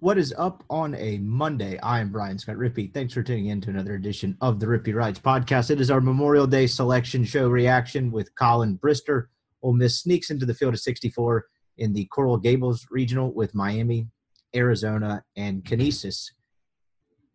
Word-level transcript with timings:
What 0.00 0.16
is 0.16 0.32
up 0.38 0.64
on 0.70 0.94
a 0.94 1.18
Monday? 1.18 1.78
I 1.80 2.00
am 2.00 2.08
Brian 2.10 2.38
Scott 2.38 2.56
Rippy. 2.56 2.90
Thanks 2.90 3.12
for 3.12 3.22
tuning 3.22 3.48
in 3.48 3.60
to 3.60 3.68
another 3.68 3.96
edition 3.96 4.34
of 4.40 4.58
the 4.58 4.64
Rippy 4.64 4.94
Writes 4.94 5.18
podcast. 5.18 5.70
It 5.70 5.78
is 5.78 5.90
our 5.90 6.00
Memorial 6.00 6.46
Day 6.46 6.66
selection 6.68 7.22
show 7.22 7.50
reaction 7.50 8.10
with 8.10 8.34
Colin 8.34 8.78
Brister. 8.78 9.26
Ole 9.60 9.74
Miss 9.74 10.00
sneaks 10.00 10.30
into 10.30 10.46
the 10.46 10.54
field 10.54 10.72
of 10.72 10.80
64 10.80 11.44
in 11.76 11.92
the 11.92 12.06
Coral 12.06 12.38
Gables 12.38 12.86
regional 12.90 13.30
with 13.34 13.54
Miami, 13.54 14.08
Arizona, 14.56 15.22
and 15.36 15.66
Canisius. 15.66 16.32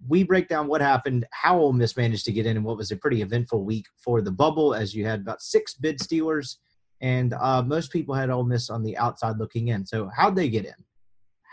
We 0.08 0.24
break 0.24 0.48
down 0.48 0.66
what 0.66 0.82
happened, 0.82 1.28
how 1.34 1.60
Ole 1.60 1.74
Miss 1.74 1.96
managed 1.96 2.26
to 2.26 2.32
get 2.32 2.48
in, 2.48 2.58
and 2.58 2.66
what 2.66 2.78
was 2.78 2.90
a 2.90 2.98
pretty 2.98 3.22
eventful 3.22 3.64
week 3.64 3.86
for 3.96 4.24
the 4.24 4.32
bubble, 4.32 4.74
as 4.74 4.96
you 4.96 5.06
had 5.06 5.20
about 5.20 5.44
six 5.44 5.76
bid 5.76 6.02
stealers, 6.02 6.58
and 7.00 7.36
uh, 7.36 7.62
most 7.62 7.92
people 7.92 8.16
had 8.16 8.32
Ole 8.32 8.44
Miss 8.44 8.72
on 8.72 8.82
the 8.82 8.98
outside 8.98 9.38
looking 9.38 9.68
in. 9.68 9.86
So, 9.86 10.10
how'd 10.18 10.36
they 10.36 10.50
get 10.50 10.66
in? 10.66 10.85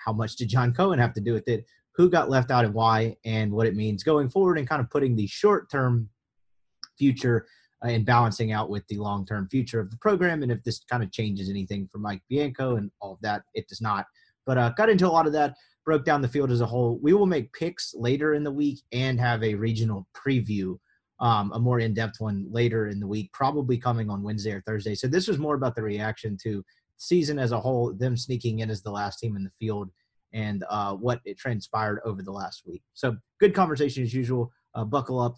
How 0.05 0.13
much 0.13 0.37
did 0.37 0.49
John 0.49 0.73
Cohen 0.73 0.99
have 0.99 1.13
to 1.15 1.21
do 1.21 1.33
with 1.33 1.49
it? 1.49 1.65
Who 1.97 2.09
got 2.09 2.31
left 2.31 2.51
out 2.51 2.65
and 2.65 2.75
why, 2.75 3.17
and 3.25 3.53
what 3.53 3.67
it 3.67 3.77
means 3.77 4.03
going 4.03 4.31
forward, 4.31 4.59
and 4.59 4.69
kind 4.69 4.81
of 4.81 4.91
putting 4.91 5.15
the 5.15 5.27
short 5.27 5.71
term 5.71 6.09
future 6.99 7.47
uh, 7.85 7.89
and 7.89 8.07
balancing 8.07 8.53
out 8.53 8.71
with 8.71 8.87
the 8.89 8.97
long 8.97 9.27
term 9.27 9.49
future 9.51 9.81
of 9.81 9.91
the 9.91 9.97
program. 9.99 10.43
And 10.43 10.53
if 10.53 10.63
this 10.63 10.81
kind 10.91 11.03
of 11.03 11.11
changes 11.13 11.51
anything 11.51 11.89
for 11.91 11.99
Mike 11.99 12.23
Bianco 12.29 12.77
and 12.77 12.91
all 13.01 13.15
of 13.15 13.19
that, 13.23 13.43
it 13.55 13.69
does 13.69 13.81
not. 13.81 14.07
But 14.47 14.59
uh, 14.59 14.71
got 14.71 14.89
into 14.89 15.07
a 15.07 15.11
lot 15.11 15.27
of 15.27 15.33
that, 15.33 15.55
broke 15.85 16.05
down 16.05 16.23
the 16.23 16.29
field 16.29 16.51
as 16.51 16.61
a 16.61 16.67
whole. 16.67 16.99
We 17.03 17.13
will 17.13 17.27
make 17.27 17.53
picks 17.53 17.95
later 17.95 18.35
in 18.35 18.45
the 18.45 18.51
week 18.51 18.81
and 18.93 19.21
have 19.21 19.43
a 19.43 19.55
regional 19.55 20.07
preview, 20.15 20.79
um, 21.21 21.53
a 21.53 21.59
more 21.59 21.81
in 21.81 21.95
depth 21.95 22.21
one 22.21 22.47
later 22.51 22.89
in 22.89 23.01
the 23.01 23.07
week, 23.07 23.31
probably 23.33 23.79
coming 23.79 24.11
on 24.11 24.23
Wednesday 24.23 24.53
or 24.53 24.63
Thursday. 24.63 24.95
So 24.95 25.07
this 25.07 25.29
was 25.29 25.39
more 25.39 25.55
about 25.55 25.75
the 25.75 25.83
reaction 25.83 26.37
to 26.43 26.65
season 27.03 27.39
as 27.39 27.53
a 27.53 27.61
whole, 27.61 27.93
them 27.93 28.17
sneaking 28.17 28.61
in 28.61 28.71
as 28.71 28.83
the 28.83 28.91
last 28.91 29.19
team 29.19 29.37
in 29.37 29.45
the 29.45 29.51
field, 29.59 29.91
and 30.33 30.65
uh, 30.71 30.95
what 30.95 31.21
it 31.25 31.37
transpired 31.37 32.01
over 32.05 32.23
the 32.23 32.33
last 32.33 32.63
week. 32.67 32.83
So 32.95 33.17
good 33.41 33.55
conversation 33.55 34.03
as 34.03 34.15
usual. 34.15 34.51
Uh, 34.75 34.85
buckle 34.85 35.21
up. 35.21 35.37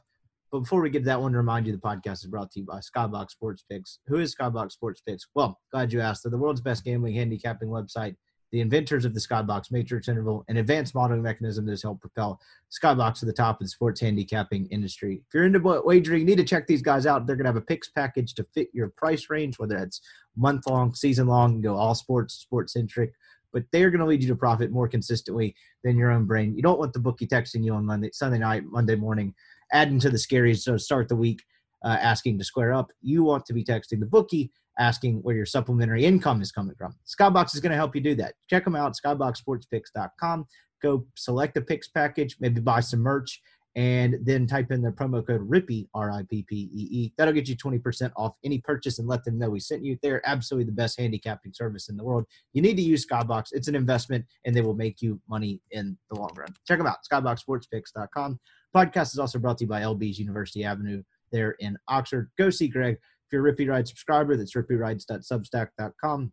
But 0.53 0.61
before 0.61 0.81
we 0.83 0.91
get 0.91 1.01
to 1.01 1.05
that 1.07 1.21
one, 1.21 1.33
to 1.33 1.39
remind 1.39 1.67
you 1.67 1.73
the 1.73 1.79
podcast 1.79 2.23
is 2.23 2.27
brought 2.27 2.53
to 2.53 2.61
you 2.61 2.67
by 2.67 2.79
Skybox 2.79 3.31
Sports 3.31 3.65
Picks. 3.69 3.99
Who 4.07 4.19
is 4.19 4.37
Skybox 4.37 4.73
Sports 4.73 5.01
Picks? 5.01 5.27
Well, 5.35 5.59
glad 5.73 5.93
you 5.93 6.01
asked. 6.01 6.23
They're 6.23 6.31
the 6.31 6.39
world's 6.39 6.61
best 6.61 6.85
gambling 6.85 7.17
handicapping 7.17 7.69
website, 7.69 8.15
the 8.55 8.61
inventors 8.61 9.05
of 9.05 9.15
the 9.15 9.21
Skybox 9.21 9.73
Matrix 9.73 10.07
Interval, 10.07 10.45
an 10.47 10.59
advanced 10.59 10.95
modeling 10.95 11.25
mechanism 11.25 11.67
that 11.67 11.73
has 11.73 11.83
helped 11.83 12.03
propel 12.03 12.41
Skybox 12.71 13.19
to 13.19 13.27
the 13.27 13.33
top 13.33 13.61
of 13.61 13.65
the 13.65 13.69
sports 13.69 14.01
handicapping 14.01 14.67
industry. 14.67 15.25
If 15.27 15.35
you're 15.35 15.45
into 15.45 15.59
wagering, 15.59 16.21
you 16.21 16.25
need 16.25 16.39
to 16.39 16.45
check 16.45 16.69
these 16.69 16.81
guys 16.81 17.05
out. 17.05 17.27
They're 17.27 17.35
going 17.35 17.47
to 17.47 17.49
have 17.49 17.57
a 17.57 17.61
picks 17.61 17.89
package 17.89 18.33
to 18.35 18.47
fit 18.55 18.69
your 18.73 18.91
price 18.91 19.29
range, 19.29 19.59
whether 19.59 19.77
it's 19.79 20.01
month 20.37 20.69
long, 20.69 20.95
season 20.95 21.27
long, 21.27 21.63
go 21.63 21.75
all 21.75 21.97
sports, 21.97 22.35
sports 22.35 22.75
centric. 22.75 23.13
But 23.53 23.65
they're 23.73 23.91
going 23.91 23.99
to 23.99 24.07
lead 24.07 24.23
you 24.23 24.29
to 24.29 24.37
profit 24.37 24.71
more 24.71 24.87
consistently 24.87 25.57
than 25.83 25.99
your 25.99 26.13
own 26.13 26.25
brain. 26.25 26.55
You 26.55 26.63
don't 26.63 26.79
want 26.79 26.93
the 26.93 27.01
bookie 27.01 27.27
texting 27.27 27.65
you 27.65 27.75
on 27.75 27.85
Monday, 27.85 28.11
Sunday 28.13 28.39
night, 28.39 28.63
Monday 28.67 28.95
morning 28.95 29.35
adding 29.73 29.99
to 29.99 30.11
the 30.11 30.17
scaries 30.17 30.65
to 30.67 30.79
start 30.79 31.09
the 31.09 31.17
week, 31.17 31.43
uh, 31.85 31.97
asking 32.01 32.39
to 32.39 32.45
square 32.45 32.73
up. 32.73 32.93
You 33.03 33.25
want 33.25 33.47
to 33.47 33.53
be 33.53 33.65
texting 33.65 33.99
the 33.99 34.07
bookie, 34.07 34.53
asking 34.79 35.19
where 35.23 35.37
your 35.37 35.47
supplementary 35.47 36.05
income 36.05 36.43
is 36.43 36.53
coming 36.53 36.75
from. 36.77 36.95
Skybox 37.07 37.55
is 37.55 37.61
going 37.61 37.71
to 37.71 37.77
help 37.77 37.95
you 37.95 38.01
do 38.01 38.15
that. 38.17 38.35
Check 38.49 38.65
them 38.65 38.77
out, 38.77 38.95
skyboxsportspicks.com. 39.05 40.47
Go 40.83 41.07
select 41.17 41.55
the 41.55 41.63
picks 41.63 41.89
package, 41.89 42.37
maybe 42.41 42.61
buy 42.61 42.81
some 42.81 43.01
merch, 43.01 43.41
and 43.77 44.17
then 44.23 44.47
type 44.47 44.71
in 44.71 44.83
the 44.83 44.91
promo 44.91 45.27
code 45.27 45.49
RIPPY, 45.49 45.89
R 45.95 46.11
I 46.11 46.23
P 46.31 46.45
P 46.49 46.71
E 46.73 46.89
E. 46.91 47.13
That'll 47.17 47.35
get 47.35 47.49
you 47.49 47.57
20% 47.57 48.13
off 48.17 48.35
any 48.45 48.59
purchase 48.59 48.99
and 48.99 49.09
let 49.09 49.25
them 49.25 49.39
know 49.39 49.51
we 49.51 49.61
sent 49.61 49.85
you. 49.85 49.99
They're 50.03 50.27
absolutely 50.29 50.67
the 50.67 50.77
best 50.77 50.99
handicapping 50.99 51.53
service 51.55 51.89
in 51.89 51.97
the 51.97 52.05
world. 52.05 52.25
You 52.53 52.63
need 52.63 52.77
to 52.77 52.83
use 52.83 53.07
Skybox. 53.07 53.49
It's 53.53 53.69
an 53.69 53.75
investment, 53.75 54.25
and 54.45 54.55
they 54.55 54.61
will 54.61 54.75
make 54.75 55.03
you 55.03 55.21
money 55.29 55.61
in 55.73 55.97
the 56.11 56.21
long 56.21 56.31
run. 56.37 56.55
Check 56.67 56.79
them 56.79 56.87
out, 56.87 56.99
skyboxsportspicks.com. 57.11 58.39
Podcast 58.75 59.13
is 59.13 59.19
also 59.19 59.39
brought 59.39 59.59
to 59.59 59.65
you 59.65 59.69
by 59.69 59.83
LB's 59.83 60.19
University 60.19 60.65
Avenue 60.65 61.03
there 61.33 61.53
in 61.59 61.77
Oxford. 61.89 62.31
Go 62.39 62.51
see 62.51 62.69
Greg. 62.69 62.97
If 63.27 63.33
you're 63.33 63.47
a 63.47 63.53
Rippy 63.53 63.69
Ride 63.69 63.89
subscriber, 63.89 64.37
that's 64.37 64.55
rippywrites.substack.com. 64.55 66.33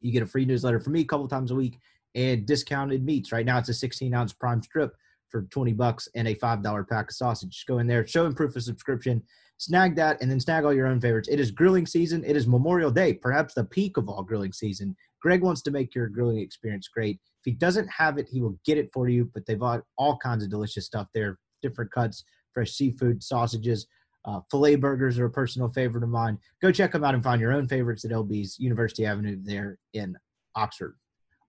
You 0.00 0.12
get 0.12 0.22
a 0.22 0.26
free 0.26 0.44
newsletter 0.44 0.80
from 0.80 0.94
me 0.94 1.00
a 1.00 1.04
couple 1.04 1.28
times 1.28 1.50
a 1.50 1.54
week 1.54 1.78
and 2.14 2.46
discounted 2.46 3.04
meats. 3.04 3.32
Right 3.32 3.46
now, 3.46 3.58
it's 3.58 3.68
a 3.68 3.74
16 3.74 4.14
ounce 4.14 4.32
prime 4.32 4.62
strip 4.62 4.94
for 5.28 5.42
20 5.42 5.72
bucks 5.72 6.08
and 6.14 6.28
a 6.28 6.34
$5 6.34 6.88
pack 6.88 7.10
of 7.10 7.14
sausage. 7.14 7.50
Just 7.50 7.66
go 7.66 7.78
in 7.78 7.86
there, 7.86 8.06
show 8.06 8.26
and 8.26 8.36
proof 8.36 8.54
of 8.54 8.62
subscription, 8.62 9.22
snag 9.58 9.96
that, 9.96 10.20
and 10.20 10.30
then 10.30 10.40
snag 10.40 10.64
all 10.64 10.74
your 10.74 10.86
own 10.86 11.00
favorites. 11.00 11.28
It 11.28 11.40
is 11.40 11.50
grilling 11.50 11.86
season. 11.86 12.22
It 12.24 12.36
is 12.36 12.46
Memorial 12.46 12.90
Day, 12.90 13.14
perhaps 13.14 13.54
the 13.54 13.64
peak 13.64 13.96
of 13.96 14.08
all 14.08 14.22
grilling 14.22 14.52
season. 14.52 14.94
Greg 15.22 15.42
wants 15.42 15.62
to 15.62 15.70
make 15.70 15.94
your 15.94 16.08
grilling 16.08 16.38
experience 16.38 16.88
great. 16.88 17.18
If 17.40 17.44
he 17.44 17.52
doesn't 17.52 17.88
have 17.88 18.18
it, 18.18 18.28
he 18.28 18.40
will 18.40 18.58
get 18.64 18.76
it 18.76 18.90
for 18.92 19.08
you, 19.08 19.30
but 19.32 19.46
they've 19.46 19.58
got 19.58 19.82
all 19.96 20.18
kinds 20.18 20.44
of 20.44 20.50
delicious 20.50 20.86
stuff 20.86 21.08
there 21.14 21.38
different 21.62 21.92
cuts, 21.92 22.24
fresh 22.52 22.72
seafood, 22.72 23.22
sausages. 23.22 23.86
Uh, 24.24 24.40
filet 24.50 24.76
burgers 24.76 25.18
are 25.18 25.26
a 25.26 25.30
personal 25.30 25.68
favorite 25.68 26.04
of 26.04 26.10
mine. 26.10 26.38
Go 26.60 26.70
check 26.70 26.92
them 26.92 27.04
out 27.04 27.14
and 27.14 27.24
find 27.24 27.40
your 27.40 27.52
own 27.52 27.66
favorites 27.66 28.04
at 28.04 28.12
LB's 28.12 28.58
University 28.58 29.04
Avenue 29.04 29.36
there 29.42 29.78
in 29.94 30.16
Oxford. 30.54 30.96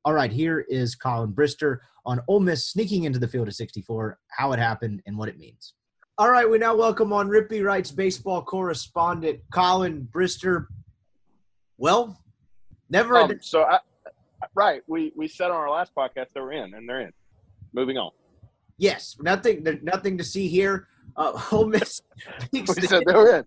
All 0.06 0.13
right, 0.13 0.31
here 0.31 0.66
is 0.67 0.95
Colin 0.95 1.31
Brister 1.31 1.78
on 2.06 2.19
Ole 2.28 2.39
Miss 2.39 2.67
sneaking 2.67 3.06
into 3.06 3.19
the 3.19 3.28
field 3.28 3.47
of 3.47 3.53
64, 3.53 4.19
how 4.29 4.51
it 4.51 4.59
happened, 4.59 5.01
and 5.06 5.17
what 5.17 5.29
it 5.29 5.38
means. 5.38 5.73
All 6.17 6.29
right, 6.29 6.50
we 6.50 6.57
now 6.57 6.75
welcome 6.75 7.13
on 7.13 7.29
Rippy 7.29 7.63
Writes 7.63 7.91
baseball 7.91 8.41
correspondent 8.41 9.40
Colin 9.51 10.07
Brister. 10.11 10.66
Well, 11.78 12.22
never. 12.90 13.17
Um, 13.17 13.40
so, 13.41 13.64
I, 13.64 13.79
right, 14.55 14.81
we 14.87 15.14
we 15.16 15.28
said 15.28 15.52
on 15.52 15.58
our 15.58 15.70
last 15.70 15.93
podcast 15.96 16.28
they 16.34 16.41
were 16.41 16.52
in, 16.52 16.73
and 16.73 16.87
they're 16.87 17.02
in. 17.02 17.14
Moving 17.73 17.97
on. 17.97 18.11
Yes, 18.78 19.16
nothing. 19.22 19.66
Nothing 19.84 20.17
to 20.17 20.23
see 20.23 20.47
here. 20.47 20.87
Uh, 21.15 21.41
Ole 21.51 21.67
Miss. 21.67 22.01
we 22.51 22.65
said 22.65 23.03
they 23.05 23.13
were 23.13 23.37
in. 23.37 23.45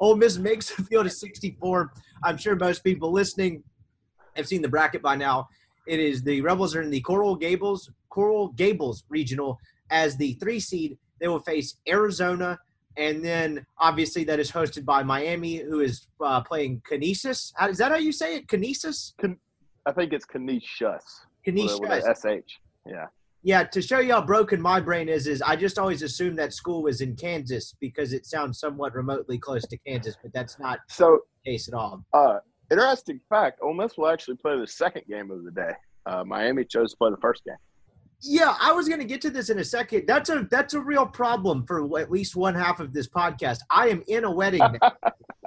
Ole 0.00 0.16
Miss 0.16 0.38
makes 0.38 0.74
the 0.74 0.82
field 0.84 1.06
of 1.06 1.12
64. 1.12 1.92
I'm 2.22 2.36
sure 2.36 2.54
most 2.56 2.84
people 2.84 3.10
listening 3.12 3.62
have 4.36 4.46
seen 4.46 4.62
the 4.62 4.68
bracket 4.68 5.02
by 5.02 5.16
now. 5.16 5.48
It 5.86 6.00
is 6.00 6.22
the 6.22 6.40
Rebels 6.40 6.74
are 6.74 6.82
in 6.82 6.90
the 6.90 7.00
Coral 7.00 7.36
Gables 7.36 7.90
Coral 8.14 8.48
Gables 8.48 9.04
regional 9.08 9.58
as 9.90 10.16
the 10.16 10.34
three 10.34 10.60
seed. 10.60 10.96
They 11.20 11.28
will 11.28 11.40
face 11.40 11.76
Arizona, 11.88 12.58
and 12.96 13.24
then 13.24 13.66
obviously 13.78 14.24
that 14.24 14.38
is 14.38 14.50
hosted 14.50 14.84
by 14.84 15.02
Miami, 15.02 15.56
who 15.56 15.80
is 15.80 16.06
uh, 16.24 16.40
playing 16.42 16.82
Canisius. 16.88 17.52
How, 17.56 17.68
is 17.68 17.78
that 17.78 17.90
how 17.90 17.98
you 17.98 18.12
say 18.12 18.36
it? 18.36 18.48
Can, 19.18 19.36
I 19.84 19.92
think 19.92 20.12
it's. 20.12 20.24
Canisius. 20.24 21.04
With, 21.80 22.04
with 22.04 22.48
sh. 22.48 22.54
Yeah. 22.86 23.06
Yeah, 23.46 23.62
to 23.62 23.82
show 23.82 24.00
you 24.00 24.12
how 24.14 24.22
broken 24.22 24.60
my 24.60 24.80
brain 24.80 25.08
is, 25.08 25.26
is 25.26 25.42
I 25.42 25.54
just 25.54 25.78
always 25.78 26.02
assumed 26.02 26.38
that 26.38 26.54
school 26.54 26.82
was 26.82 27.02
in 27.02 27.14
Kansas 27.14 27.74
because 27.78 28.14
it 28.14 28.24
sounds 28.24 28.58
somewhat 28.58 28.94
remotely 28.94 29.38
close 29.38 29.66
to 29.66 29.76
Kansas, 29.86 30.16
but 30.20 30.32
that's 30.32 30.58
not 30.58 30.80
so 30.88 31.20
the 31.44 31.52
case 31.52 31.68
at 31.68 31.74
all. 31.74 32.04
Uh, 32.14 32.38
Interesting 32.70 33.20
fact: 33.28 33.60
Ole 33.62 33.74
Miss 33.74 33.96
will 33.96 34.08
actually 34.08 34.36
play 34.36 34.58
the 34.58 34.66
second 34.66 35.02
game 35.08 35.30
of 35.30 35.44
the 35.44 35.50
day. 35.50 35.72
Uh, 36.06 36.24
Miami 36.24 36.64
chose 36.64 36.92
to 36.92 36.96
play 36.96 37.10
the 37.10 37.18
first 37.18 37.44
game. 37.44 37.56
Yeah, 38.22 38.56
I 38.58 38.72
was 38.72 38.88
going 38.88 39.00
to 39.00 39.06
get 39.06 39.20
to 39.22 39.30
this 39.30 39.50
in 39.50 39.58
a 39.58 39.64
second. 39.64 40.04
That's 40.06 40.30
a 40.30 40.46
that's 40.50 40.74
a 40.74 40.80
real 40.80 41.06
problem 41.06 41.66
for 41.66 41.98
at 41.98 42.10
least 42.10 42.36
one 42.36 42.54
half 42.54 42.80
of 42.80 42.92
this 42.92 43.08
podcast. 43.08 43.58
I 43.70 43.88
am 43.88 44.02
in 44.08 44.24
a 44.24 44.30
wedding 44.30 44.62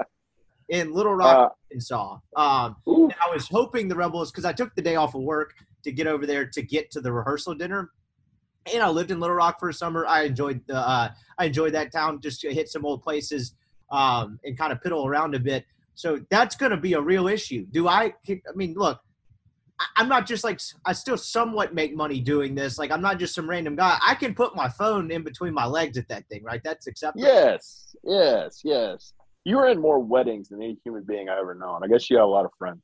in 0.69 0.93
Little 0.93 1.13
Rock, 1.13 1.37
uh, 1.37 1.53
Arkansas. 1.65 2.17
Um, 2.35 2.75
I 2.85 3.29
was 3.31 3.47
hoping 3.47 3.87
the 3.87 3.95
Rebels 3.95 4.31
because 4.31 4.45
I 4.45 4.53
took 4.53 4.75
the 4.75 4.81
day 4.81 4.95
off 4.95 5.15
of 5.15 5.21
work 5.21 5.53
to 5.83 5.91
get 5.91 6.07
over 6.07 6.25
there 6.25 6.45
to 6.45 6.61
get 6.61 6.91
to 6.91 7.01
the 7.01 7.11
rehearsal 7.11 7.55
dinner. 7.55 7.91
And 8.73 8.83
I 8.83 8.89
lived 8.89 9.11
in 9.11 9.19
Little 9.19 9.35
Rock 9.35 9.59
for 9.59 9.69
a 9.69 9.73
summer. 9.73 10.05
I 10.05 10.23
enjoyed 10.23 10.61
the 10.67 10.77
uh, 10.77 11.09
I 11.37 11.45
enjoyed 11.45 11.73
that 11.73 11.91
town. 11.91 12.19
Just 12.21 12.41
to 12.41 12.53
hit 12.53 12.67
some 12.67 12.85
old 12.85 13.01
places 13.01 13.53
um, 13.91 14.39
and 14.43 14.57
kind 14.57 14.73
of 14.73 14.81
piddle 14.81 15.05
around 15.05 15.35
a 15.35 15.39
bit. 15.39 15.65
So 15.95 16.19
that's 16.29 16.55
going 16.55 16.71
to 16.71 16.77
be 16.77 16.93
a 16.93 17.01
real 17.01 17.27
issue. 17.27 17.65
Do 17.71 17.87
I? 17.87 18.13
I 18.29 18.39
mean, 18.55 18.73
look, 18.75 18.99
I'm 19.95 20.09
not 20.09 20.25
just 20.25 20.43
like 20.43 20.59
I 20.85 20.93
still 20.93 21.17
somewhat 21.17 21.73
make 21.73 21.95
money 21.95 22.19
doing 22.19 22.55
this. 22.55 22.77
Like 22.77 22.91
I'm 22.91 23.01
not 23.01 23.19
just 23.19 23.33
some 23.33 23.49
random 23.49 23.75
guy. 23.75 23.97
I 24.05 24.15
can 24.15 24.33
put 24.33 24.55
my 24.55 24.67
phone 24.67 25.11
in 25.11 25.23
between 25.23 25.53
my 25.53 25.65
legs 25.65 25.97
at 25.97 26.07
that 26.09 26.27
thing, 26.29 26.43
right? 26.43 26.61
That's 26.63 26.87
acceptable. 26.87 27.25
Yes, 27.25 27.95
yes, 28.03 28.61
yes. 28.63 29.13
You 29.47 29.59
are 29.59 29.69
in 29.69 29.79
more 29.79 29.99
weddings 29.99 30.49
than 30.49 30.61
any 30.61 30.77
human 30.83 31.03
being 31.03 31.29
I 31.29 31.39
ever 31.39 31.55
known. 31.55 31.81
I 31.81 31.87
guess 31.87 32.09
you 32.09 32.17
have 32.17 32.25
a 32.25 32.29
lot 32.29 32.43
of 32.43 32.51
friends. 32.59 32.83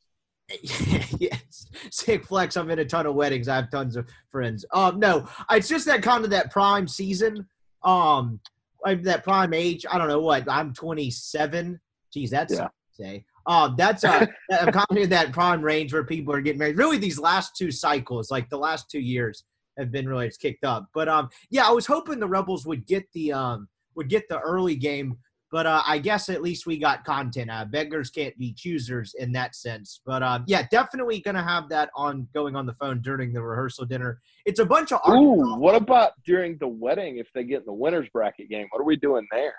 yes, 1.19 1.67
sick 1.91 2.23
flex. 2.23 2.55
I'm 2.55 2.71
in 2.71 2.79
a 2.79 2.85
ton 2.85 3.05
of 3.05 3.15
weddings. 3.15 3.49
I 3.49 3.57
have 3.57 3.69
tons 3.69 3.97
of 3.97 4.07
friends. 4.29 4.63
Um, 4.73 4.97
no, 4.97 5.27
it's 5.51 5.67
just 5.67 5.85
that 5.87 6.01
kind 6.01 6.23
of 6.23 6.29
that 6.29 6.51
prime 6.51 6.87
season. 6.87 7.45
Um, 7.83 8.39
that 8.85 9.25
prime 9.25 9.53
age. 9.53 9.85
I 9.91 9.97
don't 9.97 10.07
know 10.07 10.21
what. 10.21 10.49
I'm 10.49 10.73
27. 10.73 11.81
Geez, 12.13 12.29
that's 12.29 12.53
yeah. 12.53 12.69
say. 12.93 13.25
Um, 13.45 13.75
that's 13.77 14.05
uh, 14.05 14.25
I'm 14.53 14.71
kind 14.71 14.87
of 14.89 14.97
in 14.97 15.09
that 15.09 15.33
prime 15.33 15.61
range 15.61 15.91
where 15.91 16.05
people 16.05 16.33
are 16.33 16.39
getting 16.39 16.59
married. 16.59 16.77
Really, 16.77 16.97
these 16.97 17.19
last 17.19 17.57
two 17.57 17.71
cycles, 17.71 18.31
like 18.31 18.49
the 18.49 18.57
last 18.57 18.89
two 18.89 19.01
years, 19.01 19.43
have 19.77 19.91
been 19.91 20.07
really 20.07 20.31
kicked 20.39 20.63
up. 20.63 20.87
But 20.93 21.09
um, 21.09 21.27
yeah, 21.49 21.67
I 21.67 21.71
was 21.71 21.85
hoping 21.85 22.21
the 22.21 22.27
Rebels 22.27 22.65
would 22.65 22.85
get 22.85 23.03
the 23.11 23.33
um 23.33 23.67
would 23.95 24.07
get 24.07 24.29
the 24.29 24.39
early 24.39 24.77
game 24.77 25.17
but 25.53 25.67
uh, 25.67 25.83
I 25.85 25.99
guess 25.99 26.29
at 26.29 26.41
least 26.41 26.65
we 26.65 26.79
got 26.79 27.05
content. 27.05 27.51
Uh, 27.51 27.63
beggars 27.63 28.09
can't 28.09 28.35
be 28.39 28.53
choosers 28.53 29.13
in 29.19 29.31
that 29.33 29.53
sense. 29.53 30.01
But 30.03 30.23
uh, 30.23 30.39
yeah, 30.47 30.65
definitely 30.71 31.19
gonna 31.19 31.43
have 31.43 31.69
that 31.69 31.91
on 31.95 32.27
going 32.33 32.55
on 32.55 32.65
the 32.65 32.73
phone 32.73 33.01
during 33.01 33.31
the 33.31 33.41
rehearsal 33.43 33.85
dinner. 33.85 34.19
It's 34.47 34.59
a 34.59 34.65
bunch 34.65 34.91
of. 34.91 34.99
Ooh, 35.07 35.55
what 35.57 35.75
about 35.75 36.13
during 36.25 36.57
the 36.57 36.67
wedding? 36.67 37.17
If 37.17 37.27
they 37.35 37.43
get 37.43 37.59
in 37.59 37.65
the 37.67 37.73
winners 37.73 38.09
bracket 38.11 38.49
game, 38.49 38.65
what 38.71 38.81
are 38.81 38.83
we 38.83 38.95
doing 38.95 39.27
there? 39.29 39.53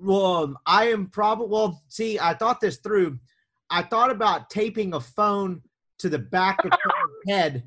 Well, 0.00 0.26
um, 0.26 0.58
I 0.66 0.88
am 0.88 1.06
probably. 1.06 1.46
Well, 1.46 1.84
see, 1.86 2.18
I 2.18 2.34
thought 2.34 2.60
this 2.60 2.78
through. 2.78 3.20
I 3.70 3.82
thought 3.82 4.10
about 4.10 4.50
taping 4.50 4.92
a 4.92 5.00
phone 5.00 5.62
to 5.98 6.08
the 6.08 6.18
back 6.18 6.64
of 6.64 6.72
her 6.72 6.90
head 7.28 7.62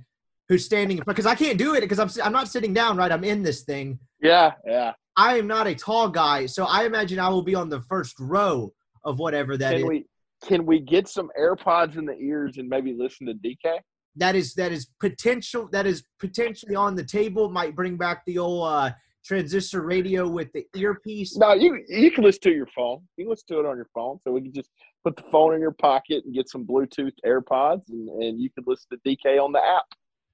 who's 0.49 0.65
standing 0.65 1.01
because 1.07 1.25
I 1.25 1.35
can't 1.35 1.57
do 1.57 1.75
it 1.75 1.79
because 1.79 1.99
I'm 1.99 2.09
I'm 2.21 2.33
not 2.33 2.49
sitting 2.49 2.73
down 2.73 2.97
right. 2.97 3.13
I'm 3.13 3.23
in 3.23 3.43
this 3.43 3.61
thing. 3.61 3.97
Yeah, 4.21 4.55
yeah. 4.67 4.91
I 5.17 5.37
am 5.37 5.47
not 5.47 5.67
a 5.67 5.75
tall 5.75 6.09
guy, 6.09 6.45
so 6.45 6.65
I 6.65 6.85
imagine 6.85 7.19
I 7.19 7.29
will 7.29 7.41
be 7.41 7.55
on 7.55 7.69
the 7.69 7.81
first 7.81 8.19
row 8.19 8.73
of 9.03 9.19
whatever 9.19 9.57
that 9.57 9.71
can 9.71 9.79
is. 9.79 9.85
We, 9.85 10.05
can 10.43 10.65
we 10.65 10.79
get 10.79 11.07
some 11.07 11.29
AirPods 11.39 11.97
in 11.97 12.05
the 12.05 12.17
ears 12.17 12.57
and 12.57 12.67
maybe 12.67 12.93
listen 12.93 13.27
to 13.27 13.33
DK? 13.33 13.79
That 14.17 14.35
is 14.35 14.53
that 14.55 14.71
is 14.71 14.87
potential. 14.99 15.69
That 15.71 15.85
is 15.85 16.03
potentially 16.19 16.75
on 16.75 16.95
the 16.95 17.03
table. 17.03 17.49
Might 17.49 17.75
bring 17.75 17.95
back 17.95 18.25
the 18.25 18.39
old 18.39 18.67
uh, 18.67 18.91
transistor 19.23 19.81
radio 19.81 20.27
with 20.27 20.51
the 20.53 20.65
earpiece. 20.75 21.37
No, 21.37 21.53
you 21.53 21.81
you 21.87 22.11
can 22.11 22.23
listen 22.23 22.41
to 22.43 22.51
your 22.51 22.67
phone. 22.75 23.01
You 23.15 23.25
can 23.25 23.29
listen 23.31 23.47
to 23.49 23.59
it 23.59 23.65
on 23.65 23.77
your 23.77 23.87
phone. 23.93 24.19
So 24.23 24.31
we 24.31 24.41
can 24.41 24.53
just 24.53 24.69
put 25.03 25.15
the 25.15 25.23
phone 25.31 25.53
in 25.53 25.61
your 25.61 25.71
pocket 25.71 26.25
and 26.25 26.33
get 26.33 26.49
some 26.49 26.65
Bluetooth 26.65 27.13
AirPods, 27.25 27.89
and, 27.89 28.09
and 28.09 28.41
you 28.41 28.49
can 28.49 28.63
listen 28.67 28.87
to 28.91 29.09
DK 29.09 29.41
on 29.41 29.51
the 29.51 29.59
app. 29.59 29.85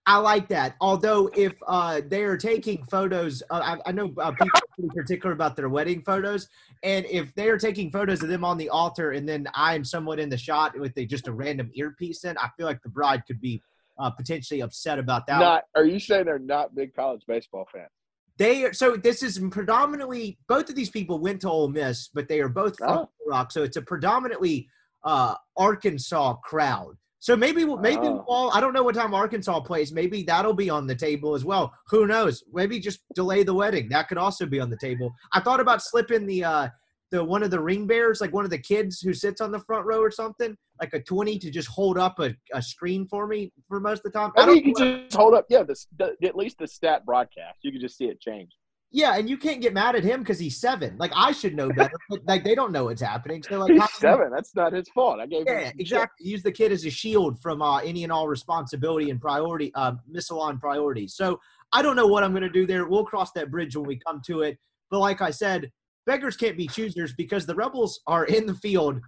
I 0.08 0.18
like 0.20 0.48
that. 0.48 0.78
Although, 0.80 1.30
if 1.36 1.54
uh, 1.68 2.00
they 2.08 2.24
are 2.24 2.38
taking 2.38 2.82
photos, 2.86 3.44
uh, 3.50 3.78
I, 3.86 3.90
I, 3.90 3.92
know 3.92 4.14
uh, 4.18 4.32
people 4.32 4.48
are 4.56 4.62
pretty 4.74 4.90
particular 4.96 5.34
about 5.34 5.58
their 5.58 5.68
wedding 5.68 6.02
photos, 6.02 6.48
and 6.82 7.06
if 7.08 7.36
they 7.36 7.50
are 7.50 7.58
taking 7.58 7.92
photos 7.92 8.24
of 8.24 8.30
them 8.30 8.46
on 8.46 8.58
the 8.58 8.70
altar, 8.70 9.12
and 9.12 9.28
then 9.28 9.50
I 9.54 9.76
am 9.76 9.84
somewhat 9.84 10.20
in 10.20 10.30
the 10.30 10.38
shot 10.38 10.80
with 10.80 10.98
a, 10.98 11.06
just 11.06 11.28
a 11.28 11.34
random 11.34 11.72
earpiece 11.74 12.24
in, 12.24 12.38
I 12.38 12.48
feel 12.56 12.66
like 12.66 12.82
the 12.84 12.90
bride 12.90 13.24
could 13.28 13.42
be 13.42 13.62
uh, 14.00 14.10
potentially 14.10 14.62
upset 14.62 14.98
about 14.98 15.28
that. 15.28 15.40
Not, 15.40 15.64
are 15.76 15.84
you 15.84 16.00
saying 16.00 16.24
they're 16.24 16.40
not 16.40 16.74
big 16.74 16.96
college 16.96 17.24
baseball 17.28 17.68
fans? 17.70 17.90
They 18.38 18.64
are, 18.64 18.74
so 18.74 18.96
this 18.96 19.22
is 19.22 19.40
predominantly 19.52 20.38
both 20.48 20.70
of 20.70 20.76
these 20.76 20.90
people 20.90 21.20
went 21.20 21.42
to 21.42 21.50
Ole 21.50 21.68
Miss, 21.68 22.08
but 22.14 22.30
they 22.30 22.40
are 22.40 22.50
both 22.50 22.78
from 22.78 22.90
oh. 22.98 23.10
Rock, 23.28 23.52
so 23.52 23.62
it's 23.64 23.76
a 23.76 23.82
predominantly 23.82 24.70
uh, 25.04 25.36
Arkansas 25.58 26.36
crowd. 26.36 26.96
So 27.20 27.36
maybe 27.36 27.66
maybe 27.66 28.08
oh. 28.08 28.50
I 28.54 28.62
don't 28.62 28.74
know 28.74 28.84
what 28.84 28.96
time 28.96 29.14
Arkansas 29.14 29.60
plays. 29.62 29.92
Maybe 29.92 30.24
that'll 30.24 30.54
be 30.54 30.70
on 30.70 30.86
the 30.86 30.96
table 30.96 31.34
as 31.34 31.44
well. 31.44 31.74
Who 31.90 32.06
knows? 32.06 32.44
Maybe 32.54 32.80
just 32.80 33.00
delay 33.16 33.44
the 33.44 33.54
wedding. 33.54 33.90
That 33.90 34.08
could 34.08 34.18
also 34.18 34.46
be 34.46 34.60
on 34.60 34.70
the 34.70 34.78
table. 34.78 35.14
I 35.34 35.40
thought 35.40 35.60
about 35.60 35.82
slipping 35.82 36.26
the 36.28 36.44
uh 36.44 36.68
the 37.12 37.24
one 37.24 37.42
of 37.42 37.52
the 37.52 37.60
ring 37.60 37.88
bears, 37.88 38.22
like 38.22 38.34
one 38.34 38.44
of 38.44 38.52
the 38.52 38.58
kids 38.58 39.00
who 39.00 39.14
sits 39.14 39.42
on 39.42 39.52
the 39.52 39.60
front 39.60 39.86
row 39.86 40.00
or 40.00 40.12
something, 40.12 40.56
like 40.80 40.94
a 40.94 41.02
twenty 41.02 41.40
to 41.40 41.50
just 41.50 41.70
hold 41.70 41.98
up 41.98 42.20
a, 42.20 42.36
a 42.54 42.62
screen 42.62 43.08
for 43.08 43.28
me 43.28 43.52
for 43.68 43.80
most 43.80 44.00
of 44.06 44.12
the 44.12 44.20
time. 44.20 44.32
I, 44.38 44.42
I 44.42 44.46
don't 44.46 44.56
you 44.58 44.74
can 44.74 45.06
just 45.06 45.16
hold 45.16 45.34
up, 45.34 45.46
yeah, 45.50 45.64
the, 45.64 45.76
the, 45.98 46.28
at 46.28 46.36
least 46.36 46.58
the 46.60 46.68
stat 46.68 47.06
broadcast. 47.06 47.60
You 47.62 47.72
can 47.72 47.82
just 47.82 47.98
see 47.98 48.06
it 48.06 48.20
change. 48.20 48.52
Yeah, 48.92 49.18
and 49.18 49.30
you 49.30 49.38
can't 49.38 49.62
get 49.62 49.74
mad 49.74 49.96
at 49.96 50.04
him 50.04 50.22
because 50.22 50.40
he's 50.40 50.62
seven. 50.62 50.98
Like 50.98 51.12
I 51.14 51.32
should 51.34 51.56
know 51.56 51.70
better, 51.70 51.98
but 52.10 52.22
like 52.26 52.44
they 52.44 52.56
don't 52.56 52.72
know 52.72 52.86
what's 52.86 53.02
happening. 53.02 53.44
So 53.44 53.60
like 53.60 53.72
he's 53.72 53.94
seven. 53.94 54.32
That's 54.34 54.56
not 54.56 54.72
his 54.72 54.88
fault. 54.90 55.20
I 55.20 55.26
gave 55.26 55.44
yeah, 55.46 55.72
exactly. 55.78 56.26
Shit. 56.26 56.32
Use 56.32 56.44
the 56.44 56.52
kid 56.52 56.72
as 56.72 56.86
a 56.86 56.90
shield 56.90 57.40
from 57.42 57.62
uh, 57.62 57.80
any 57.80 58.04
and 58.04 58.12
all 58.12 58.28
responsibility 58.28 59.10
and 59.10 59.20
priority, 59.20 59.74
uh, 59.76 59.94
missile 60.08 60.40
on 60.40 60.58
priorities. 60.58 61.16
So 61.16 61.40
I 61.74 61.82
don't 61.82 61.98
know 61.98 62.08
what 62.08 62.24
I'm 62.24 62.32
going 62.32 62.44
to 62.44 62.50
do 62.50 62.66
there. 62.66 62.88
We'll 62.88 63.06
cross 63.06 63.32
that 63.34 63.52
bridge 63.52 63.76
when 63.76 63.86
we 63.86 64.00
come 64.00 64.22
to 64.28 64.42
it. 64.42 64.58
But 64.90 65.00
like 65.00 65.22
I 65.22 65.32
said, 65.32 65.70
beggars 66.06 66.38
can't 66.38 66.56
be 66.56 66.68
choosers 66.68 67.14
because 67.14 67.46
the 67.46 67.56
rebels 67.56 68.00
are 68.08 68.24
in 68.26 68.46
the 68.46 68.56
field, 68.56 69.02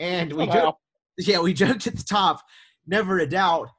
and 0.00 0.32
we 0.34 0.48
oh, 0.50 0.76
yeah 1.18 1.40
we 1.40 1.54
joked 1.54 1.86
at 1.86 1.96
the 1.96 2.04
top, 2.04 2.42
never 2.86 3.20
a 3.20 3.26
doubt 3.26 3.70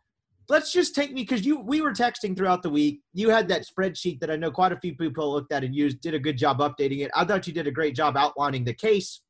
let's 0.50 0.72
just 0.72 0.96
take 0.96 1.14
me 1.14 1.22
because 1.22 1.46
you 1.46 1.60
we 1.60 1.82
were 1.82 1.94
texting 1.94 2.36
throughout 2.36 2.64
the 2.64 2.70
week. 2.70 3.02
You 3.14 3.30
had 3.30 3.48
that 3.50 3.66
spreadsheet 3.66 4.20
that 4.20 4.30
I 4.30 4.36
know 4.36 4.52
quite 4.52 4.72
a 4.72 4.80
few 4.80 4.96
people 4.96 5.32
looked 5.32 5.52
at 5.52 5.64
and 5.64 5.76
used. 5.76 6.02
Did 6.02 6.14
a 6.14 6.20
good 6.20 6.38
job 6.38 6.60
updating 6.60 7.00
it. 7.00 7.12
I 7.16 7.26
thought 7.26 7.48
you 7.48 7.54
did 7.54 7.68
a 7.68 7.72
great 7.72 7.96
job 7.96 8.18
outlining 8.18 8.64
the 8.64 8.74
case 8.74 9.22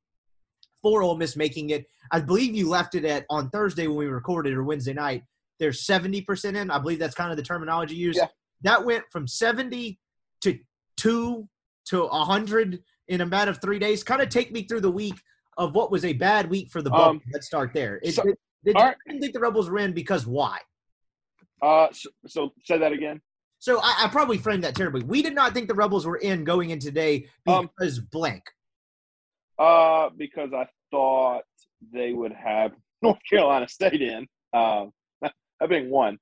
for 0.81 1.01
Ole 1.01 1.17
Miss 1.17 1.35
making 1.35 1.71
it. 1.71 1.85
I 2.11 2.19
believe 2.19 2.55
you 2.55 2.69
left 2.69 2.95
it 2.95 3.05
at 3.05 3.25
on 3.29 3.49
Thursday 3.49 3.87
when 3.87 3.97
we 3.97 4.05
recorded 4.05 4.53
or 4.53 4.63
Wednesday 4.63 4.93
night. 4.93 5.23
They're 5.59 5.73
seventy 5.73 6.21
percent 6.21 6.57
in. 6.57 6.69
I 6.69 6.79
believe 6.79 6.99
that's 6.99 7.15
kind 7.15 7.31
of 7.31 7.37
the 7.37 7.43
terminology 7.43 7.95
used. 7.95 8.19
Yeah. 8.19 8.27
That 8.61 8.85
went 8.85 9.05
from 9.11 9.27
seventy 9.27 9.99
to 10.41 10.59
two 10.97 11.47
to 11.89 12.07
hundred 12.07 12.83
in 13.07 13.21
a 13.21 13.25
matter 13.25 13.51
of 13.51 13.61
three 13.61 13.79
days. 13.79 14.03
Kind 14.03 14.21
of 14.21 14.29
take 14.29 14.51
me 14.51 14.63
through 14.63 14.81
the 14.81 14.91
week 14.91 15.15
of 15.57 15.73
what 15.73 15.91
was 15.91 16.03
a 16.03 16.13
bad 16.13 16.49
week 16.49 16.69
for 16.69 16.81
the 16.81 16.89
Bucks. 16.89 17.09
Um, 17.09 17.21
Let's 17.31 17.47
start 17.47 17.71
there. 17.73 17.99
It, 18.03 18.13
so, 18.13 18.23
it, 18.23 18.37
did, 18.65 18.75
right. 18.75 18.95
didn't 19.07 19.21
think 19.21 19.33
the 19.33 19.39
Rebels 19.39 19.69
were 19.69 19.79
in 19.79 19.93
because 19.93 20.25
why? 20.25 20.59
Uh, 21.61 21.87
so, 21.91 22.09
so 22.27 22.53
say 22.63 22.77
that 22.77 22.91
again. 22.91 23.21
So 23.59 23.79
I, 23.81 24.03
I, 24.03 24.07
probably 24.09 24.37
framed 24.37 24.63
that 24.63 24.75
terribly. 24.75 25.03
We 25.03 25.21
did 25.21 25.33
not 25.33 25.53
think 25.53 25.67
the 25.67 25.73
Rebels 25.73 26.05
were 26.05 26.17
in 26.17 26.43
going 26.43 26.69
in 26.69 26.79
today 26.79 27.27
um, 27.47 27.69
because 27.77 27.99
um, 27.99 28.07
blank. 28.11 28.43
Uh, 29.57 30.09
because 30.15 30.51
I 30.53 30.67
thought 30.91 31.43
they 31.93 32.11
would 32.11 32.33
have 32.33 32.73
North 33.01 33.17
Carolina 33.29 33.67
State 33.67 34.01
in. 34.01 34.27
Um, 34.53 34.91
that 35.21 35.69
being 35.69 35.89
one. 35.89 36.17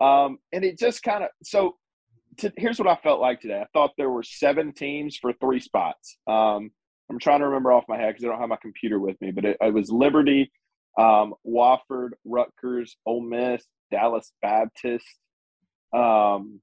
Um, 0.00 0.38
and 0.52 0.64
it 0.64 0.78
just 0.78 1.02
kind 1.02 1.24
of 1.24 1.30
so. 1.42 1.76
To, 2.38 2.52
here's 2.58 2.78
what 2.78 2.86
I 2.86 2.96
felt 2.96 3.18
like 3.18 3.40
today. 3.40 3.62
I 3.62 3.66
thought 3.72 3.92
there 3.96 4.10
were 4.10 4.22
seven 4.22 4.74
teams 4.74 5.16
for 5.16 5.32
three 5.40 5.58
spots. 5.58 6.18
Um, 6.26 6.70
I'm 7.10 7.18
trying 7.18 7.40
to 7.40 7.46
remember 7.46 7.72
off 7.72 7.84
my 7.88 7.96
head 7.96 8.08
because 8.08 8.24
I 8.24 8.28
don't 8.28 8.40
have 8.40 8.50
my 8.50 8.58
computer 8.60 8.98
with 8.98 9.18
me, 9.22 9.30
but 9.30 9.46
it, 9.46 9.56
it 9.58 9.72
was 9.72 9.90
Liberty, 9.90 10.52
um, 10.98 11.34
Wofford, 11.46 12.10
Rutgers, 12.26 12.96
Ole 13.06 13.22
Miss, 13.22 13.64
Dallas 13.90 14.32
Baptist. 14.42 15.06
Um, 15.92 16.60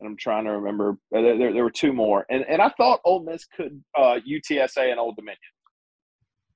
and 0.00 0.08
I'm 0.08 0.16
trying 0.16 0.44
to 0.44 0.52
remember. 0.52 0.96
There, 1.10 1.36
there, 1.36 1.52
there, 1.52 1.64
were 1.64 1.70
two 1.70 1.92
more, 1.92 2.26
and 2.30 2.44
and 2.48 2.62
I 2.62 2.70
thought 2.70 3.00
Ole 3.04 3.22
Miss 3.22 3.44
could 3.44 3.82
uh, 3.96 4.18
UTSA 4.26 4.90
and 4.90 4.98
Old 4.98 5.16
Dominion. 5.16 5.38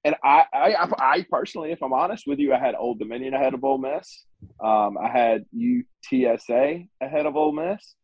And 0.07 0.15
I, 0.23 0.45
I, 0.53 0.93
I 0.99 1.27
personally, 1.31 1.73
if 1.73 1.83
I'm 1.83 1.95
honest 1.95 2.25
with 2.27 2.39
you, 2.39 2.53
I 2.53 2.59
had 2.59 2.75
Old 2.75 2.99
Dominion 2.99 3.33
ahead 3.33 3.55
of 3.55 3.65
Ole 3.65 3.79
Miss. 3.79 4.27
Um, 4.63 4.99
I 5.03 5.09
had 5.09 5.47
UTSA 5.57 6.89
ahead 7.01 7.25
of 7.25 7.37
Ole 7.37 7.53
Miss, 7.53 7.95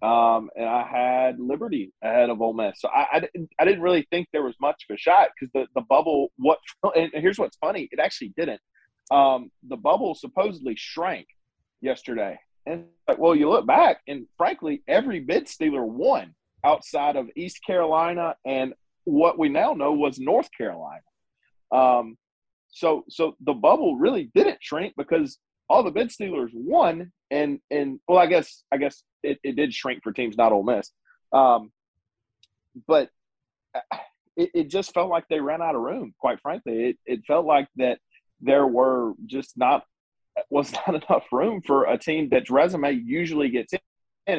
um, 0.00 0.48
and 0.54 0.66
I 0.66 0.86
had 0.86 1.40
Liberty 1.40 1.92
ahead 2.02 2.30
of 2.30 2.40
Ole 2.40 2.54
Miss. 2.54 2.80
So 2.80 2.88
I, 2.88 3.06
I, 3.14 3.20
didn't, 3.20 3.50
I 3.58 3.64
didn't 3.64 3.82
really 3.82 4.06
think 4.10 4.28
there 4.32 4.44
was 4.44 4.54
much 4.60 4.84
of 4.88 4.94
a 4.94 4.98
shot 4.98 5.30
because 5.34 5.50
the, 5.52 5.66
the 5.74 5.84
bubble. 5.88 6.28
What? 6.36 6.58
And 6.96 7.10
here's 7.14 7.38
what's 7.38 7.56
funny: 7.56 7.88
it 7.90 7.98
actually 7.98 8.32
didn't 8.36 8.60
um, 9.10 9.50
the 9.68 9.76
bubble 9.76 10.14
supposedly 10.14 10.74
shrank 10.76 11.26
yesterday. 11.80 12.38
And 12.66 12.84
well, 13.18 13.34
you 13.34 13.48
look 13.48 13.66
back, 13.66 14.00
and 14.06 14.26
frankly, 14.36 14.82
every 14.86 15.20
bid 15.20 15.48
stealer 15.48 15.84
won 15.84 16.34
outside 16.64 17.16
of 17.16 17.28
East 17.36 17.60
Carolina 17.66 18.36
and 18.44 18.74
what 19.04 19.38
we 19.38 19.48
now 19.48 19.72
know 19.72 19.92
was 19.92 20.18
North 20.18 20.48
Carolina. 20.56 21.02
Um, 21.72 22.16
So 22.72 23.04
so 23.08 23.34
the 23.40 23.54
bubble 23.54 23.96
really 23.96 24.30
didn't 24.34 24.58
shrink 24.60 24.94
because 24.96 25.38
all 25.68 25.82
the 25.82 25.90
bid 25.90 26.10
stealers 26.12 26.52
won, 26.54 27.10
and 27.30 27.60
and 27.70 27.98
well, 28.06 28.18
I 28.18 28.26
guess 28.26 28.64
I 28.72 28.76
guess 28.76 29.02
it, 29.22 29.38
it 29.42 29.56
did 29.56 29.72
shrink 29.72 30.02
for 30.02 30.12
teams 30.12 30.36
not 30.36 30.52
Ole 30.52 30.62
Miss, 30.62 30.92
um, 31.32 31.72
but 32.86 33.08
uh, 33.74 33.98
it, 34.36 34.50
it 34.54 34.66
just 34.68 34.94
felt 34.94 35.10
like 35.10 35.26
they 35.28 35.40
ran 35.40 35.62
out 35.62 35.74
of 35.74 35.82
room. 35.82 36.14
Quite 36.18 36.40
frankly, 36.40 36.90
it 36.90 36.96
it 37.06 37.20
felt 37.26 37.46
like 37.46 37.68
that 37.76 37.98
there 38.40 38.66
were 38.66 39.14
just 39.26 39.56
not 39.56 39.84
was 40.50 40.72
not 40.86 40.88
enough 40.88 41.24
room 41.32 41.60
for 41.62 41.84
a 41.84 41.98
team 41.98 42.28
that's 42.30 42.50
resume 42.50 42.92
usually 42.92 43.50
gets 43.50 43.72
in, 43.72 43.80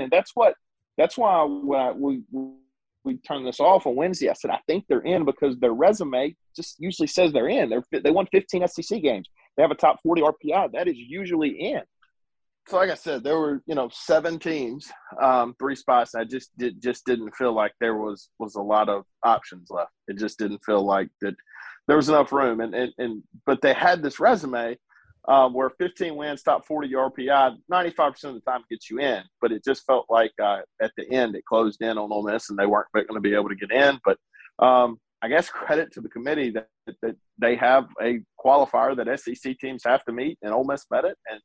and 0.01 0.11
that's 0.11 0.31
what 0.35 0.55
that's 0.97 1.17
why 1.17 1.43
we 1.43 2.23
we 3.03 3.17
turned 3.17 3.47
this 3.47 3.59
off 3.59 3.87
on 3.87 3.95
Wednesday. 3.95 4.29
I 4.29 4.33
said 4.33 4.51
I 4.51 4.59
think 4.67 4.85
they're 4.87 4.99
in 4.99 5.25
because 5.25 5.57
their 5.59 5.73
resume 5.73 6.35
just 6.55 6.75
usually 6.79 7.07
says 7.07 7.31
they're 7.31 7.49
in. 7.49 7.69
They're 7.69 7.83
they 7.91 8.11
won 8.11 8.27
15 8.31 8.67
SEC 8.67 9.01
games. 9.01 9.27
They 9.57 9.63
have 9.63 9.71
a 9.71 9.75
top 9.75 9.99
40 10.03 10.21
RPI. 10.21 10.71
That 10.73 10.87
is 10.87 10.97
usually 10.97 11.49
in. 11.49 11.81
So, 12.67 12.77
like 12.77 12.91
I 12.91 12.95
said, 12.95 13.23
there 13.23 13.39
were 13.39 13.61
you 13.65 13.75
know 13.75 13.89
seven 13.91 14.37
teams, 14.39 14.91
um, 15.21 15.55
three 15.59 15.75
spots. 15.75 16.15
I 16.15 16.23
just 16.23 16.55
did 16.57 16.81
just 16.81 17.05
didn't 17.05 17.35
feel 17.35 17.53
like 17.53 17.73
there 17.79 17.95
was 17.95 18.29
was 18.39 18.55
a 18.55 18.61
lot 18.61 18.87
of 18.87 19.03
options 19.23 19.69
left. 19.69 19.91
It 20.07 20.17
just 20.17 20.37
didn't 20.37 20.63
feel 20.63 20.83
like 20.83 21.09
that 21.21 21.35
there 21.87 21.97
was 21.97 22.09
enough 22.09 22.31
room. 22.31 22.61
And 22.61 22.73
and, 22.73 22.93
and 22.97 23.23
but 23.45 23.61
they 23.61 23.73
had 23.73 24.01
this 24.01 24.19
resume 24.19 24.77
um, 25.27 25.53
where 25.53 25.69
15 25.69 26.15
wins, 26.15 26.41
top 26.41 26.65
40 26.65 26.91
RPI, 26.91 27.57
95% 27.71 28.23
of 28.23 28.33
the 28.33 28.41
time 28.41 28.61
gets 28.69 28.89
you 28.89 28.99
in. 28.99 29.23
But 29.39 29.51
it 29.51 29.63
just 29.63 29.85
felt 29.85 30.05
like 30.09 30.31
uh, 30.41 30.59
at 30.81 30.91
the 30.97 31.09
end 31.11 31.35
it 31.35 31.45
closed 31.45 31.81
in 31.81 31.97
on 31.97 32.11
Ole 32.11 32.23
Miss 32.23 32.49
and 32.49 32.57
they 32.57 32.65
weren't 32.65 32.87
going 32.93 33.07
to 33.13 33.19
be 33.19 33.35
able 33.35 33.49
to 33.49 33.55
get 33.55 33.71
in. 33.71 33.99
But 34.03 34.17
um, 34.59 34.99
I 35.21 35.27
guess 35.27 35.49
credit 35.49 35.91
to 35.93 36.01
the 36.01 36.09
committee 36.09 36.49
that, 36.51 36.67
that 37.01 37.15
they 37.37 37.55
have 37.55 37.87
a 38.01 38.21
qualifier 38.43 38.95
that 38.97 39.19
SEC 39.19 39.57
teams 39.59 39.83
have 39.85 40.03
to 40.05 40.11
meet, 40.11 40.39
and 40.41 40.53
Ole 40.53 40.63
Miss 40.63 40.85
met 40.89 41.05
it. 41.05 41.17
And 41.29 41.39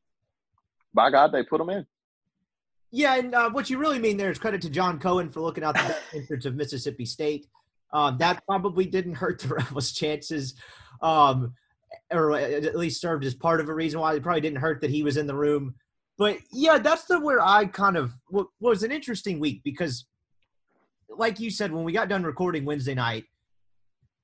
by 0.95 1.11
God, 1.11 1.33
they 1.33 1.43
put 1.43 1.59
them 1.59 1.71
in. 1.71 1.87
Yeah, 2.91 3.17
and 3.17 3.35
uh, 3.35 3.51
what 3.51 3.69
you 3.69 3.77
really 3.77 3.99
mean 3.99 4.17
there 4.17 4.31
is 4.31 4.39
credit 4.39 4.63
to 4.63 4.71
John 4.71 4.99
Cohen 4.99 5.31
for 5.31 5.41
looking 5.41 5.65
out 5.65 5.75
the 5.75 5.97
entrance 6.15 6.47
of 6.47 6.55
Mississippi 6.55 7.05
State. 7.05 7.47
Um, 7.97 8.19
that 8.19 8.45
probably 8.47 8.85
didn't 8.85 9.15
hurt 9.15 9.41
the 9.41 9.49
Rebels' 9.49 9.93
chances. 9.93 10.55
Um, 11.01 11.55
or 12.13 12.35
at 12.35 12.77
least 12.77 13.01
served 13.01 13.25
as 13.25 13.35
part 13.35 13.61
of 13.61 13.69
a 13.69 13.75
reason 13.75 14.01
why 14.01 14.15
it 14.15 14.23
probably 14.23 14.41
didn't 14.41 14.61
hurt 14.61 14.81
that 14.81 14.91
he 14.91 15.03
was 15.03 15.17
in 15.17 15.27
the 15.27 15.35
room. 15.35 15.75
But 16.19 16.39
yeah, 16.53 16.79
that's 16.79 17.05
the 17.05 17.21
where 17.21 17.41
I 17.41 17.67
kind 17.67 17.97
of 17.97 18.13
what 18.29 18.49
was 18.61 18.83
an 18.83 18.93
interesting 18.93 19.41
week 19.41 19.63
because, 19.65 20.07
like 21.09 21.41
you 21.41 21.51
said, 21.51 21.73
when 21.73 21.85
we 21.85 21.93
got 21.93 22.09
done 22.09 22.23
recording 22.23 22.65
Wednesday 22.65 22.95
night, 22.95 23.25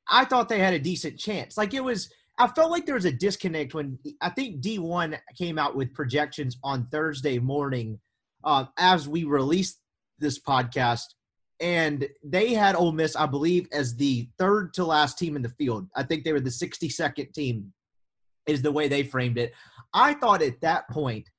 I 0.08 0.24
thought 0.24 0.48
they 0.48 0.58
had 0.58 0.74
a 0.74 0.78
decent 0.78 1.18
chance. 1.18 1.56
Like 1.56 1.72
it 1.72 1.82
was, 1.82 2.12
I 2.38 2.48
felt 2.48 2.70
like 2.70 2.84
there 2.84 2.94
was 2.94 3.04
a 3.04 3.12
disconnect 3.12 3.74
when 3.74 3.98
I 4.20 4.30
think 4.30 4.60
D1 4.60 5.18
came 5.38 5.58
out 5.58 5.76
with 5.76 5.94
projections 5.94 6.58
on 6.62 6.88
Thursday 6.90 7.38
morning 7.38 8.00
uh, 8.44 8.66
as 8.78 9.08
we 9.08 9.24
released 9.24 9.78
this 10.18 10.40
podcast 10.40 11.04
and 11.62 12.08
they 12.24 12.52
had 12.52 12.74
Ole 12.74 12.90
Miss, 12.90 13.14
I 13.14 13.26
believe, 13.26 13.68
as 13.72 13.94
the 13.94 14.28
third 14.36 14.74
to 14.74 14.84
last 14.84 15.16
team 15.16 15.36
in 15.36 15.42
the 15.42 15.48
field. 15.48 15.86
I 15.94 16.02
think 16.02 16.24
they 16.24 16.32
were 16.32 16.40
the 16.40 16.50
62nd 16.50 17.32
team, 17.32 17.72
is 18.46 18.62
the 18.62 18.72
way 18.72 18.88
they 18.88 19.04
framed 19.04 19.38
it. 19.38 19.52
I 19.94 20.14
thought 20.14 20.42
at 20.42 20.60
that 20.62 20.88
point 20.90 21.30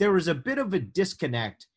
there 0.00 0.12
was 0.12 0.26
a 0.26 0.34
bit 0.34 0.58
of 0.58 0.74
a 0.74 0.80
disconnect 0.80 1.68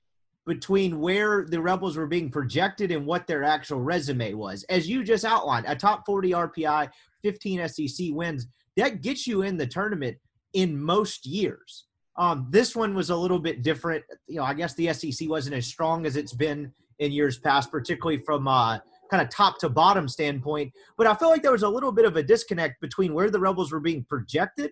between 0.48 1.00
where 1.00 1.46
the 1.46 1.62
Rebels 1.62 1.96
were 1.96 2.08
being 2.08 2.32
projected 2.32 2.92
and 2.92 3.06
what 3.06 3.28
their 3.28 3.44
actual 3.44 3.80
resume 3.80 4.34
was. 4.34 4.64
As 4.64 4.90
you 4.90 5.04
just 5.04 5.24
outlined, 5.24 5.66
a 5.68 5.76
top 5.76 6.04
40 6.08 6.32
RPI, 6.32 6.90
15 7.22 7.68
SEC 7.70 8.08
wins, 8.10 8.48
that 8.78 9.04
gets 9.04 9.28
you 9.28 9.44
in 9.44 9.58
the 9.58 9.68
tournament 9.68 10.18
in 10.54 10.82
most 10.82 11.28
years. 11.28 11.86
Um, 12.18 12.48
this 12.50 12.76
one 12.76 12.96
was 12.96 13.12
a 13.12 13.16
little 13.16 13.40
bit 13.40 13.62
different. 13.62 14.04
You 14.28 14.38
know, 14.38 14.44
I 14.44 14.56
guess 14.56 14.74
the 14.74 14.92
SEC 14.92 15.30
wasn't 15.30 15.56
as 15.56 15.68
strong 15.68 16.08
as 16.08 16.16
it's 16.16 16.34
been 16.34 16.74
in 17.00 17.12
years 17.12 17.40
past, 17.40 17.72
particularly 17.72 18.20
from 18.20 18.48
uh, 18.48 18.80
kind 19.10 19.22
of 19.22 19.30
top 19.30 19.60
to 19.60 19.70
bottom 19.70 20.08
standpoint. 20.08 20.72
But 20.98 21.08
I 21.08 21.16
feel 21.16 21.30
like 21.30 21.42
there 21.42 21.52
was 21.52 21.64
a 21.64 21.70
little 21.70 21.92
bit 21.92 22.06
of 22.06 22.16
a 22.16 22.24
disconnect 22.24 22.82
between 22.82 23.14
where 23.14 23.30
the 23.30 23.40
Rebels 23.40 23.72
were 23.72 23.80
being 23.80 24.06
projected 24.08 24.72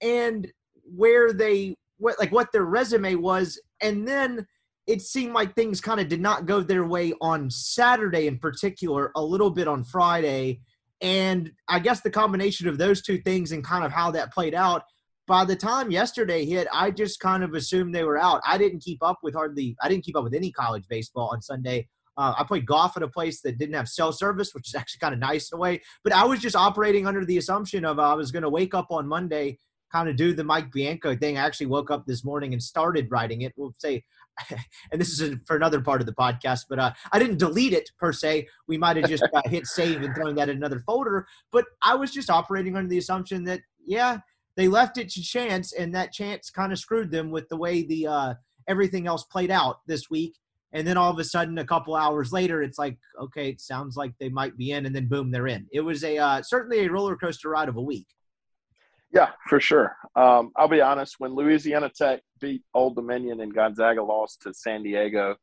and 0.00 0.50
where 0.84 1.32
they 1.32 1.76
what 1.98 2.18
like 2.18 2.32
what 2.32 2.52
their 2.52 2.64
resume 2.64 3.14
was, 3.14 3.60
and 3.80 4.06
then 4.06 4.46
it 4.86 5.00
seemed 5.00 5.32
like 5.32 5.54
things 5.54 5.80
kind 5.80 6.00
of 6.00 6.08
did 6.08 6.20
not 6.20 6.46
go 6.46 6.60
their 6.60 6.84
way 6.84 7.12
on 7.20 7.48
Saturday 7.50 8.26
in 8.26 8.38
particular, 8.38 9.12
a 9.14 9.22
little 9.22 9.50
bit 9.50 9.68
on 9.68 9.84
Friday. 9.84 10.60
And 11.00 11.50
I 11.68 11.78
guess 11.78 12.00
the 12.00 12.10
combination 12.10 12.68
of 12.68 12.78
those 12.78 13.02
two 13.02 13.18
things 13.18 13.52
and 13.52 13.64
kind 13.64 13.84
of 13.84 13.92
how 13.92 14.10
that 14.12 14.32
played 14.32 14.54
out 14.54 14.82
by 15.26 15.44
the 15.44 15.56
time 15.56 15.90
yesterday 15.90 16.44
hit, 16.44 16.66
I 16.72 16.90
just 16.90 17.20
kind 17.20 17.44
of 17.44 17.54
assumed 17.54 17.94
they 17.94 18.04
were 18.04 18.18
out. 18.18 18.40
I 18.46 18.58
didn't 18.58 18.80
keep 18.80 19.02
up 19.02 19.18
with 19.22 19.34
hardly, 19.34 19.76
I 19.82 19.88
didn't 19.88 20.04
keep 20.04 20.16
up 20.16 20.24
with 20.24 20.34
any 20.34 20.50
college 20.50 20.84
baseball 20.88 21.30
on 21.32 21.40
Sunday. 21.40 21.88
Uh, 22.16 22.34
I 22.38 22.44
played 22.44 22.66
golf 22.66 22.96
at 22.96 23.02
a 23.02 23.08
place 23.08 23.40
that 23.42 23.58
didn't 23.58 23.74
have 23.74 23.88
cell 23.88 24.12
service, 24.12 24.54
which 24.54 24.68
is 24.68 24.74
actually 24.78 24.98
kind 24.98 25.14
of 25.14 25.20
nice 25.20 25.50
in 25.50 25.56
a 25.56 25.60
way. 25.60 25.80
But 26.04 26.12
I 26.12 26.24
was 26.24 26.40
just 26.40 26.56
operating 26.56 27.06
under 27.06 27.24
the 27.24 27.38
assumption 27.38 27.84
of 27.84 27.98
uh, 27.98 28.02
I 28.02 28.14
was 28.14 28.32
going 28.32 28.42
to 28.42 28.50
wake 28.50 28.74
up 28.74 28.88
on 28.90 29.06
Monday, 29.08 29.58
kind 29.92 30.08
of 30.08 30.16
do 30.16 30.34
the 30.34 30.44
Mike 30.44 30.72
Bianco 30.72 31.14
thing. 31.16 31.38
I 31.38 31.44
actually 31.44 31.66
woke 31.66 31.90
up 31.90 32.06
this 32.06 32.24
morning 32.24 32.52
and 32.52 32.62
started 32.62 33.08
writing 33.10 33.42
it. 33.42 33.52
We'll 33.56 33.74
say, 33.78 34.02
and 34.90 35.00
this 35.00 35.20
is 35.20 35.36
for 35.46 35.56
another 35.56 35.80
part 35.80 36.00
of 36.00 36.06
the 36.06 36.14
podcast, 36.14 36.62
but 36.68 36.78
uh, 36.78 36.92
I 37.12 37.18
didn't 37.18 37.38
delete 37.38 37.74
it 37.74 37.90
per 37.98 38.12
se. 38.12 38.48
We 38.66 38.78
might 38.78 38.96
have 38.96 39.08
just 39.08 39.24
uh, 39.34 39.42
hit 39.44 39.66
save 39.66 40.02
and 40.02 40.14
thrown 40.14 40.34
that 40.36 40.48
in 40.48 40.56
another 40.56 40.80
folder. 40.80 41.26
But 41.52 41.66
I 41.82 41.94
was 41.94 42.10
just 42.10 42.30
operating 42.30 42.76
under 42.76 42.88
the 42.88 42.98
assumption 42.98 43.44
that, 43.44 43.60
yeah, 43.86 44.18
they 44.56 44.68
left 44.68 44.98
it 44.98 45.08
to 45.10 45.22
chance, 45.22 45.72
and 45.72 45.94
that 45.94 46.12
chance 46.12 46.50
kind 46.50 46.72
of 46.72 46.78
screwed 46.78 47.10
them 47.10 47.30
with 47.30 47.48
the 47.48 47.56
way 47.56 47.82
the 47.82 48.06
uh, 48.06 48.34
everything 48.68 49.06
else 49.06 49.24
played 49.24 49.50
out 49.50 49.80
this 49.86 50.10
week. 50.10 50.34
And 50.74 50.86
then 50.86 50.96
all 50.96 51.10
of 51.10 51.18
a 51.18 51.24
sudden, 51.24 51.58
a 51.58 51.66
couple 51.66 51.94
hours 51.94 52.32
later, 52.32 52.62
it's 52.62 52.78
like, 52.78 52.96
okay, 53.20 53.50
it 53.50 53.60
sounds 53.60 53.94
like 53.94 54.12
they 54.18 54.30
might 54.30 54.56
be 54.56 54.72
in, 54.72 54.86
and 54.86 54.94
then 54.94 55.06
boom, 55.06 55.30
they're 55.30 55.46
in. 55.46 55.66
It 55.72 55.80
was 55.80 56.02
a 56.04 56.18
uh, 56.18 56.42
certainly 56.42 56.86
a 56.86 56.90
roller 56.90 57.16
coaster 57.16 57.50
ride 57.50 57.68
of 57.68 57.76
a 57.76 57.82
week. 57.82 58.06
Yeah, 59.12 59.30
for 59.48 59.60
sure. 59.60 59.94
Um, 60.16 60.52
I'll 60.56 60.68
be 60.68 60.80
honest. 60.80 61.16
When 61.18 61.34
Louisiana 61.34 61.90
Tech 61.94 62.22
beat 62.40 62.62
Old 62.72 62.96
Dominion 62.96 63.42
and 63.42 63.54
Gonzaga 63.54 64.02
lost 64.02 64.40
to 64.42 64.54
San 64.54 64.82
Diego, 64.82 65.36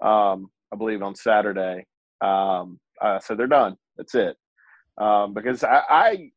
um, 0.00 0.50
I 0.72 0.76
believe 0.76 1.02
on 1.02 1.14
Saturday, 1.14 1.86
um, 2.20 2.80
uh, 3.00 3.20
so 3.20 3.36
they're 3.36 3.46
done. 3.46 3.76
That's 3.96 4.16
it. 4.16 4.36
Um, 4.98 5.34
because 5.34 5.62
I, 5.62 5.82
I 5.88 6.30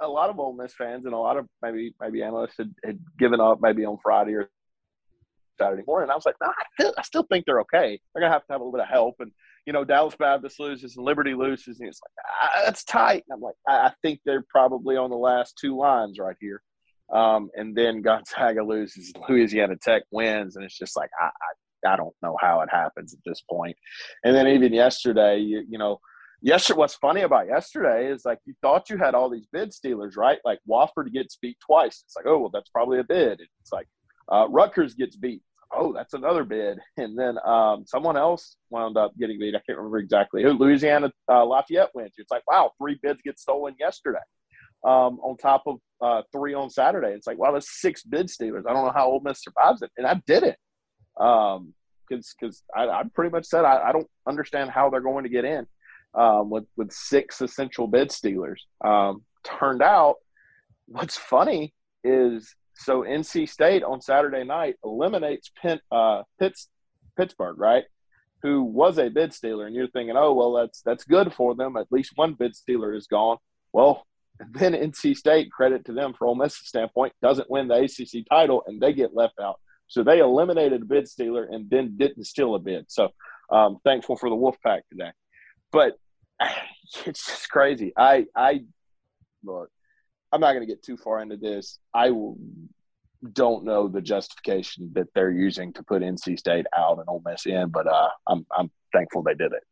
a 0.00 0.08
lot 0.08 0.30
of 0.30 0.38
Ole 0.38 0.54
Miss 0.54 0.74
fans 0.74 1.04
and 1.04 1.14
a 1.14 1.18
lot 1.18 1.36
of 1.36 1.46
maybe 1.62 1.94
maybe 2.00 2.22
analysts 2.22 2.56
had, 2.58 2.74
had 2.84 2.98
given 3.18 3.40
up 3.40 3.58
maybe 3.60 3.84
on 3.84 3.98
Friday 4.02 4.34
or 4.34 4.50
Saturday 5.60 5.82
morning. 5.86 6.10
I 6.10 6.14
was 6.14 6.26
like, 6.26 6.36
nah, 6.40 6.48
I, 6.48 6.64
still, 6.80 6.94
I 6.98 7.02
still 7.02 7.22
think 7.24 7.44
they're 7.46 7.60
okay. 7.60 8.00
They're 8.14 8.22
gonna 8.22 8.32
have 8.32 8.46
to 8.46 8.52
have 8.52 8.60
a 8.60 8.64
little 8.64 8.72
bit 8.72 8.82
of 8.82 8.88
help. 8.88 9.16
And 9.20 9.30
you 9.66 9.72
know, 9.72 9.84
Dallas 9.84 10.16
Baptist 10.16 10.60
loses 10.60 10.96
and 10.96 11.04
Liberty 11.04 11.34
loses, 11.34 11.80
and 11.80 11.88
it's 11.88 12.00
like 12.02 12.26
ah, 12.42 12.62
that's 12.64 12.84
tight. 12.84 13.24
And 13.28 13.36
I'm 13.36 13.40
like, 13.40 13.54
I, 13.68 13.86
I, 13.88 13.92
think 14.02 14.20
they're 14.24 14.44
probably 14.48 14.96
on 14.96 15.10
the 15.10 15.16
last 15.16 15.58
two 15.60 15.76
lines 15.76 16.18
right 16.18 16.36
here. 16.40 16.62
Um, 17.12 17.50
and 17.54 17.74
then 17.76 18.02
Gonzaga 18.02 18.62
loses, 18.62 19.12
Louisiana 19.28 19.76
Tech 19.80 20.02
wins, 20.10 20.56
and 20.56 20.64
it's 20.64 20.78
just 20.78 20.96
like 20.96 21.10
I, 21.20 21.26
I 21.26 21.92
I 21.92 21.96
don't 21.96 22.14
know 22.22 22.36
how 22.40 22.60
it 22.62 22.70
happens 22.70 23.12
at 23.12 23.20
this 23.26 23.42
point. 23.48 23.76
And 24.24 24.34
then 24.34 24.48
even 24.48 24.72
yesterday, 24.72 25.38
you, 25.38 25.64
you 25.68 25.78
know 25.78 25.98
yesterday 26.44 26.76
what's 26.76 26.94
funny 26.96 27.22
about 27.22 27.46
yesterday 27.46 28.06
is 28.06 28.24
like 28.24 28.38
you 28.44 28.54
thought 28.60 28.90
you 28.90 28.98
had 28.98 29.14
all 29.14 29.30
these 29.30 29.46
bid 29.50 29.72
stealers 29.72 30.14
right? 30.16 30.38
Like 30.44 30.60
wofford 30.68 31.10
gets 31.12 31.36
beat 31.40 31.56
twice. 31.64 32.04
It's 32.06 32.14
like 32.14 32.26
oh 32.28 32.38
well 32.38 32.50
that's 32.52 32.68
probably 32.68 33.00
a 33.00 33.04
bid. 33.04 33.40
It's 33.40 33.72
like 33.72 33.88
uh, 34.30 34.46
rutgers 34.50 34.94
gets 34.94 35.16
beat. 35.16 35.42
Oh 35.74 35.92
that's 35.92 36.12
another 36.12 36.44
bid. 36.44 36.78
And 36.98 37.18
then 37.18 37.38
um, 37.44 37.84
someone 37.86 38.16
else 38.16 38.56
wound 38.70 38.96
up 38.96 39.12
getting 39.18 39.38
beat. 39.38 39.54
I 39.54 39.62
can't 39.66 39.78
remember 39.78 39.98
exactly 39.98 40.42
who. 40.42 40.52
Louisiana 40.52 41.10
uh, 41.32 41.44
lafayette 41.44 41.90
went 41.94 42.12
it's 42.18 42.30
like 42.30 42.42
wow 42.46 42.70
three 42.78 42.98
bids 43.02 43.20
get 43.24 43.38
stolen 43.38 43.74
yesterday 43.80 44.18
um, 44.84 45.18
on 45.20 45.38
top 45.38 45.62
of 45.66 45.78
uh, 46.02 46.22
three 46.30 46.52
on 46.52 46.68
saturday. 46.68 47.12
It's 47.12 47.26
like 47.26 47.38
wow 47.38 47.52
that's 47.52 47.80
six 47.80 48.02
bid 48.02 48.28
stealers. 48.28 48.66
I 48.68 48.74
don't 48.74 48.84
know 48.84 48.92
how 48.94 49.08
Ole 49.08 49.22
Miss 49.24 49.42
survives 49.42 49.80
it. 49.80 49.90
And 49.96 50.06
i 50.06 50.20
did 50.26 50.42
it 50.42 50.58
um, 51.18 51.72
because 52.06 52.34
because 52.38 52.62
I, 52.76 52.86
I, 52.86 53.02
pretty 53.14 53.30
much 53.30 53.46
said 53.46 53.64
I, 53.64 53.88
I, 53.88 53.92
don't 53.92 54.08
understand 54.28 54.70
how 54.70 54.90
they're 54.90 55.00
going 55.00 55.24
to 55.24 55.30
get 55.30 55.46
in 55.46 55.66
um, 56.14 56.50
with 56.50 56.64
with 56.76 56.92
six 56.92 57.40
essential 57.40 57.86
bid 57.86 58.10
stealers. 58.10 58.66
Um, 58.84 59.22
turned 59.44 59.82
out, 59.82 60.16
what's 60.86 61.16
funny 61.16 61.74
is 62.02 62.54
so 62.76 63.02
NC 63.02 63.48
State 63.48 63.82
on 63.82 64.00
Saturday 64.00 64.44
night 64.44 64.76
eliminates 64.84 65.50
Penn, 65.60 65.80
uh, 65.92 66.22
Pitts, 66.38 66.68
Pittsburgh, 67.16 67.58
right? 67.58 67.84
Who 68.42 68.62
was 68.62 68.98
a 68.98 69.08
bid 69.08 69.32
stealer, 69.32 69.66
and 69.66 69.74
you're 69.74 69.88
thinking, 69.88 70.16
oh 70.16 70.34
well, 70.34 70.52
that's 70.52 70.82
that's 70.82 71.04
good 71.04 71.32
for 71.32 71.54
them. 71.54 71.76
At 71.76 71.90
least 71.90 72.12
one 72.14 72.34
bid 72.34 72.54
stealer 72.54 72.94
is 72.94 73.06
gone. 73.06 73.38
Well, 73.72 74.06
then 74.52 74.72
NC 74.72 75.16
State, 75.16 75.50
credit 75.50 75.84
to 75.86 75.92
them 75.92 76.14
for 76.16 76.26
Ole 76.26 76.34
Miss 76.34 76.56
standpoint, 76.56 77.12
doesn't 77.22 77.50
win 77.50 77.68
the 77.68 77.74
ACC 77.74 78.26
title, 78.28 78.62
and 78.66 78.80
they 78.80 78.92
get 78.92 79.14
left 79.14 79.38
out. 79.40 79.60
So 79.86 80.02
they 80.02 80.18
eliminated 80.18 80.82
a 80.82 80.84
bid 80.84 81.08
stealer 81.08 81.44
and 81.44 81.68
then 81.68 81.96
didn't 81.96 82.24
steal 82.24 82.54
a 82.54 82.58
bid. 82.58 82.86
So 82.88 83.10
um, 83.50 83.78
thankful 83.84 84.16
for 84.16 84.30
the 84.30 84.36
Wolfpack 84.36 84.80
today. 84.90 85.10
But 85.70 85.98
it's 87.06 87.26
just 87.26 87.48
crazy. 87.50 87.92
I 87.96 88.26
I 88.36 88.64
look, 89.42 89.70
I'm 90.32 90.40
not 90.40 90.52
going 90.52 90.66
to 90.66 90.72
get 90.72 90.82
too 90.82 90.96
far 90.96 91.20
into 91.20 91.36
this. 91.36 91.78
I 91.92 92.10
will, 92.10 92.36
don't 93.32 93.64
know 93.64 93.88
the 93.88 94.00
justification 94.00 94.90
that 94.94 95.06
they're 95.14 95.30
using 95.30 95.72
to 95.74 95.82
put 95.82 96.02
NC 96.02 96.38
State 96.38 96.66
out 96.76 96.98
and 96.98 97.08
Ole 97.08 97.22
Miss 97.24 97.46
in, 97.46 97.68
but 97.68 97.86
uh, 97.86 98.08
I'm 98.26 98.46
I'm 98.56 98.70
thankful 98.92 99.22
they 99.22 99.34
did 99.34 99.52
it. 99.52 99.62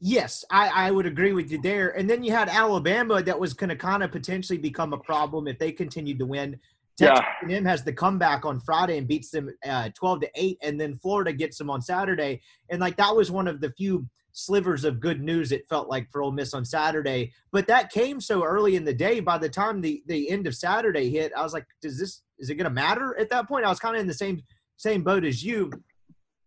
Yes, 0.00 0.44
I, 0.50 0.68
I 0.68 0.90
would 0.90 1.06
agree 1.06 1.32
with 1.32 1.50
you 1.50 1.62
there. 1.62 1.96
And 1.96 2.10
then 2.10 2.22
you 2.22 2.32
had 2.32 2.48
Alabama 2.48 3.22
that 3.22 3.38
was 3.38 3.54
going 3.54 3.70
to 3.70 3.76
kind 3.76 4.02
of 4.02 4.12
potentially 4.12 4.58
become 4.58 4.92
a 4.92 4.98
problem 4.98 5.48
if 5.48 5.58
they 5.58 5.72
continued 5.72 6.18
to 6.18 6.26
win. 6.26 6.60
Texas 6.98 7.24
Yeah. 7.48 7.56
A&M 7.56 7.64
has 7.64 7.82
the 7.84 7.92
comeback 7.92 8.44
on 8.44 8.60
Friday 8.60 8.98
and 8.98 9.08
beats 9.08 9.30
them 9.30 9.50
uh, 9.66 9.88
12 9.94 10.20
to 10.20 10.30
8 10.34 10.58
and 10.62 10.80
then 10.80 10.96
Florida 10.96 11.32
gets 11.32 11.58
them 11.58 11.70
on 11.70 11.80
Saturday 11.80 12.40
and 12.70 12.80
like 12.80 12.96
that 12.96 13.14
was 13.14 13.30
one 13.30 13.48
of 13.48 13.60
the 13.60 13.70
few 13.72 14.06
slivers 14.34 14.84
of 14.84 15.00
good 15.00 15.22
news 15.22 15.52
it 15.52 15.68
felt 15.68 15.88
like 15.88 16.10
for 16.10 16.20
Ole 16.20 16.32
Miss 16.32 16.54
on 16.54 16.64
Saturday 16.64 17.32
but 17.52 17.66
that 17.68 17.90
came 17.90 18.20
so 18.20 18.44
early 18.44 18.76
in 18.76 18.84
the 18.84 18.92
day 18.92 19.20
by 19.20 19.38
the 19.38 19.48
time 19.48 19.80
the 19.80 20.02
the 20.06 20.28
end 20.28 20.46
of 20.46 20.54
Saturday 20.54 21.08
hit 21.08 21.32
I 21.36 21.42
was 21.42 21.52
like 21.52 21.66
does 21.80 21.98
this 21.98 22.22
is 22.38 22.50
it 22.50 22.56
going 22.56 22.64
to 22.64 22.70
matter 22.70 23.16
at 23.18 23.30
that 23.30 23.48
point 23.48 23.64
I 23.64 23.68
was 23.68 23.78
kind 23.78 23.94
of 23.94 24.00
in 24.00 24.08
the 24.08 24.14
same 24.14 24.42
same 24.76 25.02
boat 25.02 25.24
as 25.24 25.42
you 25.42 25.70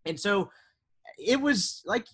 and 0.04 0.20
so 0.20 0.50
it 1.18 1.40
was 1.40 1.82
like 1.86 2.06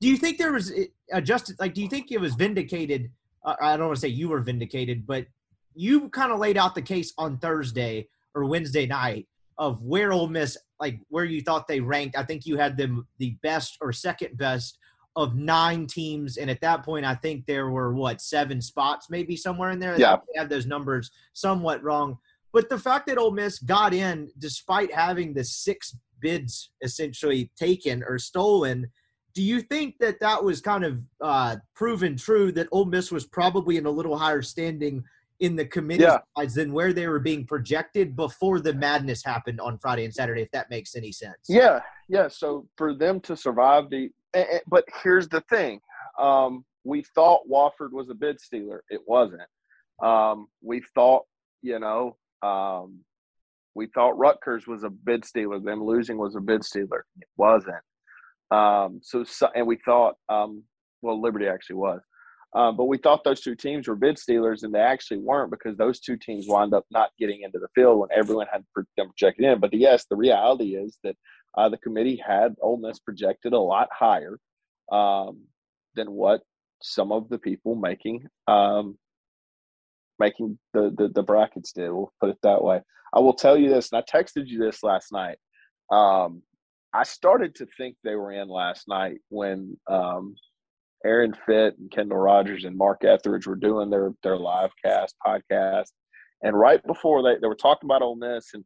do 0.00 0.08
you 0.08 0.16
think 0.16 0.36
there 0.36 0.52
was 0.52 0.72
adjusted? 1.12 1.56
like 1.60 1.74
do 1.74 1.80
you 1.80 1.88
think 1.88 2.10
it 2.10 2.20
was 2.20 2.34
vindicated 2.34 3.10
uh, 3.44 3.54
I 3.60 3.76
don't 3.76 3.86
want 3.86 3.96
to 3.96 4.00
say 4.00 4.08
you 4.08 4.28
were 4.28 4.40
vindicated 4.40 5.06
but 5.06 5.26
you 5.74 6.08
kind 6.08 6.32
of 6.32 6.38
laid 6.38 6.56
out 6.56 6.74
the 6.74 6.82
case 6.82 7.12
on 7.18 7.38
Thursday 7.38 8.08
or 8.34 8.46
Wednesday 8.46 8.86
night 8.86 9.28
of 9.58 9.82
where 9.82 10.12
Ole 10.12 10.28
Miss, 10.28 10.56
like 10.80 10.98
where 11.08 11.24
you 11.24 11.40
thought 11.40 11.68
they 11.68 11.80
ranked. 11.80 12.16
I 12.16 12.24
think 12.24 12.46
you 12.46 12.56
had 12.56 12.76
them 12.76 13.06
the 13.18 13.36
best 13.42 13.76
or 13.80 13.92
second 13.92 14.36
best 14.36 14.78
of 15.16 15.36
nine 15.36 15.86
teams, 15.86 16.36
and 16.38 16.50
at 16.50 16.60
that 16.60 16.84
point, 16.84 17.04
I 17.04 17.14
think 17.14 17.46
there 17.46 17.70
were 17.70 17.94
what 17.94 18.20
seven 18.20 18.60
spots, 18.60 19.08
maybe 19.10 19.36
somewhere 19.36 19.70
in 19.70 19.78
there. 19.78 19.98
Yeah. 19.98 20.14
I 20.14 20.38
have 20.38 20.48
those 20.48 20.66
numbers 20.66 21.10
somewhat 21.34 21.82
wrong, 21.82 22.18
but 22.52 22.68
the 22.68 22.78
fact 22.78 23.06
that 23.06 23.18
Ole 23.18 23.30
Miss 23.30 23.58
got 23.58 23.94
in 23.94 24.30
despite 24.38 24.92
having 24.92 25.32
the 25.34 25.44
six 25.44 25.96
bids 26.20 26.70
essentially 26.82 27.50
taken 27.56 28.02
or 28.02 28.18
stolen. 28.18 28.90
Do 29.34 29.42
you 29.42 29.60
think 29.60 29.96
that 29.98 30.20
that 30.20 30.42
was 30.42 30.60
kind 30.60 30.84
of 30.84 31.00
uh, 31.20 31.56
proven 31.74 32.16
true 32.16 32.52
that 32.52 32.68
Ole 32.70 32.84
Miss 32.84 33.10
was 33.10 33.26
probably 33.26 33.76
in 33.76 33.84
a 33.84 33.90
little 33.90 34.16
higher 34.16 34.42
standing 34.42 35.02
in 35.40 35.56
the 35.56 35.66
committee 35.66 36.04
Yeah. 36.04 36.18
sides 36.38 36.54
than 36.54 36.72
where 36.72 36.92
they 36.92 37.08
were 37.08 37.18
being 37.18 37.44
projected 37.44 38.14
before 38.14 38.60
the 38.60 38.72
madness 38.72 39.24
happened 39.24 39.60
on 39.60 39.76
Friday 39.78 40.04
and 40.04 40.14
Saturday, 40.14 40.42
if 40.42 40.50
that 40.52 40.70
makes 40.70 40.94
any 40.94 41.10
sense. 41.10 41.36
Yeah, 41.48 41.80
yeah. 42.08 42.28
So 42.28 42.68
for 42.76 42.94
them 42.94 43.20
to 43.22 43.36
survive 43.36 43.90
the, 43.90 44.10
eh, 44.34 44.58
but 44.66 44.84
here's 45.02 45.28
the 45.28 45.40
thing: 45.42 45.80
um, 46.18 46.64
we 46.84 47.02
thought 47.14 47.48
Wofford 47.50 47.92
was 47.92 48.10
a 48.10 48.14
bid 48.14 48.40
stealer. 48.40 48.84
It 48.90 49.00
wasn't. 49.06 49.42
Um, 50.02 50.48
we 50.62 50.82
thought, 50.94 51.22
you 51.62 51.78
know, 51.78 52.16
um, 52.42 53.00
we 53.74 53.86
thought 53.86 54.18
Rutgers 54.18 54.66
was 54.66 54.84
a 54.84 54.90
bid 54.90 55.24
stealer. 55.24 55.58
Them 55.58 55.82
losing 55.82 56.18
was 56.18 56.36
a 56.36 56.40
bid 56.40 56.64
stealer. 56.64 57.04
It 57.20 57.28
wasn't. 57.36 57.82
Um, 58.50 59.00
so, 59.02 59.24
so, 59.24 59.48
and 59.54 59.66
we 59.66 59.78
thought, 59.84 60.14
um, 60.28 60.62
well, 61.02 61.20
Liberty 61.20 61.46
actually 61.46 61.76
was. 61.76 62.00
Um, 62.54 62.76
but 62.76 62.84
we 62.84 62.98
thought 62.98 63.24
those 63.24 63.40
two 63.40 63.56
teams 63.56 63.88
were 63.88 63.96
bid 63.96 64.16
stealers, 64.16 64.62
and 64.62 64.72
they 64.72 64.80
actually 64.80 65.18
weren't 65.18 65.50
because 65.50 65.76
those 65.76 65.98
two 65.98 66.16
teams 66.16 66.46
wound 66.46 66.72
up 66.72 66.84
not 66.90 67.10
getting 67.18 67.42
into 67.42 67.58
the 67.58 67.66
field 67.74 67.98
when 67.98 68.10
everyone 68.16 68.46
had 68.52 68.64
them 68.96 69.08
projected 69.08 69.44
in. 69.44 69.58
But 69.58 69.74
yes, 69.74 70.06
the 70.08 70.16
reality 70.16 70.76
is 70.76 70.98
that 71.02 71.16
uh, 71.56 71.68
the 71.68 71.78
committee 71.78 72.20
had 72.24 72.54
Ole 72.60 72.78
Miss 72.78 72.98
projected 72.98 73.52
a 73.52 73.58
lot 73.58 73.88
higher 73.92 74.38
um, 74.90 75.42
than 75.94 76.10
what 76.10 76.42
some 76.82 77.12
of 77.12 77.28
the 77.28 77.38
people 77.38 77.74
making 77.74 78.26
um, 78.46 78.98
making 80.18 80.58
the, 80.72 80.94
the 80.96 81.08
the 81.08 81.22
brackets 81.22 81.72
did. 81.72 81.90
We'll 81.90 82.12
put 82.20 82.30
it 82.30 82.38
that 82.42 82.62
way. 82.62 82.80
I 83.12 83.20
will 83.20 83.34
tell 83.34 83.56
you 83.56 83.68
this, 83.68 83.90
and 83.92 84.02
I 84.02 84.18
texted 84.18 84.46
you 84.46 84.58
this 84.58 84.82
last 84.82 85.12
night. 85.12 85.38
Um, 85.90 86.42
I 86.92 87.04
started 87.04 87.54
to 87.56 87.66
think 87.76 87.96
they 88.02 88.14
were 88.14 88.32
in 88.32 88.48
last 88.48 88.88
night 88.88 89.18
when 89.28 89.76
um, 89.88 90.34
Aaron 91.04 91.34
Fitt 91.46 91.76
and 91.78 91.90
Kendall 91.90 92.18
Rogers 92.18 92.64
and 92.64 92.76
Mark 92.76 93.04
Etheridge 93.04 93.46
were 93.46 93.56
doing 93.56 93.90
their 93.90 94.12
their 94.22 94.36
live 94.36 94.70
cast 94.84 95.14
podcast, 95.24 95.90
and 96.42 96.58
right 96.58 96.84
before 96.86 97.22
they 97.22 97.36
they 97.40 97.46
were 97.46 97.54
talking 97.54 97.86
about 97.86 98.02
Ole 98.02 98.16
Miss 98.16 98.52
and 98.54 98.64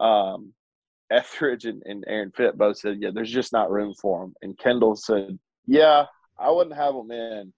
um, 0.00 0.52
Etheridge 1.10 1.64
and, 1.64 1.82
and 1.86 2.04
Aaron 2.06 2.32
Fitt 2.36 2.58
both 2.58 2.78
said, 2.78 2.98
"Yeah, 3.00 3.10
there's 3.12 3.30
just 3.32 3.52
not 3.52 3.70
room 3.70 3.94
for 4.00 4.20
them." 4.20 4.34
And 4.42 4.58
Kendall 4.58 4.96
said, 4.96 5.38
"Yeah, 5.66 6.06
I 6.38 6.50
wouldn't 6.50 6.76
have 6.76 6.94
them 6.94 7.10
in, 7.10 7.52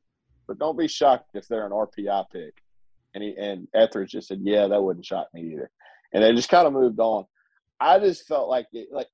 but 0.46 0.58
don't 0.58 0.78
be 0.78 0.88
shocked 0.88 1.30
if 1.34 1.46
they're 1.48 1.66
an 1.66 1.72
RPI 1.72 2.24
pick." 2.32 2.54
And 3.14 3.24
he 3.24 3.34
and 3.36 3.66
Etheridge 3.74 4.12
just 4.12 4.28
said, 4.28 4.40
"Yeah, 4.42 4.68
that 4.68 4.82
wouldn't 4.82 5.04
shock 5.06 5.28
me 5.34 5.52
either." 5.52 5.70
And 6.12 6.22
they 6.22 6.32
just 6.34 6.48
kind 6.48 6.66
of 6.66 6.72
moved 6.72 6.98
on. 7.00 7.24
I 7.80 7.98
just 7.98 8.26
felt 8.26 8.48
like 8.48 8.66
it, 8.72 8.88
like 8.92 9.08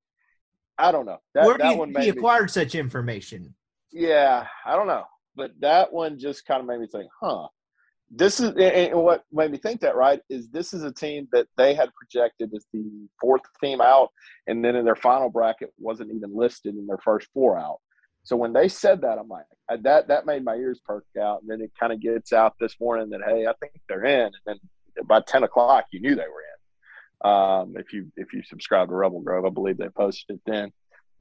I 0.79 0.93
don't 0.93 1.07
know 1.07 1.19
that 1.35 1.47
Where 1.47 1.57
that 1.59 1.73
do 1.73 1.79
one 1.79 1.89
you, 1.89 1.95
made 1.95 2.05
he 2.05 2.13
me, 2.13 2.19
acquired 2.19 2.51
such 2.51 2.75
information? 2.75 3.55
yeah, 3.93 4.47
I 4.67 4.77
don't 4.77 4.87
know, 4.89 5.05
but 5.35 5.53
that 5.61 5.93
one 5.93 6.19
just 6.19 6.45
kind 6.45 6.61
of 6.61 6.67
made 6.67 6.81
me 6.81 6.87
think, 6.87 7.09
huh. 7.21 7.49
This 8.11 8.39
is 8.41 8.51
and- 8.57 8.95
what 9.01 9.25
made 9.33 9.51
me 9.51 9.59
think 9.59 9.81
that 9.81 9.97
right 9.97 10.21
is 10.31 10.49
this 10.49 10.73
is 10.73 10.85
a 10.85 10.93
team 10.93 11.29
that 11.33 11.49
they 11.57 11.75
had 11.75 11.91
projected 11.95 12.53
as 12.55 12.65
the 12.73 13.09
fourth 13.21 13.43
team 13.63 13.81
out, 13.81 14.11
and 14.47 14.65
then 14.65 14.77
in 14.77 14.85
their 14.85 14.97
final 14.97 15.29
bracket 15.29 15.73
wasn't 15.79 16.13
even 16.13 16.35
listed 16.35 16.77
in 16.77 16.87
their 16.87 16.99
first 16.99 17.29
four 17.35 17.59
out. 17.59 17.79
So 18.23 18.37
when 18.37 18.53
they 18.53 18.69
said 18.69 19.03
that, 19.03 19.19
I'm 19.19 19.29
like, 19.29 19.45
that 19.83 20.09
that 20.09 20.27
made 20.27 20.45
my 20.45 20.55
ears 20.55 20.81
perk 20.85 21.05
out, 21.21 21.43
and 21.43 21.51
then 21.51 21.61
it 21.61 21.73
kind 21.79 21.93
of 21.93 22.01
gets 22.01 22.33
out 22.33 22.55
this 22.61 22.77
morning 22.81 23.11
that 23.11 23.23
hey, 23.27 23.47
I 23.47 23.55
think 23.61 23.73
they're 23.89 24.05
in, 24.05 24.27
and 24.27 24.35
then 24.47 24.59
by 25.07 25.21
ten 25.21 25.43
o'clock 25.43 25.87
you 25.91 26.01
knew 26.01 26.15
they 26.15 26.23
were 26.23 26.43
in. 26.43 27.31
Um, 27.31 27.75
if 27.77 27.93
you 27.93 28.13
if 28.17 28.33
you 28.33 28.43
subscribe 28.45 28.89
to 28.89 28.95
Rebel 28.95 29.21
Grove, 29.21 29.47
I 29.47 29.51
believe 29.51 29.79
they 29.79 29.89
posted 29.89 30.37
it 30.37 30.43
then. 30.47 30.73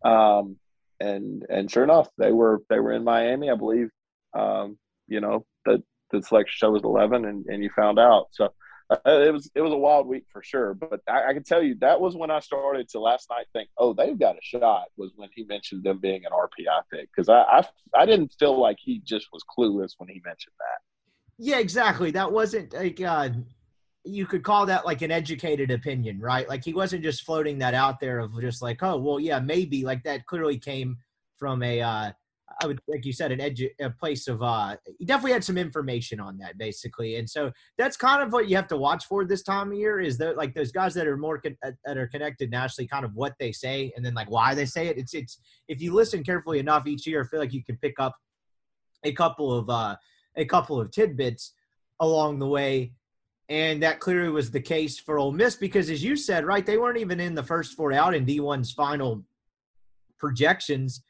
Um, 0.04 0.58
and 1.00 1.46
and 1.50 1.70
sure 1.72 1.84
enough, 1.84 2.10
they 2.18 2.32
were 2.32 2.62
they 2.70 2.80
were 2.80 2.92
in 2.92 3.04
Miami, 3.04 3.50
I 3.50 3.56
believe. 3.56 3.90
Um, 4.34 4.78
you 5.08 5.22
know 5.22 5.46
that 5.66 5.82
the 6.12 6.22
selection 6.22 6.54
show 6.56 6.72
was 6.72 6.84
eleven, 6.84 7.26
and, 7.26 7.46
and 7.48 7.64
you 7.64 7.70
found 7.76 8.00
out. 8.00 8.28
So 8.32 8.54
uh, 8.90 8.98
it 9.06 9.34
was 9.34 9.50
it 9.56 9.62
was 9.62 9.74
a 9.74 9.78
wild 9.78 10.08
week 10.08 10.26
for 10.32 10.44
sure. 10.44 10.74
But 10.74 11.02
I, 11.10 11.30
I 11.30 11.34
can 11.34 11.44
tell 11.44 11.64
you 11.64 11.76
that 11.82 12.00
was 12.00 12.16
when 12.16 12.32
I 12.32 12.40
started 12.40 12.90
to 12.90 13.00
last 13.00 13.30
night 13.30 13.48
think, 13.54 13.70
oh, 13.78 13.94
they've 13.94 14.18
got 14.18 14.36
a 14.36 14.42
shot. 14.42 14.86
Was 14.98 15.12
when 15.16 15.30
he 15.34 15.44
mentioned 15.44 15.84
them 15.84 16.00
being 16.00 16.24
an 16.26 16.32
RPI 16.32 16.82
pick 16.92 17.10
because 17.16 17.30
I, 17.30 17.42
I 17.42 17.68
I 17.96 18.06
didn't 18.06 18.36
feel 18.40 18.60
like 18.60 18.78
he 18.80 19.02
just 19.04 19.28
was 19.34 19.44
clueless 19.58 19.94
when 19.98 20.10
he 20.10 20.22
mentioned 20.26 20.56
that. 20.60 20.82
Yeah, 21.38 21.58
exactly. 21.58 22.12
That 22.12 22.32
wasn't 22.32 22.74
like 22.74 23.02
uh, 23.02 23.30
you 24.06 24.26
could 24.26 24.44
call 24.44 24.68
that 24.68 24.86
like 24.86 25.02
an 25.02 25.12
educated 25.12 25.72
opinion, 25.72 26.20
right? 26.20 26.48
Like 26.48 26.64
he 26.64 26.74
wasn't 26.74 27.04
just 27.04 27.24
floating 27.24 27.58
that 27.60 27.74
out 27.74 28.00
there 28.00 28.20
of 28.20 28.40
just 28.40 28.62
like, 28.62 28.84
oh, 28.84 28.98
well, 28.98 29.20
yeah, 29.20 29.40
maybe. 29.40 29.84
Like 29.84 30.04
that 30.04 30.26
clearly 30.28 30.60
came 30.60 30.98
from 31.38 31.64
a, 31.64 31.82
uh, 31.82 32.12
I 32.62 32.68
would 32.68 32.80
like 32.88 33.06
you 33.06 33.14
said, 33.14 33.32
an 33.32 33.40
edu- 33.40 33.72
a 33.80 33.90
place 33.90 34.28
of. 34.28 34.42
uh 34.42 34.78
He 35.00 35.06
definitely 35.06 35.34
had 35.34 35.44
some 35.44 35.58
information 35.58 36.20
on 36.20 36.38
that, 36.38 36.58
basically, 36.58 37.16
and 37.16 37.30
so 37.30 37.52
that's 37.78 37.98
kind 37.98 38.22
of 38.22 38.32
what 38.32 38.48
you 38.48 38.56
have 38.56 38.68
to 38.68 38.78
watch 38.78 39.06
for 39.06 39.26
this 39.26 39.42
time 39.42 39.72
of 39.72 39.78
year. 39.78 40.00
Is 40.00 40.18
that 40.20 40.38
like 40.38 40.54
those 40.54 40.72
guys 40.72 40.94
that 40.94 41.08
are 41.08 41.18
more 41.18 41.40
con- 41.40 41.58
uh, 41.66 41.72
that 41.86 41.98
are 41.98 42.08
connected 42.08 42.52
nationally, 42.52 42.88
kind 42.88 43.04
of 43.04 43.16
what 43.16 43.34
they 43.40 43.52
say, 43.52 43.92
and 43.96 44.06
then 44.06 44.14
like 44.14 44.30
why 44.30 44.54
they 44.54 44.66
say 44.66 44.88
it. 44.88 44.98
It's 44.98 45.14
it's 45.14 45.40
if 45.68 45.82
you 45.82 45.94
listen 45.94 46.24
carefully 46.24 46.60
enough 46.60 46.86
each 46.88 47.08
year, 47.08 47.22
I 47.22 47.28
feel 47.28 47.40
like 47.40 47.54
you 47.54 47.64
can 47.64 47.78
pick 47.78 47.96
up 48.00 48.16
a 49.04 49.12
couple 49.12 49.52
of 49.52 49.70
uh 49.70 49.96
a 50.36 50.46
couple 50.46 50.80
of 50.80 50.92
tidbits 50.92 51.54
along 52.00 52.40
the 52.40 52.48
way. 52.48 52.94
And 53.48 53.84
that 53.84 54.00
clearly 54.00 54.30
was 54.30 54.50
the 54.50 54.62
case 54.62 55.00
for 55.00 55.20
Ole 55.20 55.32
Miss 55.32 55.56
because, 55.56 55.90
as 55.90 56.04
you 56.04 56.16
said, 56.16 56.46
right, 56.46 56.66
they 56.66 56.78
weren't 56.78 56.98
even 56.98 57.20
in 57.20 57.36
the 57.36 57.44
first 57.44 57.74
four 57.74 57.94
out 57.94 58.16
in 58.16 58.26
D1's 58.26 58.72
final 58.72 59.24
projections. 60.18 61.04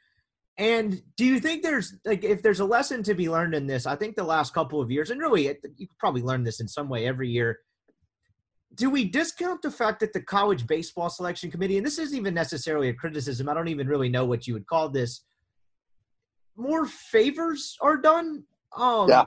And 0.58 1.02
do 1.18 1.26
you 1.26 1.39
think 1.39 1.63
there's 1.63 1.96
like 2.06 2.24
if 2.24 2.41
there's 2.41 2.62
a 2.62 2.65
lesson 2.65 3.04
to 3.04 3.13
be 3.13 3.30
learned 3.30 3.54
in 3.54 3.68
this? 3.68 3.86
I 3.86 3.96
think 3.96 4.15
the 4.15 4.24
last 4.24 4.54
couple 4.54 4.80
of 4.80 4.89
years, 4.89 5.12
and 5.12 5.20
really, 5.20 5.48
it, 5.48 5.65
you 5.76 5.88
probably 6.00 6.22
learn 6.22 6.44
this 6.44 6.62
in 6.62 6.68
some 6.68 6.88
way 6.88 7.06
every 7.06 7.30
year. 7.30 7.60
Do 8.74 8.89
we 8.89 9.06
discount 9.06 9.62
the 9.62 9.72
fact 9.72 10.00
that 10.00 10.13
the 10.13 10.22
college 10.22 10.65
baseball 10.65 11.10
selection 11.10 11.52
committee, 11.52 11.78
and 11.78 11.86
this 11.86 11.98
isn't 12.00 12.18
even 12.18 12.34
necessarily 12.34 12.89
a 12.89 12.94
criticism, 12.94 13.50
I 13.50 13.54
don't 13.54 13.68
even 13.68 13.88
really 13.88 14.10
know 14.10 14.26
what 14.26 14.48
you 14.48 14.54
would 14.54 14.68
call 14.68 14.89
this, 14.89 15.24
more 16.56 16.86
favors 16.86 17.78
are 17.82 17.98
done? 17.98 18.44
Um, 18.76 19.10
Yeah. 19.10 19.26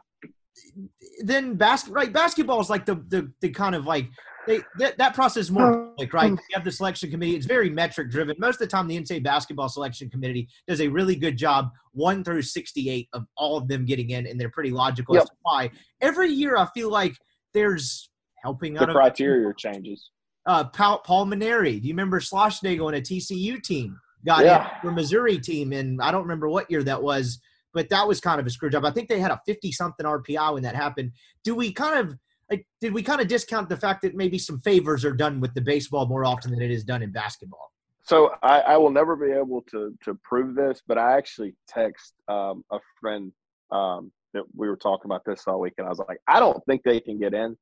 Then 1.21 1.55
basket 1.55 1.93
right 1.93 2.12
basketball 2.12 2.61
is 2.61 2.71
like 2.71 2.85
the 2.85 2.97
the, 3.09 3.31
the 3.41 3.51
kind 3.51 3.75
of 3.75 3.87
like 3.87 4.09
they 4.47 4.61
that, 4.79 4.99
that 4.99 5.14
process 5.14 5.45
is 5.45 5.51
more 5.53 5.88
right? 6.13 6.31
You 6.31 6.39
have 6.55 6.65
the 6.65 6.71
selection 6.73 7.11
committee; 7.11 7.35
it's 7.37 7.47
very 7.47 7.71
metric 7.71 8.11
driven. 8.11 8.37
Most 8.39 8.57
of 8.57 8.61
the 8.61 8.67
time, 8.69 8.87
the 8.89 8.97
NCAA 8.99 9.23
basketball 9.23 9.69
selection 9.69 10.09
committee 10.11 10.49
does 10.67 10.81
a 10.81 10.89
really 10.89 11.17
good 11.17 11.37
job, 11.37 11.71
one 11.93 12.23
through 12.25 12.43
sixty-eight 12.43 13.09
of 13.13 13.25
all 13.37 13.57
of 13.57 13.69
them 13.69 13.85
getting 13.85 14.11
in, 14.11 14.27
and 14.27 14.41
they're 14.41 14.51
pretty 14.51 14.71
logical 14.71 15.15
Yep. 15.15 15.23
as 15.25 15.29
to 15.31 15.35
why. 15.43 15.71
Every 16.01 16.31
year, 16.31 16.57
I 16.57 16.67
feel 16.75 16.91
like 16.91 17.17
there's 17.55 18.11
helping 18.43 18.75
The 18.75 18.83
out 18.83 18.89
of 18.91 18.95
criteria 18.95 19.53
changes. 19.57 20.11
uh, 20.47 20.65
Paul, 20.65 20.99
Paul 21.01 21.27
Mainieri. 21.27 21.81
Do 21.81 21.89
you 21.89 21.93
remember 21.95 22.21
Schlossnagle 22.21 22.87
on 22.87 22.95
a 22.95 23.01
TCU 23.01 23.61
team? 23.63 23.99
Got 24.27 24.45
Yeah. 24.45 24.75
in 24.77 24.81
for 24.83 24.93
Missouri 24.93 25.39
team, 25.39 25.73
and 25.73 26.01
I 26.03 26.11
don't 26.11 26.23
remember 26.23 26.49
what 26.49 26.71
year 26.71 26.83
that 26.85 27.03
was, 27.03 27.41
but 27.75 27.89
that 27.91 28.07
was 28.09 28.21
kind 28.21 28.41
of 28.41 28.47
a 28.47 28.51
screw 28.51 28.71
job. 28.71 28.85
I 28.85 28.91
think 28.91 29.09
they 29.09 29.21
had 29.21 29.31
a 29.31 29.41
50 29.47 29.71
something 29.73 30.05
RPI 30.07 30.55
when 30.55 30.63
that 30.65 30.75
happened. 30.75 31.13
Do 31.45 31.55
we 31.55 31.73
kind 31.73 31.99
of, 31.99 32.17
like 32.51 32.67
did 32.81 32.93
we 32.93 33.03
kind 33.03 33.21
of 33.21 33.29
discount 33.29 33.69
the 33.69 33.77
fact 33.77 34.03
that 34.03 34.15
maybe 34.15 34.39
some 34.39 34.61
favors 34.61 35.05
are 35.05 35.13
done 35.13 35.41
with 35.41 35.55
the 35.55 35.61
baseball 35.61 36.07
more 36.07 36.25
often 36.25 36.51
than 36.51 36.63
it 36.63 36.71
is 36.71 36.85
done 36.85 37.03
in 37.03 37.13
basketball? 37.13 37.73
So 38.03 38.31
I, 38.43 38.61
I 38.61 38.77
will 38.79 38.91
never 38.91 39.17
be 39.17 39.33
able 39.33 39.63
to 39.71 39.95
to 40.05 40.19
prove 40.25 40.55
this, 40.55 40.83
but 40.87 40.97
I 40.97 41.17
actually 41.17 41.55
text 41.69 42.15
um, 42.29 42.65
a 42.73 42.79
friend 43.01 43.33
um, 43.71 44.11
that 44.33 44.45
we 44.57 44.69
were 44.69 44.77
talking 44.77 45.11
about 45.11 45.25
this 45.27 45.45
all 45.47 45.61
week, 45.61 45.75
and 45.79 45.87
I 45.87 45.91
was 45.91 45.99
like, 45.99 46.19
I 46.27 46.41
don't 46.41 46.65
think 46.65 46.83
they 46.83 47.01
can 47.01 47.19
get 47.19 47.35
in, 47.35 47.57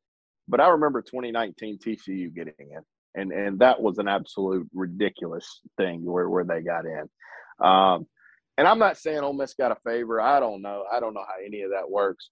but 0.46 0.60
I 0.60 0.68
remember 0.68 1.02
2019 1.02 1.78
TCU 1.78 2.32
getting 2.32 2.54
in, 2.58 2.80
and 3.20 3.32
and 3.32 3.58
that 3.58 3.80
was 3.80 3.98
an 3.98 4.06
absolute 4.06 4.68
ridiculous 4.72 5.62
thing 5.76 6.04
where 6.04 6.28
where 6.28 6.44
they 6.44 6.60
got 6.60 6.84
in. 6.86 7.08
Um, 7.66 8.06
and 8.58 8.68
I'm 8.68 8.78
not 8.78 8.96
saying 8.96 9.18
Ole 9.18 9.32
Miss 9.32 9.54
got 9.54 9.72
a 9.72 9.76
favor. 9.84 10.20
I 10.20 10.38
don't 10.38 10.62
know. 10.62 10.84
I 10.90 11.00
don't 11.00 11.12
know 11.12 11.24
how 11.26 11.44
any 11.44 11.62
of 11.62 11.72
that 11.72 11.90
works, 11.90 12.30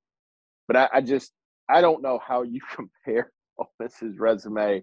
but 0.69 0.77
I, 0.77 0.88
I 0.95 1.01
just 1.01 1.33
I 1.68 1.81
don't 1.81 2.03
know 2.03 2.20
how 2.27 2.42
you 2.42 2.61
compare 2.74 3.33
Ole 3.59 3.70
Miss's 3.81 4.18
resume 4.18 4.83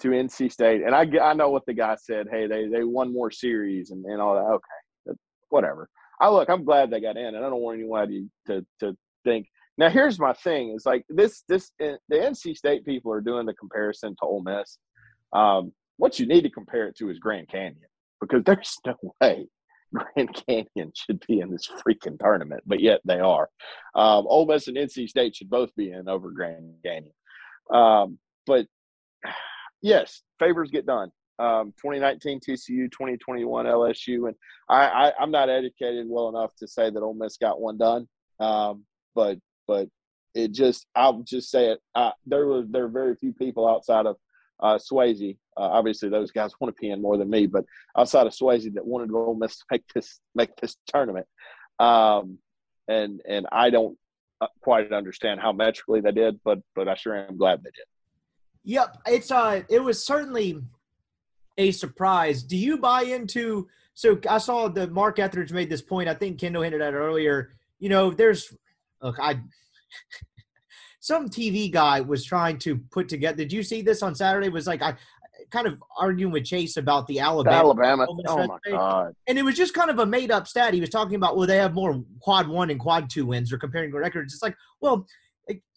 to 0.00 0.08
NC 0.08 0.50
State. 0.52 0.82
And 0.82 0.94
I 0.94 1.06
I 1.22 1.34
know 1.34 1.50
what 1.50 1.66
the 1.66 1.74
guy 1.74 1.96
said. 1.96 2.26
Hey, 2.30 2.46
they 2.46 2.68
they 2.68 2.84
won 2.84 3.12
more 3.12 3.30
series 3.30 3.90
and, 3.90 4.04
and 4.04 4.20
all 4.20 4.34
that. 4.34 5.10
Okay, 5.10 5.16
whatever. 5.50 5.88
I 6.20 6.28
look. 6.28 6.48
I'm 6.48 6.64
glad 6.64 6.90
they 6.90 7.00
got 7.00 7.16
in, 7.16 7.34
and 7.34 7.38
I 7.38 7.48
don't 7.48 7.60
want 7.60 7.78
anyone 7.78 8.28
to 8.46 8.64
to 8.80 8.96
think. 9.24 9.46
Now 9.78 9.90
here's 9.90 10.18
my 10.18 10.32
thing: 10.32 10.74
is 10.74 10.86
like 10.86 11.04
this 11.08 11.44
this 11.48 11.70
eh, 11.80 11.96
the 12.08 12.16
NC 12.16 12.56
State 12.56 12.84
people 12.84 13.12
are 13.12 13.20
doing 13.20 13.46
the 13.46 13.54
comparison 13.54 14.14
to 14.16 14.26
Ole 14.26 14.42
Miss. 14.42 14.78
Um, 15.32 15.72
what 15.96 16.18
you 16.18 16.26
need 16.26 16.42
to 16.42 16.50
compare 16.50 16.88
it 16.88 16.96
to 16.98 17.10
is 17.10 17.18
Grand 17.18 17.48
Canyon 17.48 17.76
because 18.20 18.42
there's 18.46 18.76
no 18.86 18.94
way 19.20 19.46
Grand 19.92 20.42
Canyon 20.46 20.92
should 20.94 21.24
be 21.26 21.40
in 21.40 21.50
this 21.50 21.68
freaking 21.68 22.18
tournament, 22.18 22.62
but 22.66 22.80
yet 22.80 23.00
they 23.04 23.20
are. 23.20 23.48
Um, 23.94 24.26
Ole 24.26 24.46
Miss 24.46 24.68
and 24.68 24.76
NC 24.76 25.08
State 25.08 25.36
should 25.36 25.50
both 25.50 25.74
be 25.76 25.90
in 25.90 26.08
over 26.08 26.30
Grand 26.30 26.74
Canyon. 26.84 27.12
Um, 27.72 28.18
but 28.46 28.66
yes, 29.82 30.22
favors 30.38 30.70
get 30.70 30.86
done. 30.86 31.10
Um, 31.38 31.72
2019 31.82 32.40
TCU, 32.40 32.90
2021 32.90 33.66
LSU, 33.66 34.28
and 34.28 34.36
I, 34.68 34.86
I 34.86 35.22
am 35.22 35.30
not 35.30 35.48
educated 35.48 36.06
well 36.08 36.28
enough 36.28 36.54
to 36.56 36.68
say 36.68 36.90
that 36.90 37.02
Ole 37.02 37.14
Miss 37.14 37.36
got 37.36 37.60
one 37.60 37.78
done. 37.78 38.08
Um, 38.38 38.84
but 39.14 39.38
but 39.66 39.88
it 40.34 40.52
just 40.52 40.86
I'll 40.94 41.22
just 41.22 41.50
say 41.50 41.70
it. 41.70 41.80
Uh, 41.94 42.12
there 42.26 42.46
were 42.46 42.64
there 42.68 42.84
are 42.84 42.88
very 42.88 43.16
few 43.16 43.32
people 43.32 43.68
outside 43.68 44.06
of 44.06 44.16
uh, 44.62 44.78
Swayze. 44.78 45.36
Uh, 45.56 45.60
obviously, 45.60 46.08
those 46.08 46.30
guys 46.30 46.52
want 46.60 46.74
to 46.74 46.86
in 46.86 47.02
more 47.02 47.18
than 47.18 47.28
me, 47.28 47.46
but 47.46 47.64
outside 47.98 48.26
of 48.26 48.32
Swayze, 48.32 48.72
that 48.74 48.86
wanted 48.86 49.12
Ole 49.12 49.34
Miss 49.34 49.58
to 49.58 49.64
make 49.70 49.84
this 49.94 50.20
make 50.34 50.56
this 50.56 50.76
tournament, 50.86 51.26
um, 51.78 52.38
and 52.88 53.20
and 53.28 53.46
I 53.52 53.70
don't 53.70 53.98
uh, 54.40 54.46
quite 54.62 54.92
understand 54.92 55.40
how 55.40 55.52
metrically 55.52 56.00
they 56.00 56.12
did, 56.12 56.40
but 56.44 56.60
but 56.74 56.88
I 56.88 56.94
sure 56.94 57.16
am 57.16 57.36
glad 57.36 57.58
they 57.58 57.70
did. 57.70 57.84
Yep, 58.64 58.98
it's 59.06 59.30
uh, 59.30 59.62
it 59.68 59.80
was 59.80 60.04
certainly 60.04 60.62
a 61.58 61.72
surprise. 61.72 62.42
Do 62.42 62.56
you 62.56 62.78
buy 62.78 63.02
into? 63.02 63.68
So 63.94 64.18
I 64.28 64.38
saw 64.38 64.68
the 64.68 64.86
Mark 64.86 65.18
Etheridge 65.18 65.52
made 65.52 65.68
this 65.68 65.82
point. 65.82 66.08
I 66.08 66.14
think 66.14 66.40
Kendall 66.40 66.62
hinted 66.62 66.80
at 66.80 66.94
earlier. 66.94 67.52
You 67.78 67.90
know, 67.90 68.10
there's 68.10 68.56
look, 69.02 69.16
I 69.20 69.34
some 71.02 71.28
TV 71.28 71.68
guy 71.68 72.00
was 72.00 72.24
trying 72.24 72.58
to 72.58 72.78
put 72.92 73.08
together. 73.08 73.38
Did 73.38 73.52
you 73.52 73.64
see 73.64 73.82
this 73.82 74.04
on 74.04 74.14
Saturday? 74.14 74.48
Was 74.48 74.68
like 74.68 74.82
I 74.82 74.94
kind 75.50 75.66
of 75.66 75.82
arguing 75.98 76.32
with 76.32 76.44
Chase 76.44 76.76
about 76.76 77.08
the 77.08 77.18
Alabama. 77.18 77.56
Alabama. 77.56 78.06
Oh 78.08 78.46
my 78.46 78.58
god! 78.70 79.12
And 79.26 79.36
it 79.36 79.42
was 79.42 79.56
just 79.56 79.74
kind 79.74 79.90
of 79.90 79.98
a 79.98 80.06
made 80.06 80.30
up 80.30 80.46
stat. 80.46 80.72
He 80.72 80.80
was 80.80 80.90
talking 80.90 81.16
about 81.16 81.36
well, 81.36 81.48
they 81.48 81.56
have 81.56 81.74
more 81.74 82.00
quad 82.20 82.46
one 82.46 82.70
and 82.70 82.78
quad 82.78 83.10
two 83.10 83.26
wins, 83.26 83.52
or 83.52 83.58
comparing 83.58 83.92
records. 83.92 84.32
It's 84.32 84.44
like 84.44 84.56
well, 84.80 85.04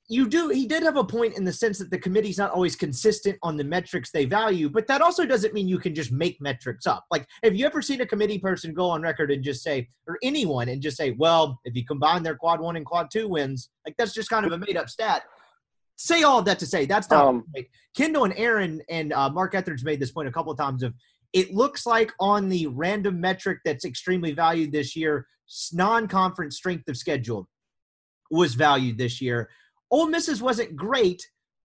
you 0.08 0.28
do 0.28 0.50
he 0.50 0.68
did 0.68 0.84
have 0.84 0.98
a 0.98 1.04
point 1.04 1.36
in 1.36 1.44
the 1.44 1.52
sense 1.52 1.80
that 1.80 1.90
the 1.90 1.98
committee's 1.98 2.38
not 2.38 2.52
always 2.52 2.76
consistent 2.76 3.38
on 3.42 3.58
the 3.58 3.64
metrics 3.64 4.12
they 4.12 4.26
value 4.26 4.70
but 4.70 4.86
that 4.86 5.02
also 5.02 5.26
doesn't 5.26 5.54
mean 5.54 5.68
you 5.68 5.80
can 5.80 5.96
just 5.96 6.12
make 6.12 6.40
metrics 6.40 6.86
up. 6.86 7.06
Like 7.10 7.26
have 7.44 7.56
you 7.56 7.66
ever 7.66 7.82
seen 7.82 8.02
a 8.02 8.06
committee 8.06 8.38
person 8.38 8.74
go 8.74 8.90
on 8.90 9.02
record 9.02 9.32
and 9.32 9.44
just 9.44 9.64
say 9.64 9.90
or 10.08 10.20
anyone 10.22 10.70
and 10.70 10.82
just 10.82 10.98
say 10.98 11.12
well 11.12 11.60
if 11.66 11.76
you 11.76 11.86
combine 11.86 12.22
their 12.22 12.36
quad 12.36 12.60
one 12.60 12.76
and 12.76 12.86
quad 12.86 13.10
two 13.12 13.28
wins 13.28 13.70
like 13.86 13.96
that's 13.98 14.14
just 14.14 14.30
kind 14.30 14.46
of 14.46 14.52
a 14.52 14.58
made 14.58 14.78
up 14.78 14.90
stat. 14.90 15.24
Say 15.98 16.24
all 16.24 16.40
of 16.40 16.46
that 16.46 16.60
to 16.60 16.68
say 16.68 16.86
that's 16.86 17.10
not 17.10 17.26
um, 17.26 17.46
right. 17.56 17.68
kendall 17.96 18.26
and 18.26 18.34
aaron 18.38 18.82
and 18.90 19.12
uh, 19.12 19.30
mark 19.30 19.56
etheridge 19.56 19.84
made 19.84 20.00
this 20.00 20.12
point 20.12 20.28
a 20.28 20.32
couple 20.32 20.52
of 20.52 20.58
times 20.58 20.84
of 20.84 20.94
it 21.34 21.54
looks 21.54 21.86
like 21.86 22.12
on 22.20 22.48
the 22.48 22.68
random 22.68 23.20
metric 23.20 23.60
that's 23.66 23.86
extremely 23.86 24.34
valued 24.34 24.72
this 24.72 24.96
year 24.96 25.26
non-conference 25.74 26.58
strength 26.58 26.88
of 26.90 26.98
schedule 26.98 27.48
was 28.30 28.56
valued 28.56 28.98
this 28.98 29.22
year 29.22 29.50
Ole 29.92 30.08
Miss's 30.08 30.42
wasn't 30.42 30.76
great, 30.76 31.22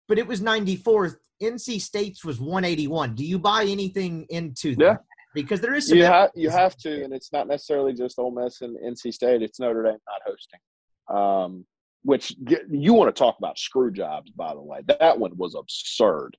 but 0.09 0.19
it 0.19 0.27
was 0.27 0.41
94th. 0.41 1.17
NC 1.43 1.81
State's 1.81 2.25
was 2.25 2.41
181. 2.41 3.15
Do 3.15 3.25
you 3.25 3.39
buy 3.39 3.65
anything 3.65 4.27
into 4.31 4.75
that? 4.77 4.85
Yeah. 4.85 4.97
Because 5.35 5.61
there 5.61 5.75
is 5.75 5.89
some. 5.89 5.99
You, 5.99 6.07
ha- 6.07 6.31
you 6.35 6.49
have 6.49 6.77
to, 6.79 7.05
and 7.05 7.13
it's 7.13 7.31
not 7.31 7.47
necessarily 7.47 7.93
just 7.93 8.19
Ole 8.19 8.31
Miss 8.31 8.63
and 8.63 8.79
NC 8.79 9.13
State. 9.13 9.43
It's 9.43 9.61
Notre 9.61 9.83
Dame 9.83 9.99
not 10.07 10.23
hosting. 10.25 10.61
Um, 11.09 11.67
which 12.05 12.33
get, 12.43 12.63
you 12.71 12.95
want 12.95 13.15
to 13.15 13.19
talk 13.19 13.37
about 13.39 13.59
screw 13.59 13.91
jobs, 13.91 14.31
by 14.31 14.55
the 14.55 14.63
way. 14.63 14.81
That 14.87 15.19
one 15.19 15.37
was 15.37 15.55
absurd. 15.55 16.37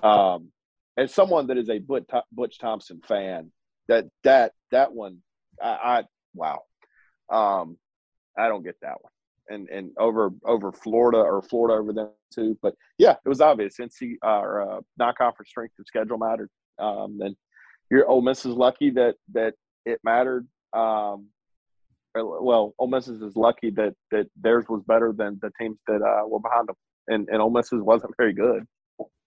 Um, 0.00 0.52
as 0.96 1.12
someone 1.12 1.48
that 1.48 1.58
is 1.58 1.68
a 1.70 1.78
Butch, 1.78 2.08
Butch 2.30 2.58
Thompson 2.60 3.00
fan, 3.08 3.50
that 3.88 4.04
that 4.22 4.52
that 4.70 4.92
one, 4.92 5.18
I, 5.60 5.68
I 5.68 6.04
wow, 6.34 6.62
um, 7.30 7.78
I 8.38 8.46
don't 8.46 8.62
get 8.62 8.76
that 8.82 9.02
one 9.02 9.10
and 9.50 9.68
and 9.68 9.90
over 9.98 10.30
over 10.44 10.72
Florida 10.72 11.18
or 11.18 11.42
Florida 11.42 11.80
over 11.80 11.92
them 11.92 12.10
too. 12.32 12.56
But 12.62 12.74
yeah, 12.98 13.16
it 13.24 13.28
was 13.28 13.40
obvious. 13.40 13.76
NC 13.78 14.14
or 14.22 14.62
uh, 14.62 14.80
non-conference 14.98 15.50
strength 15.50 15.78
of 15.78 15.86
schedule 15.86 16.18
mattered, 16.18 16.50
um, 16.78 17.18
and 17.20 17.36
your 17.90 18.08
Ole 18.08 18.22
Miss 18.22 18.46
is 18.46 18.54
lucky 18.54 18.90
that 18.90 19.16
that 19.32 19.54
it 19.84 20.00
mattered. 20.04 20.46
Um, 20.72 21.28
well, 22.14 22.74
Ole 22.78 22.88
Miss 22.88 23.08
is 23.08 23.36
lucky 23.36 23.70
that 23.70 23.94
that 24.10 24.26
theirs 24.40 24.64
was 24.68 24.82
better 24.86 25.12
than 25.12 25.38
the 25.42 25.50
teams 25.60 25.78
that 25.86 26.02
uh, 26.02 26.26
were 26.26 26.40
behind 26.40 26.68
them, 26.68 26.76
and 27.08 27.28
and 27.30 27.42
Ole 27.42 27.50
Miss's 27.50 27.82
wasn't 27.82 28.14
very 28.16 28.32
good, 28.32 28.64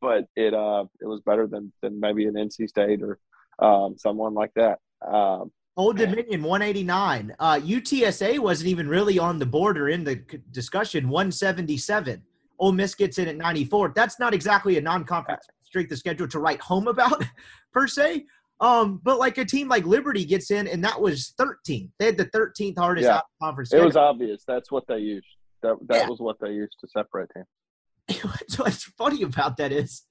but 0.02 0.26
it 0.36 0.54
uh 0.54 0.86
it 1.02 1.06
was 1.06 1.22
better 1.22 1.48
than 1.48 1.72
than 1.82 2.00
maybe 2.00 2.26
an 2.26 2.34
NC 2.34 2.68
State 2.70 3.02
or 3.02 3.20
um, 3.60 3.96
someone 3.98 4.34
like 4.34 4.52
that. 4.56 4.80
Um, 5.06 5.52
Old 5.76 5.98
Dominion 5.98 6.44
189. 6.44 7.36
Uh, 7.40 7.60
UTSA 7.60 8.38
wasn't 8.40 8.70
even 8.70 8.88
really 8.88 9.18
on 9.18 9.40
the 9.40 9.46
border 9.46 9.90
in 9.90 10.04
the 10.04 10.18
discussion. 10.52 11.10
177. 11.10 12.22
Ole 12.60 12.72
Miss 12.72 12.94
gets 12.94 13.18
in 13.18 13.28
at 13.28 13.38
94. 13.38 13.94
That's 13.96 14.20
not 14.20 14.34
exactly 14.34 14.78
a 14.78 14.82
non-conference 14.82 15.46
strength 15.64 15.92
of 15.92 15.98
schedule 15.98 16.28
to 16.28 16.40
write 16.40 16.62
home 16.62 16.88
about, 16.88 17.24
per 17.74 17.88
se. 17.88 18.26
Um, 18.60 19.02
but 19.04 19.18
like 19.18 19.40
a 19.40 19.46
team 19.46 19.68
like 19.68 19.86
Liberty 19.86 20.24
gets 20.24 20.52
in, 20.52 20.68
and 20.68 20.84
that 20.84 21.02
was 21.02 21.34
13. 21.38 21.92
They 21.98 22.06
had 22.06 22.18
the 22.18 22.28
13th 22.28 22.78
hardest 22.78 23.08
yeah. 23.08 23.22
conference. 23.42 23.70
Schedule. 23.70 23.84
It 23.84 23.88
was 23.88 23.96
obvious. 23.98 24.44
That's 24.48 24.72
what 24.72 24.86
they 24.88 25.00
used. 25.00 25.26
That 25.64 25.76
that 25.88 25.98
yeah. 25.98 26.08
was 26.08 26.20
what 26.20 26.38
they 26.40 26.52
used 26.52 26.76
to 26.82 26.88
separate 26.88 27.30
teams. 27.34 28.22
what's 28.58 28.84
funny 28.84 29.24
about 29.24 29.58
that 29.58 29.72
is, 29.72 30.04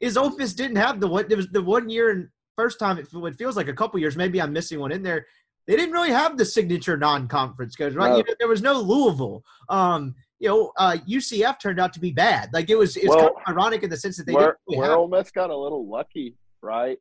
is 0.00 0.16
Ole 0.16 0.36
Miss 0.36 0.52
didn't 0.52 0.76
have 0.76 1.00
the 1.00 1.08
one. 1.08 1.26
It 1.30 1.36
was 1.36 1.48
the 1.48 1.62
one 1.62 1.88
year 1.88 2.10
in 2.10 2.28
first 2.56 2.78
time 2.78 2.98
it, 2.98 3.08
it 3.12 3.36
feels 3.36 3.56
like 3.56 3.68
a 3.68 3.72
couple 3.72 4.00
years. 4.00 4.16
Maybe 4.16 4.40
I'm 4.40 4.52
missing 4.52 4.80
one 4.80 4.92
in 4.92 5.02
there. 5.02 5.26
They 5.66 5.76
didn't 5.76 5.92
really 5.92 6.10
have 6.10 6.36
the 6.36 6.44
signature 6.44 6.96
non-conference 6.96 7.74
because 7.76 7.94
right, 7.94 8.10
no. 8.10 8.16
you 8.18 8.24
know, 8.24 8.34
there 8.38 8.48
was 8.48 8.62
no 8.62 8.80
Louisville. 8.80 9.42
Um, 9.68 10.14
you 10.38 10.48
know, 10.48 10.72
uh, 10.76 10.96
UCF 11.08 11.58
turned 11.60 11.80
out 11.80 11.92
to 11.94 12.00
be 12.00 12.12
bad. 12.12 12.50
Like 12.52 12.70
it 12.70 12.76
was, 12.76 12.96
it 12.96 13.08
was 13.08 13.16
well, 13.16 13.24
kind 13.24 13.36
of 13.36 13.52
ironic 13.52 13.82
in 13.82 13.90
the 13.90 13.96
sense 13.96 14.16
that 14.18 14.26
they 14.26 14.32
where, 14.32 14.44
didn't 14.44 14.58
really 14.68 14.78
where. 14.78 14.96
Ole 14.96 15.08
Miss 15.08 15.30
got 15.30 15.50
a 15.50 15.56
little 15.56 15.88
lucky, 15.88 16.34
right? 16.62 16.98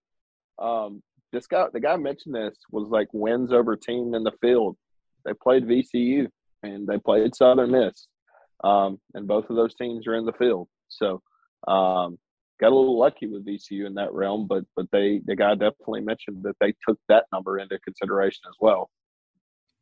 Um, 0.58 1.04
this 1.32 1.48
guy, 1.48 1.66
the 1.72 1.80
guy 1.80 1.96
mentioned 1.98 2.34
this 2.34 2.58
was 2.72 2.90
like 2.90 3.08
wins 3.12 3.52
over 3.52 3.76
team 3.76 4.14
in 4.14 4.24
the 4.24 4.32
field. 4.42 4.78
They 5.26 5.34
played 5.34 5.66
VCU 5.66 6.28
and 6.64 6.88
they 6.88 6.98
played 6.98 7.36
Southern 7.36 7.72
Miss, 7.72 8.08
um, 8.64 9.00
and 9.14 9.28
both 9.28 9.50
of 9.50 9.56
those 9.56 9.76
teams 9.76 10.08
are 10.08 10.16
in 10.16 10.26
the 10.26 10.34
field. 10.34 10.68
So 10.88 11.22
um, 11.68 12.18
got 12.60 12.72
a 12.72 12.76
little 12.76 12.98
lucky 12.98 13.28
with 13.28 13.46
VCU 13.46 13.86
in 13.86 13.94
that 13.96 14.14
realm, 14.14 14.48
but 14.48 14.64
but 14.76 14.88
they 14.92 15.22
the 15.26 15.36
guy 15.36 15.54
definitely 15.54 16.02
mentioned 16.02 16.44
that 16.44 16.56
they 16.60 16.74
took 16.88 17.00
that 17.10 17.26
number 17.32 17.60
into 17.60 17.78
consideration 17.80 18.42
as 18.48 18.56
well. 18.60 18.90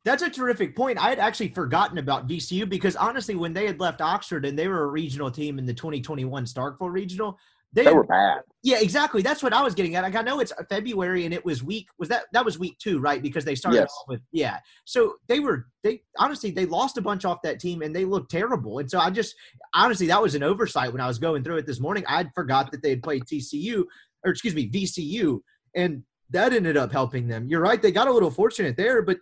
That's 0.05 0.23
a 0.23 0.29
terrific 0.29 0.75
point. 0.75 0.97
I 0.97 1.09
had 1.09 1.19
actually 1.19 1.49
forgotten 1.49 1.97
about 1.97 2.27
VCU 2.27 2.67
because 2.67 2.95
honestly, 2.97 3.35
when 3.35 3.53
they 3.53 3.65
had 3.65 3.79
left 3.79 4.01
Oxford 4.01 4.45
and 4.45 4.59
they 4.59 4.67
were 4.67 4.83
a 4.83 4.87
regional 4.87 5.31
team 5.31 5.57
in 5.59 5.65
the 5.65 5.73
2021 5.73 6.45
Starkville 6.45 6.91
Regional, 6.91 7.39
they, 7.73 7.85
they, 7.85 7.93
were 7.93 8.03
bad. 8.03 8.41
Yeah, 8.61 8.77
exactly. 8.79 9.21
That's 9.21 9.41
what 9.41 9.51
I 9.51 9.61
was 9.63 9.73
getting 9.73 9.95
at. 9.95 10.03
Like 10.03 10.15
I 10.15 10.21
know 10.21 10.39
it's 10.39 10.53
February 10.69 11.25
and 11.25 11.33
it 11.33 11.43
was 11.43 11.63
week 11.63 11.87
was 11.97 12.07
that 12.09 12.25
that 12.33 12.45
was 12.45 12.59
week 12.59 12.77
two, 12.77 12.99
right? 12.99 13.21
Because 13.21 13.45
they 13.45 13.55
started 13.55 13.79
yes. 13.79 13.93
with 14.07 14.21
yeah. 14.31 14.59
So 14.85 15.15
they 15.27 15.39
were 15.39 15.67
they 15.83 16.03
honestly 16.19 16.51
they 16.51 16.65
lost 16.65 16.97
a 16.97 17.01
bunch 17.01 17.25
off 17.25 17.41
that 17.43 17.59
team 17.59 17.81
and 17.81 17.95
they 17.95 18.05
looked 18.05 18.29
terrible. 18.29 18.79
And 18.79 18.89
so 18.89 18.99
I 18.99 19.09
just 19.09 19.35
honestly 19.73 20.07
that 20.07 20.21
was 20.21 20.35
an 20.35 20.43
oversight 20.43 20.91
when 20.91 21.01
I 21.01 21.07
was 21.07 21.17
going 21.17 21.43
through 21.43 21.57
it 21.57 21.65
this 21.65 21.79
morning. 21.79 22.03
I'd 22.07 22.33
forgot 22.35 22.71
that 22.71 22.83
they 22.83 22.91
had 22.91 23.03
played 23.03 23.23
TCU 23.23 23.85
or 24.23 24.31
excuse 24.31 24.53
me 24.53 24.69
VCU 24.69 25.39
and 25.75 26.03
that 26.29 26.53
ended 26.53 26.77
up 26.77 26.91
helping 26.91 27.27
them. 27.27 27.47
You're 27.47 27.61
right. 27.61 27.81
They 27.81 27.91
got 27.91 28.07
a 28.07 28.13
little 28.13 28.31
fortunate 28.31 28.77
there, 28.77 29.01
but 29.01 29.17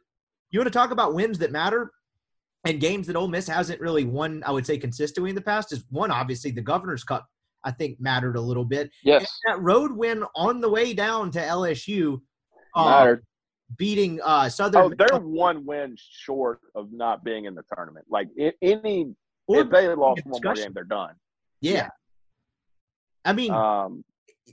you 0.51 0.59
want 0.59 0.67
to 0.67 0.77
talk 0.77 0.91
about 0.91 1.13
wins 1.13 1.39
that 1.39 1.51
matter? 1.51 1.91
and 2.65 2.79
games 2.79 3.07
that 3.07 3.15
Ole 3.15 3.27
Miss 3.27 3.47
hasn't 3.47 3.81
really 3.81 4.05
won, 4.05 4.43
I 4.45 4.51
would 4.51 4.65
say, 4.65 4.77
consistently 4.77 5.29
in 5.31 5.35
the 5.35 5.41
past 5.41 5.73
is 5.73 5.83
one, 5.89 6.11
obviously, 6.11 6.51
the 6.51 6.61
Governor's 6.61 7.03
Cup, 7.03 7.27
I 7.63 7.71
think, 7.71 7.99
mattered 7.99 8.35
a 8.35 8.41
little 8.41 8.65
bit. 8.65 8.89
Yes, 9.03 9.39
and 9.45 9.55
that 9.55 9.61
road 9.61 9.91
win 9.91 10.23
on 10.35 10.61
the 10.61 10.69
way 10.69 10.93
down 10.93 11.31
to 11.31 11.39
LSU 11.39 12.19
uh, 12.75 12.85
mattered. 12.85 13.25
beating 13.77 14.19
uh, 14.23 14.49
Southern. 14.49 14.81
Oh, 14.81 14.93
they're 14.97 15.19
one 15.19 15.65
win 15.65 15.95
short 15.97 16.59
of 16.75 16.91
not 16.91 17.23
being 17.23 17.45
in 17.45 17.55
the 17.55 17.63
tournament. 17.75 18.05
Like 18.09 18.29
i- 18.39 18.53
any, 18.61 19.13
or 19.47 19.61
if 19.61 19.69
they 19.69 19.87
lost 19.89 20.23
one 20.25 20.41
more 20.43 20.53
game, 20.55 20.71
they're 20.73 20.83
done. 20.83 21.15
yeah. 21.61 21.89
I 23.23 23.33
mean, 23.33 23.51
Um, 23.51 24.03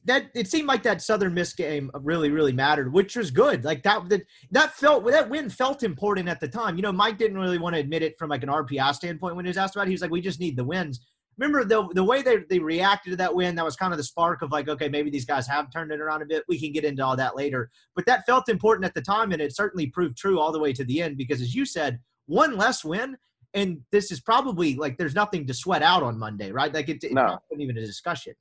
that 0.04 0.26
it 0.34 0.46
seemed 0.48 0.68
like 0.68 0.82
that 0.82 1.00
Southern 1.00 1.32
Miss 1.32 1.54
game 1.54 1.90
really, 1.94 2.30
really 2.30 2.52
mattered, 2.52 2.92
which 2.92 3.16
was 3.16 3.30
good. 3.30 3.64
Like 3.64 3.82
that, 3.84 4.08
that 4.10 4.22
that 4.50 4.74
felt 4.74 5.06
that 5.06 5.30
win 5.30 5.48
felt 5.48 5.82
important 5.82 6.28
at 6.28 6.38
the 6.40 6.48
time. 6.48 6.76
You 6.76 6.82
know, 6.82 6.92
Mike 6.92 7.16
didn't 7.16 7.38
really 7.38 7.56
want 7.58 7.74
to 7.74 7.80
admit 7.80 8.02
it 8.02 8.18
from 8.18 8.28
like 8.28 8.42
an 8.42 8.50
RPI 8.50 8.94
standpoint 8.94 9.34
when 9.36 9.46
he 9.46 9.48
was 9.48 9.56
asked 9.56 9.74
about 9.74 9.86
it. 9.86 9.90
He 9.90 9.94
was 9.94 10.02
like, 10.02 10.10
"We 10.10 10.20
just 10.20 10.38
need 10.40 10.56
the 10.56 10.64
wins." 10.64 11.00
Remember 11.38 11.64
the 11.64 11.88
the 11.94 12.02
way 12.04 12.20
they 12.22 12.38
they 12.50 12.58
reacted 12.58 13.10
to 13.12 13.16
that 13.16 13.34
win? 13.34 13.54
That 13.54 13.64
was 13.64 13.76
kind 13.76 13.92
of 13.92 13.96
the 13.96 14.04
spark 14.04 14.42
of 14.42 14.50
like, 14.50 14.68
okay, 14.68 14.88
maybe 14.88 15.08
these 15.08 15.24
guys 15.24 15.46
have 15.46 15.72
turned 15.72 15.92
it 15.92 16.00
around 16.00 16.22
a 16.22 16.26
bit. 16.26 16.44
We 16.48 16.58
can 16.60 16.72
get 16.72 16.84
into 16.84 17.04
all 17.04 17.16
that 17.16 17.36
later, 17.36 17.70
but 17.94 18.04
that 18.06 18.26
felt 18.26 18.48
important 18.48 18.84
at 18.84 18.94
the 18.94 19.02
time, 19.02 19.30
and 19.32 19.40
it 19.40 19.54
certainly 19.54 19.86
proved 19.86 20.16
true 20.16 20.40
all 20.40 20.50
the 20.52 20.58
way 20.58 20.72
to 20.72 20.84
the 20.84 21.00
end 21.00 21.16
because, 21.16 21.40
as 21.40 21.54
you 21.54 21.64
said, 21.64 22.00
one 22.26 22.56
less 22.56 22.84
win. 22.84 23.16
And 23.54 23.80
this 23.92 24.10
is 24.12 24.20
probably 24.20 24.74
like 24.74 24.98
there's 24.98 25.14
nothing 25.14 25.46
to 25.46 25.54
sweat 25.54 25.82
out 25.82 26.02
on 26.02 26.18
Monday, 26.18 26.52
right? 26.52 26.72
Like 26.74 26.88
it, 26.90 27.02
it 27.02 27.12
No. 27.12 27.22
wasn't 27.50 27.62
even 27.62 27.78
a 27.78 27.86
discussion. 27.86 28.34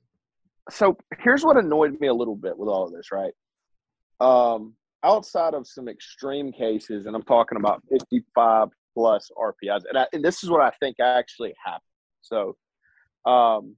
so 0.70 0.96
here's 1.20 1.42
what 1.44 1.56
annoyed 1.56 1.98
me 1.98 2.08
a 2.08 2.14
little 2.14 2.36
bit 2.36 2.58
with 2.58 2.68
all 2.68 2.84
of 2.86 2.92
this, 2.92 3.10
right? 3.10 3.32
Um, 4.20 4.74
outside 5.04 5.54
of 5.54 5.66
some 5.66 5.88
extreme 5.88 6.52
cases, 6.52 7.06
and 7.06 7.14
I'm 7.16 7.22
talking 7.22 7.56
about 7.56 7.82
55 7.90 8.68
plus 8.94 9.30
RPIs, 9.38 9.82
and, 9.88 9.96
I, 9.96 10.06
and 10.12 10.22
this 10.24 10.42
is 10.42 10.50
what 10.50 10.60
I 10.60 10.70
think 10.80 10.96
actually 11.00 11.54
happened. 11.64 11.82
So, 12.20 12.56
um, 13.26 13.76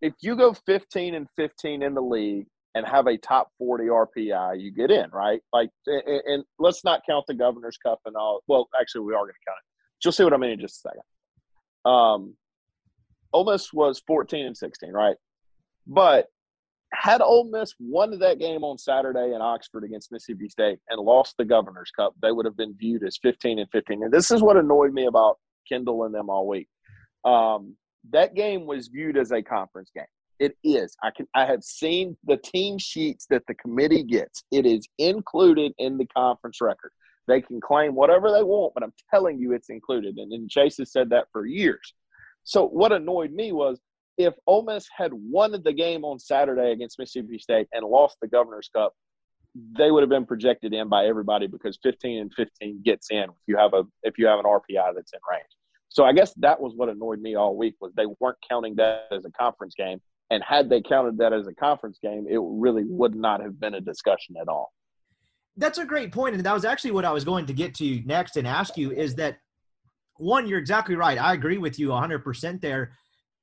if 0.00 0.14
you 0.20 0.36
go 0.36 0.54
15 0.54 1.14
and 1.14 1.26
15 1.36 1.82
in 1.82 1.94
the 1.94 2.00
league 2.00 2.46
and 2.74 2.86
have 2.86 3.06
a 3.06 3.16
top 3.16 3.48
40 3.58 3.84
RPI, 3.86 4.60
you 4.60 4.70
get 4.70 4.90
in, 4.90 5.10
right? 5.10 5.40
Like, 5.52 5.70
and, 5.86 6.22
and 6.26 6.44
let's 6.58 6.84
not 6.84 7.02
count 7.08 7.26
the 7.26 7.34
Governor's 7.34 7.78
Cup 7.78 8.00
and 8.06 8.16
all. 8.16 8.42
Well, 8.46 8.68
actually, 8.80 9.02
we 9.02 9.14
are 9.14 9.24
going 9.24 9.32
to 9.32 9.50
count 9.50 9.58
it. 9.58 10.04
You'll 10.04 10.12
see 10.12 10.24
what 10.24 10.32
I 10.32 10.36
mean 10.36 10.50
in 10.50 10.60
just 10.60 10.84
a 10.84 10.90
second. 10.90 11.92
Um, 11.92 12.34
Ole 13.32 13.50
Miss 13.50 13.72
was 13.72 14.00
14 14.06 14.46
and 14.46 14.56
16, 14.56 14.92
right? 14.92 15.16
But 15.86 16.26
had 16.92 17.20
Ole 17.20 17.50
Miss 17.50 17.74
won 17.78 18.18
that 18.18 18.38
game 18.38 18.64
on 18.64 18.78
Saturday 18.78 19.34
in 19.34 19.42
Oxford 19.42 19.84
against 19.84 20.12
Mississippi 20.12 20.48
State 20.48 20.78
and 20.88 21.00
lost 21.00 21.34
the 21.36 21.44
Governor's 21.44 21.90
Cup, 21.90 22.14
they 22.22 22.32
would 22.32 22.46
have 22.46 22.56
been 22.56 22.74
viewed 22.78 23.04
as 23.04 23.18
15 23.20 23.58
and 23.58 23.68
15. 23.70 24.04
And 24.04 24.12
this 24.12 24.30
is 24.30 24.42
what 24.42 24.56
annoyed 24.56 24.92
me 24.92 25.06
about 25.06 25.38
Kendall 25.68 26.04
and 26.04 26.14
them 26.14 26.30
all 26.30 26.46
week. 26.46 26.68
Um, 27.24 27.76
that 28.12 28.34
game 28.34 28.66
was 28.66 28.88
viewed 28.88 29.16
as 29.16 29.32
a 29.32 29.42
conference 29.42 29.90
game. 29.94 30.04
It 30.38 30.56
is. 30.62 30.96
I 31.02 31.10
can. 31.10 31.26
I 31.34 31.46
have 31.46 31.64
seen 31.64 32.16
the 32.24 32.36
team 32.36 32.78
sheets 32.78 33.26
that 33.30 33.42
the 33.48 33.54
committee 33.54 34.04
gets. 34.04 34.44
It 34.52 34.66
is 34.66 34.86
included 34.98 35.72
in 35.78 35.98
the 35.98 36.06
conference 36.06 36.60
record. 36.60 36.92
They 37.26 37.40
can 37.42 37.60
claim 37.60 37.94
whatever 37.94 38.30
they 38.30 38.42
want, 38.42 38.72
but 38.74 38.82
I'm 38.82 38.92
telling 39.12 39.38
you, 39.38 39.52
it's 39.52 39.68
included. 39.68 40.16
And, 40.16 40.32
and 40.32 40.48
Chase 40.48 40.78
has 40.78 40.92
said 40.92 41.10
that 41.10 41.26
for 41.32 41.44
years. 41.44 41.92
So 42.44 42.66
what 42.66 42.92
annoyed 42.92 43.32
me 43.32 43.52
was 43.52 43.80
if 44.16 44.32
Ole 44.46 44.62
Miss 44.62 44.86
had 44.96 45.12
won 45.12 45.52
the 45.62 45.72
game 45.72 46.04
on 46.04 46.18
Saturday 46.18 46.72
against 46.72 46.98
Mississippi 46.98 47.38
State 47.38 47.68
and 47.72 47.84
lost 47.84 48.16
the 48.22 48.28
Governor's 48.28 48.70
Cup, 48.74 48.94
they 49.76 49.90
would 49.90 50.02
have 50.02 50.10
been 50.10 50.26
projected 50.26 50.72
in 50.72 50.88
by 50.88 51.06
everybody 51.06 51.46
because 51.46 51.78
15 51.82 52.18
and 52.18 52.34
15 52.34 52.82
gets 52.84 53.08
in 53.10 53.24
if 53.24 53.30
you 53.46 53.56
have 53.56 53.74
a 53.74 53.82
if 54.02 54.18
you 54.18 54.26
have 54.26 54.38
an 54.38 54.44
RPI 54.44 54.94
that's 54.94 55.12
in 55.12 55.20
range. 55.30 55.57
So 55.88 56.04
I 56.04 56.12
guess 56.12 56.32
that 56.34 56.60
was 56.60 56.74
what 56.76 56.88
annoyed 56.88 57.20
me 57.20 57.34
all 57.34 57.56
week 57.56 57.74
was 57.80 57.92
they 57.96 58.06
weren't 58.20 58.38
counting 58.48 58.74
that 58.76 59.06
as 59.10 59.24
a 59.24 59.30
conference 59.30 59.74
game, 59.74 60.00
and 60.30 60.42
had 60.46 60.68
they 60.68 60.82
counted 60.82 61.18
that 61.18 61.32
as 61.32 61.46
a 61.46 61.54
conference 61.54 61.98
game, 62.02 62.26
it 62.28 62.38
really 62.42 62.84
would 62.84 63.14
not 63.14 63.40
have 63.40 63.58
been 63.58 63.74
a 63.74 63.80
discussion 63.80 64.36
at 64.40 64.48
all. 64.48 64.72
that's 65.56 65.78
a 65.78 65.84
great 65.84 66.12
point, 66.12 66.34
and 66.34 66.44
that 66.44 66.54
was 66.54 66.64
actually 66.64 66.92
what 66.92 67.04
I 67.04 67.12
was 67.12 67.24
going 67.24 67.46
to 67.46 67.52
get 67.52 67.74
to 67.76 68.02
next 68.04 68.36
and 68.36 68.46
ask 68.46 68.76
you 68.76 68.92
is 68.92 69.14
that 69.16 69.38
one, 70.16 70.46
you're 70.46 70.58
exactly 70.58 70.94
right. 70.96 71.18
I 71.18 71.32
agree 71.32 71.58
with 71.58 71.78
you 71.78 71.88
100 71.88 72.24
percent 72.24 72.60
there. 72.60 72.92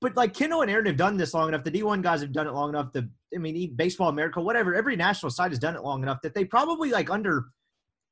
But 0.01 0.15
like 0.15 0.33
Kendall 0.33 0.61
and 0.61 0.69
Aaron 0.69 0.85
have 0.85 0.97
done 0.97 1.17
this 1.17 1.33
long 1.33 1.47
enough. 1.47 1.63
The 1.63 1.71
D1 1.71 2.01
guys 2.03 2.21
have 2.21 2.33
done 2.33 2.47
it 2.47 2.53
long 2.53 2.69
enough. 2.69 2.91
The 2.91 3.09
I 3.33 3.37
mean, 3.37 3.73
Baseball 3.75 4.09
America, 4.09 4.41
whatever. 4.41 4.75
Every 4.75 4.95
national 4.95 5.31
side 5.31 5.51
has 5.51 5.59
done 5.59 5.75
it 5.75 5.83
long 5.83 6.03
enough 6.03 6.21
that 6.21 6.33
they 6.35 6.45
probably 6.45 6.91
like 6.91 7.09
under. 7.09 7.45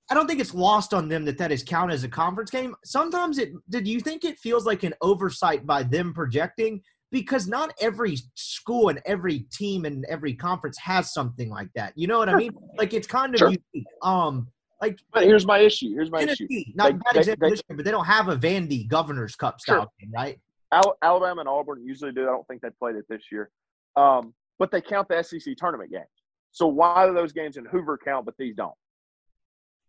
I 0.10 0.14
don't 0.16 0.28
think 0.28 0.40
it's 0.42 0.54
lost 0.54 0.94
on 0.94 1.08
them 1.08 1.26
that 1.26 1.38
that 1.38 1.52
is 1.52 1.64
counted 1.64 1.94
as 1.94 2.04
a 2.04 2.10
conference 2.10 2.50
game. 2.52 2.76
Sometimes 2.84 3.38
it. 3.38 3.54
Did 3.70 3.88
you 3.88 4.00
think 4.00 4.26
it 4.26 4.38
feels 4.40 4.66
like 4.66 4.84
an 4.84 4.94
oversight 5.02 5.66
by 5.66 5.84
them 5.84 6.14
projecting? 6.14 6.82
Because 7.12 7.48
not 7.48 7.74
every 7.80 8.18
school 8.36 8.90
and 8.90 9.00
every 9.06 9.42
team 9.52 9.86
and 9.86 10.04
every 10.10 10.34
conference 10.34 10.78
has 10.80 11.14
something 11.14 11.50
like 11.50 11.70
that. 11.76 11.94
You 11.96 12.08
know 12.08 12.18
what 12.18 12.28
I 12.28 12.36
mean? 12.36 12.52
Like 12.78 12.94
it's 12.94 13.08
kind 13.08 13.34
of 13.34 13.40
Sure. 13.40 13.50
unique. 13.50 13.88
Um, 14.02 14.48
like 14.82 15.00
But 15.14 15.24
here's 15.24 15.46
my 15.46 15.60
issue. 15.60 15.94
Here's 15.94 16.12
my 16.12 16.22
issue. 16.24 16.48
Not 16.76 16.86
They- 16.88 16.92
bad 16.94 17.02
they- 17.14 17.20
example 17.20 17.50
they- 17.50 17.56
year, 17.56 17.62
but 17.78 17.86
they 17.86 17.92
don't 17.92 18.06
have 18.06 18.30
a 18.30 18.36
Vandy 18.36 18.88
Governor's 18.88 19.36
Cup 19.36 19.62
style 19.62 19.82
Sure. 19.82 19.88
game, 20.00 20.12
right? 20.14 20.40
Al- 20.72 20.98
Alabama 21.04 21.42
and 21.42 21.48
Auburn 21.48 21.84
usually 21.86 22.12
do. 22.12 22.24
I 22.24 22.32
don't 22.32 22.46
think 22.48 22.62
they 22.64 22.72
played 22.72 22.96
it 22.96 23.06
this 23.08 23.32
year. 23.32 23.52
Um, 23.96 24.34
but 24.58 24.72
they 24.72 24.82
count 24.82 25.08
the 25.08 25.18
SEC 25.24 25.54
tournament 25.56 25.92
games. 25.92 26.08
So 26.52 26.66
why 26.68 27.06
do 27.08 27.14
those 27.14 27.32
games 27.32 27.58
in 27.58 27.66
Hoover 27.66 27.98
count, 27.98 28.26
but 28.26 28.36
these 28.38 28.56
don't? 28.56 28.74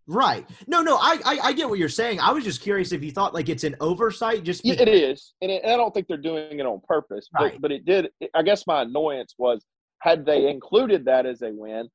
Right. 0.06 0.46
No, 0.66 0.82
no, 0.82 0.96
I, 0.96 1.18
I 1.24 1.38
I 1.44 1.52
get 1.52 1.68
what 1.68 1.78
you're 1.78 1.88
saying. 1.88 2.20
I 2.20 2.30
was 2.32 2.44
just 2.44 2.60
curious 2.60 2.92
if 2.92 3.02
you 3.02 3.10
thought 3.10 3.32
like 3.32 3.48
it's 3.48 3.64
an 3.64 3.74
oversight, 3.80 4.44
just 4.44 4.64
Yeah, 4.64 4.74
because, 4.74 4.88
it 4.88 4.94
is, 4.94 5.34
and, 5.40 5.50
it, 5.50 5.62
and 5.62 5.72
I 5.72 5.76
don't 5.76 5.94
think 5.94 6.08
they're 6.08 6.16
doing 6.18 6.58
it 6.60 6.66
on 6.66 6.80
purpose. 6.86 7.28
But, 7.32 7.42
Right. 7.42 7.60
but 7.60 7.72
it 7.72 7.84
did. 7.86 8.10
I 8.34 8.42
guess 8.42 8.66
my 8.66 8.82
annoyance 8.82 9.34
was 9.38 9.64
had 10.00 10.26
they 10.26 10.48
included 10.50 11.06
that 11.06 11.24
as 11.24 11.40
a 11.40 11.50
win, 11.50 11.88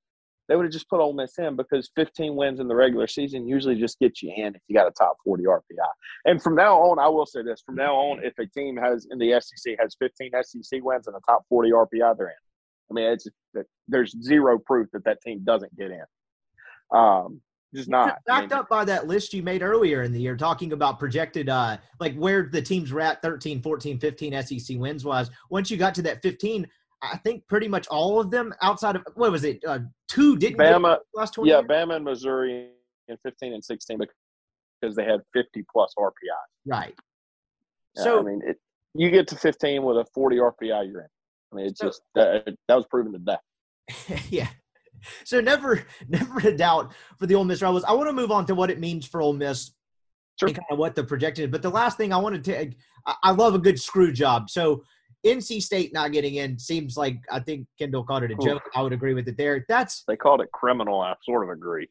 they 0.48 0.56
would 0.56 0.66
have 0.66 0.74
just 0.74 0.90
put 0.90 1.00
Ole 1.00 1.14
Miss 1.14 1.38
in 1.38 1.56
because 1.56 1.92
15 1.96 2.36
wins 2.36 2.60
in 2.60 2.68
the 2.68 2.76
regular 2.76 3.06
season 3.06 3.48
usually 3.48 3.76
just 3.76 4.00
gets 4.00 4.24
you 4.24 4.34
in 4.36 4.56
if 4.56 4.62
you 4.68 4.76
got 4.76 4.88
a 4.88 4.92
top 4.92 5.18
40 5.24 5.44
RPI. 5.44 5.90
And 6.26 6.42
from 6.42 6.56
now 6.56 6.80
on, 6.80 6.98
I 6.98 7.08
will 7.08 7.28
say 7.28 7.44
this: 7.44 7.62
from 7.64 7.76
now 7.76 7.94
on, 7.94 8.24
if 8.24 8.34
a 8.40 8.48
team 8.48 8.76
has 8.78 9.08
in 9.12 9.20
the 9.20 9.40
SEC 9.40 9.76
has 9.80 9.96
15 10.00 10.32
SEC 10.42 10.84
wins 10.84 11.06
and 11.06 11.16
a 11.16 11.20
top 11.30 11.44
40 11.50 11.70
RPI, 11.70 12.18
they're 12.18 12.30
in. 12.30 12.34
I 12.90 12.94
mean, 12.96 13.06
it's 13.12 13.28
there's 13.88 14.16
zero 14.24 14.58
proof 14.58 14.88
that 14.94 15.04
that 15.06 15.22
team 15.22 15.42
doesn't 15.44 15.78
get 15.78 15.92
in. 15.92 16.04
Um, 16.92 17.42
just 17.74 17.90
not 17.90 18.10
I 18.10 18.16
backed 18.26 18.52
mean, 18.52 18.60
up 18.60 18.70
by 18.70 18.86
that 18.86 19.08
list 19.08 19.34
you 19.34 19.44
made 19.44 19.62
earlier 19.62 20.04
in 20.04 20.12
the 20.12 20.20
year 20.20 20.36
talking 20.36 20.74
about 20.74 20.98
projected 21.00 21.50
uh 21.50 21.78
like 22.00 22.16
where 22.16 22.50
the 22.52 22.62
teams 22.62 22.92
were 22.92 23.02
at 23.02 23.22
13 23.22 23.62
14 23.62 24.00
15 24.00 24.44
sec 24.44 24.78
wins 24.80 25.06
was 25.06 25.30
once 25.50 25.70
you 25.70 25.78
got 25.78 25.94
to 25.96 26.02
that 26.02 26.22
15 26.24 26.68
i 27.04 27.18
think 27.18 27.48
pretty 27.48 27.68
much 27.68 27.88
all 27.88 28.20
of 28.20 28.32
them 28.32 28.54
outside 28.62 28.96
of 28.96 29.04
what 29.16 29.32
was 29.32 29.44
it 29.44 29.60
uh 29.68 29.80
two 30.08 30.36
didn't 30.38 30.58
Bama. 30.58 30.98
last 31.14 31.36
20 31.36 31.50
Yeah, 31.50 31.58
years? 31.60 31.68
Bama 31.70 31.96
and 31.98 32.06
Missouri 32.06 32.70
in 33.08 33.18
15 33.24 33.54
and 33.54 33.64
16 33.64 34.00
because 34.82 34.96
they 34.96 35.04
had 35.06 35.22
50 35.34 35.64
plus 35.72 35.94
RPI. 36.00 36.12
right 36.66 36.96
Yeah, 37.96 38.04
so 38.04 38.20
I 38.20 38.24
mean, 38.24 38.42
it, 38.46 38.58
you 38.96 39.12
get 39.12 39.28
to 39.28 39.36
15 39.36 39.84
with 39.84 39.98
a 39.98 40.06
40 40.14 40.38
RPI, 40.38 40.92
you're 40.92 41.02
in. 41.02 41.08
I 41.52 41.56
mean, 41.56 41.66
it's 41.68 41.80
So- 41.80 41.88
just 41.88 42.02
that, 42.16 42.46
that 42.68 42.76
was 42.76 42.86
proven 42.90 43.12
to 43.14 43.20
death. 43.20 43.42
yeah. 44.30 44.48
So 45.26 45.42
never, 45.42 45.84
never 46.08 46.40
a 46.48 46.56
doubt 46.56 46.94
for 47.18 47.26
the 47.28 47.36
Ole 47.36 47.46
Miss 47.46 47.62
Rebels. 47.62 47.84
I 47.84 47.94
want 47.94 48.08
to 48.10 48.14
move 48.14 48.32
on 48.32 48.46
to 48.48 48.56
what 48.56 48.70
it 48.70 48.80
means 48.80 49.06
for 49.06 49.22
Ole 49.22 49.34
Miss 49.34 49.72
Sure. 50.40 50.48
and 50.50 50.56
kind 50.58 50.66
of 50.72 50.78
what 50.78 50.96
the 50.96 51.04
projection. 51.04 51.52
But 51.52 51.62
the 51.62 51.70
last 51.70 51.98
thing 51.98 52.14
I 52.14 52.18
wanted 52.18 52.44
to, 52.46 52.62
I, 53.06 53.16
I 53.24 53.32
love 53.32 53.56
a 53.56 53.60
good 53.60 53.80
screw 53.80 54.12
job. 54.14 54.50
So 54.50 54.84
NC 55.26 55.62
State 55.62 55.92
not 55.94 56.14
getting 56.14 56.36
in 56.36 56.58
seems 56.58 56.96
like 56.96 57.18
I 57.30 57.42
think 57.42 57.68
Kendall 57.78 58.06
called 58.06 58.24
it 58.24 58.32
a 58.32 58.36
joke. 58.36 58.62
I 58.74 58.82
would 58.82 58.94
agree 58.94 59.14
with 59.14 59.28
it 59.28 59.36
there. 59.36 59.66
That's 59.68 60.04
They 60.08 60.16
called 60.16 60.40
it 60.40 60.50
criminal. 60.54 61.02
I 61.02 61.14
sort 61.26 61.44
of 61.44 61.50
agree. 61.50 61.90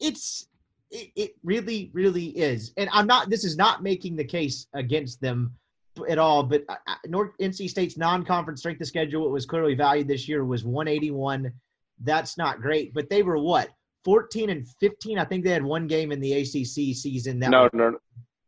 it's 0.00 0.46
it, 0.90 1.10
it 1.16 1.30
really 1.44 1.90
really 1.92 2.26
is 2.38 2.72
and 2.78 2.88
i'm 2.94 3.06
not 3.06 3.28
this 3.28 3.44
is 3.44 3.58
not 3.58 3.82
making 3.82 4.16
the 4.16 4.24
case 4.24 4.66
against 4.72 5.20
them 5.20 5.52
at 6.08 6.16
all 6.18 6.42
but 6.42 6.62
I- 6.70 6.76
I- 6.86 6.96
north 7.08 7.32
nc 7.42 7.68
state's 7.68 7.98
non-conference 7.98 8.60
strength 8.60 8.80
of 8.80 8.86
schedule 8.86 9.26
it 9.26 9.30
was 9.30 9.44
clearly 9.44 9.74
valued 9.74 10.08
this 10.08 10.26
year 10.26 10.46
was 10.46 10.64
181 10.64 11.52
that's 12.02 12.38
not 12.38 12.60
great 12.60 12.92
but 12.94 13.08
they 13.10 13.22
were 13.22 13.38
what 13.38 13.70
14 14.04 14.50
and 14.50 14.66
15 14.80 15.18
i 15.18 15.24
think 15.24 15.44
they 15.44 15.50
had 15.50 15.64
one 15.64 15.86
game 15.86 16.12
in 16.12 16.20
the 16.20 16.40
acc 16.40 16.66
season 16.66 17.38
that 17.40 17.50
no, 17.50 17.68
no, 17.72 17.90
no. 17.90 17.98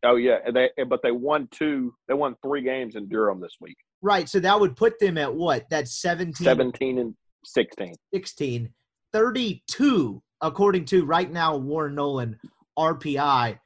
Oh 0.03 0.17
yeah, 0.17 0.39
and 0.47 0.57
they 0.57 0.71
but 0.89 1.03
they 1.03 1.11
won 1.11 1.49
two. 1.51 1.95
They 2.09 2.15
won 2.15 2.35
three 2.43 2.63
games 2.63 2.97
in 2.97 3.09
Durham 3.09 3.41
this 3.41 3.57
week. 3.61 3.77
right 4.01 4.29
so 4.29 4.41
that 4.41 4.59
would 4.59 4.77
put 4.77 4.99
them 4.99 5.19
at 5.19 5.35
what 5.35 5.69
that's 5.69 6.01
17 6.01 6.45
17 6.45 6.99
and 6.99 7.15
16. 7.45 7.95
16 8.15 8.73
32 9.13 10.23
according 10.41 10.85
to 10.87 11.05
right 11.05 11.31
now 11.31 11.57
warren 11.57 11.95
nolan 11.95 12.39
rpi 12.79 13.59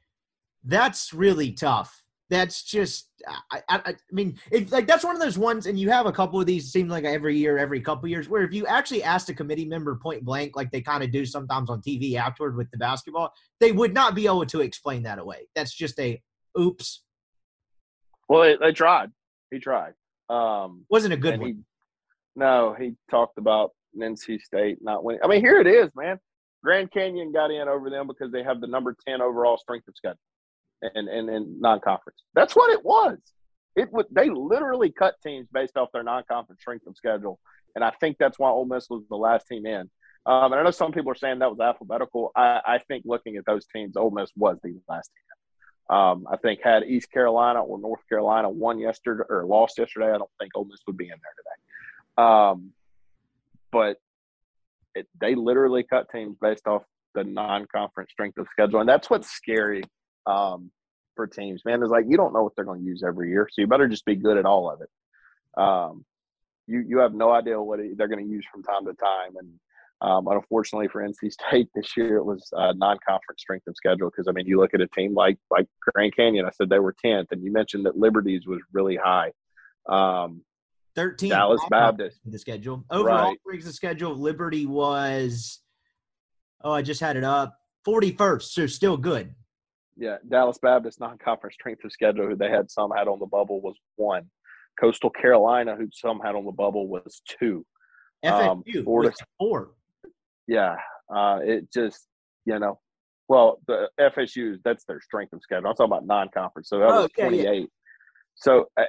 that's 0.65 1.13
really 1.13 1.53
tough 1.53 2.04
that's 2.35 2.63
just 2.65 3.11
i 3.53 3.63
i, 3.69 3.81
I 3.87 3.95
mean 4.11 4.37
it's 4.51 4.73
like 4.73 4.87
that's 4.87 5.05
one 5.05 5.15
of 5.15 5.23
those 5.23 5.39
ones 5.39 5.67
and 5.67 5.79
you 5.79 5.89
have 5.91 6.07
a 6.07 6.13
couple 6.13 6.41
of 6.41 6.47
these 6.47 6.73
seem 6.73 6.89
like 6.89 7.05
every 7.05 7.37
year 7.37 7.59
every 7.59 7.81
couple 7.81 8.07
of 8.07 8.11
years 8.11 8.29
where 8.29 8.43
if 8.43 8.53
you 8.53 8.67
actually 8.67 9.03
asked 9.03 9.29
a 9.29 9.35
committee 9.35 9.65
member 9.65 9.95
point 9.97 10.25
blank 10.25 10.57
like 10.57 10.71
they 10.71 10.81
kind 10.81 11.05
of 11.05 11.11
do 11.11 11.25
sometimes 11.25 11.71
on 11.71 11.81
tv 11.81 12.17
afterward 12.17 12.57
with 12.57 12.71
the 12.71 12.79
basketball 12.79 13.33
they 13.61 13.73
would 13.73 13.95
not 13.95 14.15
be 14.15 14.27
able 14.27 14.45
to 14.47 14.61
explain 14.61 15.03
that 15.03 15.19
away 15.19 15.47
that's 15.55 15.73
just 15.73 15.99
a 16.01 16.21
oops 16.59 17.05
Well, 18.29 18.57
they, 18.61 18.73
tried. 18.73 19.11
He 19.51 19.59
tried. 19.59 19.95
Um, 20.29 20.85
Wasn't 20.91 21.13
a 21.13 21.17
good 21.17 21.39
one. 21.39 21.49
he, 21.49 21.57
no, 22.37 22.75
he 22.79 22.95
talked 23.11 23.39
about 23.39 23.73
NC 23.97 24.41
State 24.41 24.79
not 24.81 25.05
winning. 25.05 25.21
I 25.23 25.29
mean, 25.29 25.41
here 25.41 25.61
it 25.61 25.67
is, 25.67 25.91
man. 25.95 26.19
Grand 26.63 26.91
Canyon 26.91 27.33
got 27.33 27.51
in 27.51 27.69
over 27.69 27.91
them 27.91 28.07
because 28.07 28.33
they 28.33 28.43
have 28.43 28.61
the 28.61 28.67
number 28.67 28.97
ten 29.07 29.21
overall 29.21 29.59
strength 29.59 29.87
of 29.87 29.95
schedule, 29.97 30.19
and 30.95 31.09
and, 31.09 31.29
and 31.29 31.61
non-conference. 31.61 32.19
That's 32.35 32.55
what 32.55 32.71
it 32.71 32.85
was. 32.85 33.19
It 33.77 33.93
would 33.93 34.07
they 34.11 34.31
literally 34.31 34.91
cut 34.91 35.15
teams 35.23 35.49
based 35.53 35.77
off 35.77 35.91
their 35.93 36.03
non-conference 36.03 36.61
strength 36.61 36.87
of 36.87 36.97
schedule, 36.97 37.39
and 37.75 37.85
I 37.85 37.91
think 38.01 38.17
that's 38.19 38.39
why 38.39 38.51
Ole 38.51 38.67
Miss 38.67 38.89
was 38.89 39.03
the 39.09 39.17
last 39.17 39.47
team 39.49 39.67
in. 39.67 39.91
Um, 40.27 40.53
and 40.53 40.55
I 40.55 40.63
know 40.63 40.71
some 40.71 40.93
people 40.93 41.13
are 41.13 41.17
saying 41.17 41.41
that 41.41 41.51
was 41.51 41.61
alphabetical. 41.61 42.33
I, 42.35 42.61
I 42.67 42.79
think 42.79 43.05
looking 43.07 43.37
at 43.37 43.45
those 43.45 43.67
teams, 43.67 43.97
Ole 43.97 44.11
Miss 44.11 44.31
was 44.37 44.57
the 44.63 44.81
last 44.89 45.11
team. 45.11 45.97
Um, 45.97 46.27
I 46.31 46.39
think 46.39 46.61
had 46.63 46.83
East 46.85 47.11
Carolina 47.11 47.61
or 47.63 47.79
North 47.79 48.01
Carolina 48.09 48.49
won 48.49 48.79
yesterday 48.79 49.25
or 49.29 49.45
lost 49.45 49.79
yesterday, 49.79 50.07
I 50.07 50.17
don't 50.17 50.31
think 50.41 50.53
Ole 50.55 50.65
Miss 50.65 50.81
would 50.87 50.97
be 50.97 51.05
in 51.05 51.11
there 51.11 51.17
today. 51.37 52.27
Um, 52.27 52.71
but 53.71 53.99
it, 54.95 55.07
they 55.21 55.35
literally 55.35 55.83
cut 55.83 56.07
teams 56.11 56.37
based 56.41 56.67
off 56.67 56.85
the 57.15 57.25
non-conference 57.25 58.11
strength 58.11 58.39
of 58.39 58.47
schedule, 58.51 58.81
and 58.81 58.89
that's 58.89 59.11
what's 59.11 59.29
scary 59.29 59.83
um, 60.27 60.71
for 61.17 61.27
teams. 61.27 61.63
Man, 61.65 61.83
is 61.83 61.91
like 61.91 62.07
you 62.09 62.17
don't 62.17 62.33
know 62.33 62.43
what 62.43 62.55
they're 62.57 62.65
going 62.65 62.81
to 62.81 62.87
use 62.87 63.03
every 63.07 63.31
year, 63.31 63.49
so 63.51 63.61
you 63.61 63.67
better 63.67 63.89
just 63.89 64.05
be 64.05 64.17
good 64.17 64.37
at 64.37 64.47
all 64.47 64.71
of 64.71 64.81
it. 64.81 64.91
Um, 65.61 66.05
you 66.67 66.81
you 66.81 66.99
have 66.99 67.15
no 67.15 67.31
idea 67.31 67.61
what 67.61 67.81
they're 67.97 68.09
going 68.09 68.25
to 68.25 68.31
use 68.31 68.45
from 68.51 68.63
time 68.63 68.85
to 68.87 68.95
time, 68.95 69.37
and 69.39 69.49
um, 70.01 70.27
unfortunately 70.29 70.89
for 70.89 71.03
NC 71.03 71.33
State 71.33 71.69
this 71.75 71.97
year, 71.97 72.17
it 72.17 72.25
was 72.25 72.49
uh, 72.57 72.73
non-conference 72.77 73.41
strength 73.41 73.67
of 73.67 73.77
schedule 73.77 74.11
because 74.11 74.29
I 74.29 74.33
mean, 74.33 74.47
you 74.47 74.59
look 74.61 74.75
at 74.75 74.81
a 74.81 74.89
team 74.89 75.15
like 75.15 75.39
like 75.51 75.67
Grand 75.81 76.15
Canyon. 76.17 76.47
I 76.47 76.51
said 76.51 76.69
they 76.69 76.79
were 76.79 76.95
tenth, 77.05 77.29
and 77.33 77.43
you 77.43 77.53
mentioned 77.53 77.87
that 77.87 77.97
Liberties 77.97 78.47
was 78.47 78.61
really 78.73 78.97
high. 78.97 79.33
Um, 79.89 80.43
13 80.97 81.31
Dallas 81.31 81.61
Baptist. 81.71 82.21
the 82.25 82.39
schedule. 82.39 82.85
Overall 82.89 83.31
Right. 83.31 83.41
brings 83.45 83.65
the 83.65 83.73
schedule. 83.73 84.15
Liberty 84.15 84.65
was 84.65 85.61
oh, 86.63 86.73
I 86.73 86.83
just 86.83 87.01
had 87.01 87.17
it 87.17 87.25
up. 87.25 87.59
41st, 87.87 88.43
so 88.43 88.67
still 88.67 88.97
good. 88.97 89.35
Yeah, 89.97 90.17
Dallas 90.29 90.59
Baptist 90.61 90.99
non-conference 91.01 91.55
strength 91.55 91.85
of 91.85 91.93
schedule, 91.93 92.27
who 92.27 92.37
they 92.37 92.51
had 92.51 92.71
some 92.71 92.91
had 92.97 93.07
on 93.09 93.19
the 93.21 93.27
bubble, 93.27 93.61
was 93.61 93.77
one. 93.97 94.29
Coastal 94.81 95.11
Carolina, 95.11 95.77
who 95.77 95.89
some 95.93 96.19
had 96.21 96.35
on 96.35 96.45
the 96.45 96.51
bubble, 96.53 96.89
was 96.89 97.23
two. 97.27 97.65
Um, 98.25 98.63
FSU 98.67 98.83
Florida- 98.85 99.11
was 99.11 99.19
four. 99.39 99.71
Yeah, 100.49 100.77
uh, 101.15 101.41
it 101.43 101.71
just 101.73 102.07
you 102.45 102.59
know, 102.59 102.81
well, 103.29 103.61
the 103.69 103.89
FSU 104.01 104.59
that's 104.65 104.85
their 104.85 105.01
strength 105.01 105.33
of 105.33 105.41
schedule. 105.43 105.69
I'm 105.69 105.75
talking 105.77 105.93
about 105.93 106.07
non-conference, 106.07 106.69
so 106.69 106.79
that 106.81 106.89
Oh, 106.89 107.03
was 107.03 107.11
yeah, 107.17 107.25
yeah. 107.29 107.29
28. 107.51 107.71
So 108.35 108.67
uh, 108.77 108.85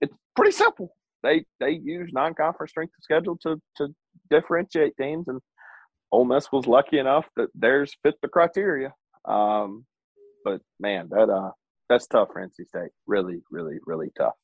it's 0.00 0.14
pretty 0.36 0.52
simple. 0.52 0.94
They 1.22 1.44
they 1.58 1.70
use 1.70 2.10
non-conference 2.12 2.70
strength 2.70 2.92
of 2.98 3.02
schedule 3.02 3.38
to 3.42 3.60
to 3.78 3.88
differentiate 4.30 4.94
teams, 4.98 5.26
and 5.28 5.40
Ole 6.12 6.26
Miss 6.26 6.52
was 6.52 6.66
lucky 6.66 6.98
enough 6.98 7.24
that 7.36 7.48
theirs 7.54 7.96
fit 8.02 8.14
the 8.20 8.28
criteria. 8.28 8.92
Um, 9.24 9.86
but 10.44 10.60
man, 10.78 11.08
that 11.10 11.28
uh 11.30 11.50
that's 11.88 12.06
tough 12.06 12.28
for 12.32 12.40
NC 12.46 12.66
State. 12.66 12.90
Really, 13.06 13.42
really, 13.50 13.78
really 13.86 14.10
tough. 14.16 14.34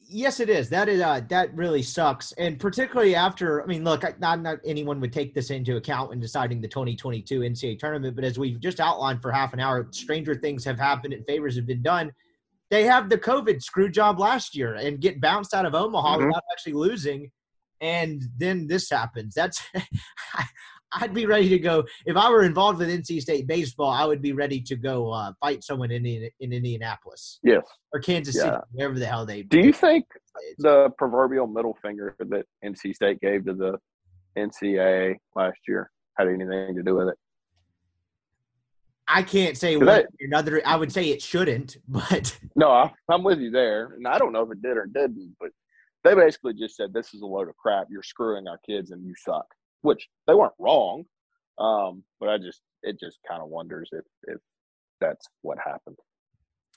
Yes, 0.00 0.40
it 0.40 0.48
is. 0.48 0.70
That 0.70 0.88
is 0.88 1.00
uh, 1.00 1.20
that 1.28 1.54
really 1.54 1.82
sucks, 1.82 2.32
and 2.32 2.58
particularly 2.58 3.14
after. 3.14 3.62
I 3.62 3.66
mean, 3.66 3.84
look, 3.84 4.04
not 4.20 4.40
not 4.40 4.58
anyone 4.64 5.00
would 5.00 5.12
take 5.12 5.34
this 5.34 5.50
into 5.50 5.76
account 5.76 6.10
when 6.10 6.20
deciding 6.20 6.60
the 6.60 6.68
2022 6.68 7.40
NCAA 7.40 7.78
tournament. 7.78 8.14
But 8.14 8.24
as 8.24 8.38
we've 8.38 8.60
just 8.60 8.80
outlined 8.80 9.20
for 9.20 9.32
half 9.32 9.52
an 9.52 9.60
hour, 9.60 9.86
stranger 9.90 10.34
things 10.34 10.64
have 10.64 10.78
happened 10.78 11.12
and 11.14 11.26
favors 11.26 11.56
have 11.56 11.66
been 11.66 11.82
done. 11.82 12.12
They 12.70 12.84
have 12.84 13.08
the 13.08 13.18
COVID 13.18 13.62
screw 13.62 13.90
job 13.90 14.18
last 14.20 14.56
year 14.56 14.74
and 14.76 15.00
get 15.00 15.20
bounced 15.20 15.52
out 15.52 15.66
of 15.66 15.74
Omaha 15.74 16.18
Mhm. 16.18 16.26
without 16.28 16.44
actually 16.52 16.74
losing, 16.74 17.30
and 17.80 18.22
then 18.38 18.66
this 18.68 18.88
happens. 18.88 19.34
That's 19.34 19.60
I'd 20.92 21.12
be 21.12 21.26
ready 21.26 21.48
to 21.50 21.58
go 21.58 21.84
if 22.06 22.16
I 22.16 22.30
were 22.30 22.44
involved 22.44 22.78
with 22.78 22.88
NC 22.88 23.20
State 23.20 23.46
baseball. 23.46 23.90
I 23.90 24.04
would 24.04 24.22
be 24.22 24.32
ready 24.32 24.60
to 24.62 24.76
go 24.76 25.10
uh, 25.10 25.32
fight 25.40 25.62
someone 25.62 25.90
in 25.90 26.04
in 26.06 26.52
Indianapolis 26.52 27.40
Yes. 27.42 27.62
or 27.92 28.00
Kansas 28.00 28.34
City, 28.34 28.56
wherever 28.72 28.98
the 28.98 29.06
hell 29.06 29.26
they. 29.26 29.42
Do 29.42 29.58
you 29.60 29.72
think 29.72 30.06
the 30.58 30.90
proverbial 30.96 31.46
middle 31.46 31.76
finger 31.82 32.16
that 32.18 32.46
NC 32.64 32.94
State 32.94 33.20
gave 33.20 33.44
to 33.46 33.54
the 33.54 33.78
NCAA 34.38 35.16
last 35.36 35.58
year 35.66 35.90
had 36.16 36.28
anything 36.28 36.74
to 36.76 36.82
do 36.82 36.94
with 36.94 37.08
it? 37.08 37.16
I 39.06 39.22
can't 39.22 39.56
say 39.56 39.78
Do 39.78 39.86
one 39.86 40.04
they- 40.18 40.24
another. 40.26 40.60
I 40.66 40.76
would 40.76 40.92
say 40.92 41.08
it 41.10 41.20
shouldn't, 41.22 41.76
but 41.88 42.38
No, 42.56 42.70
I- 42.70 42.92
I'm 43.10 43.22
with 43.22 43.40
you 43.40 43.50
there, 43.50 43.92
and 43.96 44.06
I 44.06 44.18
don't 44.18 44.32
know 44.32 44.42
if 44.42 44.52
it 44.52 44.62
did 44.62 44.76
or 44.76 44.86
didn't, 44.86 45.36
but 45.40 45.50
they 46.04 46.14
basically 46.14 46.54
just 46.54 46.76
said 46.76 46.92
this 46.94 47.12
is 47.12 47.20
a 47.22 47.26
load 47.26 47.48
of 47.48 47.56
crap. 47.56 47.88
You're 47.90 48.02
screwing 48.02 48.46
our 48.48 48.58
kids, 48.66 48.90
and 48.90 49.04
you 49.04 49.14
suck. 49.18 49.46
Which 49.82 50.08
they 50.26 50.34
weren't 50.34 50.54
wrong, 50.58 51.04
um, 51.58 52.02
but 52.20 52.28
I 52.28 52.38
just 52.38 52.60
it 52.82 52.98
just 52.98 53.18
kind 53.28 53.42
of 53.42 53.48
wonders 53.48 53.88
if 53.92 54.04
if 54.24 54.40
that's 55.00 55.26
what 55.42 55.58
happened. 55.64 55.96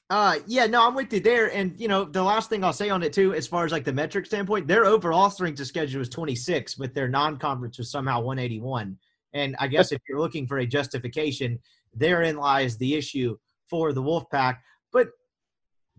uh, 0.10 0.38
yeah, 0.46 0.66
no, 0.66 0.86
I'm 0.86 0.94
with 0.94 1.12
you 1.14 1.20
there. 1.20 1.52
And 1.54 1.74
you 1.80 1.88
know, 1.88 2.04
the 2.04 2.22
last 2.22 2.50
thing 2.50 2.64
I'll 2.64 2.74
say 2.74 2.90
on 2.90 3.02
it 3.02 3.14
too, 3.14 3.34
as 3.34 3.48
far 3.48 3.66
as 3.66 3.72
like 3.72 3.86
the 3.86 3.94
metric 3.94 4.26
standpoint, 4.26 4.68
their 4.68 4.86
overall 4.86 5.30
strength 5.30 5.60
of 5.60 5.68
schedule 5.68 6.00
was 6.00 6.10
26, 6.10 6.76
but 6.76 6.94
their 6.94 7.08
non-conference 7.08 7.78
was 7.78 7.90
somehow 7.90 8.22
181. 8.22 8.98
And 9.34 9.56
I 9.60 9.68
guess 9.68 9.94
if 9.94 10.02
you're 10.08 10.20
looking 10.20 10.46
for 10.46 10.60
a 10.60 10.66
justification, 10.66 11.58
therein 11.96 12.36
lies 12.36 12.78
the 12.78 12.96
issue 12.96 13.38
for 13.70 13.94
the 13.94 14.02
Wolfpack. 14.02 14.58
But 14.92 15.08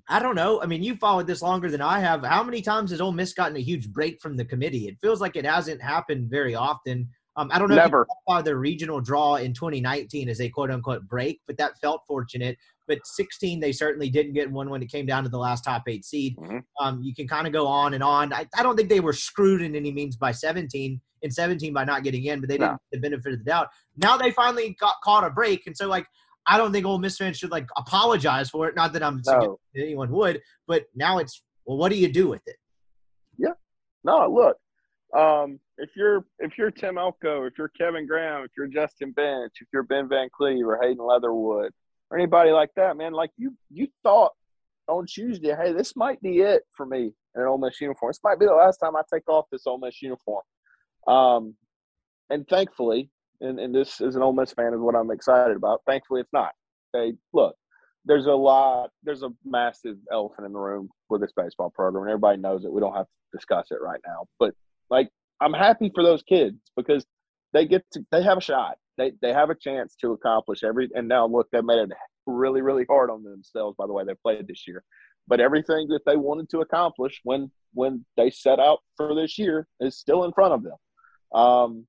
I 0.08 0.18
don't 0.18 0.34
know. 0.34 0.60
I 0.60 0.66
mean, 0.66 0.82
you 0.82 0.96
followed 0.96 1.26
this 1.26 1.42
longer 1.42 1.70
than 1.70 1.80
I 1.80 2.00
have. 2.00 2.24
How 2.24 2.42
many 2.42 2.60
times 2.60 2.90
has 2.90 3.00
Ole 3.00 3.12
Miss 3.12 3.32
gotten 3.32 3.56
a 3.56 3.60
huge 3.60 3.88
break 3.90 4.20
from 4.20 4.36
the 4.36 4.44
committee? 4.44 4.88
It 4.88 4.98
feels 5.00 5.20
like 5.20 5.36
it 5.36 5.44
hasn't 5.46 5.80
happened 5.80 6.28
very 6.28 6.54
often. 6.54 7.08
Um, 7.36 7.50
I 7.52 7.58
don't 7.58 7.68
know. 7.68 7.76
if 7.76 7.78
you 7.78 7.84
Never. 7.84 8.06
qualify 8.26 8.42
the 8.42 8.56
regional 8.56 9.00
draw 9.00 9.36
in 9.36 9.54
2019 9.54 10.28
as 10.28 10.40
a 10.40 10.48
quote 10.50 10.70
unquote 10.70 11.06
break, 11.08 11.40
but 11.46 11.56
that 11.56 11.78
felt 11.80 12.02
fortunate. 12.06 12.58
But 12.88 12.98
16, 13.06 13.60
they 13.60 13.72
certainly 13.72 14.10
didn't 14.10 14.34
get 14.34 14.50
one 14.50 14.68
when 14.68 14.82
it 14.82 14.90
came 14.90 15.06
down 15.06 15.22
to 15.22 15.30
the 15.30 15.38
last 15.38 15.64
top 15.64 15.84
eight 15.86 16.04
seed. 16.04 16.36
Mhm. 16.36 16.62
Um, 16.80 17.00
you 17.00 17.14
can 17.14 17.26
kind 17.28 17.46
of 17.46 17.52
go 17.52 17.66
on 17.66 17.94
and 17.94 18.02
on. 18.02 18.32
I, 18.34 18.46
I 18.58 18.62
don't 18.62 18.76
think 18.76 18.90
they 18.90 19.00
were 19.00 19.12
screwed 19.14 19.62
in 19.62 19.74
any 19.74 19.92
means 19.92 20.16
by 20.16 20.32
17 20.32 21.00
in 21.22 21.30
17 21.30 21.72
by 21.72 21.84
not 21.84 22.02
getting 22.02 22.24
in, 22.24 22.40
but 22.40 22.48
they 22.50 22.58
didn't 22.58 22.72
get 22.72 22.80
the 22.90 22.98
benefit 22.98 23.32
of 23.32 23.38
the 23.38 23.44
doubt. 23.44 23.68
Now 23.96 24.16
they 24.16 24.32
finally 24.32 24.76
got 24.78 24.94
caught 25.04 25.24
a 25.24 25.30
break, 25.30 25.66
and 25.66 25.76
so 25.76 25.86
like 25.88 26.06
I 26.46 26.58
don't 26.58 26.72
think 26.72 26.86
Ole 26.86 26.98
Miss 26.98 27.16
fans 27.16 27.38
should 27.38 27.50
like 27.50 27.66
apologize 27.76 28.50
for 28.50 28.68
it. 28.68 28.74
Not 28.74 28.92
that 28.94 29.02
I'm 29.02 29.22
No, 29.26 29.58
that 29.74 29.82
anyone 29.82 30.10
would, 30.10 30.40
but 30.66 30.86
now 30.94 31.18
it's 31.18 31.42
well, 31.66 31.76
what 31.76 31.90
do 31.90 31.98
you 31.98 32.12
do 32.12 32.28
with 32.28 32.42
it? 32.46 32.56
Yeah. 33.38 33.52
No. 34.04 34.28
Look, 34.28 34.56
um, 35.18 35.60
if 35.78 35.90
you're 35.96 36.24
if 36.38 36.58
you're 36.58 36.70
Tim 36.70 36.98
Elko, 36.98 37.44
if 37.44 37.54
you're 37.58 37.68
Kevin 37.68 38.06
Graham, 38.06 38.44
if 38.44 38.50
you're 38.56 38.66
Justin 38.66 39.12
Bench, 39.12 39.52
if 39.60 39.68
you're 39.72 39.82
Ben 39.84 40.08
Van 40.08 40.28
Cleve 40.36 40.66
or 40.66 40.78
Hayden 40.82 41.04
Leatherwood 41.04 41.72
or 42.10 42.18
anybody 42.18 42.50
like 42.50 42.70
that, 42.76 42.96
man, 42.96 43.12
like 43.12 43.30
you 43.36 43.54
you 43.70 43.88
thought 44.02 44.32
on 44.88 45.06
Tuesday, 45.06 45.54
hey, 45.54 45.72
this 45.72 45.94
might 45.96 46.20
be 46.22 46.40
it 46.40 46.62
for 46.76 46.86
me 46.86 47.12
in 47.34 47.42
an 47.42 47.46
Ole 47.46 47.58
Miss 47.58 47.80
uniform. 47.80 48.10
This 48.10 48.20
might 48.24 48.40
be 48.40 48.46
the 48.46 48.54
last 48.54 48.78
time 48.78 48.96
I 48.96 49.02
take 49.12 49.28
off 49.28 49.46
this 49.50 49.66
Ole 49.66 49.78
Miss 49.78 50.02
uniform. 50.02 50.42
Um, 51.06 51.54
and 52.30 52.46
thankfully, 52.48 53.10
and, 53.42 53.58
and 53.60 53.74
this 53.74 54.00
as 54.00 54.16
an 54.16 54.22
Ole 54.22 54.32
Miss 54.32 54.52
fan 54.52 54.72
is 54.72 54.80
what 54.80 54.94
I'm 54.94 55.10
excited 55.10 55.56
about. 55.56 55.82
Thankfully, 55.86 56.20
it's 56.20 56.32
not. 56.32 56.52
Okay, 56.94 57.16
look, 57.32 57.56
there's 58.04 58.26
a 58.26 58.32
lot, 58.32 58.90
there's 59.02 59.22
a 59.22 59.30
massive 59.44 59.96
elephant 60.10 60.46
in 60.46 60.52
the 60.52 60.58
room 60.58 60.88
with 61.08 61.20
this 61.20 61.32
baseball 61.36 61.70
program, 61.70 62.04
and 62.04 62.10
everybody 62.10 62.38
knows 62.38 62.64
it. 62.64 62.72
We 62.72 62.80
don't 62.80 62.94
have 62.94 63.06
to 63.06 63.36
discuss 63.38 63.66
it 63.70 63.78
right 63.80 64.00
now, 64.06 64.26
but 64.38 64.54
like, 64.90 65.08
I'm 65.40 65.52
happy 65.52 65.90
for 65.94 66.04
those 66.04 66.22
kids 66.22 66.56
because 66.76 67.04
they 67.52 67.66
get 67.66 67.84
to, 67.92 68.04
they 68.10 68.22
have 68.22 68.38
a 68.38 68.42
shot. 68.42 68.76
They 68.98 69.12
they 69.20 69.32
have 69.32 69.50
a 69.50 69.54
chance 69.54 69.96
to 69.96 70.12
accomplish 70.12 70.62
every. 70.62 70.88
And 70.94 71.08
now 71.08 71.26
look, 71.26 71.48
they 71.50 71.60
made 71.60 71.78
it 71.78 71.90
really 72.26 72.62
really 72.62 72.84
hard 72.88 73.10
on 73.10 73.24
themselves 73.24 73.74
by 73.76 73.86
the 73.86 73.92
way 73.92 74.04
they 74.04 74.14
played 74.22 74.46
this 74.46 74.66
year. 74.66 74.84
But 75.26 75.40
everything 75.40 75.88
that 75.88 76.04
they 76.06 76.16
wanted 76.16 76.48
to 76.50 76.60
accomplish 76.60 77.20
when 77.24 77.50
when 77.74 78.04
they 78.16 78.30
set 78.30 78.60
out 78.60 78.80
for 78.96 79.14
this 79.14 79.38
year 79.38 79.66
is 79.80 79.96
still 79.96 80.24
in 80.24 80.32
front 80.32 80.54
of 80.54 80.62
them. 80.62 80.76
Um, 81.40 81.86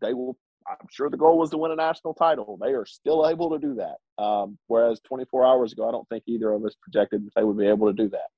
they 0.00 0.14
will. 0.14 0.36
I'm 0.68 0.86
sure 0.90 1.08
the 1.10 1.16
goal 1.16 1.38
was 1.38 1.50
to 1.50 1.58
win 1.58 1.70
a 1.70 1.76
national 1.76 2.14
title. 2.14 2.58
They 2.60 2.72
are 2.72 2.86
still 2.86 3.28
able 3.28 3.50
to 3.50 3.58
do 3.58 3.74
that. 3.74 4.22
Um, 4.22 4.58
whereas 4.66 5.00
24 5.00 5.46
hours 5.46 5.72
ago, 5.72 5.88
I 5.88 5.92
don't 5.92 6.08
think 6.08 6.24
either 6.26 6.52
of 6.52 6.64
us 6.64 6.74
projected 6.80 7.24
that 7.24 7.30
they 7.36 7.44
would 7.44 7.58
be 7.58 7.66
able 7.66 7.86
to 7.86 7.92
do 7.92 8.08
that. 8.10 8.28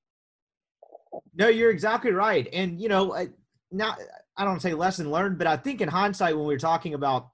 No, 1.34 1.48
you're 1.48 1.70
exactly 1.70 2.10
right. 2.12 2.48
And 2.52 2.80
you 2.80 2.88
know, 2.88 3.14
I- 3.14 3.30
now 3.70 3.96
I 4.36 4.44
don't 4.44 4.60
say 4.62 4.72
lesson 4.74 5.10
learned, 5.10 5.38
but 5.38 5.46
I 5.46 5.56
think 5.56 5.80
in 5.80 5.88
hindsight, 5.88 6.36
when 6.36 6.46
we 6.46 6.54
were 6.54 6.58
talking 6.58 6.94
about 6.94 7.28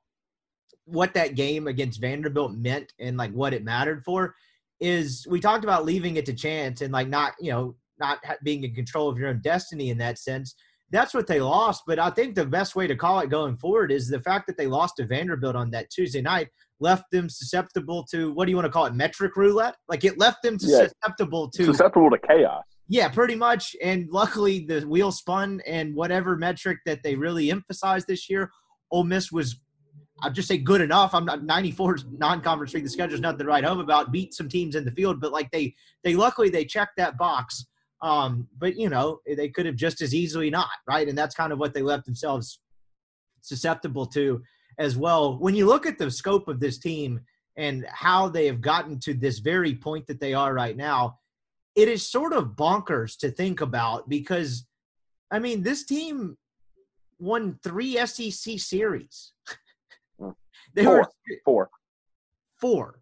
what 0.84 1.14
that 1.14 1.34
game 1.34 1.66
against 1.66 2.01
Vanderbilt 2.01 2.55
meant 2.55 2.92
and 2.99 3.16
like 3.16 3.32
what 3.32 3.55
it 3.55 3.64
mattered 3.64 4.05
for, 4.05 4.34
is 4.80 5.26
we 5.30 5.40
talked 5.40 5.64
about 5.64 5.84
leaving 5.84 6.16
it 6.16 6.26
to 6.26 6.32
chance 6.32 6.80
and 6.80 6.92
like 6.92 7.09
not 7.09 7.34
you 7.40 7.51
know 7.53 7.76
not 7.99 8.18
being 8.42 8.64
in 8.64 8.74
control 8.74 9.09
of 9.09 9.18
your 9.18 9.28
own 9.28 9.40
destiny 9.42 9.90
in 9.90 9.99
that 9.99 10.18
sense. 10.18 10.55
That's 10.91 11.14
what 11.14 11.26
they 11.26 11.41
lost. 11.41 11.82
But 11.87 11.99
I 11.99 12.11
think 12.11 12.35
the 12.35 12.47
best 12.47 12.76
way 12.76 12.87
to 12.87 12.95
call 12.97 13.20
it 13.20 13.30
going 13.30 13.57
forward 13.57 13.91
is 13.91 14.09
the 14.09 14.20
fact 14.20 14.47
that 14.47 14.57
they 14.57 14.66
lost 14.66 14.97
to 14.97 15.07
Vanderbilt 15.07 15.57
on 15.57 15.70
that 15.72 15.91
Tuesday 15.91 16.20
night 16.22 16.49
left 16.80 17.05
them 17.11 17.28
susceptible 17.28 18.05
to 18.11 18.32
what 18.32 18.45
do 18.47 18.51
you 18.51 18.57
want 18.57 18.66
to 18.66 18.70
call 18.72 18.85
it 18.87 18.95
metric 18.95 19.37
roulette 19.37 19.76
like 19.89 20.05
it 20.05 20.18
left 20.18 20.43
them 20.43 20.57
Yeah. 20.61 20.87
susceptible 20.89 21.49
to 21.51 21.64
Susceptible 21.64 22.11
to 22.11 22.18
chaos. 22.18 22.64
yeah 22.89 23.09
pretty 23.09 23.37
much 23.37 23.76
and 23.82 24.09
luckily 24.11 24.66
the 24.66 24.80
wheel 24.80 25.12
spun 25.12 25.61
and 25.68 25.95
whatever 25.95 26.37
metric 26.37 26.78
that 26.85 27.03
they 27.05 27.14
really 27.14 27.51
emphasized 27.51 28.09
this 28.09 28.28
year 28.28 28.51
Ole 28.91 29.05
Miss 29.05 29.30
was 29.30 29.57
I'll 30.22 30.30
just 30.32 30.47
say 30.49 30.59
good 30.59 30.80
enough. 30.80 31.12
I'm 31.12 31.24
not 31.24 31.43
94 31.45 31.99
non-conference 32.18 32.70
strength 32.70 32.87
of 32.87 32.93
schedule 32.93 33.14
is 33.14 33.20
nothing 33.20 33.41
to 33.41 33.45
write 33.47 33.64
home 33.64 33.80
about. 33.80 34.12
Beat 34.12 34.32
some 34.32 34.49
teams 34.49 34.76
in 34.76 34.85
the 34.85 34.93
field, 34.93 35.20
but 35.20 35.32
like 35.32 35.51
they 35.51 35.74
they 36.05 36.14
luckily 36.14 36.51
they 36.51 36.64
checked 36.64 36.97
that 36.99 37.16
box. 37.18 37.66
Um, 38.05 38.46
but 38.59 38.76
you 38.76 38.90
know 38.90 39.20
they 39.26 39.48
could 39.48 39.64
have 39.64 39.76
just 39.76 40.02
as 40.02 40.14
easily 40.14 40.50
not, 40.50 40.68
right? 40.86 41.09
And 41.09 41.16
that's 41.16 41.34
kind 41.34 41.55
of 41.55 41.59
what 41.59 41.72
they 41.72 41.80
left 41.80 42.05
themselves 42.05 42.61
susceptible 43.40 44.05
to 44.09 44.42
as 44.78 44.94
well. 44.94 45.38
When 45.38 45.55
you 45.55 45.64
look 45.64 45.86
at 45.86 45.96
the 45.96 46.11
scope 46.11 46.46
of 46.46 46.61
this 46.61 46.76
team 46.78 47.20
and 47.57 47.86
how 47.88 48.28
they 48.28 48.44
have 48.44 48.61
gotten 48.61 49.00
to 49.00 49.14
this 49.14 49.38
very 49.38 49.74
point 49.74 50.07
that 50.09 50.20
they 50.20 50.34
are 50.34 50.52
right 50.52 50.76
now, 50.76 51.18
it 51.74 51.88
is 51.88 52.07
sort 52.07 52.34
of 52.34 52.57
bonkers 52.57 53.16
to 53.20 53.30
think 53.30 53.62
about 53.62 54.07
because, 54.07 54.66
I 55.30 55.38
mean, 55.38 55.62
this 55.62 55.86
team 55.86 56.36
won 57.18 57.59
three 57.62 57.96
SEC 58.05 58.59
series. 58.59 59.32
they 60.74 60.86
were 60.86 61.09
Four. 61.42 61.70
four. 62.61 63.00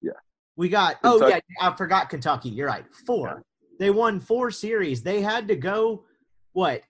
Yeah. 0.00 0.12
We 0.56 0.70
got. 0.70 0.96
Oh 1.04 1.28
yeah, 1.28 1.40
I 1.60 1.76
forgot 1.76 2.08
Kentucky. 2.08 2.48
You're 2.48 2.68
right. 2.68 2.86
Four. 3.06 3.44
They 3.80 3.90
won 3.90 4.20
four 4.20 4.52
series. 4.52 5.02
They 5.02 5.22
had 5.22 5.48
to 5.48 5.56
go 5.56 6.04
what 6.52 6.82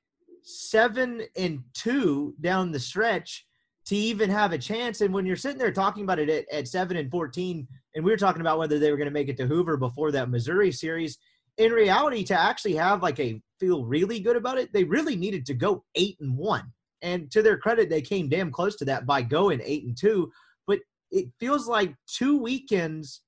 seven 0.43 1.23
and 1.37 1.63
two 1.73 2.35
down 2.41 2.73
the 2.73 2.81
stretch 2.81 3.47
to 3.87 3.97
even 3.97 4.29
have 4.29 4.53
a 4.53 4.59
chance. 4.59 5.01
And 5.01 5.15
when 5.15 5.25
you're 5.25 5.37
sitting 5.37 5.59
there 5.59 5.73
talking 5.73 6.03
about 6.03 6.19
it 6.19 6.29
at, 6.29 6.53
at 6.53 6.69
seven 6.69 6.97
and 6.97 7.11
fourteen, 7.11 7.67
and 7.95 8.05
we 8.05 8.11
were 8.11 8.17
talking 8.17 8.41
about 8.41 8.59
whether 8.59 8.79
they 8.79 8.91
were 8.91 8.97
going 8.97 9.07
to 9.07 9.13
make 9.13 9.29
it 9.29 9.37
to 9.39 9.47
Hoover 9.47 9.77
before 9.77 10.11
that 10.13 10.31
Missouri 10.31 10.73
series. 10.73 11.17
In 11.59 11.73
reality, 11.73 12.25
to 12.25 12.39
actually 12.39 12.75
have 12.75 13.03
like 13.03 13.21
a 13.21 13.41
feel 13.61 13.85
really 13.85 14.19
good 14.19 14.37
about 14.37 14.59
it, 14.59 14.73
they 14.73 14.85
really 14.85 15.15
needed 15.15 15.47
to 15.47 15.55
go 15.55 15.85
eight 15.95 16.17
and 16.21 16.37
one. 16.37 16.73
And 17.03 17.31
to 17.31 17.41
their 17.41 17.57
credit, 17.57 17.89
they 17.89 18.03
came 18.03 18.29
damn 18.29 18.51
close 18.51 18.77
to 18.77 18.85
that 18.87 19.07
by 19.07 19.23
going 19.23 19.61
eight 19.65 19.85
and 19.85 19.97
two. 19.97 20.33
But 20.67 20.81
it 21.11 21.27
feels 21.39 21.69
like 21.69 21.95
two 22.07 22.37
weekends 22.37 23.23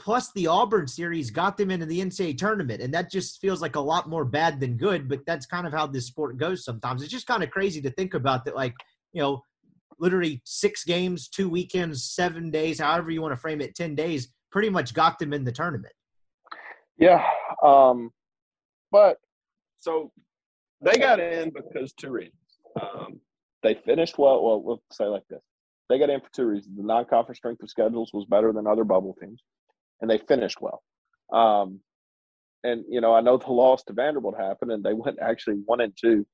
plus 0.00 0.32
the 0.32 0.46
Auburn 0.46 0.88
series 0.88 1.30
got 1.30 1.58
them 1.58 1.70
into 1.70 1.84
the 1.84 2.00
NCAA 2.00 2.38
tournament. 2.38 2.80
And 2.80 2.92
that 2.94 3.10
just 3.10 3.38
feels 3.40 3.60
like 3.60 3.76
a 3.76 3.80
lot 3.80 4.08
more 4.08 4.24
bad 4.24 4.58
than 4.58 4.78
good, 4.78 5.08
but 5.08 5.20
that's 5.26 5.44
kind 5.44 5.66
of 5.66 5.74
how 5.74 5.86
this 5.86 6.06
sport 6.06 6.38
goes 6.38 6.64
sometimes. 6.64 7.02
It's 7.02 7.12
just 7.12 7.26
kind 7.26 7.42
of 7.42 7.50
crazy 7.50 7.82
to 7.82 7.90
think 7.90 8.14
about 8.14 8.46
that, 8.46 8.56
like, 8.56 8.74
you 9.12 9.20
know, 9.20 9.42
literally 9.98 10.40
six 10.44 10.84
games, 10.84 11.28
two 11.28 11.50
weekends, 11.50 12.04
seven 12.04 12.50
days, 12.50 12.80
however 12.80 13.10
you 13.10 13.20
want 13.20 13.32
to 13.32 13.40
frame 13.40 13.60
it, 13.60 13.74
10 13.74 13.94
days, 13.94 14.32
pretty 14.50 14.70
much 14.70 14.94
got 14.94 15.18
them 15.18 15.34
in 15.34 15.44
the 15.44 15.52
tournament. 15.52 15.92
Yeah. 16.96 17.22
Um, 17.62 18.10
but 18.90 19.18
so 19.80 20.10
they 20.80 20.98
got 20.98 21.20
in 21.20 21.50
because 21.50 21.92
two 21.92 22.10
reasons. 22.10 22.34
Um, 22.80 23.20
they 23.62 23.74
finished 23.74 24.16
well. 24.16 24.42
Well, 24.42 24.64
let's 24.64 24.96
say 24.96 25.04
like 25.04 25.26
this: 25.28 25.42
they 25.88 25.98
got 25.98 26.08
in 26.08 26.20
for 26.20 26.30
two 26.32 26.46
reasons. 26.46 26.76
The 26.76 26.82
non-conference 26.82 27.38
strength 27.38 27.62
of 27.62 27.68
schedules 27.68 28.12
was 28.14 28.24
better 28.24 28.52
than 28.52 28.66
other 28.66 28.84
bubble 28.84 29.14
teams, 29.20 29.42
and 30.00 30.10
they 30.10 30.18
finished 30.18 30.58
well. 30.60 30.82
Um, 31.32 31.80
and 32.62 32.84
you 32.88 33.00
know, 33.00 33.14
I 33.14 33.20
know 33.20 33.38
the 33.38 33.50
loss 33.52 33.82
to 33.84 33.92
Vanderbilt 33.92 34.36
happened, 34.38 34.72
and 34.72 34.84
they 34.84 34.92
went 34.92 35.18
actually 35.20 35.56
one 35.64 35.80
and 35.80 35.92
two 35.98 36.26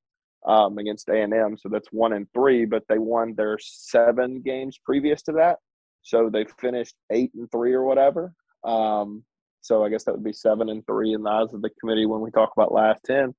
um, 0.45 0.77
against 0.77 1.09
A 1.09 1.21
and 1.21 1.33
M, 1.33 1.57
so 1.57 1.69
that's 1.69 1.91
one 1.91 2.13
and 2.13 2.27
three. 2.33 2.65
But 2.65 2.83
they 2.89 2.97
won 2.97 3.33
their 3.35 3.57
seven 3.61 4.41
games 4.41 4.79
previous 4.83 5.21
to 5.23 5.31
that, 5.33 5.57
so 6.01 6.29
they 6.31 6.45
finished 6.59 6.95
eight 7.11 7.31
and 7.35 7.49
three 7.51 7.73
or 7.73 7.83
whatever. 7.83 8.33
Um, 8.63 9.23
so 9.61 9.83
I 9.83 9.89
guess 9.89 10.03
that 10.05 10.13
would 10.13 10.23
be 10.23 10.33
seven 10.33 10.69
and 10.69 10.85
three 10.85 11.13
in 11.13 11.23
the 11.23 11.29
eyes 11.29 11.53
of 11.53 11.61
the 11.61 11.69
committee 11.79 12.05
when 12.05 12.21
we 12.21 12.31
talk 12.31 12.51
about 12.55 12.73
last 12.73 13.01
ten. 13.05 13.33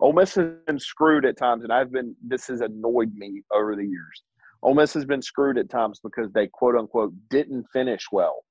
Ole 0.00 0.12
Miss 0.12 0.34
has 0.34 0.50
been 0.66 0.78
screwed 0.78 1.24
at 1.24 1.38
times, 1.38 1.64
and 1.64 1.72
I've 1.72 1.92
been. 1.92 2.14
This 2.26 2.46
has 2.48 2.60
annoyed 2.60 3.14
me 3.14 3.42
over 3.52 3.76
the 3.76 3.86
years. 3.86 4.22
Ole 4.62 4.74
Miss 4.74 4.92
has 4.94 5.04
been 5.04 5.22
screwed 5.22 5.58
at 5.58 5.70
times 5.70 6.00
because 6.02 6.30
they 6.32 6.48
quote 6.48 6.76
unquote 6.76 7.14
didn't 7.30 7.66
finish 7.72 8.06
well. 8.12 8.44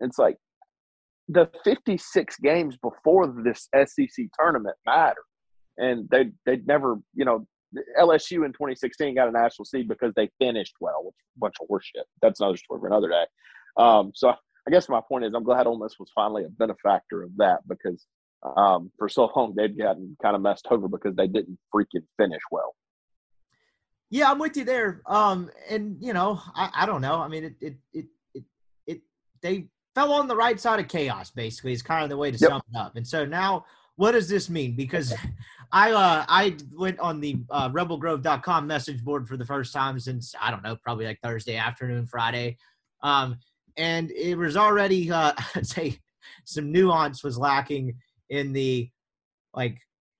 It's 0.00 0.18
like 0.18 0.36
the 1.28 1.50
56 1.64 2.36
games 2.38 2.76
before 2.82 3.26
this 3.26 3.68
SEC 3.74 4.26
tournament 4.38 4.76
matter, 4.86 5.22
and 5.76 6.08
they 6.10 6.30
they 6.46 6.56
never 6.66 6.96
you 7.14 7.24
know 7.24 7.46
LSU 8.00 8.46
in 8.46 8.52
2016 8.52 9.14
got 9.14 9.28
a 9.28 9.32
national 9.32 9.66
seed 9.66 9.88
because 9.88 10.12
they 10.16 10.30
finished 10.38 10.74
well, 10.80 11.04
which 11.04 11.14
a 11.36 11.38
bunch 11.38 11.54
of 11.60 11.68
horseshit. 11.68 12.04
That's 12.22 12.40
another 12.40 12.56
story 12.56 12.80
for 12.80 12.86
another 12.86 13.08
day. 13.08 13.24
Um, 13.76 14.12
so 14.14 14.30
I 14.30 14.70
guess 14.70 14.88
my 14.88 15.00
point 15.06 15.24
is 15.24 15.34
I'm 15.34 15.44
glad 15.44 15.66
Ole 15.66 15.78
Miss 15.78 15.98
was 15.98 16.10
finally 16.14 16.44
a 16.44 16.48
benefactor 16.48 17.22
of 17.22 17.30
that 17.36 17.60
because 17.68 18.06
um, 18.56 18.90
for 18.98 19.08
so 19.08 19.30
long 19.34 19.54
they'd 19.54 19.78
gotten 19.78 20.16
kind 20.22 20.36
of 20.36 20.42
messed 20.42 20.66
over 20.70 20.88
because 20.88 21.14
they 21.16 21.26
didn't 21.26 21.58
freaking 21.74 22.04
finish 22.16 22.42
well. 22.50 22.74
Yeah, 24.10 24.30
I'm 24.30 24.38
with 24.38 24.56
you 24.56 24.64
there. 24.64 25.02
Um, 25.06 25.50
and 25.68 25.96
you 26.00 26.14
know, 26.14 26.40
I, 26.54 26.70
I 26.74 26.86
don't 26.86 27.02
know. 27.02 27.20
I 27.20 27.28
mean, 27.28 27.44
it, 27.44 27.54
it, 27.60 27.76
it, 27.92 28.06
it, 28.34 28.44
it, 28.86 29.00
they 29.42 29.66
fell 29.98 30.12
on 30.12 30.28
the 30.28 30.36
right 30.36 30.60
side 30.60 30.78
of 30.78 30.86
chaos. 30.86 31.30
Basically, 31.30 31.72
is 31.72 31.82
kind 31.82 32.04
of 32.04 32.10
the 32.10 32.16
way 32.16 32.30
to 32.30 32.38
Yep. 32.38 32.50
sum 32.50 32.62
it 32.72 32.76
up. 32.78 32.96
And 32.96 33.06
so 33.06 33.24
now, 33.24 33.64
what 33.96 34.12
does 34.12 34.28
this 34.28 34.48
mean? 34.48 34.76
Because 34.76 35.12
I, 35.72 35.90
uh, 35.90 36.24
I 36.28 36.56
went 36.72 37.00
on 37.00 37.20
the 37.20 37.38
uh, 37.50 37.68
RebelGrove.com 37.70 38.66
message 38.66 39.02
board 39.04 39.26
for 39.26 39.36
the 39.36 39.44
first 39.44 39.72
time 39.72 39.98
since 39.98 40.34
I 40.40 40.50
don't 40.52 40.62
know, 40.62 40.76
probably 40.76 41.06
like 41.06 41.20
Thursday 41.20 41.56
afternoon, 41.56 42.06
Friday, 42.06 42.56
um, 43.02 43.38
and 43.76 44.10
it 44.12 44.36
was 44.36 44.56
already, 44.56 45.10
uh, 45.10 45.32
I'd 45.54 45.66
say, 45.66 45.98
some 46.44 46.70
nuance 46.70 47.24
was 47.24 47.38
lacking 47.38 47.96
in 48.30 48.52
the 48.52 48.90
like 49.54 49.78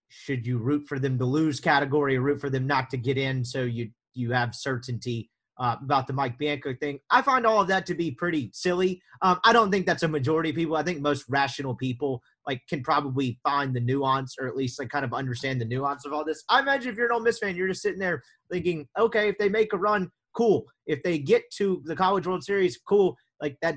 should 0.08 0.46
you 0.46 0.56
root 0.56 0.88
for 0.88 0.98
them 0.98 1.18
to 1.18 1.24
lose 1.24 1.60
category 1.60 2.16
or 2.16 2.22
root 2.22 2.40
for 2.40 2.48
them 2.48 2.66
not 2.66 2.88
to 2.88 2.96
get 2.96 3.18
in 3.18 3.44
so 3.44 3.62
you 3.62 3.90
you 4.14 4.32
have 4.32 4.54
certainty 4.54 5.28
uh, 5.58 5.76
about 5.82 6.06
the 6.06 6.12
Mike 6.12 6.38
Bianco 6.38 6.74
thing. 6.74 7.00
I 7.10 7.22
find 7.22 7.46
all 7.46 7.60
of 7.60 7.68
that 7.68 7.86
to 7.86 7.94
be 7.94 8.10
pretty 8.10 8.50
silly. 8.52 9.02
Um, 9.22 9.40
I 9.44 9.52
don't 9.52 9.70
think 9.70 9.86
that's 9.86 10.04
a 10.04 10.08
majority 10.08 10.50
of 10.50 10.56
people. 10.56 10.76
I 10.76 10.82
think 10.82 11.00
most 11.00 11.24
rational 11.28 11.74
people 11.74 12.22
like 12.46 12.62
can 12.68 12.82
probably 12.82 13.38
find 13.42 13.74
the 13.74 13.80
nuance 13.80 14.36
or 14.40 14.46
at 14.46 14.56
least 14.56 14.78
like 14.78 14.88
kind 14.88 15.04
of 15.04 15.12
understand 15.12 15.60
the 15.60 15.64
nuance 15.64 16.06
of 16.06 16.12
all 16.12 16.24
this. 16.24 16.44
I 16.48 16.60
imagine 16.60 16.92
if 16.92 16.96
you're 16.96 17.06
an 17.06 17.12
Ole 17.12 17.20
Miss 17.20 17.38
fan, 17.38 17.56
you're 17.56 17.68
just 17.68 17.82
sitting 17.82 17.98
there 17.98 18.22
thinking, 18.50 18.86
okay, 18.98 19.28
if 19.28 19.36
they 19.38 19.48
make 19.48 19.72
a 19.72 19.78
run, 19.78 20.10
cool. 20.36 20.64
If 20.86 21.02
they 21.02 21.18
get 21.18 21.42
to 21.56 21.82
the 21.84 21.96
College 21.96 22.26
World 22.26 22.44
Series, 22.44 22.78
cool. 22.88 23.16
Like 23.42 23.56
that, 23.62 23.76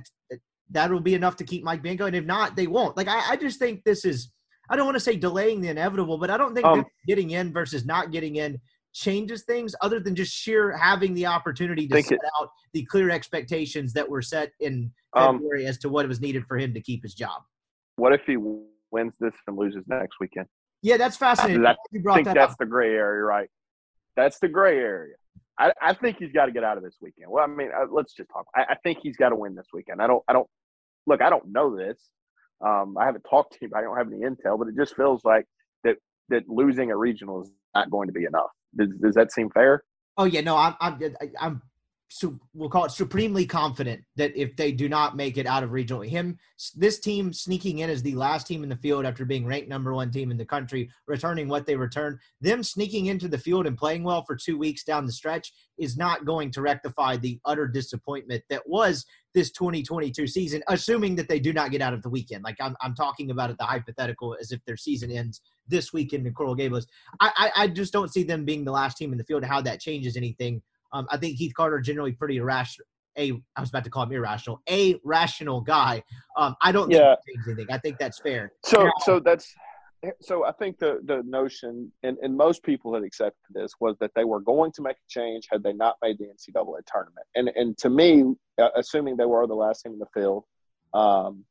that'll 0.69 1.01
be 1.01 1.15
enough 1.15 1.35
to 1.37 1.43
keep 1.43 1.63
Mike 1.63 1.81
Bianco. 1.81 2.05
And 2.05 2.15
if 2.15 2.25
not, 2.25 2.55
they 2.55 2.67
won't. 2.67 2.95
Like 2.95 3.07
I, 3.07 3.31
I 3.31 3.35
just 3.35 3.59
think 3.59 3.83
this 3.83 4.05
is. 4.05 4.31
I 4.69 4.77
don't 4.77 4.85
want 4.85 4.95
to 4.95 5.01
say 5.01 5.17
delaying 5.17 5.59
the 5.59 5.67
inevitable, 5.67 6.17
but 6.17 6.29
I 6.29 6.37
don't 6.37 6.53
think 6.53 6.65
Um, 6.65 6.85
getting 7.05 7.31
in 7.31 7.51
versus 7.51 7.85
not 7.85 8.11
getting 8.11 8.37
in 8.37 8.57
changes 8.93 9.43
things 9.43 9.73
other 9.81 9.99
than 9.99 10.15
just 10.15 10.33
sheer 10.33 10.75
having 10.75 11.13
the 11.13 11.25
opportunity 11.25 11.87
to 11.87 12.01
set 12.03 12.11
it- 12.13 12.19
out 12.39 12.49
the 12.73 12.83
clear 12.85 13.09
expectations 13.09 13.93
that 13.93 14.07
were 14.09 14.21
set 14.21 14.51
in 14.59 14.91
Um, 15.13 15.37
February 15.37 15.65
as 15.65 15.77
to 15.79 15.89
what 15.89 16.07
was 16.07 16.21
needed 16.21 16.45
for 16.47 16.57
him 16.57 16.73
to 16.73 16.81
keep 16.81 17.03
his 17.03 17.13
job. 17.13 17.43
What 17.97 18.13
if 18.13 18.21
he 18.25 18.37
wins 18.37 19.13
this 19.19 19.33
and 19.47 19.57
loses 19.57 19.83
next 19.87 20.19
weekend? 20.19 20.47
Yeah, 20.81 20.97
that's 20.97 21.17
fascinating. 21.17 21.65
I 21.65 21.71
I 21.71 21.75
think 21.91 22.25
that 22.25 22.33
that's 22.33 22.53
up. 22.53 22.57
the 22.57 22.65
gray 22.65 22.93
area, 22.95 23.21
right? 23.23 23.49
That's 24.15 24.39
the 24.39 24.47
gray 24.47 24.77
area. 24.77 25.15
I, 25.57 25.73
I 25.81 25.93
think 25.93 26.17
he's 26.17 26.31
got 26.31 26.45
to 26.47 26.51
get 26.51 26.63
out 26.63 26.77
of 26.77 26.83
this 26.83 26.97
weekend. 27.01 27.29
Well, 27.29 27.43
I 27.43 27.47
mean, 27.47 27.69
uh, 27.75 27.85
let's 27.91 28.13
just 28.13 28.29
talk. 28.29 28.45
I, 28.55 28.63
I 28.69 28.75
think 28.83 28.99
he's 29.03 29.15
got 29.17 29.29
to 29.29 29.35
win 29.35 29.53
this 29.53 29.67
weekend. 29.73 30.01
I 30.01 30.07
don't. 30.07 30.23
I 30.27 30.33
don't. 30.33 30.47
Look, 31.05 31.21
I 31.21 31.29
don't 31.29 31.47
know 31.51 31.75
this. 31.75 31.99
Um, 32.61 32.97
I 32.97 33.05
haven't 33.05 33.23
talked 33.29 33.53
to 33.53 33.65
him. 33.65 33.71
I 33.75 33.81
don't 33.81 33.97
have 33.97 34.07
any 34.07 34.21
intel, 34.21 34.57
but 34.57 34.67
it 34.69 34.75
just 34.75 34.95
feels 34.95 35.23
like 35.23 35.45
that 35.83 35.97
that 36.29 36.47
losing 36.49 36.89
a 36.91 36.97
regional 36.97 37.41
is 37.43 37.51
not 37.75 37.91
going 37.91 38.07
to 38.07 38.13
be 38.13 38.25
enough. 38.25 38.49
Does, 38.75 38.89
does 39.01 39.15
that 39.15 39.31
seem 39.31 39.49
fair? 39.49 39.83
Oh 40.17 40.25
yeah, 40.25 40.41
no, 40.41 40.57
I'm 40.57 40.75
I'm 40.79 40.99
I'm 41.39 41.61
su- 42.11 42.39
we'll 42.53 42.69
call 42.69 42.85
it 42.85 42.91
supremely 42.91 43.45
confident 43.45 44.03
that 44.17 44.35
if 44.35 44.55
they 44.57 44.71
do 44.71 44.89
not 44.89 45.15
make 45.15 45.37
it 45.37 45.47
out 45.47 45.63
of 45.63 45.71
regional, 45.71 46.01
him 46.01 46.37
this 46.75 46.99
team 46.99 47.31
sneaking 47.31 47.79
in 47.79 47.89
as 47.89 48.03
the 48.03 48.15
last 48.15 48.45
team 48.45 48.63
in 48.63 48.69
the 48.69 48.75
field 48.75 49.05
after 49.05 49.23
being 49.23 49.45
ranked 49.45 49.69
number 49.69 49.93
one 49.93 50.11
team 50.11 50.29
in 50.29 50.37
the 50.37 50.45
country, 50.45 50.89
returning 51.07 51.47
what 51.47 51.65
they 51.65 51.75
returned, 51.75 52.19
them 52.41 52.63
sneaking 52.63 53.05
into 53.05 53.29
the 53.29 53.37
field 53.37 53.65
and 53.65 53.77
playing 53.77 54.03
well 54.03 54.23
for 54.25 54.35
two 54.35 54.57
weeks 54.57 54.83
down 54.83 55.05
the 55.05 55.11
stretch 55.11 55.53
is 55.77 55.95
not 55.95 56.25
going 56.25 56.51
to 56.51 56.61
rectify 56.61 57.15
the 57.15 57.39
utter 57.45 57.67
disappointment 57.67 58.43
that 58.49 58.67
was 58.67 59.05
this 59.33 59.51
2022 59.51 60.27
season, 60.27 60.61
assuming 60.67 61.15
that 61.15 61.29
they 61.29 61.39
do 61.39 61.53
not 61.53 61.71
get 61.71 61.81
out 61.81 61.93
of 61.93 62.01
the 62.01 62.09
weekend. 62.09 62.43
Like 62.43 62.57
I'm, 62.59 62.75
I'm 62.81 62.93
talking 62.93 63.31
about 63.31 63.49
it, 63.49 63.57
the 63.57 63.63
hypothetical, 63.63 64.35
as 64.39 64.51
if 64.51 64.59
their 64.65 64.75
season 64.75 65.11
ends 65.11 65.39
this 65.67 65.93
weekend 65.93 66.27
in 66.27 66.33
Coral 66.33 66.55
Gables. 66.55 66.87
I, 67.21 67.31
I, 67.37 67.63
I 67.63 67.67
just 67.67 67.93
don't 67.93 68.11
see 68.11 68.23
them 68.23 68.43
being 68.43 68.65
the 68.65 68.71
last 68.73 68.97
team 68.97 69.13
in 69.13 69.17
the 69.17 69.23
field 69.23 69.45
how 69.45 69.61
that 69.61 69.79
changes 69.79 70.17
anything. 70.17 70.61
Um, 70.93 71.07
I 71.09 71.17
think 71.17 71.37
Keith 71.37 71.53
Carter 71.55 71.79
generally 71.79 72.11
pretty 72.11 72.37
irrational. 72.37 72.85
A, 73.17 73.31
I 73.55 73.59
was 73.59 73.69
about 73.69 73.83
to 73.83 73.89
call 73.89 74.03
him 74.03 74.13
irrational. 74.13 74.61
A 74.69 74.99
rational 75.03 75.59
guy. 75.61 76.01
Um, 76.37 76.55
I 76.61 76.71
don't 76.71 76.87
think 76.87 76.99
Yeah. 77.01 77.15
changes 77.27 77.47
anything. 77.47 77.73
I 77.73 77.77
think 77.77 77.97
that's 77.97 78.19
fair. 78.19 78.53
So, 78.65 78.85
Now- 78.85 78.91
so 79.03 79.19
that's 79.19 79.53
so 80.19 80.43
I 80.45 80.51
think 80.53 80.79
the 80.79 80.99
the 81.05 81.21
notion, 81.23 81.91
and, 82.01 82.17
and 82.23 82.35
most 82.35 82.63
people 82.63 82.93
had 82.93 83.03
accepted 83.03 83.37
this, 83.51 83.73
was 83.79 83.95
that 83.99 84.11
they 84.15 84.23
were 84.23 84.39
going 84.39 84.71
to 84.71 84.81
make 84.81 84.95
a 84.95 85.07
change 85.09 85.47
had 85.51 85.61
they 85.61 85.73
not 85.73 85.97
made 86.01 86.17
the 86.17 86.25
NCAA 86.25 86.79
tournament. 86.91 87.27
And 87.35 87.49
and 87.49 87.77
to 87.79 87.89
me, 87.89 88.23
uh, 88.57 88.69
assuming 88.75 89.15
they 89.17 89.25
were 89.25 89.45
the 89.45 89.53
last 89.53 89.83
team 89.83 89.93
in 89.93 89.99
the 89.99 90.07
field, 90.13 90.45
um, 90.93 91.45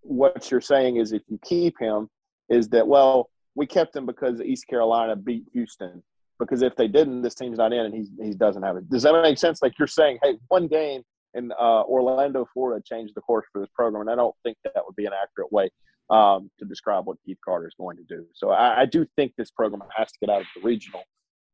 what 0.00 0.50
you're 0.50 0.60
saying 0.60 0.96
is 0.96 1.12
if 1.12 1.22
you 1.28 1.38
keep 1.44 1.78
him, 1.78 2.08
is 2.48 2.68
that 2.70 2.86
well 2.86 3.30
we 3.54 3.66
kept 3.66 3.94
him 3.94 4.06
because 4.06 4.40
East 4.40 4.66
Carolina 4.66 5.16
beat 5.16 5.44
Houston. 5.52 6.02
Because 6.44 6.62
if 6.62 6.76
they 6.76 6.88
didn't, 6.88 7.22
this 7.22 7.34
team's 7.34 7.58
not 7.58 7.72
in, 7.72 7.86
and 7.86 7.94
he 7.94 8.06
he 8.22 8.34
doesn't 8.34 8.62
have 8.62 8.76
it. 8.76 8.88
Does 8.88 9.02
that 9.02 9.20
make 9.22 9.38
sense? 9.38 9.60
Like 9.62 9.78
you're 9.78 9.88
saying, 9.88 10.18
hey, 10.22 10.36
one 10.48 10.66
game 10.68 11.02
in 11.34 11.52
uh, 11.52 11.82
Orlando, 11.82 12.46
Florida, 12.52 12.82
changed 12.84 13.14
the 13.14 13.20
course 13.20 13.46
for 13.52 13.60
this 13.60 13.70
program, 13.74 14.02
and 14.02 14.10
I 14.10 14.14
don't 14.14 14.34
think 14.42 14.56
that 14.64 14.82
would 14.84 14.96
be 14.96 15.06
an 15.06 15.12
accurate 15.12 15.52
way 15.52 15.70
um, 16.10 16.50
to 16.58 16.64
describe 16.64 17.06
what 17.06 17.16
Keith 17.24 17.38
Carter 17.44 17.66
is 17.66 17.74
going 17.78 17.96
to 17.96 18.04
do. 18.04 18.26
So 18.34 18.50
I, 18.50 18.82
I, 18.82 18.86
do 18.86 19.06
think 19.16 19.32
this 19.36 19.50
program 19.50 19.82
has 19.96 20.12
to 20.12 20.18
get 20.20 20.30
out 20.30 20.42
of 20.42 20.46
the 20.54 20.62
regional. 20.62 21.02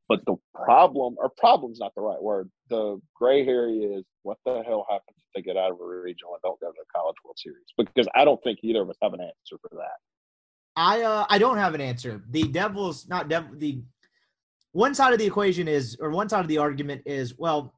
But 0.08 0.24
the 0.26 0.34
problem, 0.54 1.14
or 1.18 1.30
problem's 1.38 1.78
not 1.78 1.92
the 1.94 2.02
right 2.02 2.20
word. 2.20 2.50
The 2.68 3.00
gray 3.14 3.46
area 3.46 3.98
is 3.98 4.04
what 4.24 4.38
the 4.44 4.60
hell 4.66 4.84
happens 4.90 5.16
if 5.16 5.24
they 5.36 5.42
get 5.42 5.56
out 5.56 5.70
of 5.70 5.80
a 5.80 5.86
regional 5.86 6.34
and 6.34 6.42
don't 6.42 6.58
go 6.58 6.66
to 6.66 6.74
the 6.76 6.84
College 6.92 7.14
World 7.24 7.38
Series? 7.38 7.62
Because 7.78 8.08
I 8.16 8.24
don't 8.24 8.42
think 8.42 8.58
either 8.62 8.82
of 8.82 8.90
us 8.90 8.96
have 9.02 9.14
an 9.14 9.20
answer 9.20 9.56
for 9.62 9.70
that. 9.76 9.98
I 10.74 11.02
uh, 11.02 11.26
I 11.28 11.38
don't 11.38 11.58
have 11.58 11.74
an 11.74 11.80
answer. 11.80 12.22
The 12.30 12.42
Devils, 12.42 13.08
not 13.08 13.28
Devil, 13.28 13.50
the 13.56 13.82
one 14.72 14.94
side 14.94 15.12
of 15.12 15.18
the 15.18 15.26
equation 15.26 15.68
is, 15.68 15.96
or 16.00 16.10
one 16.10 16.28
side 16.28 16.40
of 16.40 16.48
the 16.48 16.58
argument 16.58 17.02
is, 17.06 17.36
well, 17.38 17.74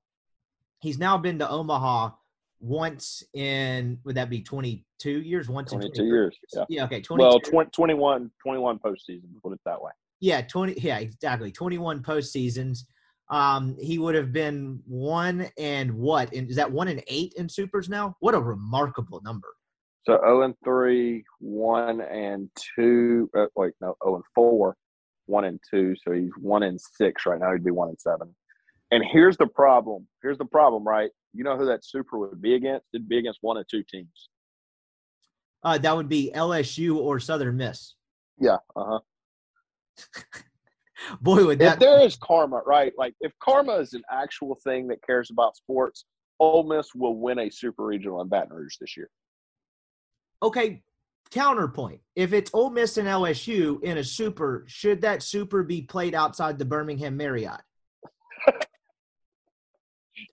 he's 0.80 0.99
now 0.99 1.16
been 1.16 1.38
to 1.38 1.49
Omaha 1.49 2.11
once 2.61 3.24
in 3.34 3.99
would 4.05 4.14
that 4.14 4.30
be 4.30 4.40
22 4.40 5.11
years? 5.22 5.49
Once 5.49 5.72
22 5.72 6.05
years 6.05 6.36
yeah. 6.55 6.64
yeah 6.68 6.84
okay 6.84 7.01
22. 7.01 7.26
well 7.26 7.40
20, 7.40 7.70
21 7.70 8.30
21 8.40 8.78
postseason 8.78 9.22
put 9.43 9.53
it 9.53 9.61
that 9.64 9.80
way. 9.82 9.90
Yeah 10.20 10.43
20 10.43 10.80
yeah 10.80 10.99
exactly 10.99 11.51
21 11.51 12.03
postseasons. 12.03 12.84
Um 13.30 13.76
he 13.80 13.99
would 13.99 14.14
have 14.14 14.32
been 14.32 14.80
one 14.86 15.49
and 15.59 15.93
what 15.93 16.32
and 16.32 16.49
is 16.49 16.57
that 16.57 16.70
one 16.70 16.86
and 16.86 17.03
eight 17.09 17.34
in 17.36 17.49
supers 17.49 17.88
now? 17.88 18.16
What 18.20 18.34
a 18.34 18.40
remarkable 18.40 19.20
number. 19.24 19.49
So 20.05 20.18
0 20.18 20.43
and 20.43 20.55
3 20.64 21.24
1 21.40 22.01
and 22.01 22.49
2 22.76 23.30
uh, 23.36 23.47
wait 23.57 23.72
no 23.80 23.97
0 24.05 24.16
and 24.16 24.24
4 24.36 24.76
1 25.27 25.45
and 25.45 25.61
2 25.70 25.95
so 26.05 26.12
he's 26.12 26.31
1 26.39 26.62
and 26.62 26.81
6 26.81 27.27
right 27.27 27.41
now 27.41 27.53
he'd 27.53 27.64
be 27.64 27.70
1 27.70 27.89
and 27.89 28.01
7 28.01 28.35
and 28.91 29.05
here's 29.12 29.37
the 29.37 29.47
problem 29.47 30.07
here's 30.23 30.39
the 30.39 30.45
problem 30.45 30.85
right 30.85 31.11
you 31.35 31.45
know 31.45 31.57
who 31.57 31.66
that 31.66 31.85
super 31.85 32.18
would 32.18 32.43
be 32.43 32.55
against? 32.55 32.87
It'd 32.93 33.09
be 33.09 33.18
against 33.18 33.39
one 33.43 33.57
of 33.57 33.66
two 33.66 33.83
teams. 33.83 34.29
Uh, 35.64 35.79
that 35.79 35.97
would 35.97 36.09
be 36.09 36.33
LSU 36.35 36.97
or 36.97 37.20
Southern 37.20 37.57
Miss. 37.57 37.95
Yeah. 38.39 38.59
Uh 38.77 38.99
huh. 38.99 39.01
Boy, 41.20 41.45
would 41.47 41.59
that. 41.61 41.75
If 41.75 41.79
there 41.81 42.01
is 42.01 42.16
karma, 42.16 42.62
right? 42.66 42.93
Like 42.99 43.14
if 43.20 43.33
karma 43.43 43.77
is 43.77 43.95
an 43.95 44.03
actual 44.11 44.59
thing 44.62 44.89
that 44.89 45.03
cares 45.05 45.31
about 45.31 45.57
sports, 45.57 46.05
Ole 46.39 46.64
Miss 46.64 46.95
will 46.95 47.16
win 47.16 47.39
a 47.39 47.51
super 47.51 47.85
regional 47.85 48.20
in 48.20 48.29
Baton 48.29 48.53
Rouge 48.53 48.77
this 48.81 48.97
year. 48.97 49.09
Okay. 50.43 50.83
Counterpoint: 51.33 52.01
If 52.14 52.33
it's 52.33 52.51
Ole 52.53 52.70
Miss 52.70 52.99
and 52.99 53.09
LSU 53.09 53.83
in 53.83 53.99
a 53.99 54.05
super, 54.05 54.64
should 54.68 55.01
that 55.03 55.22
super 55.22 55.62
be 55.62 55.83
played 55.83 56.14
outside 56.14 56.59
the 56.59 56.64
Birmingham 56.64 57.16
Marriott? 57.16 57.61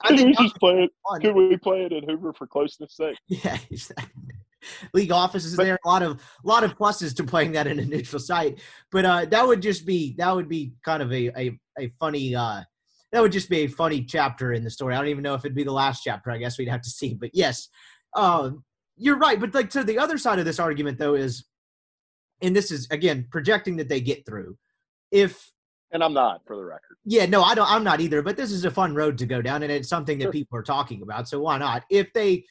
I 0.03 0.09
think 0.09 0.37
we 0.37 0.43
just 0.43 0.57
play 0.57 0.83
it. 0.83 0.91
Fun. 1.09 1.21
Could 1.21 1.35
we 1.35 1.57
play 1.57 1.85
it 1.85 1.93
in 1.93 2.07
Hoover 2.07 2.33
for 2.33 2.45
closeness 2.47 2.95
sake? 2.95 3.17
Yeah, 3.27 3.57
exactly. 3.71 4.35
League 4.93 5.11
offices 5.11 5.55
but, 5.55 5.63
there. 5.63 5.79
A 5.85 5.87
lot 5.87 6.03
of 6.03 6.19
a 6.43 6.47
lot 6.47 6.65
of 6.65 6.77
pluses 6.77 7.15
to 7.15 7.23
playing 7.23 7.53
that 7.53 7.65
in 7.65 7.79
a 7.79 7.85
neutral 7.85 8.19
site. 8.19 8.59
But 8.91 9.05
uh, 9.05 9.25
that 9.25 9.47
would 9.47 9.61
just 9.61 9.85
be 9.85 10.15
that 10.17 10.35
would 10.35 10.49
be 10.49 10.73
kind 10.83 11.01
of 11.01 11.13
a 11.13 11.27
a, 11.39 11.59
a 11.79 11.93
funny 11.97 12.35
uh, 12.35 12.63
that 13.13 13.21
would 13.21 13.31
just 13.31 13.49
be 13.49 13.59
a 13.59 13.67
funny 13.67 14.03
chapter 14.03 14.51
in 14.51 14.65
the 14.65 14.69
story. 14.69 14.95
I 14.95 14.97
don't 14.97 15.07
even 15.07 15.23
know 15.23 15.33
if 15.33 15.45
it'd 15.45 15.55
be 15.55 15.63
the 15.63 15.71
last 15.71 16.03
chapter. 16.03 16.29
I 16.29 16.37
guess 16.37 16.57
we'd 16.57 16.67
have 16.67 16.81
to 16.81 16.89
see. 16.89 17.13
But 17.13 17.29
yes, 17.33 17.69
uh, 18.15 18.51
you're 18.99 19.17
right. 19.17 19.39
But 19.39 19.53
like 19.53 19.69
to 19.71 19.83
the 19.83 19.97
other 19.97 20.17
side 20.17 20.39
of 20.39 20.45
this 20.45 20.59
argument 20.59 20.99
though 20.99 21.15
is, 21.15 21.45
and 22.41 22.55
this 22.55 22.71
is 22.71 22.87
again 22.91 23.27
projecting 23.31 23.77
that 23.77 23.89
they 23.89 24.01
get 24.01 24.25
through. 24.25 24.57
If 25.11 25.51
and 25.91 26.03
I'm 26.03 26.13
not, 26.13 26.41
for 26.45 26.55
the 26.55 26.63
record. 26.63 26.97
Yeah, 27.03 27.25
no, 27.25 27.41
I 27.41 27.55
don't. 27.55 27.69
I'm 27.69 27.83
not 27.83 27.99
either. 27.99 28.21
But 28.21 28.37
this 28.37 28.51
is 28.51 28.65
a 28.65 28.71
fun 28.71 28.93
road 28.93 29.17
to 29.19 29.25
go 29.25 29.41
down, 29.41 29.63
and 29.63 29.71
it's 29.71 29.89
something 29.89 30.19
that 30.19 30.31
people 30.31 30.57
are 30.57 30.63
talking 30.63 31.01
about. 31.01 31.27
So 31.27 31.39
why 31.39 31.57
not? 31.57 31.83
If 31.89 32.13
they, 32.13 32.45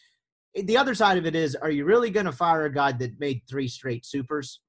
the 0.54 0.76
other 0.76 0.94
side 0.94 1.18
of 1.18 1.26
it 1.26 1.36
is, 1.36 1.54
are 1.54 1.70
you 1.70 1.84
really 1.84 2.10
going 2.10 2.26
to 2.26 2.32
fire 2.32 2.64
a 2.64 2.72
guy 2.72 2.92
that 2.92 3.20
made 3.20 3.42
three 3.48 3.68
straight 3.68 4.04
supers? 4.04 4.60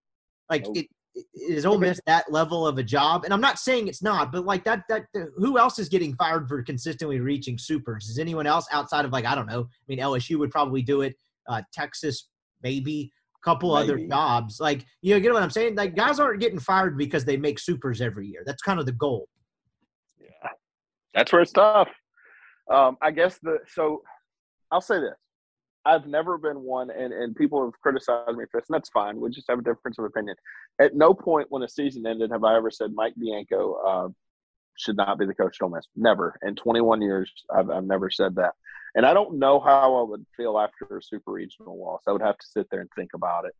Like, 0.51 0.65
nope. 0.65 0.77
it, 0.77 0.87
is 1.33 1.65
Ole 1.65 1.79
Miss 1.79 1.99
that 2.05 2.31
level 2.31 2.67
of 2.67 2.77
a 2.77 2.83
job? 2.83 3.25
And 3.25 3.33
I'm 3.33 3.41
not 3.41 3.57
saying 3.57 3.87
it's 3.87 4.03
not, 4.03 4.31
but 4.31 4.45
like 4.45 4.63
that, 4.65 4.83
that 4.89 5.05
who 5.35 5.57
else 5.57 5.79
is 5.79 5.89
getting 5.89 6.13
fired 6.15 6.47
for 6.47 6.61
consistently 6.61 7.19
reaching 7.19 7.57
supers? 7.57 8.07
Is 8.07 8.19
anyone 8.19 8.45
else 8.45 8.67
outside 8.71 9.03
of 9.03 9.11
like 9.11 9.25
I 9.25 9.33
don't 9.33 9.47
know? 9.47 9.61
I 9.61 9.83
mean, 9.87 9.99
LSU 9.99 10.37
would 10.37 10.51
probably 10.51 10.83
do 10.83 11.01
it. 11.01 11.15
Uh, 11.49 11.61
Texas 11.73 12.29
maybe 12.63 13.11
a 13.35 13.43
couple 13.43 13.75
Maybe. 13.75 13.83
other 13.83 14.07
jobs. 14.07 14.59
Like, 14.59 14.85
you 15.01 15.13
know, 15.13 15.19
get 15.19 15.33
what 15.33 15.43
I'm 15.43 15.49
saying? 15.49 15.75
Like, 15.75 15.95
guys 15.95 16.19
aren't 16.19 16.39
getting 16.39 16.59
fired 16.59 16.97
because 16.97 17.25
they 17.25 17.37
make 17.37 17.59
supers 17.59 18.01
every 18.01 18.27
year. 18.27 18.43
That's 18.45 18.61
kind 18.61 18.79
of 18.79 18.85
the 18.85 18.91
goal. 18.91 19.27
Yeah, 20.19 20.49
that's 21.13 21.31
where 21.31 21.41
it's 21.41 21.51
tough. 21.51 21.89
Um, 22.71 22.97
I 23.01 23.11
guess 23.11 23.39
the 23.41 23.57
so 23.73 24.03
I'll 24.71 24.81
say 24.81 24.99
this: 24.99 25.15
I've 25.85 26.05
never 26.05 26.37
been 26.37 26.61
one, 26.61 26.91
and 26.91 27.13
and 27.13 27.35
people 27.35 27.63
have 27.63 27.79
criticized 27.81 28.37
me 28.37 28.45
for 28.51 28.59
this, 28.59 28.69
and 28.69 28.75
that's 28.75 28.89
fine. 28.89 29.19
We 29.19 29.29
just 29.29 29.49
have 29.49 29.59
a 29.59 29.63
difference 29.63 29.97
of 29.97 30.05
opinion. 30.05 30.35
At 30.79 30.95
no 30.95 31.13
point 31.13 31.47
when 31.49 31.63
a 31.63 31.69
season 31.69 32.05
ended 32.05 32.31
have 32.31 32.43
I 32.43 32.55
ever 32.57 32.69
said 32.69 32.91
Mike 32.93 33.13
Bianco 33.17 33.73
uh, 33.73 34.07
should 34.77 34.97
not 34.97 35.17
be 35.17 35.25
the 35.25 35.33
coach 35.33 35.57
Ole 35.61 35.69
Miss. 35.69 35.87
Never 35.95 36.37
in 36.45 36.55
21 36.55 37.01
years, 37.01 37.31
I've, 37.53 37.69
I've 37.69 37.85
never 37.85 38.09
said 38.09 38.35
that. 38.35 38.53
And 38.95 39.05
I 39.05 39.13
don't 39.13 39.37
know 39.37 39.59
how 39.59 39.95
I 39.95 40.09
would 40.09 40.25
feel 40.35 40.59
after 40.59 40.97
a 40.97 41.03
super 41.03 41.31
regional 41.31 41.79
loss. 41.79 42.01
I 42.07 42.11
would 42.11 42.21
have 42.21 42.37
to 42.37 42.47
sit 42.47 42.67
there 42.71 42.81
and 42.81 42.89
think 42.95 43.11
about 43.13 43.45
it. 43.45 43.53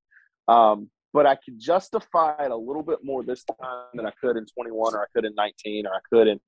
Um, 0.48 0.90
but 1.14 1.26
I 1.26 1.36
could 1.36 1.60
justify 1.60 2.36
it 2.46 2.52
a 2.52 2.56
little 2.56 2.84
bit 2.84 3.00
more 3.04 3.24
this 3.24 3.44
time 3.44 3.86
than 3.94 4.06
I 4.06 4.12
could 4.22 4.38
in 4.38 4.46
21 4.46 4.96
or 4.96 5.02
I 5.02 5.06
could 5.14 5.26
in 5.26 5.34
19 5.36 5.88
or 5.88 5.94
I 5.94 6.00
could 6.10 6.28
in 6.28 6.40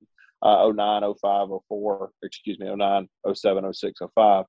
uh, 0.42 0.70
09, 0.72 1.02
05, 1.20 1.48
04, 1.68 2.10
excuse 2.22 2.58
me, 2.58 2.74
09, 2.74 3.08
07, 3.32 3.72
06, 3.72 4.00
05, 4.14 4.44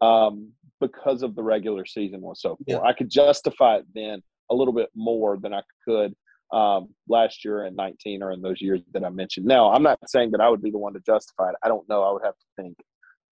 um, 0.00 0.52
because 0.80 1.22
of 1.22 1.34
the 1.34 1.42
regular 1.42 1.86
season 1.86 2.20
was 2.20 2.40
so 2.40 2.50
poor. 2.50 2.56
Yeah. 2.66 2.80
I 2.80 2.92
could 2.92 3.10
justify 3.10 3.76
it 3.76 3.86
then 3.94 4.22
a 4.50 4.54
little 4.54 4.74
bit 4.74 4.90
more 4.94 5.36
than 5.36 5.52
I 5.52 5.62
could 5.84 6.14
um, 6.52 6.88
last 7.08 7.44
year 7.44 7.64
and 7.64 7.76
19 7.76 8.22
or 8.22 8.32
in 8.32 8.42
those 8.42 8.60
years 8.60 8.80
that 8.92 9.04
I 9.04 9.10
mentioned. 9.10 9.46
Now, 9.46 9.72
I'm 9.72 9.82
not 9.82 9.98
saying 10.08 10.30
that 10.32 10.40
I 10.40 10.48
would 10.48 10.62
be 10.62 10.70
the 10.70 10.78
one 10.78 10.94
to 10.94 11.00
justify 11.00 11.50
it. 11.50 11.56
I 11.62 11.68
don't 11.68 11.88
know. 11.88 12.02
I 12.02 12.12
would 12.12 12.24
have 12.24 12.36
to 12.36 12.62
think. 12.62 12.76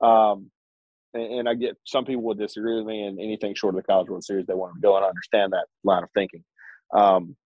Um, 0.00 0.50
and, 1.14 1.40
and, 1.40 1.48
I 1.48 1.54
get 1.54 1.76
some 1.84 2.04
people 2.04 2.22
would 2.24 2.38
disagree 2.38 2.76
with 2.76 2.86
me, 2.86 3.04
and 3.04 3.18
anything 3.18 3.54
short 3.54 3.74
of 3.74 3.82
the 3.82 3.86
College 3.86 4.08
World 4.08 4.24
Series, 4.24 4.46
they 4.46 4.54
want 4.54 4.74
to 4.74 4.80
go 4.80 4.96
and 4.96 5.04
understand 5.04 5.52
that 5.52 5.66
line 5.84 6.02
of 6.02 6.10
thinking. 6.14 6.44
Um, 6.94 7.36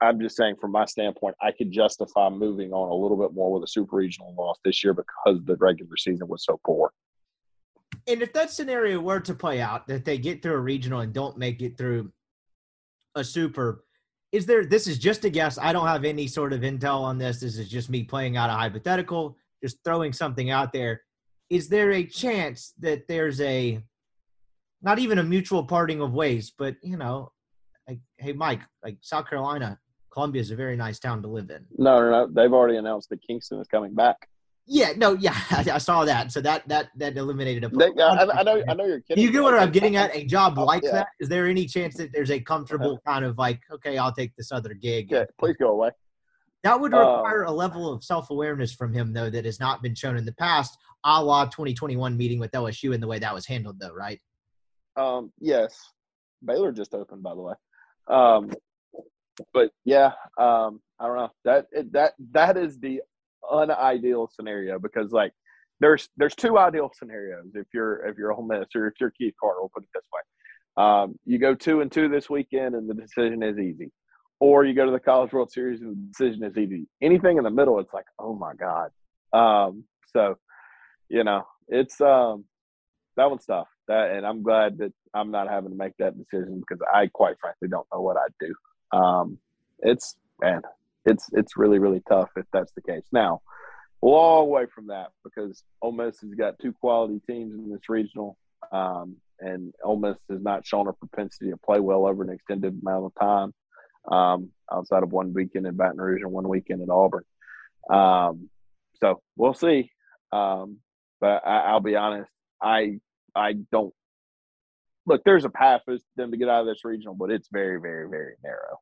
I'm 0.00 0.20
just 0.20 0.36
saying, 0.36 0.56
from 0.60 0.72
my 0.72 0.84
standpoint, 0.84 1.36
I 1.40 1.52
could 1.52 1.70
justify 1.70 2.28
moving 2.28 2.72
on 2.72 2.90
a 2.90 2.94
little 2.94 3.16
bit 3.16 3.34
more 3.34 3.52
with 3.52 3.62
a 3.62 3.68
super 3.68 3.96
regional 3.96 4.34
loss 4.36 4.58
this 4.64 4.82
year 4.82 4.94
because 4.94 5.40
the 5.44 5.56
regular 5.56 5.96
season 5.96 6.26
was 6.26 6.44
so 6.44 6.58
poor. 6.66 6.92
And 8.08 8.20
if 8.20 8.32
that 8.32 8.50
scenario 8.50 9.00
were 9.00 9.20
to 9.20 9.34
play 9.34 9.60
out, 9.60 9.86
that 9.86 10.04
they 10.04 10.18
get 10.18 10.42
through 10.42 10.54
a 10.54 10.60
regional 10.60 11.00
and 11.00 11.12
don't 11.12 11.38
make 11.38 11.62
it 11.62 11.78
through 11.78 12.10
a 13.14 13.22
super, 13.22 13.84
is 14.32 14.44
there? 14.44 14.64
This 14.64 14.88
is 14.88 14.98
just 14.98 15.24
a 15.24 15.30
guess. 15.30 15.56
I 15.56 15.72
don't 15.72 15.86
have 15.86 16.04
any 16.04 16.26
sort 16.26 16.52
of 16.52 16.62
intel 16.62 17.02
on 17.02 17.18
this. 17.18 17.38
This 17.38 17.56
is 17.56 17.68
just 17.68 17.90
me 17.90 18.02
playing 18.02 18.36
out 18.36 18.50
a 18.50 18.54
hypothetical, 18.54 19.36
just 19.62 19.78
throwing 19.84 20.12
something 20.12 20.50
out 20.50 20.72
there 20.72 21.02
is 21.52 21.68
there 21.68 21.92
a 21.92 22.02
chance 22.02 22.72
that 22.80 23.06
there's 23.08 23.38
a 23.42 23.78
not 24.80 24.98
even 24.98 25.18
a 25.18 25.22
mutual 25.22 25.62
parting 25.64 26.00
of 26.00 26.14
ways, 26.14 26.50
but 26.56 26.76
you 26.82 26.96
know, 26.96 27.30
like, 27.86 28.00
hey 28.16 28.32
Mike, 28.32 28.60
like 28.82 28.96
South 29.02 29.28
Carolina, 29.28 29.78
Columbia 30.10 30.40
is 30.40 30.50
a 30.50 30.56
very 30.56 30.76
nice 30.76 30.98
town 30.98 31.20
to 31.20 31.28
live 31.28 31.50
in. 31.50 31.66
No, 31.76 32.00
no, 32.00 32.10
no. 32.10 32.28
They've 32.32 32.52
already 32.52 32.78
announced 32.78 33.10
that 33.10 33.20
Kingston 33.22 33.60
is 33.60 33.68
coming 33.68 33.94
back. 33.94 34.16
Yeah, 34.66 34.92
no, 34.96 35.12
yeah, 35.12 35.36
I, 35.50 35.76
saw 35.76 36.06
that. 36.06 36.32
So 36.32 36.40
that 36.40 36.66
that 36.68 36.88
that 36.96 37.18
eliminated 37.18 37.64
a. 37.64 37.68
They, 37.68 38.02
I, 38.02 38.24
I, 38.24 38.42
know, 38.42 38.62
I 38.66 38.72
know 38.72 38.86
you're 38.86 39.00
kidding. 39.00 39.22
You 39.22 39.30
get 39.30 39.42
what 39.42 39.58
I'm 39.58 39.72
getting 39.72 39.96
at? 39.96 40.16
A 40.16 40.24
job 40.24 40.54
oh, 40.56 40.64
like 40.64 40.82
yeah. 40.84 40.92
that? 40.92 41.08
Is 41.20 41.28
there 41.28 41.46
any 41.46 41.66
chance 41.66 41.96
that 41.96 42.14
there's 42.14 42.30
a 42.30 42.40
comfortable 42.40 42.94
uh-huh. 42.94 43.12
kind 43.12 43.24
of 43.26 43.36
like, 43.36 43.60
okay, 43.70 43.98
I'll 43.98 44.14
take 44.14 44.34
this 44.36 44.52
other 44.52 44.72
gig? 44.72 45.10
Yeah, 45.10 45.24
please 45.38 45.56
go 45.60 45.68
away. 45.68 45.90
That 46.64 46.80
would 46.80 46.92
require 46.92 47.44
uh, 47.44 47.50
a 47.50 47.52
level 47.52 47.92
of 47.92 48.04
self 48.04 48.30
awareness 48.30 48.72
from 48.72 48.92
him, 48.92 49.12
though, 49.12 49.30
that 49.30 49.44
has 49.44 49.58
not 49.58 49.82
been 49.82 49.94
shown 49.94 50.16
in 50.16 50.24
the 50.24 50.34
past, 50.34 50.76
a 51.04 51.22
la 51.22 51.46
2021 51.46 52.16
meeting 52.16 52.38
with 52.38 52.52
LSU 52.52 52.94
and 52.94 53.02
the 53.02 53.08
way 53.08 53.18
that 53.18 53.34
was 53.34 53.46
handled, 53.46 53.80
though, 53.80 53.92
right? 53.92 54.20
Um, 54.96 55.32
yes. 55.40 55.76
Baylor 56.44 56.72
just 56.72 56.94
opened, 56.94 57.22
by 57.22 57.34
the 57.34 57.40
way. 57.40 57.54
Um, 58.08 58.52
but 59.52 59.70
yeah, 59.84 60.12
um, 60.38 60.80
I 61.00 61.06
don't 61.06 61.16
know. 61.16 61.30
That 61.44 61.66
that 61.92 62.12
that 62.32 62.56
is 62.56 62.78
the 62.78 63.00
unideal 63.50 64.28
scenario 64.32 64.78
because 64.78 65.12
like 65.12 65.32
there's 65.80 66.08
there's 66.16 66.34
two 66.34 66.58
ideal 66.58 66.90
scenarios 66.94 67.50
if 67.54 67.66
you're 67.72 68.06
if 68.06 68.16
you're 68.16 68.32
Ole 68.32 68.42
Miss 68.42 68.66
or 68.74 68.86
if 68.86 68.94
you're 69.00 69.10
Keith 69.10 69.34
Carter, 69.40 69.60
we'll 69.60 69.70
put 69.74 69.84
it 69.84 69.88
this 69.94 70.04
way. 70.12 70.84
Um, 70.84 71.18
you 71.24 71.38
go 71.38 71.54
two 71.54 71.80
and 71.80 71.90
two 71.90 72.08
this 72.08 72.30
weekend, 72.30 72.74
and 72.74 72.88
the 72.88 72.94
decision 72.94 73.42
is 73.42 73.58
easy. 73.58 73.90
Or 74.42 74.64
you 74.64 74.74
go 74.74 74.84
to 74.84 74.90
the 74.90 74.98
College 74.98 75.32
World 75.32 75.52
Series, 75.52 75.82
and 75.82 75.92
the 75.92 76.08
decision 76.08 76.42
is 76.42 76.58
easy. 76.58 76.88
Anything 77.00 77.36
in 77.38 77.44
the 77.44 77.50
middle, 77.50 77.78
it's 77.78 77.94
like, 77.94 78.06
oh 78.18 78.34
my 78.34 78.54
god. 78.54 78.90
Um, 79.32 79.84
so, 80.12 80.36
you 81.08 81.22
know, 81.22 81.44
it's 81.68 82.00
um, 82.00 82.44
that 83.16 83.30
one's 83.30 83.46
tough. 83.46 83.68
That, 83.86 84.10
and 84.10 84.26
I'm 84.26 84.42
glad 84.42 84.78
that 84.78 84.92
I'm 85.14 85.30
not 85.30 85.48
having 85.48 85.70
to 85.70 85.76
make 85.76 85.96
that 86.00 86.18
decision 86.18 86.58
because 86.58 86.84
I, 86.92 87.06
quite 87.06 87.36
frankly, 87.40 87.68
don't 87.68 87.86
know 87.94 88.00
what 88.00 88.16
I'd 88.16 88.34
do. 88.40 88.98
Um, 88.98 89.38
it's 89.78 90.16
man, 90.40 90.62
it's 91.04 91.28
it's 91.34 91.56
really 91.56 91.78
really 91.78 92.02
tough 92.08 92.30
if 92.36 92.46
that's 92.52 92.72
the 92.72 92.82
case. 92.82 93.06
Now, 93.12 93.42
long 94.02 94.48
way 94.48 94.66
from 94.74 94.88
that 94.88 95.10
because 95.22 95.62
Ole 95.82 95.92
Miss 95.92 96.20
has 96.20 96.34
got 96.34 96.58
two 96.58 96.72
quality 96.72 97.20
teams 97.28 97.54
in 97.54 97.70
this 97.70 97.88
regional, 97.88 98.36
um, 98.72 99.18
and 99.38 99.72
Ole 99.84 100.00
Miss 100.00 100.18
has 100.28 100.42
not 100.42 100.66
shown 100.66 100.88
a 100.88 100.92
propensity 100.92 101.50
to 101.52 101.56
play 101.58 101.78
well 101.78 102.08
over 102.08 102.24
an 102.24 102.30
extended 102.30 102.80
amount 102.82 103.04
of 103.04 103.12
time, 103.20 103.54
um, 104.10 104.50
outside 104.72 105.02
of 105.02 105.12
one 105.12 105.32
weekend 105.32 105.66
in 105.66 105.76
Baton 105.76 105.98
Rouge 105.98 106.22
and 106.22 106.32
one 106.32 106.48
weekend 106.48 106.82
at 106.82 106.90
Auburn. 106.90 107.24
Um, 107.90 108.48
so 109.00 109.20
we'll 109.36 109.54
see. 109.54 109.90
Um, 110.32 110.78
but 111.20 111.46
I, 111.46 111.72
will 111.72 111.80
be 111.80 111.96
honest, 111.96 112.30
I 112.60 113.00
I 113.34 113.54
don't 113.70 113.94
look. 115.06 115.22
There's 115.24 115.44
a 115.44 115.50
path 115.50 115.82
for 115.84 115.96
them 116.16 116.30
to 116.30 116.36
get 116.36 116.48
out 116.48 116.62
of 116.62 116.66
this 116.66 116.84
regional, 116.84 117.14
but 117.14 117.30
it's 117.30 117.48
very 117.52 117.80
very 117.80 118.08
very 118.08 118.34
narrow. 118.42 118.80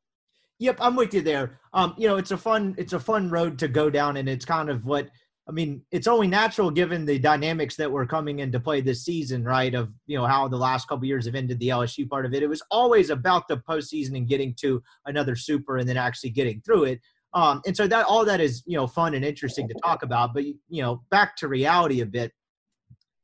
Yep, 0.58 0.76
I'm 0.80 0.96
with 0.96 1.14
you 1.14 1.22
there. 1.22 1.58
Um, 1.72 1.94
you 1.96 2.06
know, 2.06 2.16
it's 2.16 2.30
a 2.30 2.36
fun 2.36 2.74
it's 2.78 2.92
a 2.92 3.00
fun 3.00 3.30
road 3.30 3.58
to 3.60 3.68
go 3.68 3.90
down, 3.90 4.16
and 4.16 4.28
it's 4.28 4.44
kind 4.44 4.70
of 4.70 4.84
what 4.84 5.08
I 5.50 5.52
mean. 5.52 5.82
It's 5.90 6.06
only 6.06 6.28
natural 6.28 6.70
given 6.70 7.04
the 7.04 7.18
dynamics 7.18 7.74
that 7.76 7.90
were 7.90 8.06
coming 8.06 8.38
into 8.38 8.60
play 8.60 8.80
this 8.80 9.04
season, 9.04 9.42
right? 9.42 9.74
Of 9.74 9.90
you 10.06 10.16
know 10.16 10.24
how 10.24 10.46
the 10.46 10.56
last 10.56 10.86
couple 10.86 11.04
years 11.04 11.26
have 11.26 11.34
ended 11.34 11.58
the 11.58 11.68
LSU 11.68 12.08
part 12.08 12.24
of 12.24 12.32
it. 12.32 12.42
It 12.44 12.48
was 12.48 12.62
always 12.70 13.10
about 13.10 13.48
the 13.48 13.56
postseason 13.56 14.16
and 14.16 14.28
getting 14.28 14.54
to 14.60 14.80
another 15.06 15.34
super, 15.34 15.78
and 15.78 15.88
then 15.88 15.96
actually 15.96 16.30
getting 16.30 16.60
through 16.60 16.84
it. 16.84 17.00
Um, 17.34 17.60
and 17.66 17.76
so 17.76 17.88
that 17.88 18.06
all 18.06 18.24
that 18.24 18.40
is 18.40 18.62
you 18.64 18.76
know 18.76 18.86
fun 18.86 19.14
and 19.14 19.24
interesting 19.24 19.66
to 19.68 19.74
talk 19.82 20.04
about. 20.04 20.32
But 20.32 20.44
you 20.44 20.82
know, 20.82 21.02
back 21.10 21.36
to 21.38 21.48
reality 21.48 22.00
a 22.00 22.06
bit. 22.06 22.32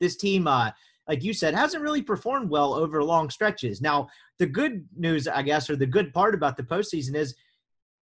This 0.01 0.16
team, 0.16 0.49
uh, 0.49 0.72
like 1.09 1.22
you 1.22 1.33
said, 1.33 1.55
hasn't 1.55 1.83
really 1.83 2.03
performed 2.03 2.51
well 2.51 2.74
over 2.74 3.03
long 3.05 3.31
stretches. 3.31 3.81
Now, 3.81 4.09
the 4.41 4.47
good 4.47 4.85
news, 4.97 5.29
I 5.29 5.43
guess, 5.43 5.70
or 5.70 5.77
the 5.77 5.87
good 5.87 6.12
part 6.12 6.35
about 6.35 6.57
the 6.57 6.64
postseason 6.64 7.14
is 7.14 7.37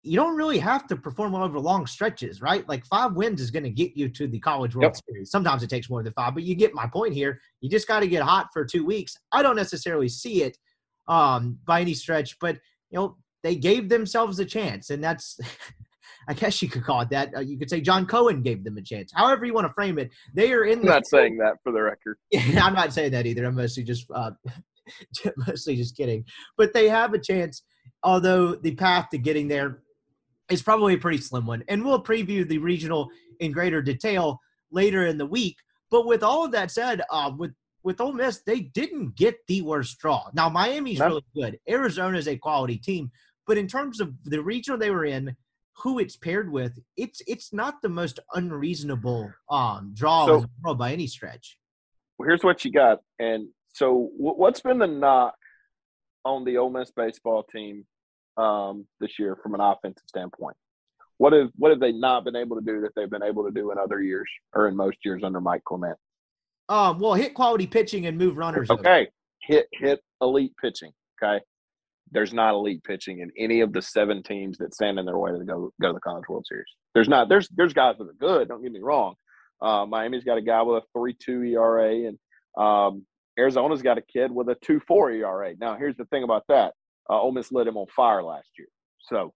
you 0.03 0.17
don't 0.17 0.35
really 0.35 0.59
have 0.59 0.85
to 0.87 0.97
perform 0.97 1.31
well 1.31 1.43
over 1.43 1.57
long 1.57 1.87
stretches, 1.87 2.41
right? 2.41 2.67
Like 2.67 2.85
five 2.85 3.13
wins 3.13 3.39
is 3.39 3.51
going 3.51 3.63
to 3.63 3.69
get 3.69 3.95
you 3.95 4.09
to 4.09 4.27
the 4.27 4.39
College 4.39 4.75
World 4.75 4.95
yep. 4.95 5.01
Series. 5.07 5.31
Sometimes 5.31 5.63
it 5.63 5.69
takes 5.69 5.89
more 5.89 6.03
than 6.03 6.11
five, 6.13 6.33
but 6.33 6.43
you 6.43 6.55
get 6.55 6.73
my 6.73 6.87
point 6.87 7.13
here. 7.13 7.39
You 7.61 7.69
just 7.69 7.87
got 7.87 8.01
to 8.01 8.07
get 8.07 8.21
hot 8.21 8.49
for 8.51 8.65
two 8.65 8.85
weeks. 8.85 9.17
I 9.31 9.41
don't 9.41 9.55
necessarily 9.55 10.09
see 10.09 10.43
it 10.43 10.57
um, 11.07 11.57
by 11.65 11.79
any 11.81 11.93
stretch, 11.93 12.37
but 12.39 12.57
you 12.89 12.99
know 12.99 13.17
they 13.43 13.55
gave 13.55 13.87
themselves 13.87 14.39
a 14.39 14.45
chance, 14.45 14.89
and 14.89 15.01
that's 15.01 15.39
I 16.27 16.33
guess 16.33 16.61
you 16.61 16.69
could 16.69 16.83
call 16.83 17.01
it 17.01 17.09
that. 17.09 17.35
Uh, 17.35 17.39
you 17.39 17.57
could 17.57 17.69
say 17.69 17.79
John 17.79 18.05
Cohen 18.05 18.41
gave 18.41 18.63
them 18.63 18.77
a 18.77 18.81
chance. 18.81 19.11
However 19.15 19.45
you 19.45 19.53
want 19.53 19.67
to 19.67 19.73
frame 19.73 19.97
it, 19.99 20.11
they 20.33 20.51
are 20.51 20.65
in. 20.65 20.79
I'm 20.79 20.85
not 20.85 21.07
saying 21.07 21.37
that 21.37 21.55
for 21.63 21.71
the 21.71 21.81
record. 21.81 22.17
Yeah, 22.31 22.65
I'm 22.65 22.73
not 22.73 22.93
saying 22.93 23.11
that 23.11 23.25
either. 23.25 23.45
I'm 23.45 23.55
mostly 23.55 23.83
just 23.83 24.05
uh, 24.13 24.31
mostly 25.47 25.77
just 25.77 25.95
kidding. 25.95 26.25
But 26.57 26.73
they 26.73 26.89
have 26.89 27.13
a 27.13 27.19
chance, 27.19 27.63
although 28.03 28.55
the 28.55 28.75
path 28.75 29.09
to 29.11 29.17
getting 29.17 29.47
there 29.47 29.79
is 30.49 30.61
probably 30.61 30.95
a 30.95 30.97
pretty 30.97 31.19
slim 31.19 31.45
one. 31.45 31.63
And 31.67 31.83
we'll 31.83 32.03
preview 32.03 32.47
the 32.47 32.57
regional 32.57 33.09
in 33.39 33.51
greater 33.51 33.81
detail 33.81 34.39
later 34.71 35.05
in 35.05 35.17
the 35.17 35.25
week. 35.25 35.57
But 35.91 36.05
with 36.05 36.23
all 36.23 36.45
of 36.45 36.51
that 36.51 36.71
said, 36.71 37.01
uh, 37.09 37.31
with 37.37 37.53
with 37.83 37.99
Ole 37.99 38.13
Miss, 38.13 38.41
they 38.45 38.61
didn't 38.61 39.15
get 39.15 39.35
the 39.47 39.61
worst 39.61 39.99
draw. 39.99 40.29
Now 40.33 40.49
Miami's 40.49 40.99
no. 40.99 41.07
really 41.07 41.25
good. 41.35 41.59
Arizona 41.69 42.17
is 42.17 42.27
a 42.27 42.37
quality 42.37 42.77
team, 42.77 43.11
but 43.45 43.57
in 43.57 43.67
terms 43.67 43.99
of 43.99 44.13
the 44.23 44.41
regional 44.41 44.79
they 44.79 44.89
were 44.89 45.05
in, 45.05 45.35
who 45.77 45.99
it's 45.99 46.15
paired 46.15 46.51
with, 46.51 46.79
it's 46.97 47.21
it's 47.27 47.51
not 47.53 47.81
the 47.81 47.89
most 47.89 48.19
unreasonable 48.33 49.31
um, 49.49 49.91
draw 49.93 50.25
so, 50.25 50.35
in 50.35 50.41
the 50.41 50.49
world 50.63 50.77
by 50.77 50.93
any 50.93 51.07
stretch. 51.07 51.57
Well, 52.17 52.27
Here's 52.27 52.43
what 52.43 52.63
you 52.63 52.71
got, 52.71 52.99
and 53.19 53.49
so 53.73 54.09
what's 54.17 54.61
been 54.61 54.79
the 54.79 54.87
knock 54.87 55.35
on 56.25 56.45
the 56.45 56.57
Ole 56.57 56.69
Miss 56.69 56.91
baseball 56.91 57.43
team 57.43 57.85
um, 58.37 58.85
this 58.99 59.19
year 59.19 59.37
from 59.41 59.53
an 59.53 59.61
offensive 59.61 60.03
standpoint? 60.07 60.55
What 61.17 61.33
have 61.33 61.49
what 61.55 61.71
have 61.71 61.79
they 61.79 61.91
not 61.91 62.25
been 62.25 62.35
able 62.35 62.55
to 62.57 62.61
do 62.61 62.81
that 62.81 62.91
they've 62.95 63.09
been 63.09 63.23
able 63.23 63.45
to 63.45 63.51
do 63.51 63.71
in 63.71 63.77
other 63.77 64.01
years 64.01 64.27
or 64.53 64.67
in 64.67 64.75
most 64.75 64.97
years 65.05 65.21
under 65.23 65.39
Mike 65.39 65.63
Clement? 65.63 65.97
Um, 66.69 66.99
well, 66.99 67.13
hit 67.13 67.33
quality 67.33 67.67
pitching 67.67 68.05
and 68.07 68.17
move 68.17 68.37
runners. 68.37 68.69
Okay, 68.69 69.01
over. 69.01 69.07
hit 69.41 69.67
hit 69.73 70.01
elite 70.21 70.53
pitching. 70.61 70.91
Okay, 71.21 71.43
there's 72.11 72.33
not 72.33 72.53
elite 72.53 72.83
pitching 72.83 73.19
in 73.19 73.31
any 73.37 73.61
of 73.61 73.73
the 73.73 73.81
seven 73.81 74.23
teams 74.23 74.57
that 74.57 74.73
stand 74.73 74.99
in 74.99 75.05
their 75.05 75.17
way 75.17 75.31
to 75.31 75.43
go 75.43 75.71
go 75.81 75.89
to 75.89 75.93
the 75.93 75.99
College 75.99 76.23
World 76.29 76.45
Series. 76.47 76.67
There's 76.93 77.09
not. 77.09 77.29
There's 77.29 77.47
there's 77.49 77.73
guys 77.73 77.95
that 77.99 78.07
are 78.07 78.13
good. 78.19 78.47
Don't 78.47 78.63
get 78.63 78.71
me 78.71 78.79
wrong. 78.81 79.15
Uh, 79.61 79.85
Miami's 79.85 80.23
got 80.23 80.37
a 80.37 80.41
guy 80.41 80.61
with 80.61 80.83
a 80.83 80.85
three 80.97 81.15
two 81.23 81.43
ERA, 81.43 82.07
and 82.07 82.17
um, 82.57 83.05
Arizona's 83.37 83.81
got 83.81 83.97
a 83.97 84.01
kid 84.01 84.31
with 84.31 84.49
a 84.49 84.55
two 84.55 84.79
four 84.87 85.11
ERA. 85.11 85.53
Now 85.59 85.75
here's 85.75 85.97
the 85.97 86.05
thing 86.05 86.23
about 86.23 86.43
that. 86.49 86.73
Uh, 87.09 87.19
Ole 87.19 87.31
Miss 87.31 87.51
lit 87.51 87.67
him 87.67 87.77
on 87.77 87.87
fire 87.95 88.23
last 88.23 88.49
year, 88.57 88.67
so 89.01 89.33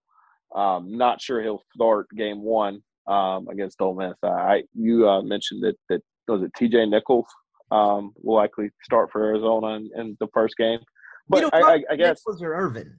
um, 0.54 0.96
not 0.96 1.20
sure 1.20 1.42
he'll 1.42 1.62
start 1.74 2.06
game 2.16 2.42
one 2.42 2.82
um, 3.06 3.48
against 3.48 3.80
Ole 3.80 3.94
Miss. 3.94 4.14
I 4.22 4.62
you 4.74 5.08
uh, 5.08 5.22
mentioned 5.22 5.62
that 5.64 5.76
that 5.88 6.02
was 6.26 6.42
it 6.42 6.52
T.J. 6.56 6.86
Nichols 6.86 7.26
um, 7.70 8.12
will 8.22 8.36
likely 8.36 8.70
start 8.82 9.10
for 9.10 9.24
Arizona 9.24 9.76
in, 9.76 9.90
in 9.96 10.16
the 10.20 10.28
first 10.32 10.56
game. 10.56 10.80
But 11.28 11.52
I, 11.52 11.60
I, 11.60 11.82
I 11.90 11.96
guess 11.96 12.20
Nichols 12.26 12.42
or 12.42 12.54
Irvin. 12.54 12.96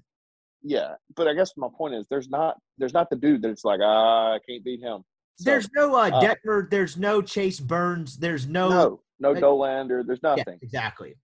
Yeah, 0.61 0.95
but 1.15 1.27
I 1.27 1.33
guess 1.33 1.51
my 1.57 1.67
point 1.75 1.95
is 1.95 2.05
there's 2.09 2.29
not 2.29 2.57
there's 2.77 2.93
not 2.93 3.09
the 3.09 3.15
dude 3.15 3.41
that's 3.41 3.63
like 3.63 3.79
ah 3.83 4.33
I 4.33 4.39
can't 4.47 4.63
beat 4.63 4.81
him. 4.81 5.03
So, 5.37 5.45
there's 5.45 5.69
no 5.73 5.95
uh, 5.95 6.09
uh, 6.11 6.61
There's 6.69 6.97
no 6.97 7.21
Chase 7.21 7.61
Burns. 7.61 8.17
There's 8.17 8.45
no 8.45 8.69
no 8.69 9.01
no 9.19 9.31
like, 9.31 9.41
Dollander. 9.43 10.05
There's 10.05 10.21
nothing. 10.21 10.43
Yeah, 10.47 10.53
exactly. 10.61 11.15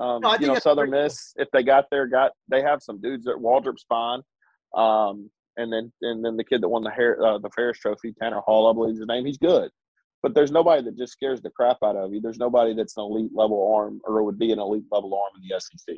Um, 0.00 0.22
no, 0.22 0.34
you 0.36 0.46
know, 0.46 0.58
Southern 0.58 0.90
Miss, 0.90 1.34
if 1.36 1.48
they 1.52 1.62
got 1.62 1.84
there, 1.90 2.06
got 2.06 2.32
they 2.48 2.62
have 2.62 2.82
some 2.82 3.00
dudes 3.00 3.28
at 3.28 3.36
Waldrep 3.36 3.76
Spahn, 3.76 4.22
um, 4.74 5.30
and 5.58 5.70
then 5.70 5.92
and 6.00 6.24
then 6.24 6.38
the 6.38 6.44
kid 6.44 6.62
that 6.62 6.68
won 6.68 6.82
the 6.82 6.90
hair 6.90 7.22
uh, 7.22 7.38
the 7.38 7.50
Ferriss 7.50 7.78
Trophy, 7.78 8.14
Tanner 8.20 8.40
Hall, 8.40 8.70
I 8.70 8.72
believe 8.72 8.96
his 8.96 9.06
name. 9.06 9.26
He's 9.26 9.36
good, 9.36 9.70
but 10.22 10.34
there's 10.34 10.50
nobody 10.50 10.82
that 10.84 10.96
just 10.96 11.12
scares 11.12 11.42
the 11.42 11.50
crap 11.50 11.76
out 11.84 11.96
of 11.96 12.14
you. 12.14 12.20
There's 12.22 12.38
nobody 12.38 12.74
that's 12.74 12.96
an 12.96 13.02
elite 13.02 13.32
level 13.34 13.74
arm 13.76 14.00
or 14.04 14.22
would 14.22 14.38
be 14.38 14.52
an 14.52 14.58
elite 14.58 14.84
level 14.90 15.14
arm 15.14 15.42
in 15.42 15.46
the 15.46 15.60
SEC. 15.60 15.96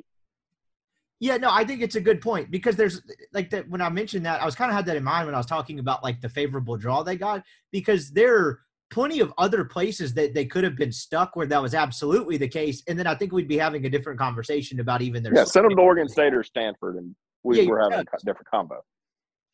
Yeah, 1.20 1.36
no, 1.36 1.50
I 1.53 1.64
think 1.64 1.82
it's 1.82 1.94
a 1.94 2.00
good 2.00 2.20
point 2.20 2.50
because 2.50 2.74
there's 2.74 3.00
like 3.32 3.50
that 3.50 3.68
when 3.70 3.80
I 3.80 3.88
mentioned 3.88 4.26
that, 4.26 4.42
I 4.42 4.44
was 4.44 4.57
kind 4.57 4.68
of 4.68 4.74
had 4.74 4.86
that 4.86 4.96
in 4.96 5.05
mind 5.05 5.26
when 5.26 5.36
I 5.36 5.38
was 5.38 5.46
talking 5.46 5.78
about 5.78 6.03
like 6.03 6.20
the 6.20 6.28
favorable 6.28 6.76
draw 6.76 7.05
they 7.05 7.14
got 7.14 7.44
because 7.70 8.11
there 8.11 8.36
are 8.36 8.61
plenty 8.93 9.20
of 9.20 9.32
other 9.38 9.64
places 9.64 10.14
that 10.14 10.34
they 10.34 10.45
could 10.45 10.62
have 10.62 10.76
been 10.76 10.93
stuck 10.93 11.34
where 11.34 11.47
that 11.47 11.61
was 11.61 11.74
absolutely 11.74 12.36
the 12.36 12.49
case. 12.49 12.82
And 12.86 12.99
then 12.99 13.07
I 13.07 13.14
think 13.14 13.32
we'd 13.32 13.49
be 13.49 13.59
having 13.59 13.84
a 13.86 13.90
different 13.90 14.20
conversation 14.20 14.78
about 14.78 15.03
even 15.03 15.22
their. 15.22 15.34
Yeah, 15.34 15.45
send 15.45 15.64
them 15.64 15.76
to 15.76 15.82
Oregon 15.82 16.09
State 16.09 16.34
or 16.34 16.45
Stanford 16.45 16.97
and 16.97 17.16
we 17.43 17.62
yeah, 17.62 17.68
were 17.68 17.80
having 17.80 17.99
a 17.99 18.24
different 18.24 18.49
combo. 18.49 18.82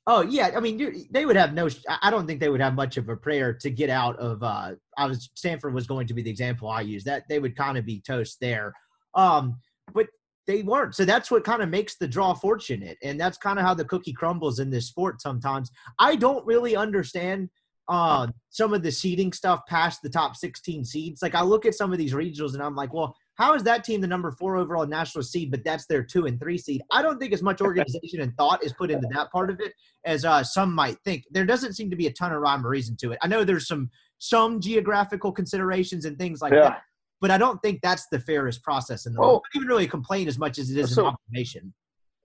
Oh 0.06 0.22
yeah, 0.22 0.52
I 0.56 0.60
mean 0.60 1.06
they 1.10 1.26
would 1.26 1.36
have 1.36 1.52
no. 1.52 1.68
I 2.02 2.10
don't 2.10 2.26
think 2.26 2.40
they 2.40 2.48
would 2.48 2.60
have 2.60 2.74
much 2.74 2.96
of 2.96 3.08
a 3.08 3.16
prayer 3.16 3.52
to 3.54 3.70
get 3.70 3.90
out 3.90 4.16
of. 4.16 4.42
uh 4.42 4.72
I 4.96 5.06
was 5.06 5.30
Stanford 5.34 5.74
was 5.74 5.86
going 5.86 6.06
to 6.06 6.14
be 6.14 6.22
the 6.22 6.30
example 6.30 6.68
I 6.68 6.80
used. 6.80 7.06
That 7.06 7.24
they 7.28 7.38
would 7.38 7.56
kind 7.56 7.76
of 7.76 7.84
be 7.84 8.00
toast 8.00 8.38
there. 8.40 8.72
Um, 9.14 9.58
but 9.92 10.06
they 10.46 10.62
weren't. 10.62 10.94
So 10.94 11.04
that's 11.04 11.30
what 11.30 11.44
kind 11.44 11.60
of 11.62 11.68
makes 11.68 11.96
the 11.96 12.08
draw 12.08 12.32
fortunate, 12.32 12.96
and 13.02 13.20
that's 13.20 13.36
kind 13.36 13.58
of 13.58 13.66
how 13.66 13.74
the 13.74 13.84
cookie 13.84 14.14
crumbles 14.14 14.60
in 14.60 14.70
this 14.70 14.88
sport. 14.88 15.20
Sometimes 15.20 15.70
I 15.98 16.16
don't 16.16 16.46
really 16.46 16.74
understand 16.74 17.50
uh, 17.88 18.26
some 18.50 18.74
of 18.74 18.82
the 18.82 18.92
seeding 18.92 19.32
stuff 19.32 19.60
past 19.66 20.02
the 20.02 20.10
top 20.10 20.36
16 20.36 20.84
seeds. 20.84 21.22
Like 21.22 21.34
I 21.34 21.42
look 21.42 21.64
at 21.64 21.74
some 21.74 21.92
of 21.92 21.98
these 21.98 22.12
regionals, 22.12 22.54
and 22.54 22.62
I'm 22.62 22.76
like, 22.76 22.92
well, 22.92 23.16
how 23.36 23.54
is 23.54 23.62
that 23.62 23.84
team 23.84 24.00
the 24.00 24.06
number 24.06 24.30
four 24.32 24.56
overall 24.56 24.86
national 24.86 25.24
seed, 25.24 25.50
but 25.50 25.64
that's 25.64 25.86
their 25.86 26.02
two 26.02 26.26
and 26.26 26.38
three 26.38 26.58
seed? 26.58 26.82
I 26.92 27.02
don't 27.02 27.18
think 27.18 27.32
as 27.32 27.42
much 27.42 27.60
organization 27.62 28.20
and 28.20 28.36
thought 28.36 28.62
is 28.64 28.72
put 28.72 28.90
into 28.90 29.08
that 29.14 29.30
part 29.30 29.48
of 29.48 29.60
it 29.60 29.72
as 30.04 30.24
uh, 30.24 30.42
some 30.44 30.74
might 30.74 30.98
think. 31.04 31.24
There 31.30 31.46
doesn't 31.46 31.74
seem 31.74 31.88
to 31.90 31.96
be 31.96 32.08
a 32.08 32.12
ton 32.12 32.32
of 32.32 32.40
rhyme 32.40 32.66
or 32.66 32.70
reason 32.70 32.96
to 32.98 33.12
it. 33.12 33.18
I 33.22 33.28
know 33.28 33.44
there's 33.44 33.66
some 33.66 33.90
some 34.18 34.60
geographical 34.60 35.30
considerations 35.30 36.04
and 36.04 36.18
things 36.18 36.42
like 36.42 36.52
yeah. 36.52 36.62
that, 36.62 36.82
but 37.20 37.30
I 37.30 37.38
don't 37.38 37.62
think 37.62 37.80
that's 37.82 38.08
the 38.10 38.18
fairest 38.18 38.62
process 38.62 39.06
in 39.06 39.14
the 39.14 39.20
well, 39.20 39.28
world. 39.28 39.42
Not 39.54 39.60
even 39.60 39.68
really 39.68 39.86
complain 39.86 40.28
as 40.28 40.38
much 40.38 40.58
as 40.58 40.70
it 40.70 40.76
is 40.76 40.94
so, 40.94 41.06
an 41.06 41.14
observation. 41.14 41.72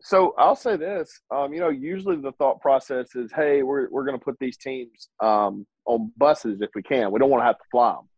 So 0.03 0.35
I'll 0.37 0.55
say 0.55 0.75
this, 0.75 1.21
um, 1.33 1.53
you 1.53 1.61
know, 1.61 1.69
usually 1.69 2.17
the 2.17 2.33
thought 2.33 2.59
process 2.59 3.15
is, 3.15 3.31
hey, 3.33 3.63
we're 3.63 3.89
we're 3.89 4.03
going 4.05 4.19
to 4.19 4.23
put 4.23 4.37
these 4.39 4.57
teams 4.57 5.09
um, 5.21 5.65
on 5.85 6.11
buses 6.17 6.61
if 6.61 6.69
we 6.75 6.83
can. 6.83 7.11
We 7.11 7.19
don't 7.19 7.29
want 7.29 7.41
to 7.41 7.45
have 7.45 7.57
to 7.57 7.63
fly 7.71 7.93
them. 7.93 8.09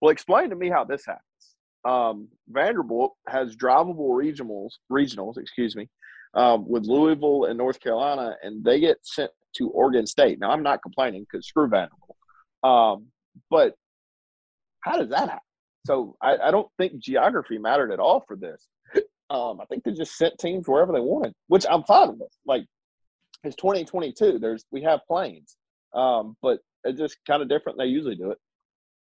Well, 0.00 0.10
explain 0.10 0.50
to 0.50 0.56
me 0.56 0.70
how 0.70 0.84
this 0.84 1.06
happens 1.06 1.24
um, 1.84 2.28
Vanderbilt 2.48 3.14
has 3.28 3.56
drivable 3.56 4.10
regionals, 4.10 4.72
regionals, 4.90 5.38
excuse 5.38 5.74
me, 5.76 5.88
um, 6.34 6.68
with 6.68 6.84
Louisville 6.84 7.44
and 7.44 7.56
North 7.56 7.80
Carolina, 7.80 8.36
and 8.42 8.62
they 8.64 8.80
get 8.80 8.98
sent 9.02 9.30
to 9.56 9.68
Oregon 9.70 10.06
State. 10.06 10.38
Now, 10.38 10.50
I'm 10.50 10.62
not 10.62 10.82
complaining 10.82 11.26
because 11.30 11.46
screw 11.46 11.68
Vanderbilt, 11.68 12.16
um, 12.62 13.06
but 13.50 13.74
how 14.82 14.98
does 14.98 15.10
that 15.10 15.28
happen? 15.28 15.38
So 15.86 16.16
I, 16.20 16.36
I, 16.36 16.50
don't 16.50 16.68
think 16.76 16.98
geography 16.98 17.56
mattered 17.56 17.90
at 17.90 18.00
all 18.00 18.22
for 18.28 18.36
this. 18.36 18.68
Um, 19.30 19.60
I 19.60 19.64
think 19.66 19.84
they 19.84 19.92
just 19.92 20.16
sent 20.16 20.38
teams 20.38 20.66
wherever 20.66 20.92
they 20.92 21.00
wanted, 21.00 21.32
which 21.46 21.64
I'm 21.70 21.84
fine 21.84 22.18
with. 22.18 22.32
Like 22.46 22.64
it's 23.44 23.56
2022. 23.56 24.38
There's 24.38 24.64
we 24.70 24.82
have 24.82 25.00
planes, 25.06 25.56
um, 25.94 26.36
but 26.42 26.58
it's 26.84 26.98
just 26.98 27.16
kind 27.26 27.42
of 27.42 27.48
different. 27.48 27.78
Than 27.78 27.86
they 27.86 27.92
usually 27.92 28.16
do 28.16 28.30
it. 28.30 28.38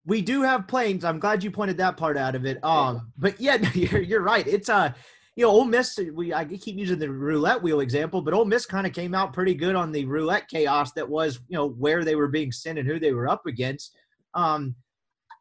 We 0.05 0.21
do 0.21 0.41
have 0.41 0.67
planes. 0.67 1.03
I'm 1.03 1.19
glad 1.19 1.43
you 1.43 1.51
pointed 1.51 1.77
that 1.77 1.97
part 1.97 2.17
out 2.17 2.35
of 2.35 2.45
it. 2.45 2.63
Um, 2.63 3.11
but 3.17 3.39
yeah, 3.39 3.57
you're 3.73 4.01
you're 4.01 4.23
right. 4.23 4.45
It's 4.47 4.69
uh 4.69 4.93
you 5.35 5.45
know, 5.45 5.51
Ole 5.51 5.65
Miss. 5.65 5.99
We 6.13 6.33
I 6.33 6.45
keep 6.45 6.77
using 6.77 6.99
the 6.99 7.09
roulette 7.09 7.61
wheel 7.61 7.79
example, 7.79 8.21
but 8.21 8.33
Ole 8.33 8.45
Miss 8.45 8.65
kind 8.65 8.85
of 8.85 8.93
came 8.93 9.15
out 9.15 9.33
pretty 9.33 9.55
good 9.55 9.75
on 9.75 9.91
the 9.91 10.05
roulette 10.05 10.47
chaos 10.47 10.91
that 10.93 11.09
was 11.09 11.39
you 11.47 11.57
know 11.57 11.69
where 11.69 12.03
they 12.03 12.15
were 12.15 12.27
being 12.27 12.51
sent 12.51 12.77
and 12.77 12.87
who 12.87 12.99
they 12.99 13.13
were 13.13 13.27
up 13.27 13.45
against. 13.47 13.95
Um, 14.35 14.75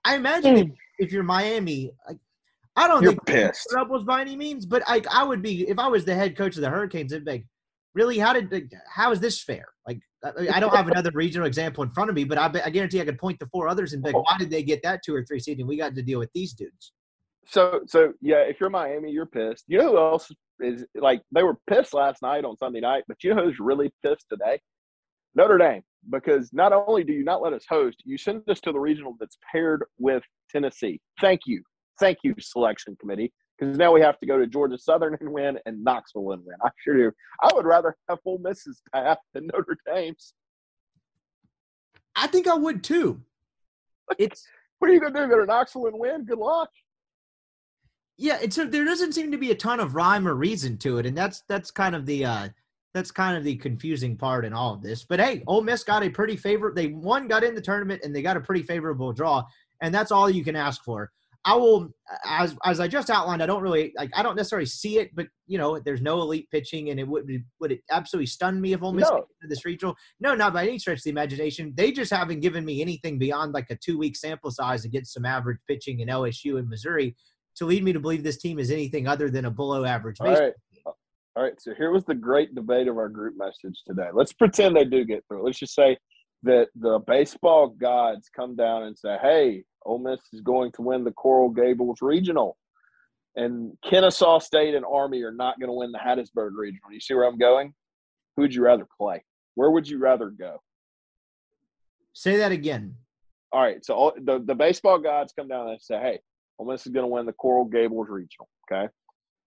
I 0.05 0.17
imagine 0.17 0.57
if, 0.57 0.69
if 0.99 1.13
you're 1.13 1.23
Miami, 1.23 1.93
like, 2.09 2.19
I 2.77 2.89
don't 2.89 3.03
You're 3.03 3.13
think 3.13 3.27
pissed. 3.27 3.69
troubles 3.71 4.05
by 4.05 4.21
any 4.21 4.37
means, 4.37 4.65
but 4.67 4.83
I 4.87 5.03
I 5.11 5.25
would 5.25 5.43
be 5.43 5.69
if 5.69 5.79
I 5.79 5.89
was 5.89 6.05
the 6.05 6.15
head 6.15 6.37
coach 6.37 6.57
of 6.57 6.63
the 6.63 6.71
Hurricanes. 6.71 7.13
It'd 7.13 7.25
be 7.25 7.33
like, 7.33 7.47
really, 7.95 8.19
how 8.19 8.33
did 8.33 8.73
how 8.91 9.13
is 9.13 9.21
this 9.21 9.43
fair? 9.43 9.67
Like 9.87 10.01
I, 10.25 10.49
I 10.55 10.61
don't 10.61 10.75
have 10.75 10.89
another 10.89 11.11
regional 11.13 11.47
example 11.47 11.83
in 11.83 11.91
front 11.91 12.11
of 12.11 12.17
me, 12.17 12.25
but 12.25 12.39
I, 12.39 12.47
I 12.65 12.71
guarantee 12.71 13.01
I 13.01 13.05
could 13.05 13.19
point 13.19 13.41
to 13.41 13.47
four 13.47 13.69
others 13.69 13.93
and 13.93 14.03
be 14.03 14.09
like, 14.09 14.17
oh. 14.17 14.23
why 14.23 14.39
did 14.39 14.51
they 14.51 14.63
get 14.63 14.83
that 14.83 15.03
two 15.05 15.15
or 15.15 15.25
three 15.25 15.41
seed 15.41 15.59
and 15.59 15.69
we 15.69 15.77
got 15.77 15.95
to 15.95 16.03
deal 16.03 16.19
with 16.19 16.31
these 16.35 16.55
dudes? 16.55 16.93
So, 17.47 17.81
so 17.87 18.13
yeah, 18.21 18.43
if 18.43 18.61
you're 18.61 18.71
Miami, 18.71 19.11
you're 19.11 19.27
pissed. 19.27 19.65
You 19.67 19.79
know 19.79 19.91
who 19.91 19.99
else 19.99 20.31
is 20.61 20.85
like 20.95 21.23
they 21.33 21.43
were 21.43 21.57
pissed 21.69 21.93
last 21.93 22.23
night 22.23 22.45
on 22.45 22.57
Sunday 22.57 22.81
night, 22.81 23.05
but 23.09 23.23
you 23.23 23.35
know 23.35 23.45
who's 23.45 23.59
really 23.59 23.93
pissed 24.05 24.27
today? 24.31 24.61
Notre 25.35 25.59
Dame, 25.59 25.83
because 26.11 26.51
not 26.53 26.73
only 26.73 27.05
do 27.05 27.13
you 27.13 27.25
not 27.25 27.43
let 27.43 27.53
us 27.53 27.65
host, 27.69 28.03
you 28.05 28.19
send 28.19 28.49
us 28.49 28.61
to 28.61 28.73
the 28.73 28.79
regional 28.79 29.17
that's 29.19 29.39
paired 29.51 29.83
with 29.99 30.23
Tennessee. 30.51 31.01
Thank 31.21 31.43
you, 31.47 31.63
thank 31.99 32.19
you, 32.23 32.35
selection 32.41 32.97
committee, 33.01 33.33
because 33.59 33.77
now 33.79 33.93
we 33.93 34.01
have 34.01 34.19
to 34.21 34.27
go 34.27 34.39
to 34.39 34.47
Georgia 34.47 34.79
Southern 34.79 35.17
and 35.21 35.31
win 35.33 35.59
and 35.67 35.83
Knoxville 35.83 36.33
and 36.33 36.45
win. 36.45 36.57
I 36.63 36.71
sure 36.85 36.97
do. 36.97 37.13
I 37.43 37.51
would 37.55 37.67
rather 37.67 37.97
have 38.09 38.19
Ole 38.25 38.39
Miss's 38.39 38.83
path 38.93 39.19
than 39.35 39.49
Notre 39.49 39.77
Dame's. 39.87 40.35
I 42.15 42.27
think 42.27 42.47
I 42.47 42.55
would 42.55 42.85
too. 42.85 43.23
It's 44.19 44.47
What 44.79 44.91
are 44.91 44.95
you 44.95 45.01
gonna 45.01 45.27
do? 45.27 45.29
Go 45.29 45.41
to 45.41 45.47
Knoxville 45.47 45.87
and 45.87 45.99
win? 45.99 46.25
Good 46.25 46.39
luck. 46.39 46.69
yeah, 48.19 48.39
so 48.51 48.65
there 48.67 48.85
doesn't 48.85 49.13
seem 49.15 49.33
to 49.33 49.39
be 49.39 49.51
a 49.51 49.55
ton 49.55 49.81
of 49.81 49.95
rhyme 49.95 50.29
or 50.29 50.35
reason 50.35 50.77
to 50.79 50.99
it, 50.99 51.07
and 51.07 51.17
that's 51.17 51.43
that's 51.49 51.71
kind 51.71 51.95
of 51.95 52.05
the 52.07 52.25
uh 52.25 52.49
that's 52.95 53.11
kind 53.11 53.39
of 53.39 53.45
the 53.45 53.57
confusing 53.57 54.17
part 54.17 54.45
in 54.45 54.53
all 54.53 54.75
of 54.75 54.83
this. 54.83 55.03
But 55.05 55.19
hey, 55.19 55.43
Ole 55.47 55.63
Miss 55.63 55.83
got 55.83 56.03
a 56.03 56.11
pretty 56.11 56.37
favorite. 56.37 56.75
They 56.75 56.89
one 56.89 57.27
got 57.27 57.43
in 57.43 57.55
the 57.55 57.63
tournament 57.63 58.03
and 58.05 58.15
they 58.15 58.21
got 58.21 58.37
a 58.37 58.41
pretty 58.41 58.63
favorable 58.63 59.13
draw, 59.15 59.45
and 59.81 59.95
that's 59.95 60.13
all 60.13 60.29
you 60.29 60.45
can 60.45 60.57
ask 60.57 60.85
for. 60.85 61.11
I 61.45 61.57
will, 61.57 61.93
as 62.25 62.57
as 62.65 62.79
I 62.79 62.87
just 62.87 63.11
outlined, 63.11 63.43
I 63.43 63.47
don't 63.47 63.63
really 63.63 63.93
like. 63.97 64.11
I 64.15 64.23
don't 64.23 64.37
necessarily 64.37 64.67
see 64.67 64.99
it, 64.99 65.11
but 65.15 65.27
you 65.47 65.59
know, 65.59 65.81
there's 65.81 66.01
no 66.01 66.21
elite 66.21 66.49
pitching, 66.51 66.91
and 66.91 67.01
it 67.01 67.09
would 67.09 67.27
be- 67.27 67.43
would 67.61 67.73
it 67.73 67.81
absolutely 67.91 68.27
stun 68.27 68.61
me 68.61 68.73
if 68.75 68.83
Ole 68.83 68.93
Miss 68.93 69.09
No. 69.09 69.17
made 69.17 69.23
it 69.23 69.43
to 69.43 69.49
this 69.49 69.65
regional? 69.65 69.97
No, 70.21 70.35
not 70.37 70.53
by 70.53 70.67
any 70.67 70.79
stretch 70.79 70.99
of 70.99 71.05
the 71.05 71.11
imagination. 71.11 71.73
They 71.77 71.91
just 71.91 72.13
haven't 72.13 72.41
given 72.41 72.65
me 72.65 72.81
anything 72.81 73.19
beyond 73.19 73.55
like 73.55 73.71
a 73.71 73.77
two 73.77 73.99
week 73.99 74.15
sample 74.17 74.53
size 74.53 74.85
against 74.85 75.15
some 75.15 75.25
average 75.25 75.59
pitching 75.67 75.99
in 76.01 76.09
LSU 76.09 76.59
and 76.59 76.69
Missouri 76.69 77.17
to 77.57 77.67
lead 77.67 77.83
me 77.83 77.93
to 77.93 78.01
believe 78.01 78.23
this 78.23 78.39
team 78.39 78.59
is 78.61 78.71
anything 78.71 79.09
other 79.09 79.29
than 79.29 79.45
a 79.45 79.51
below 79.51 79.85
average 79.85 80.19
All 80.21 80.29
right. 80.29 80.53
All 81.35 81.43
right. 81.43 81.61
So 81.61 81.75
here 81.75 81.91
was 81.91 82.05
the 82.05 82.15
great 82.15 82.55
debate 82.55 82.89
of 82.89 82.99
our 82.99 83.09
group 83.09 83.37
message 83.37 83.83
today. 83.87 84.09
Let's 84.13 84.33
pretend 84.33 84.77
they 84.77 84.85
do 84.85 85.05
get 85.05 85.25
through. 85.27 85.45
Let's 85.45 85.59
just 85.59 85.75
say 85.75 85.97
that 86.43 86.69
the 86.75 86.99
baseball 87.07 87.69
gods 87.69 88.29
come 88.35 88.57
down 88.57 88.85
and 88.85 88.99
say, 88.99 89.17
hey, 89.23 89.65
Ole 89.85 89.99
Miss 89.99 90.21
is 90.33 90.41
going 90.41 90.73
to 90.73 90.83
win 90.83 91.05
the 91.05 91.13
Coral 91.13 91.49
Gables 91.49 91.99
Regional. 92.03 92.57
And 93.37 93.77
Kennesaw 93.89 94.39
State 94.41 94.75
and 94.75 94.85
Army 94.85 95.23
are 95.23 95.33
not 95.33 95.59
going 95.59 95.69
to 95.69 95.75
win 95.75 95.93
the 95.93 95.99
Hattiesburg 95.99 96.51
Regional. 96.55 96.93
You 96.93 97.01
see 97.01 97.15
where 97.15 97.25
I'm 97.25 97.39
going? 97.39 97.73
Who 98.37 98.43
would 98.43 98.55
you 98.55 98.63
rather 98.63 98.87
play? 98.99 99.25
Where 99.55 99.71
would 99.71 99.89
you 99.89 99.99
rather 99.99 100.31
go? 100.31 100.63
Say 102.13 102.37
that 102.37 102.53
again. 102.53 102.97
All 103.53 103.63
right. 103.63 103.85
So 103.85 103.95
all, 103.95 104.13
the, 104.23 104.43
the 104.45 104.55
baseball 104.55 104.99
gods 104.99 105.33
come 105.33 105.49
down 105.49 105.69
and 105.69 105.81
say, 105.81 105.99
hey, 105.99 106.19
Ole 106.59 106.71
Miss 106.71 106.87
is 106.87 106.93
going 106.93 107.05
to 107.05 107.13
win 107.13 107.27
the 107.27 107.33
Coral 107.33 107.65
Gables 107.65 108.09
Regional. 108.09 108.49
Okay. 108.71 108.89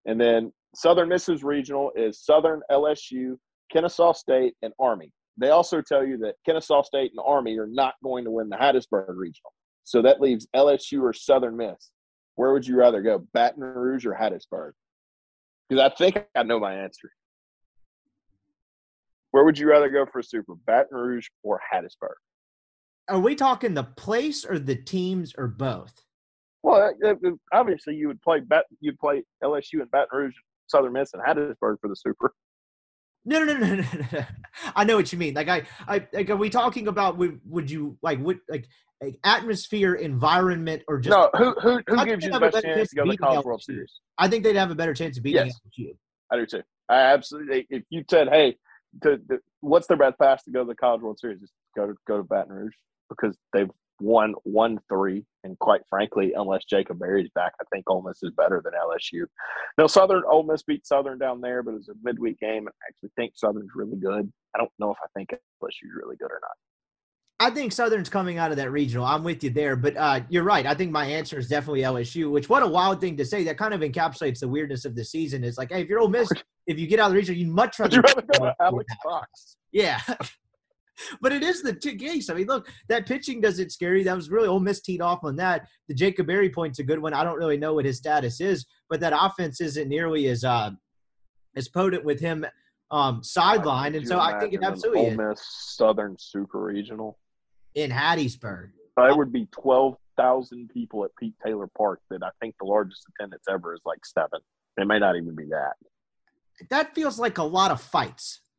And 0.06 0.20
then 0.20 0.52
Southern 0.74 1.08
Miss's 1.08 1.42
Regional 1.42 1.92
is 1.96 2.20
Southern, 2.20 2.62
LSU, 2.70 3.36
Kennesaw 3.72 4.12
State, 4.12 4.54
and 4.62 4.72
Army. 4.78 5.12
They 5.38 5.50
also 5.50 5.82
tell 5.82 6.04
you 6.04 6.16
that 6.18 6.36
Kennesaw 6.46 6.82
State 6.82 7.12
and 7.12 7.20
Army 7.24 7.58
are 7.58 7.66
not 7.66 7.94
going 8.02 8.24
to 8.24 8.30
win 8.30 8.48
the 8.48 8.56
Hattiesburg 8.56 9.16
Regional. 9.16 9.52
So 9.84 10.02
that 10.02 10.20
leaves 10.20 10.46
LSU 10.54 11.02
or 11.02 11.12
Southern 11.12 11.56
Miss. 11.56 11.90
Where 12.36 12.52
would 12.52 12.66
you 12.66 12.76
rather 12.76 13.02
go, 13.02 13.26
Baton 13.32 13.62
Rouge 13.62 14.06
or 14.06 14.14
Hattiesburg? 14.14 14.72
Because 15.68 15.82
I 15.82 15.94
think 15.94 16.24
I 16.34 16.42
know 16.42 16.58
my 16.58 16.74
answer. 16.74 17.10
Where 19.30 19.44
would 19.44 19.58
you 19.58 19.68
rather 19.68 19.90
go 19.90 20.06
for 20.06 20.20
a 20.20 20.24
Super, 20.24 20.54
Baton 20.66 20.96
Rouge 20.96 21.28
or 21.42 21.60
Hattiesburg? 21.72 22.14
Are 23.08 23.20
we 23.20 23.34
talking 23.34 23.74
the 23.74 23.84
place 23.84 24.44
or 24.44 24.58
the 24.58 24.74
teams 24.74 25.34
or 25.36 25.46
both? 25.46 25.92
Well, 26.62 26.92
obviously 27.52 27.94
you 27.94 28.08
would 28.08 28.20
play 28.22 28.40
you'd 28.80 28.98
play 28.98 29.22
LSU 29.44 29.80
and 29.82 29.90
Baton 29.90 30.18
Rouge, 30.18 30.34
Southern 30.66 30.94
Miss, 30.94 31.12
and 31.14 31.22
Hattiesburg 31.22 31.76
for 31.80 31.88
the 31.88 31.94
Super. 31.94 32.34
No, 33.26 33.42
no, 33.42 33.52
no, 33.58 33.66
no, 33.66 33.74
no, 33.74 33.82
no. 34.12 34.24
I 34.74 34.84
know 34.84 34.96
what 34.96 35.12
you 35.12 35.18
mean. 35.18 35.34
Like, 35.34 35.48
I, 35.48 35.64
I, 35.86 36.06
like, 36.12 36.30
are 36.30 36.36
we 36.36 36.48
talking 36.48 36.88
about 36.88 37.18
would, 37.18 37.40
would 37.44 37.70
you 37.70 37.98
like, 38.00 38.20
would 38.20 38.38
like, 38.48 38.66
like 39.02 39.18
atmosphere, 39.24 39.94
environment, 39.94 40.82
or 40.88 41.00
just? 41.00 41.16
no, 41.16 41.28
who 41.36 41.52
who 41.60 41.82
who 41.86 42.04
gives 42.06 42.24
you 42.24 42.32
the 42.32 42.40
best 42.40 42.54
better 42.54 42.74
chance 42.74 42.90
to 42.90 42.96
go 42.96 43.04
to 43.04 43.10
the 43.10 43.18
College 43.18 43.44
World 43.44 43.62
Series? 43.62 43.92
I 44.16 44.28
think 44.28 44.44
they'd 44.44 44.56
have 44.56 44.70
a 44.70 44.76
better 44.76 44.94
chance 44.94 45.18
of 45.18 45.24
beating 45.24 45.46
Yes. 45.46 45.60
LSU. 45.78 45.96
I 46.32 46.36
do 46.36 46.46
too. 46.46 46.62
I 46.88 47.00
absolutely. 47.00 47.66
If 47.68 47.82
you 47.90 48.04
said, 48.08 48.28
"Hey, 48.28 48.56
to, 49.02 49.18
to, 49.18 49.38
what's 49.60 49.88
their 49.88 49.96
best 49.96 50.18
pass 50.18 50.44
to 50.44 50.52
go 50.52 50.60
to 50.60 50.68
the 50.68 50.76
College 50.76 51.02
World 51.02 51.18
Series?" 51.18 51.40
Just 51.40 51.52
go 51.76 51.88
to 51.88 51.94
go 52.06 52.16
to 52.18 52.22
Baton 52.22 52.52
Rouge 52.52 52.74
because 53.10 53.36
they've 53.52 53.68
won 54.00 54.34
one 54.44 54.78
three, 54.88 55.24
and 55.44 55.58
quite 55.58 55.82
frankly, 55.88 56.32
unless 56.36 56.64
Jacob 56.64 56.98
Berry's 56.98 57.30
back, 57.34 57.52
I 57.60 57.64
think 57.72 57.88
Ole 57.88 58.02
Miss 58.02 58.22
is 58.22 58.32
better 58.36 58.62
than 58.64 58.72
LSU. 58.74 59.26
Now, 59.78 59.86
Southern 59.86 60.22
Ole 60.30 60.44
Miss 60.44 60.62
beat 60.62 60.86
Southern 60.86 61.18
down 61.18 61.40
there, 61.40 61.62
but 61.62 61.72
it 61.72 61.78
was 61.78 61.88
a 61.88 61.94
midweek 62.02 62.38
game. 62.40 62.66
And 62.66 62.68
I 62.68 62.88
actually 62.88 63.10
think 63.16 63.32
Southern's 63.36 63.70
really 63.74 63.96
good. 63.96 64.32
I 64.54 64.58
don't 64.58 64.70
know 64.78 64.90
if 64.90 64.98
I 65.02 65.06
think 65.14 65.30
LSU's 65.62 65.94
really 65.94 66.16
good 66.16 66.30
or 66.30 66.40
not. 66.42 66.52
I 67.38 67.50
think 67.50 67.72
Southern's 67.72 68.08
coming 68.08 68.38
out 68.38 68.50
of 68.50 68.56
that 68.56 68.72
regional. 68.72 69.04
I'm 69.04 69.22
with 69.22 69.44
you 69.44 69.50
there, 69.50 69.76
but 69.76 69.94
uh, 69.96 70.20
you're 70.30 70.42
right. 70.42 70.64
I 70.64 70.72
think 70.74 70.90
my 70.90 71.04
answer 71.04 71.38
is 71.38 71.48
definitely 71.48 71.82
LSU. 71.82 72.30
Which 72.30 72.48
what 72.48 72.62
a 72.62 72.66
wild 72.66 73.00
thing 73.00 73.16
to 73.18 73.26
say. 73.26 73.44
That 73.44 73.58
kind 73.58 73.74
of 73.74 73.82
encapsulates 73.82 74.40
the 74.40 74.48
weirdness 74.48 74.86
of 74.86 74.94
the 74.94 75.04
season. 75.04 75.44
Is 75.44 75.58
like, 75.58 75.70
hey, 75.70 75.82
if 75.82 75.88
you're 75.88 76.00
Ole 76.00 76.08
Miss, 76.08 76.30
if 76.66 76.78
you 76.78 76.86
get 76.86 76.98
out 76.98 77.06
of 77.06 77.12
the 77.12 77.18
regional, 77.18 77.38
you'd 77.38 77.50
much 77.50 77.78
rather. 77.78 77.96
you 77.96 78.02
rather 78.02 78.22
go 78.22 78.46
to 78.46 78.54
Alex 78.60 78.94
Box? 79.04 79.56
Yeah. 79.70 80.00
but 81.20 81.32
it 81.32 81.42
is 81.42 81.62
the 81.62 81.72
t- 81.72 81.96
case. 81.96 82.30
I 82.30 82.34
mean, 82.34 82.46
look, 82.46 82.68
that 82.88 83.06
pitching 83.06 83.40
does 83.40 83.58
it 83.58 83.72
scary. 83.72 84.02
That 84.04 84.16
was 84.16 84.30
really 84.30 84.48
Ole 84.48 84.60
Miss 84.60 84.80
teed 84.80 85.00
off 85.00 85.24
on 85.24 85.36
that. 85.36 85.68
The 85.88 85.94
Jacob 85.94 86.26
Berry 86.26 86.50
point's 86.50 86.78
a 86.78 86.84
good 86.84 86.98
one. 86.98 87.14
I 87.14 87.24
don't 87.24 87.38
really 87.38 87.56
know 87.56 87.74
what 87.74 87.84
his 87.84 87.98
status 87.98 88.40
is, 88.40 88.66
but 88.88 89.00
that 89.00 89.12
offense 89.14 89.60
isn't 89.60 89.88
nearly 89.88 90.28
as 90.28 90.44
uh, 90.44 90.70
as 91.56 91.68
potent 91.68 92.04
with 92.04 92.20
him 92.20 92.46
um, 92.90 93.22
sideline, 93.22 93.94
and 93.94 94.06
so 94.06 94.20
I 94.20 94.38
think 94.38 94.52
it 94.54 94.60
absolutely 94.62 95.02
Ole 95.02 95.10
is 95.10 95.16
Miss 95.16 95.74
Southern 95.76 96.16
Super 96.18 96.60
Regional. 96.60 97.18
in 97.74 97.90
Hattiesburg. 97.90 98.70
There 98.96 99.16
would 99.16 99.32
be 99.32 99.48
twelve 99.50 99.96
thousand 100.16 100.70
people 100.72 101.04
at 101.04 101.10
Pete 101.18 101.34
Taylor 101.44 101.68
Park. 101.76 102.00
That 102.10 102.22
I 102.22 102.30
think 102.40 102.54
the 102.60 102.66
largest 102.66 103.04
attendance 103.08 103.44
ever 103.50 103.74
is 103.74 103.80
like 103.84 104.04
seven. 104.06 104.40
It 104.76 104.86
may 104.86 104.98
not 104.98 105.16
even 105.16 105.34
be 105.34 105.46
that. 105.46 105.74
That 106.70 106.94
feels 106.94 107.18
like 107.18 107.38
a 107.38 107.42
lot 107.42 107.70
of 107.70 107.80
fights. 107.80 108.40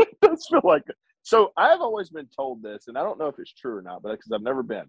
It 0.00 0.18
does 0.20 0.44
feel 0.50 0.60
like. 0.64 0.82
So 1.28 1.52
I've 1.58 1.82
always 1.82 2.08
been 2.08 2.26
told 2.34 2.62
this, 2.62 2.84
and 2.88 2.96
I 2.96 3.02
don't 3.02 3.18
know 3.18 3.26
if 3.26 3.38
it's 3.38 3.52
true 3.52 3.76
or 3.76 3.82
not, 3.82 4.02
but 4.02 4.12
because 4.12 4.32
I've 4.32 4.40
never 4.40 4.62
been. 4.62 4.86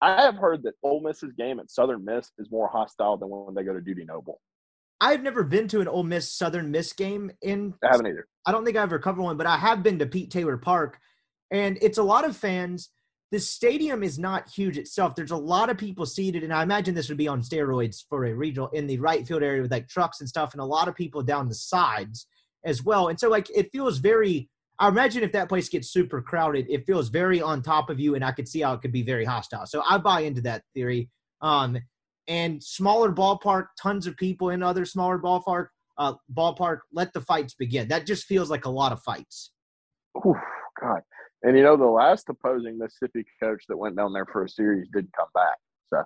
I 0.00 0.22
have 0.22 0.36
heard 0.36 0.62
that 0.62 0.72
Ole 0.82 1.02
Miss's 1.02 1.34
game 1.36 1.60
at 1.60 1.70
Southern 1.70 2.06
Miss 2.06 2.30
is 2.38 2.50
more 2.50 2.68
hostile 2.68 3.18
than 3.18 3.28
when 3.28 3.54
they 3.54 3.64
go 3.64 3.74
to 3.74 3.82
Dudy 3.82 4.06
Noble. 4.06 4.40
I've 4.98 5.22
never 5.22 5.44
been 5.44 5.68
to 5.68 5.82
an 5.82 5.88
Ole 5.88 6.04
Miss 6.04 6.32
Southern 6.32 6.70
Miss 6.70 6.94
game 6.94 7.30
in 7.42 7.74
I 7.84 7.88
haven't 7.88 8.06
either. 8.06 8.26
I 8.46 8.52
don't 8.52 8.64
think 8.64 8.78
I've 8.78 8.84
ever 8.84 8.98
covered 8.98 9.20
one, 9.20 9.36
but 9.36 9.46
I 9.46 9.58
have 9.58 9.82
been 9.82 9.98
to 9.98 10.06
Pete 10.06 10.30
Taylor 10.30 10.56
Park, 10.56 10.98
and 11.50 11.76
it's 11.82 11.98
a 11.98 12.02
lot 12.02 12.24
of 12.24 12.34
fans. 12.34 12.88
The 13.30 13.38
stadium 13.38 14.02
is 14.02 14.18
not 14.18 14.48
huge 14.48 14.78
itself. 14.78 15.14
There's 15.14 15.32
a 15.32 15.36
lot 15.36 15.68
of 15.68 15.76
people 15.76 16.06
seated, 16.06 16.44
and 16.44 16.54
I 16.54 16.62
imagine 16.62 16.94
this 16.94 17.10
would 17.10 17.18
be 17.18 17.28
on 17.28 17.42
steroids 17.42 18.04
for 18.08 18.24
a 18.24 18.32
regional 18.32 18.68
in 18.68 18.86
the 18.86 19.00
right 19.00 19.26
field 19.26 19.42
area 19.42 19.60
with 19.60 19.70
like 19.70 19.88
trucks 19.88 20.20
and 20.20 20.28
stuff, 20.30 20.54
and 20.54 20.62
a 20.62 20.64
lot 20.64 20.88
of 20.88 20.94
people 20.94 21.22
down 21.22 21.46
the 21.46 21.54
sides 21.54 22.26
as 22.64 22.82
well. 22.82 23.08
And 23.08 23.20
so, 23.20 23.28
like, 23.28 23.50
it 23.54 23.70
feels 23.70 23.98
very. 23.98 24.48
I 24.78 24.88
imagine 24.88 25.22
if 25.22 25.32
that 25.32 25.48
place 25.48 25.68
gets 25.68 25.90
super 25.90 26.20
crowded, 26.20 26.66
it 26.68 26.86
feels 26.86 27.08
very 27.08 27.40
on 27.40 27.62
top 27.62 27.90
of 27.90 28.00
you, 28.00 28.14
and 28.14 28.24
I 28.24 28.32
could 28.32 28.48
see 28.48 28.60
how 28.60 28.74
it 28.74 28.80
could 28.80 28.92
be 28.92 29.02
very 29.02 29.24
hostile. 29.24 29.66
So 29.66 29.82
I 29.88 29.98
buy 29.98 30.20
into 30.20 30.40
that 30.42 30.62
theory. 30.74 31.10
Um, 31.40 31.78
and 32.26 32.62
smaller 32.62 33.12
ballpark, 33.12 33.66
tons 33.80 34.06
of 34.06 34.16
people 34.16 34.50
in 34.50 34.62
other 34.62 34.84
smaller 34.84 35.18
ballpark 35.18 35.66
uh, 35.98 36.14
ballpark. 36.32 36.80
Let 36.92 37.12
the 37.12 37.20
fights 37.20 37.54
begin. 37.54 37.88
That 37.88 38.06
just 38.06 38.24
feels 38.24 38.50
like 38.50 38.64
a 38.64 38.70
lot 38.70 38.92
of 38.92 39.00
fights. 39.02 39.52
Oof, 40.26 40.36
God. 40.80 41.00
And 41.42 41.56
you 41.56 41.62
know, 41.62 41.76
the 41.76 41.84
last 41.84 42.28
opposing 42.28 42.78
Mississippi 42.78 43.24
coach 43.42 43.64
that 43.68 43.76
went 43.76 43.96
down 43.96 44.12
there 44.12 44.26
for 44.26 44.44
a 44.44 44.48
series 44.48 44.88
didn't 44.92 45.12
come 45.16 45.28
back. 45.34 45.56
So 45.90 46.02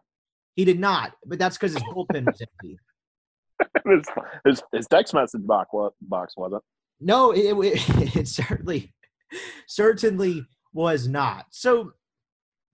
He 0.56 0.64
did 0.64 0.80
not, 0.80 1.12
but 1.24 1.38
that's 1.38 1.56
because 1.56 1.74
his 1.74 1.82
bullpen 1.84 2.26
was 2.26 2.40
empty. 2.40 2.78
his, 3.86 4.06
his, 4.44 4.62
his 4.72 4.86
text 4.88 5.14
message 5.14 5.46
box, 5.46 5.70
box 6.02 6.34
wasn't. 6.36 6.62
No, 7.00 7.32
it, 7.32 7.40
it, 7.56 8.16
it 8.16 8.28
certainly 8.28 8.92
certainly 9.66 10.46
was 10.72 11.06
not. 11.08 11.46
So 11.50 11.92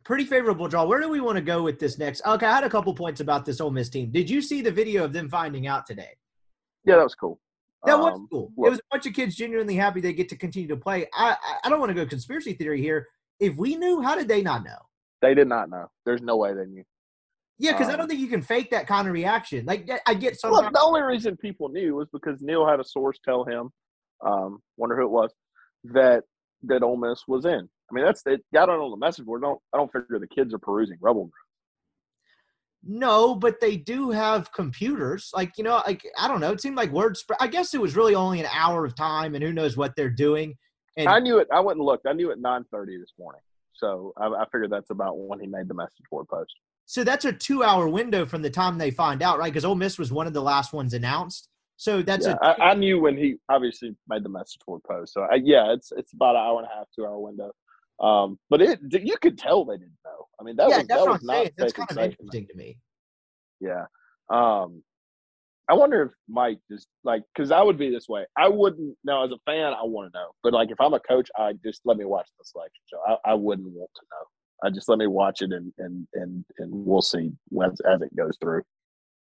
pretty 0.05 0.25
favorable 0.25 0.69
draw. 0.69 0.85
Where 0.85 1.01
do 1.01 1.09
we 1.09 1.21
want 1.21 1.37
to 1.37 1.43
go 1.43 1.63
with 1.63 1.79
this 1.79 1.99
next? 1.99 2.23
Okay, 2.27 2.47
I 2.47 2.55
had 2.57 2.65
a 2.65 2.71
couple 2.71 2.95
points 2.95 3.21
about 3.21 3.45
this 3.45 3.61
Ole 3.61 3.71
Miss 3.71 3.89
team. 3.89 4.11
Did 4.11 4.29
you 4.31 4.41
see 4.41 4.61
the 4.63 4.71
video 4.71 5.05
of 5.05 5.13
them 5.13 5.29
finding 5.29 5.67
out 5.67 5.87
today? 5.87 6.11
Yeah, 6.85 6.97
that 6.97 7.03
was 7.05 7.15
cool. 7.15 7.41
That 7.87 7.99
was 7.99 8.15
Um, 8.15 8.29
cool. 8.31 8.51
well- 8.57 8.69
it 8.69 8.71
was 8.71 8.79
a 8.79 8.83
bunch 8.91 9.07
of 9.07 9.13
kids 9.13 9.35
genuinely 9.37 9.75
happy 9.75 10.01
they 10.01 10.13
get 10.13 10.29
to 10.31 10.37
continue 10.37 10.69
to 10.69 10.77
play. 10.77 11.07
I 11.15 11.33
I, 11.43 11.57
I 11.65 11.69
don't 11.69 11.81
want 11.81 11.91
to 11.91 11.95
go 11.95 12.07
conspiracy 12.07 12.55
theory 12.55 12.81
here. 12.81 13.09
If 13.41 13.57
we 13.57 13.77
knew, 13.77 14.01
how 14.01 14.15
did 14.15 14.29
they 14.29 14.43
not 14.43 14.65
know? 14.65 14.79
They 15.21 15.35
did 15.35 15.49
not 15.49 15.69
know. 15.71 15.91
There's 16.07 16.23
no 16.23 16.37
way 16.37 16.55
they 16.55 16.67
knew. 16.67 16.85
Yeah, 17.59 17.73
because 17.73 17.89
I 17.89 17.93
Um, 17.93 17.99
don't 18.01 18.09
think 18.09 18.21
you 18.21 18.27
can 18.29 18.43
fake 18.43 18.71
that 18.71 18.87
kind 18.87 19.07
of 19.07 19.13
reaction. 19.15 19.65
Like 19.67 19.89
I 20.07 20.15
get 20.15 20.39
Well, 20.43 20.55
sometimes. 20.55 20.73
the 20.75 20.81
only 20.83 21.03
reason 21.03 21.37
people 21.37 21.69
knew 21.69 21.95
was 21.97 22.09
because 22.13 22.41
Neil 22.43 22.67
had 22.67 22.81
a 22.81 22.85
source 22.85 23.19
tell 23.25 23.45
him, 23.45 23.71
um, 24.25 24.61
wonder 24.77 24.97
who 24.97 25.05
it 25.05 25.11
was, 25.11 25.33
that 25.85 26.25
that 26.65 26.83
Ole 26.83 26.97
Miss 26.97 27.23
was 27.29 27.45
in. 27.45 27.69
I 27.91 27.95
mean, 27.95 28.05
that's 28.05 28.23
it. 28.27 28.43
Got 28.53 28.71
on 28.71 28.91
the 28.91 28.97
message 28.97 29.27
board. 29.27 29.43
Don't 29.43 29.61
I 29.73 29.79
don't 29.79 29.93
figure 29.93 30.19
the 30.19 30.27
kids 30.27 30.55
are 30.55 30.59
perusing 30.59 30.97
Rebel. 31.01 31.31
No, 32.87 33.35
but 33.35 33.61
they 33.61 33.77
do 33.77 34.11
have 34.11 34.53
computers. 34.53 35.31
Like 35.35 35.53
you 35.57 35.65
know, 35.65 35.83
like 35.87 36.03
I 36.19 36.29
don't 36.29 36.41
know. 36.41 36.53
It 36.53 36.61
seemed 36.61 36.77
like 36.77 36.91
word 36.91 37.17
spread. 37.17 37.39
I 37.41 37.47
guess 37.47 37.75
it 37.75 37.81
was 37.81 37.97
really 37.97 38.15
only 38.15 38.41
an 38.41 38.49
hour 38.53 38.85
of 38.85 38.95
time, 38.95 39.35
and 39.35 39.43
who 39.45 39.53
knows 39.53 39.77
what 39.77 39.95
they're 39.97 40.11
doing. 40.11 40.55
And 40.97 41.09
I 41.09 41.19
knew 41.19 41.39
it. 41.39 41.49
I 41.53 41.61
went 41.61 41.79
and 41.79 41.87
looked. 41.87 42.07
I 42.07 42.13
knew 42.13 42.31
at 42.31 42.39
nine 42.39 42.65
thirty 42.71 42.99
this 42.99 43.13
morning. 43.19 43.41
So 43.73 44.13
I, 44.17 44.27
I 44.27 44.45
figured 44.53 44.71
that's 44.71 44.91
about 44.91 45.19
when 45.19 45.41
he 45.41 45.47
made 45.47 45.67
the 45.69 45.75
message 45.75 46.05
board 46.11 46.29
post. 46.29 46.53
so 46.87 47.05
that's 47.05 47.25
a 47.25 47.33
two-hour 47.33 47.89
window 47.89 48.25
from 48.25 48.43
the 48.43 48.51
time 48.51 48.79
they 48.79 48.91
find 48.91 49.23
out, 49.23 49.39
right? 49.39 49.53
Because 49.53 49.65
Ole 49.65 49.75
Miss 49.75 49.99
was 49.99 50.13
one 50.13 50.27
of 50.27 50.33
the 50.33 50.43
last 50.43 50.73
ones 50.73 50.95
announced. 50.95 51.49
So 51.77 52.03
that's 52.03 52.27
Yeah, 52.27 52.37
a 52.41 52.47
I, 52.47 52.71
I 52.71 52.75
knew 52.75 53.01
when 53.01 53.17
he 53.17 53.37
obviously 53.49 53.97
made 54.09 54.25
the 54.25 54.29
message 54.29 54.59
board 54.67 54.83
post. 54.85 55.13
So 55.13 55.23
I, 55.23 55.37
yeah, 55.37 55.73
it's 55.73 55.93
it's 55.97 56.13
about 56.13 56.37
an 56.37 56.43
hour 56.43 56.59
and 56.59 56.69
a 56.71 56.75
half, 56.75 56.87
two 56.95 57.05
hour 57.05 57.19
window. 57.19 57.53
Um, 58.01 58.39
but 58.51 58.61
it 58.63 58.81
you 58.91 59.17
could 59.21 59.39
tell 59.39 59.65
they 59.65 59.77
didn't 59.77 59.99
know. 60.05 60.27
I 60.41 60.45
mean, 60.45 60.57
that 60.57 60.69
yeah. 60.69 60.79
was 60.79 60.87
That's 60.87 60.89
that 60.89 61.01
what 61.01 61.13
was 61.13 61.21
I'm 61.21 61.27
not 61.27 61.37
saying. 61.37 61.51
That's 61.57 61.73
kind 61.73 61.91
of 61.91 61.99
interesting 61.99 62.47
to 62.49 62.57
me. 62.57 62.79
Yeah. 63.61 63.85
Um, 64.31 64.83
I 65.69 65.75
wonder 65.75 66.03
if 66.03 66.11
Mike 66.29 66.59
just 66.71 66.89
like 67.05 67.23
because 67.35 67.51
I 67.51 67.63
would 67.63 67.79
be 67.79 67.91
this 67.91 68.09
way. 68.09 68.27
I 68.37 68.49
wouldn't 68.49 68.97
now 69.05 69.25
as 69.25 69.33
a 69.33 69.39
fan. 69.47 69.73
I 69.73 69.83
want 69.85 70.13
to 70.13 70.19
know, 70.19 70.31
but 70.43 70.53
like 70.53 70.71
if 70.71 70.81
I'm 70.81 70.95
a 70.95 71.01
coach, 71.01 71.31
I 71.37 71.55
just 71.65 71.81
let 71.85 71.97
me 71.97 72.05
watch 72.05 72.29
the 72.39 72.45
selection 72.45 72.83
show. 72.91 73.01
I, 73.07 73.31
I 73.31 73.35
wouldn't 73.35 73.69
want 73.69 73.91
to 73.95 74.03
know. 74.11 74.69
I 74.69 74.71
just 74.71 74.89
let 74.89 74.99
me 74.99 75.07
watch 75.07 75.41
it 75.41 75.53
and 75.53 75.73
and 75.79 76.07
and 76.15 76.45
and 76.59 76.71
we'll 76.71 77.03
see 77.03 77.33
as 77.65 77.81
as 77.81 78.03
it 78.03 78.15
goes 78.15 78.37
through. 78.41 78.63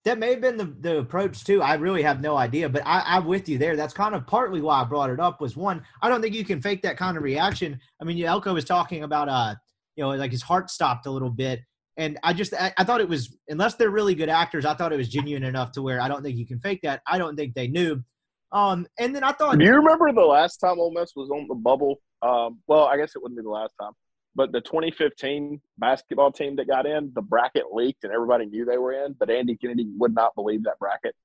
That 0.04 0.18
may 0.18 0.32
have 0.32 0.42
been 0.42 0.58
the, 0.58 0.74
the 0.80 0.98
approach 0.98 1.44
too. 1.44 1.62
I 1.62 1.76
really 1.76 2.02
have 2.02 2.22
no 2.22 2.36
idea, 2.36 2.68
but 2.68 2.82
I, 2.86 3.04
I'm 3.06 3.26
with 3.26 3.48
you 3.48 3.60
there. 3.60 3.76
That's 3.76 3.94
kind 3.94 4.16
of 4.16 4.26
partly 4.26 4.60
why 4.60 4.82
I 4.82 4.84
brought 4.84 5.12
it 5.12 5.20
up. 5.20 5.40
Was 5.40 5.56
one, 5.56 5.84
I 6.02 6.10
don't 6.10 6.22
think 6.22 6.34
you 6.34 6.44
can 6.44 6.60
fake 6.60 6.82
that 6.82 6.98
kind 6.98 7.18
of 7.18 7.24
reaction. 7.24 7.80
I 8.02 8.06
mean, 8.06 8.24
Elko 8.24 8.54
was 8.54 8.66
talking 8.66 9.04
about, 9.04 9.30
uh, 9.30 9.54
you 9.96 10.04
know, 10.04 10.10
like 10.10 10.32
his 10.32 10.42
heart 10.42 10.72
stopped 10.72 11.06
a 11.06 11.12
little 11.12 11.30
bit, 11.30 11.62
and 11.98 12.18
I 12.24 12.34
just, 12.34 12.54
I, 12.56 12.74
I 12.78 12.84
thought 12.84 13.02
it 13.02 13.10
was, 13.10 13.38
unless 13.48 13.76
they're 13.76 13.92
really 13.92 14.16
good 14.16 14.30
actors, 14.30 14.66
I 14.66 14.74
thought 14.74 14.92
it 14.92 14.98
was 14.98 15.10
genuine 15.10 15.44
enough 15.44 15.72
to 15.74 15.84
where 15.84 16.02
I 16.02 16.08
don't 16.08 16.24
think 16.24 16.38
you 16.38 16.48
can 16.48 16.60
fake 16.60 16.80
that. 16.82 17.02
I 17.06 17.20
don't 17.20 17.36
think 17.36 17.54
they 17.54 17.68
knew. 17.68 18.04
Um, 18.52 18.88
and 18.98 19.16
then 19.16 19.24
I 19.24 19.34
thought, 19.34 19.60
Do 19.60 19.66
you 19.66 19.76
remember 19.76 20.12
the 20.12 20.22
last 20.22 20.58
time 20.58 20.80
Ole 20.80 20.92
Miss 20.92 21.12
was 21.16 21.30
on 21.30 21.48
the 21.48 21.56
bubble? 21.56 22.02
Um, 22.22 22.60
well, 22.68 22.86
I 22.86 22.98
guess 22.98 23.16
it 23.16 23.22
wouldn't 23.22 23.38
be 23.38 23.44
the 23.44 23.50
last 23.50 23.74
time, 23.80 23.92
but 24.36 24.52
the 24.52 24.62
2015 24.62 25.62
basketball 25.78 26.32
team 26.32 26.56
that 26.56 26.68
got 26.68 26.86
in, 26.86 27.12
the 27.14 27.22
bracket 27.22 27.66
leaked 27.72 28.04
and 28.04 28.14
everybody 28.14 28.46
knew 28.46 28.66
they 28.66 28.78
were 28.78 28.94
in, 28.94 29.14
but 29.20 29.30
Andy 29.30 29.56
Kennedy 29.58 29.88
would 29.98 30.14
not 30.14 30.34
believe 30.36 30.64
that 30.64 30.80
bracket. 30.80 31.16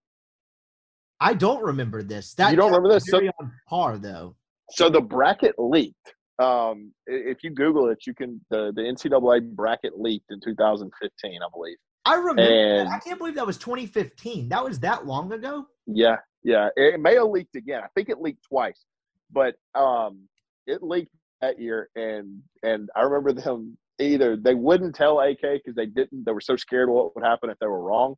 I 1.21 1.35
don't 1.35 1.63
remember 1.63 2.03
this. 2.03 2.35
That 2.35 2.51
You 2.51 2.57
don't 2.57 2.71
remember 2.71 2.89
this? 2.91 3.07
So- 3.07 3.19
on 3.41 3.53
par 3.69 3.99
though. 3.99 4.37
So 4.73 4.91
the 4.91 5.01
bracket 5.01 5.55
leaked. 5.59 6.15
Um, 6.39 6.93
if 7.07 7.43
you 7.45 7.51
Google 7.51 7.89
it, 7.89 7.99
you 8.07 8.13
can 8.13 8.45
the 8.51 8.73
the 8.75 8.83
NCAA 8.83 9.55
bracket 9.55 9.99
leaked 9.99 10.31
in 10.31 10.41
2015, 10.41 11.41
I 11.41 11.47
believe. 11.55 11.77
I 12.05 12.15
remember. 12.17 12.43
And- 12.43 12.89
I 12.89 12.99
can't 12.99 13.19
believe 13.19 13.37
that 13.37 13.47
was 13.47 13.59
2015. 13.59 14.49
That 14.49 14.63
was 14.63 14.81
that 14.81 15.07
long 15.07 15.33
ago. 15.33 15.67
Yeah, 15.87 16.17
yeah. 16.43 16.69
It 16.77 17.01
may 17.01 17.15
have 17.15 17.29
leaked 17.29 17.57
again. 17.57 17.83
I 17.83 17.89
think 17.95 18.09
it 18.09 18.21
leaked 18.21 18.45
twice, 18.45 18.85
but 19.31 19.55
um, 19.75 20.29
it 20.67 20.83
leaked 20.83 21.13
that 21.41 21.61
year, 21.61 21.89
and 21.95 22.43
and 22.63 22.89
I 22.97 23.03
remember 23.03 23.33
them 23.33 23.77
either 23.99 24.37
they 24.37 24.55
wouldn't 24.55 24.95
tell 24.95 25.21
AK 25.21 25.41
because 25.41 25.75
they 25.75 25.87
didn't. 25.87 26.25
They 26.25 26.33
were 26.33 26.41
so 26.41 26.57
scared 26.57 26.89
what 26.89 27.15
would 27.15 27.25
happen 27.25 27.51
if 27.51 27.59
they 27.59 27.67
were 27.67 27.83
wrong, 27.83 28.15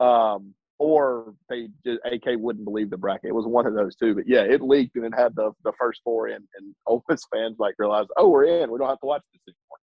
um, 0.00 0.54
or 0.78 1.34
they 1.48 1.68
just, 1.84 2.00
AK 2.04 2.38
wouldn't 2.38 2.64
believe 2.64 2.90
the 2.90 2.96
bracket. 2.96 3.30
It 3.30 3.34
was 3.34 3.46
one 3.46 3.66
of 3.66 3.74
those 3.74 3.96
two. 3.96 4.14
But 4.14 4.28
yeah, 4.28 4.42
it 4.42 4.62
leaked 4.62 4.96
and 4.96 5.04
it 5.04 5.14
had 5.16 5.34
the 5.34 5.52
the 5.64 5.72
first 5.78 6.00
four 6.04 6.28
in, 6.28 6.36
and 6.36 6.74
Ole 6.86 7.02
Miss 7.08 7.22
fans 7.32 7.56
like 7.58 7.74
realized, 7.78 8.08
oh, 8.16 8.28
we're 8.28 8.44
in. 8.44 8.70
We 8.70 8.78
don't 8.78 8.88
have 8.88 9.00
to 9.00 9.06
watch 9.06 9.22
this 9.32 9.54
anymore. 9.54 9.78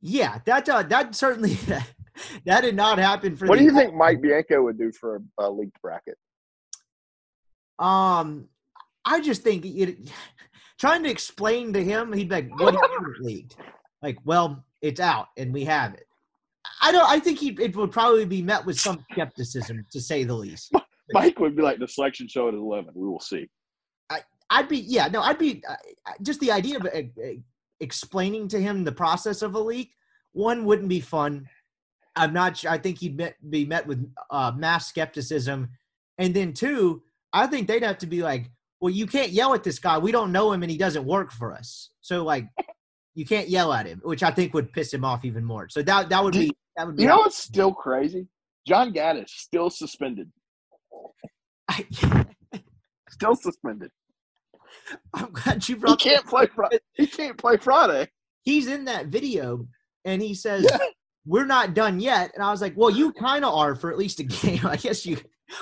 Yeah, 0.00 0.38
that 0.46 0.68
uh, 0.68 0.82
that 0.84 1.14
certainly 1.14 1.54
that 2.44 2.60
did 2.62 2.76
not 2.76 2.98
happen 2.98 3.36
for. 3.36 3.46
What 3.46 3.58
do 3.58 3.64
you 3.64 3.74
think 3.74 3.94
Mike 3.94 4.20
Bianco 4.20 4.62
would 4.62 4.78
do 4.78 4.92
for 4.92 5.16
a, 5.38 5.44
a 5.44 5.50
leaked 5.50 5.80
bracket? 5.80 6.16
Um, 7.78 8.48
I 9.04 9.20
just 9.20 9.42
think 9.42 9.64
it, 9.64 10.10
trying 10.82 11.04
to 11.04 11.08
explain 11.08 11.72
to 11.72 11.82
him, 11.82 12.12
he'd 12.12 12.28
be 12.28 12.34
like, 12.34 12.60
"What 12.60 12.72
do 12.72 12.80
you 12.82 13.00
mean 13.00 13.14
it 13.14 13.22
leaked?" 13.22 13.56
Like, 14.02 14.18
well, 14.24 14.64
it's 14.80 14.98
out 14.98 15.28
and 15.36 15.52
we 15.52 15.64
have 15.64 15.94
it. 15.94 16.06
I 16.82 16.90
don't. 16.90 17.08
I 17.08 17.20
think 17.20 17.38
he 17.38 17.56
it 17.60 17.76
would 17.76 17.92
probably 17.92 18.24
be 18.24 18.42
met 18.42 18.66
with 18.66 18.78
some 18.80 19.04
skepticism, 19.12 19.86
to 19.92 20.00
say 20.00 20.24
the 20.24 20.34
least. 20.34 20.72
Mike 21.12 21.38
would 21.38 21.54
be 21.54 21.62
like 21.62 21.78
the 21.78 21.86
selection 21.86 22.26
show 22.26 22.48
at 22.48 22.54
eleven. 22.54 22.92
We 22.96 23.06
will 23.06 23.20
see. 23.20 23.48
I, 24.10 24.22
I'd 24.50 24.68
be 24.68 24.78
yeah 24.78 25.06
no 25.06 25.22
I'd 25.22 25.38
be 25.38 25.62
uh, 25.68 25.76
just 26.20 26.40
the 26.40 26.50
idea 26.50 26.78
of 26.78 26.86
uh, 26.86 26.88
uh, 26.98 27.30
explaining 27.78 28.48
to 28.48 28.60
him 28.60 28.82
the 28.82 28.92
process 28.92 29.42
of 29.42 29.54
a 29.54 29.60
leak. 29.60 29.94
One 30.32 30.64
wouldn't 30.64 30.88
be 30.88 31.00
fun. 31.00 31.48
I'm 32.16 32.32
not 32.32 32.56
sure. 32.56 32.72
I 32.72 32.78
think 32.78 32.98
he'd 32.98 33.16
met, 33.16 33.36
be 33.48 33.64
met 33.64 33.86
with 33.86 34.04
uh, 34.30 34.52
mass 34.56 34.88
skepticism, 34.88 35.70
and 36.18 36.34
then 36.34 36.52
two, 36.52 37.02
I 37.32 37.46
think 37.46 37.68
they'd 37.68 37.84
have 37.84 37.98
to 37.98 38.06
be 38.06 38.22
like, 38.22 38.50
well, 38.82 38.92
you 38.92 39.06
can't 39.06 39.30
yell 39.30 39.54
at 39.54 39.62
this 39.64 39.78
guy. 39.78 39.96
We 39.96 40.12
don't 40.12 40.32
know 40.32 40.52
him, 40.52 40.62
and 40.62 40.70
he 40.70 40.76
doesn't 40.76 41.04
work 41.06 41.32
for 41.32 41.54
us. 41.54 41.90
So 42.02 42.24
like, 42.24 42.46
you 43.14 43.24
can't 43.24 43.48
yell 43.48 43.72
at 43.72 43.86
him, 43.86 44.00
which 44.04 44.22
I 44.22 44.30
think 44.30 44.52
would 44.54 44.72
piss 44.72 44.92
him 44.92 45.04
off 45.04 45.24
even 45.24 45.44
more. 45.44 45.68
So 45.70 45.82
that 45.82 46.08
that 46.10 46.22
would 46.22 46.34
be 46.34 46.52
that 46.76 46.86
would 46.86 46.96
be. 46.96 47.04
You 47.04 47.08
know 47.08 47.18
what's 47.18 47.38
still 47.38 47.72
crazy? 47.72 48.26
John 48.66 48.92
Gaddis 48.92 49.28
still 49.30 49.70
suspended. 49.70 50.30
I, 51.68 51.86
Still 53.10 53.36
suspended. 53.36 53.90
I'm 55.14 55.30
glad 55.32 55.68
you 55.68 55.76
brought. 55.76 56.00
He 56.02 56.08
can't 56.10 56.26
play. 56.26 56.46
Fri- 56.46 56.78
He 56.94 57.06
can't 57.06 57.36
play 57.38 57.56
Friday. 57.58 58.08
he's 58.42 58.66
in 58.66 58.84
that 58.86 59.06
video 59.06 59.66
and 60.04 60.20
he 60.20 60.34
says 60.34 60.66
Yeah. 60.68 60.78
we're 61.26 61.44
not 61.46 61.74
done 61.74 62.00
yet 62.00 62.32
and 62.34 62.42
i 62.42 62.50
was 62.50 62.60
like 62.60 62.74
well 62.76 62.90
you 62.90 63.12
kind 63.12 63.44
of 63.44 63.54
are 63.54 63.76
for 63.76 63.92
at 63.92 63.98
least 63.98 64.18
a 64.18 64.24
game 64.42 64.66
i 64.66 64.76
guess 64.76 65.06
you 65.06 65.16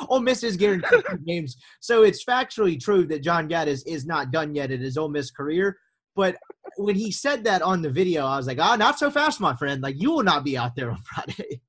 Ole 0.09 0.21
Miss 0.21 0.43
is 0.43 0.57
guaranteed 0.57 1.05
games 1.27 1.57
so 1.81 2.03
it's 2.03 2.25
factually 2.25 2.81
true 2.81 3.07
that 3.07 3.23
john 3.23 3.49
gaddis 3.49 3.83
is 3.87 4.07
not 4.07 4.31
done 4.31 4.55
yet 4.55 4.71
in 4.71 4.81
his 4.81 4.97
Ole 4.97 5.09
Miss 5.09 5.31
career 5.31 5.77
but 6.17 6.37
when 6.77 6.97
he 6.97 7.11
said 7.11 7.45
that 7.45 7.63
on 7.63 7.83
the 7.83 7.91
video 7.91 8.27
i 8.27 8.37
was 8.37 8.47
like 8.47 8.59
ah 8.61 8.77
not 8.77 8.99
so 8.99 9.11
fast 9.11 9.41
my 9.41 9.55
friend 9.57 9.83
like 9.83 10.01
you 10.01 10.11
will 10.11 10.23
not 10.23 10.45
be 10.45 10.57
out 10.57 10.75
there 10.77 10.91
on 10.91 10.99
friday 11.03 11.61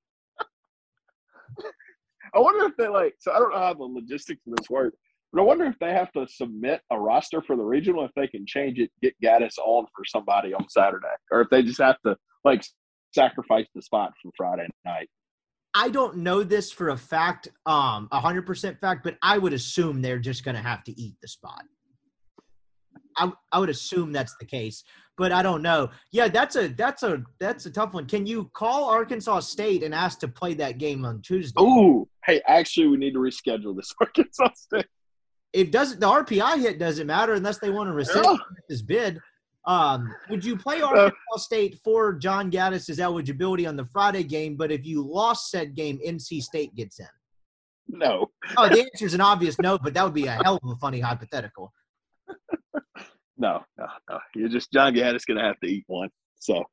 I 2.34 2.40
wonder 2.40 2.66
if 2.66 2.78
they 2.78 2.88
like. 2.88 3.16
So 3.20 3.32
I 3.32 3.40
don't 3.40 3.52
know 3.52 3.60
how 3.60 3.74
the 3.74 3.84
logistics 3.84 4.42
of 4.48 4.56
this 4.56 4.70
work, 4.70 4.94
but 5.34 5.42
I 5.42 5.44
wonder 5.44 5.66
if 5.66 5.78
they 5.80 5.92
have 5.92 6.12
to 6.14 6.28
submit 6.28 6.82
a 6.92 7.00
roster 7.00 7.42
for 7.42 7.56
the 7.56 7.64
regional. 7.64 8.06
If 8.06 8.12
they 8.16 8.28
can 8.28 8.46
change 8.46 8.80
it, 8.80 8.92
get 9.02 9.16
Gaddis 9.24 9.58
on 9.58 9.86
for 9.96 10.06
somebody 10.06 10.54
on 10.54 10.68
Saturday, 10.70 11.08
or 11.32 11.42
if 11.42 11.50
they 11.50 11.64
just 11.64 11.82
have 11.82 12.00
to 12.06 12.16
like 12.44 12.64
sacrifice 13.14 13.68
the 13.76 13.82
spot 13.82 14.14
for 14.22 14.32
Friday 14.38 14.68
night. 14.86 15.10
I 15.74 15.90
don't 15.90 16.18
know 16.18 16.44
this 16.44 16.72
for 16.72 16.90
a 16.90 16.98
fact 16.98 17.48
um 17.66 18.08
100% 18.12 18.80
fact 18.80 19.04
but 19.04 19.18
i 19.22 19.38
would 19.38 19.54
assume 19.54 20.02
they're 20.02 20.20
just 20.20 20.44
going 20.44 20.56
to 20.56 20.62
have 20.62 20.84
to 20.84 21.00
eat 21.00 21.16
the 21.22 21.28
spot 21.28 21.64
I, 23.18 23.32
I 23.52 23.60
would 23.60 23.70
assume 23.70 24.14
that's 24.14 24.36
the 24.40 24.46
case, 24.46 24.86
but 25.18 25.34
I 25.34 25.42
don't 25.42 25.62
know. 25.62 25.90
Yeah, 26.14 26.30
that's 26.30 26.56
a 26.56 26.70
that's 26.70 27.04
a 27.04 27.22
that's 27.42 27.66
a 27.66 27.70
tough 27.72 27.94
one. 27.94 28.06
Can 28.06 28.26
you 28.26 28.50
call 28.54 28.90
Arkansas 28.90 29.42
State 29.42 29.84
and 29.84 29.94
ask 29.94 30.20
to 30.20 30.30
play 30.30 30.54
that 30.56 30.78
game 30.78 31.04
on 31.04 31.22
Tuesday? 31.22 31.62
Ooh, 31.62 32.08
hey, 32.26 32.42
actually, 32.48 32.88
we 32.88 32.96
need 32.96 33.12
to 33.14 33.20
reschedule 33.20 33.76
this 33.76 33.94
Arkansas 34.00 34.52
State. 34.56 34.86
It 35.52 35.74
doesn't 35.74 36.00
the 36.00 36.08
RPI 36.08 36.60
hit 36.62 36.80
doesn't 36.80 37.06
matter 37.06 37.34
unless 37.34 37.60
they 37.60 37.70
want 37.70 37.90
to 37.90 37.94
rescind 37.94 38.26
Yeah. 38.26 38.38
this 38.70 38.82
bid. 38.82 39.20
Um, 39.66 40.14
would 40.30 40.44
you 40.44 40.58
play 40.58 40.82
Arkansas 40.82 41.12
State 41.38 41.80
for 41.84 42.14
John 42.14 42.50
Gaddis's 42.52 43.00
eligibility 43.00 43.68
on 43.68 43.76
the 43.76 43.86
Friday 43.86 44.24
game? 44.24 44.56
But 44.56 44.72
if 44.72 44.86
you 44.86 45.04
lost 45.04 45.52
said 45.52 45.76
game, 45.76 46.00
NC 46.06 46.42
State 46.42 46.74
gets 46.76 47.00
in. 47.00 47.08
No, 47.88 48.28
Oh, 48.58 48.70
the 48.70 48.80
answer 48.82 49.06
is 49.06 49.14
an 49.14 49.22
obvious 49.22 49.60
no, 49.60 49.78
but 49.78 49.94
that 49.94 50.04
would 50.04 50.14
be 50.14 50.26
a 50.26 50.32
hell 50.32 50.60
of 50.64 50.70
a 50.70 50.76
funny 50.78 51.00
hypothetical. 51.00 51.74
no, 53.38 53.62
no, 53.78 53.86
no. 54.10 54.20
You're 54.36 54.50
just 54.50 54.72
John 54.72 54.94
Gaddis 54.94 55.26
going 55.26 55.38
to 55.38 55.44
have 55.44 55.60
to 55.60 55.68
eat 55.68 55.84
one. 55.88 56.10
So 56.40 56.64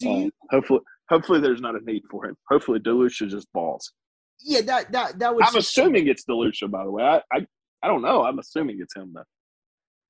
Do 0.00 0.10
um, 0.10 0.30
hopefully, 0.50 0.80
hopefully, 1.10 1.40
there's 1.40 1.60
not 1.60 1.74
a 1.74 1.84
need 1.84 2.02
for 2.10 2.26
him. 2.26 2.36
Hopefully, 2.48 2.78
DeLucia 2.80 3.26
is 3.26 3.32
just 3.32 3.52
balls. 3.52 3.92
Yeah, 4.40 4.62
that 4.62 4.90
that 4.92 5.18
that 5.18 5.34
would. 5.34 5.44
I'm 5.44 5.56
assuming 5.56 6.08
it's 6.08 6.24
DeLucia, 6.24 6.70
by 6.70 6.84
the 6.84 6.90
way. 6.90 7.04
I, 7.04 7.22
I 7.32 7.46
I 7.82 7.88
don't 7.88 8.02
know. 8.02 8.24
I'm 8.24 8.38
assuming 8.38 8.78
it's 8.80 8.96
him 8.96 9.12
though. 9.14 9.24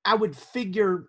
I 0.05 0.14
would 0.14 0.37
figure 0.37 1.07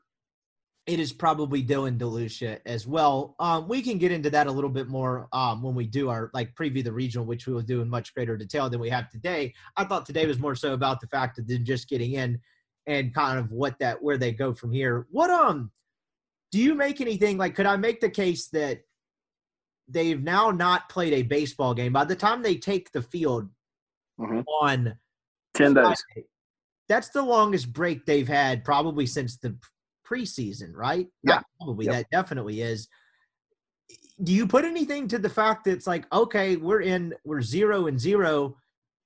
it 0.86 1.00
is 1.00 1.14
probably 1.14 1.64
Dylan 1.64 1.98
DeLucia 1.98 2.60
as 2.66 2.86
well. 2.86 3.36
Um, 3.40 3.68
we 3.70 3.82
can 3.82 3.98
get 3.98 4.12
into 4.12 4.30
that 4.32 4.48
a 4.48 4.52
little 4.52 4.70
bit 4.70 4.90
more 4.90 5.30
um, 5.32 5.62
when 5.64 5.76
we 5.76 5.86
do 5.88 6.10
our 6.10 6.30
like 6.34 6.54
preview 6.56 6.84
the 6.84 6.92
regional, 6.92 7.26
which 7.26 7.48
we 7.48 7.54
will 7.54 7.62
do 7.62 7.82
in 7.82 7.90
much 7.90 8.14
greater 8.14 8.36
detail 8.36 8.70
than 8.70 8.82
we 8.82 8.90
have 8.90 9.10
today. 9.10 9.54
I 9.78 9.86
thought 9.86 10.06
today 10.06 10.26
was 10.26 10.40
more 10.40 10.56
so 10.56 10.74
about 10.74 11.00
the 11.00 11.08
fact 11.08 11.40
of 11.40 11.48
them 11.48 11.64
just 11.64 11.88
getting 11.88 12.14
in 12.14 12.40
and 12.86 13.14
kind 13.16 13.40
of 13.40 13.50
what 13.52 13.80
that 13.80 14.02
where 14.04 14.18
they 14.18 14.34
go 14.34 14.54
from 14.54 14.74
here. 14.74 15.08
What 15.10 15.30
um 15.30 15.72
do 16.52 16.60
you 16.60 16.76
make 16.76 17.00
anything 17.00 17.38
like 17.38 17.56
could 17.56 17.66
I 17.66 17.78
make 17.78 18.02
the 18.02 18.10
case 18.10 18.48
that 18.50 18.82
they've 19.88 20.22
now 20.22 20.52
not 20.52 20.90
played 20.90 21.14
a 21.14 21.22
baseball 21.22 21.74
game 21.74 21.94
by 21.94 22.04
the 22.04 22.16
time 22.16 22.42
they 22.42 22.56
take 22.58 22.92
the 22.92 23.02
field 23.02 23.50
Mhm. 24.20 24.44
on 24.62 25.00
Ten 25.54 25.74
days. 25.74 25.84
Friday, 26.14 26.28
that's 26.90 27.10
the 27.10 27.22
longest 27.24 27.72
break 27.72 28.06
they've 28.06 28.28
had 28.28 28.66
probably 28.66 29.06
since 29.06 29.38
the 29.38 29.58
preseason, 30.04 30.76
right? 30.76 31.08
Yeah. 31.24 31.36
Not 31.36 31.46
probably. 31.60 31.86
Yep. 31.86 31.96
That 31.96 32.06
definitely 32.12 32.62
is. 32.62 32.88
Do 34.24 34.32
you 34.32 34.48
put 34.48 34.66
anything 34.66 35.08
to 35.10 35.18
the 35.18 35.30
fact 35.30 35.66
that 35.66 35.72
it's 35.72 35.88
like, 35.88 36.06
okay, 36.14 36.56
we're 36.56 36.82
in, 36.82 37.14
we're 37.26 37.42
zero 37.42 37.88
and 37.88 38.00
zero. 38.00 38.56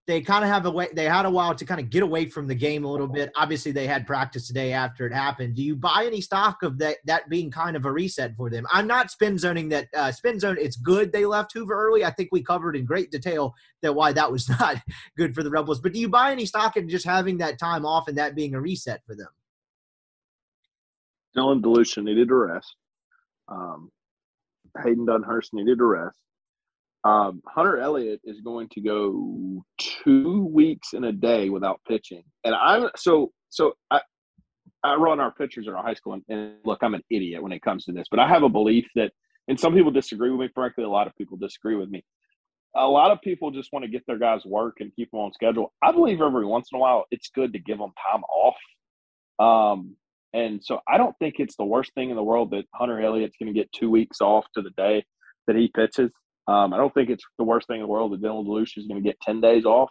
They 0.06 0.22
kind 0.22 0.44
of 0.44 0.50
have 0.50 0.66
a 0.66 0.72
way, 0.72 0.88
they 0.94 1.06
had 1.06 1.26
a 1.26 1.30
while 1.30 1.54
to 1.54 1.66
kind 1.66 1.82
of 1.82 1.90
get 1.90 2.02
away 2.02 2.28
from 2.28 2.48
the 2.48 2.56
game 2.56 2.86
a 2.86 2.92
little 2.92 3.08
bit. 3.08 3.30
Obviously, 3.36 3.74
they 3.74 3.88
had 3.88 4.08
practice 4.08 4.48
today 4.48 4.72
after 4.72 5.06
it 5.06 5.14
happened. 5.14 5.56
Do 5.56 5.64
you 5.64 5.76
buy 5.76 6.06
any 6.06 6.22
stock 6.22 6.64
of 6.64 6.78
that, 6.78 6.98
that 7.06 7.28
being 7.30 7.52
kind 7.52 7.76
of 7.76 7.84
a 7.86 7.92
reset 7.92 8.34
for 8.38 8.50
them? 8.50 8.66
I'm 8.72 8.88
not 8.88 9.12
spin 9.12 9.38
zoning 9.38 9.68
that, 9.70 9.88
uh, 9.94 10.12
spin 10.14 10.40
zone, 10.40 10.58
it's 10.60 10.78
good 10.78 11.12
they 11.12 11.26
left 11.26 11.52
Hoover 11.54 11.74
early. 11.74 12.06
I 12.06 12.12
think 12.12 12.30
we 12.32 12.42
covered 12.42 12.78
in 12.78 12.86
great 12.86 13.12
detail 13.12 13.54
that 13.82 13.94
why 13.94 14.14
that 14.14 14.32
was 14.32 14.48
not 14.62 14.78
good 15.18 15.36
for 15.36 15.44
the 15.44 15.50
Rebels. 15.50 15.82
But 15.82 15.94
do 15.94 16.00
you 16.00 16.10
buy 16.10 16.32
any 16.32 16.46
stock 16.46 16.78
in 16.78 16.88
just 16.88 17.06
having 17.06 17.38
that 17.40 17.60
time 17.60 17.86
off 17.86 18.08
and 18.08 18.18
that 18.18 18.36
being 18.36 18.56
a 18.56 18.62
reset 18.62 19.02
for 19.06 19.16
them? 19.16 19.30
Dylan 21.38 21.62
DeLucia 21.62 22.04
needed 22.04 22.32
a 22.32 22.36
rest. 22.36 22.76
Um, 23.48 23.92
Hayden 24.84 25.06
Dunhurst 25.06 25.54
needed 25.54 25.80
a 25.80 25.84
rest. 25.84 26.18
Um, 27.04 27.42
Hunter 27.48 27.78
Elliott 27.78 28.22
is 28.24 28.42
going 28.42 28.68
to 28.70 28.82
go 28.82 29.64
two 29.78 30.46
weeks 30.46 30.94
in 30.94 31.06
a 31.06 31.12
day 31.12 31.50
without 31.50 31.80
pitching, 31.88 32.24
and 32.44 32.56
I'm 32.56 32.90
so 32.98 33.32
so. 33.50 33.74
I 33.92 34.02
I 34.84 34.96
run 34.96 35.20
our 35.20 35.32
pitchers 35.32 35.68
at 35.68 35.74
our 35.74 35.84
high 35.84 35.94
school, 35.94 36.14
and, 36.14 36.24
and 36.28 36.56
look, 36.66 36.80
I'm 36.82 36.96
an 36.96 37.04
idiot 37.10 37.42
when 37.42 37.52
it 37.52 37.62
comes 37.62 37.86
to 37.86 37.92
this, 37.92 38.08
but 38.10 38.20
I 38.20 38.28
have 38.28 38.44
a 38.44 38.50
belief 38.50 38.86
that, 38.96 39.12
and 39.48 39.60
some 39.60 39.74
people 39.74 39.92
disagree 39.92 40.32
with 40.32 40.40
me. 40.40 40.50
Frankly, 40.54 40.84
a 40.84 40.90
lot 40.90 41.08
of 41.08 41.16
people 41.16 41.38
disagree 41.38 41.76
with 41.76 41.90
me. 41.90 42.04
A 42.76 42.88
lot 42.88 43.12
of 43.12 43.22
people 43.22 43.52
just 43.52 43.72
want 43.72 43.86
to 43.86 43.92
get 43.92 44.06
their 44.06 44.20
guys 44.20 44.46
work 44.46 44.78
and 44.82 44.94
keep 44.96 45.10
them 45.12 45.22
on 45.22 45.34
schedule. 45.34 45.74
I 45.82 45.92
believe 45.92 46.22
every 46.22 46.46
once 46.46 46.70
in 46.72 46.78
a 46.78 46.80
while 46.80 47.06
it's 47.10 47.30
good 47.34 47.54
to 47.54 47.60
give 47.60 47.78
them 47.78 47.92
time 48.12 48.24
off. 48.24 48.56
Um, 49.40 49.96
and 50.34 50.64
so 50.64 50.80
I 50.88 50.98
don't 50.98 51.16
think 51.20 51.36
it's 51.40 51.56
the 51.56 51.66
worst 51.66 51.94
thing 51.94 52.10
in 52.10 52.16
the 52.16 52.24
world 52.24 52.52
that 52.52 52.66
Hunter 52.74 53.02
Elliott's 53.02 53.38
going 53.40 53.54
to 53.54 53.58
get 53.58 53.72
two 53.72 53.90
weeks 53.90 54.22
off 54.22 54.46
to 54.56 54.62
the 54.62 54.72
day 54.72 55.06
that 55.48 55.56
he 55.56 55.70
pitches. 55.70 56.12
Um, 56.48 56.74
I 56.74 56.78
don't 56.78 56.94
think 56.94 57.10
it's 57.10 57.24
the 57.38 57.44
worst 57.44 57.68
thing 57.68 57.78
in 57.78 57.84
the 57.84 57.88
world 57.88 58.14
that 58.14 58.22
Dylan 58.22 58.46
DeLucia 58.46 58.78
is 58.78 58.88
going 58.88 59.02
to 59.02 59.08
get 59.08 59.20
10 59.22 59.42
days 59.42 59.66
off. 59.66 59.90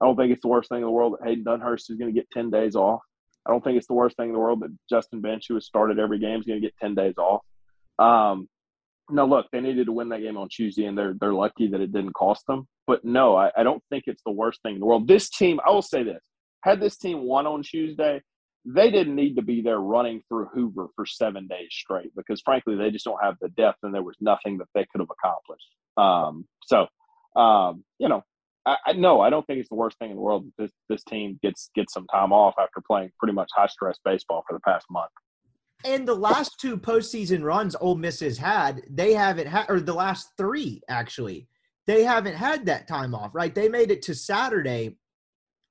I 0.00 0.06
don't 0.06 0.16
think 0.16 0.32
it's 0.32 0.42
the 0.42 0.48
worst 0.48 0.68
thing 0.68 0.78
in 0.78 0.84
the 0.84 0.90
world 0.90 1.14
that 1.18 1.26
Hayden 1.26 1.44
Dunhurst 1.44 1.90
is 1.90 1.96
going 1.96 2.12
to 2.12 2.18
get 2.18 2.30
10 2.30 2.50
days 2.50 2.76
off. 2.76 3.00
I 3.46 3.50
don't 3.50 3.62
think 3.62 3.78
it's 3.78 3.86
the 3.86 3.94
worst 3.94 4.16
thing 4.16 4.28
in 4.28 4.32
the 4.32 4.38
world 4.38 4.60
that 4.60 4.76
Justin 4.90 5.20
Bench, 5.20 5.46
who 5.48 5.54
has 5.54 5.66
started 5.66 5.98
every 5.98 6.18
game, 6.18 6.40
is 6.40 6.46
going 6.46 6.60
to 6.60 6.66
get 6.66 6.76
10 6.80 6.94
days 6.94 7.14
off. 7.16 7.42
Um, 7.98 8.48
no, 9.10 9.24
look, 9.24 9.46
they 9.52 9.60
needed 9.60 9.86
to 9.86 9.92
win 9.92 10.08
that 10.08 10.20
game 10.20 10.36
on 10.36 10.48
Tuesday, 10.48 10.84
and 10.84 10.98
they're 10.98 11.14
they're 11.20 11.32
lucky 11.32 11.68
that 11.68 11.80
it 11.80 11.92
didn't 11.92 12.14
cost 12.14 12.44
them. 12.48 12.66
But 12.86 13.04
no, 13.04 13.36
I, 13.36 13.50
I 13.56 13.62
don't 13.62 13.82
think 13.88 14.04
it's 14.06 14.22
the 14.26 14.32
worst 14.32 14.60
thing 14.62 14.74
in 14.74 14.80
the 14.80 14.86
world. 14.86 15.06
This 15.06 15.30
team, 15.30 15.60
I 15.64 15.70
will 15.70 15.82
say 15.82 16.02
this: 16.02 16.20
had 16.62 16.80
this 16.80 16.96
team 16.96 17.22
won 17.22 17.46
on 17.46 17.62
Tuesday, 17.62 18.20
they 18.66 18.90
didn't 18.90 19.14
need 19.14 19.36
to 19.36 19.42
be 19.42 19.62
there 19.62 19.78
running 19.78 20.22
through 20.28 20.46
Hoover 20.46 20.88
for 20.96 21.06
seven 21.06 21.46
days 21.46 21.68
straight 21.70 22.14
because, 22.16 22.42
frankly, 22.44 22.74
they 22.74 22.90
just 22.90 23.04
don't 23.04 23.22
have 23.22 23.36
the 23.40 23.48
depth, 23.50 23.78
and 23.84 23.94
there 23.94 24.02
was 24.02 24.16
nothing 24.20 24.58
that 24.58 24.68
they 24.74 24.84
could 24.90 25.00
have 25.00 25.10
accomplished. 25.10 25.68
Um, 25.96 26.46
so, 26.64 26.86
um, 27.40 27.84
you 27.98 28.08
know, 28.08 28.22
I, 28.66 28.76
I 28.86 28.92
no, 28.94 29.20
I 29.20 29.30
don't 29.30 29.46
think 29.46 29.60
it's 29.60 29.68
the 29.68 29.76
worst 29.76 29.98
thing 29.98 30.10
in 30.10 30.16
the 30.16 30.22
world. 30.22 30.44
that 30.44 30.64
This 30.64 30.72
this 30.88 31.04
team 31.04 31.38
gets 31.42 31.70
gets 31.74 31.94
some 31.94 32.06
time 32.08 32.32
off 32.32 32.54
after 32.58 32.82
playing 32.86 33.10
pretty 33.18 33.34
much 33.34 33.50
high 33.54 33.68
stress 33.68 33.98
baseball 34.04 34.42
for 34.48 34.54
the 34.54 34.60
past 34.60 34.86
month. 34.90 35.10
And 35.84 36.08
the 36.08 36.14
last 36.14 36.58
two 36.58 36.76
postseason 36.76 37.44
runs 37.44 37.76
Ole 37.80 37.94
Miss 37.94 38.20
has 38.20 38.38
had, 38.38 38.82
they 38.90 39.12
haven't 39.12 39.46
had, 39.46 39.66
or 39.68 39.78
the 39.78 39.94
last 39.94 40.30
three 40.36 40.80
actually, 40.88 41.48
they 41.86 42.02
haven't 42.02 42.34
had 42.34 42.66
that 42.66 42.88
time 42.88 43.14
off, 43.14 43.34
right? 43.34 43.54
They 43.54 43.68
made 43.68 43.90
it 43.90 44.02
to 44.02 44.14
Saturday 44.14 44.96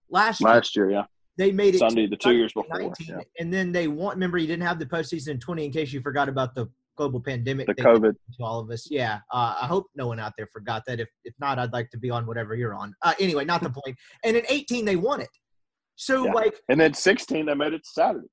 last 0.09 0.39
year. 0.39 0.49
Last 0.49 0.75
year, 0.75 0.91
yeah, 0.91 1.05
They 1.37 1.51
made 1.51 1.75
it 1.75 1.79
Sunday, 1.79 2.07
the 2.07 2.15
two 2.15 2.33
years 2.33 2.53
before, 2.53 2.79
19, 2.79 3.07
yeah. 3.07 3.17
and 3.39 3.53
then 3.53 3.71
they 3.71 3.87
want. 3.87 4.15
Remember, 4.15 4.37
you 4.37 4.47
didn't 4.47 4.63
have 4.63 4.79
the 4.79 4.85
postseason 4.85 5.29
in 5.29 5.39
20 5.39 5.65
in 5.65 5.71
case 5.71 5.91
you 5.91 6.01
forgot 6.01 6.29
about 6.29 6.55
the 6.55 6.69
global 6.95 7.19
pandemic. 7.19 7.67
the 7.67 7.75
COVID. 7.75 8.13
to 8.13 8.43
all 8.43 8.59
of 8.59 8.69
us. 8.71 8.87
Yeah, 8.89 9.19
uh, 9.33 9.55
I 9.61 9.65
hope 9.67 9.87
no 9.95 10.07
one 10.07 10.19
out 10.19 10.33
there 10.37 10.47
forgot 10.51 10.83
that. 10.87 10.99
If 10.99 11.09
if 11.23 11.33
not, 11.39 11.59
I'd 11.59 11.73
like 11.73 11.89
to 11.91 11.97
be 11.97 12.09
on 12.09 12.25
whatever 12.25 12.55
you're 12.55 12.75
on. 12.75 12.93
Uh, 13.01 13.13
anyway, 13.19 13.45
not 13.45 13.61
the 13.61 13.69
point. 13.69 13.97
And 14.23 14.37
in 14.37 14.43
18, 14.47 14.85
they 14.85 14.95
won 14.95 15.21
it. 15.21 15.29
So 15.95 16.25
Yeah. 16.25 16.31
like 16.33 16.59
And 16.69 16.79
then 16.79 16.93
16, 16.93 17.45
they 17.45 17.53
made 17.53 17.73
it 17.73 17.85
Saturday. 17.85 18.27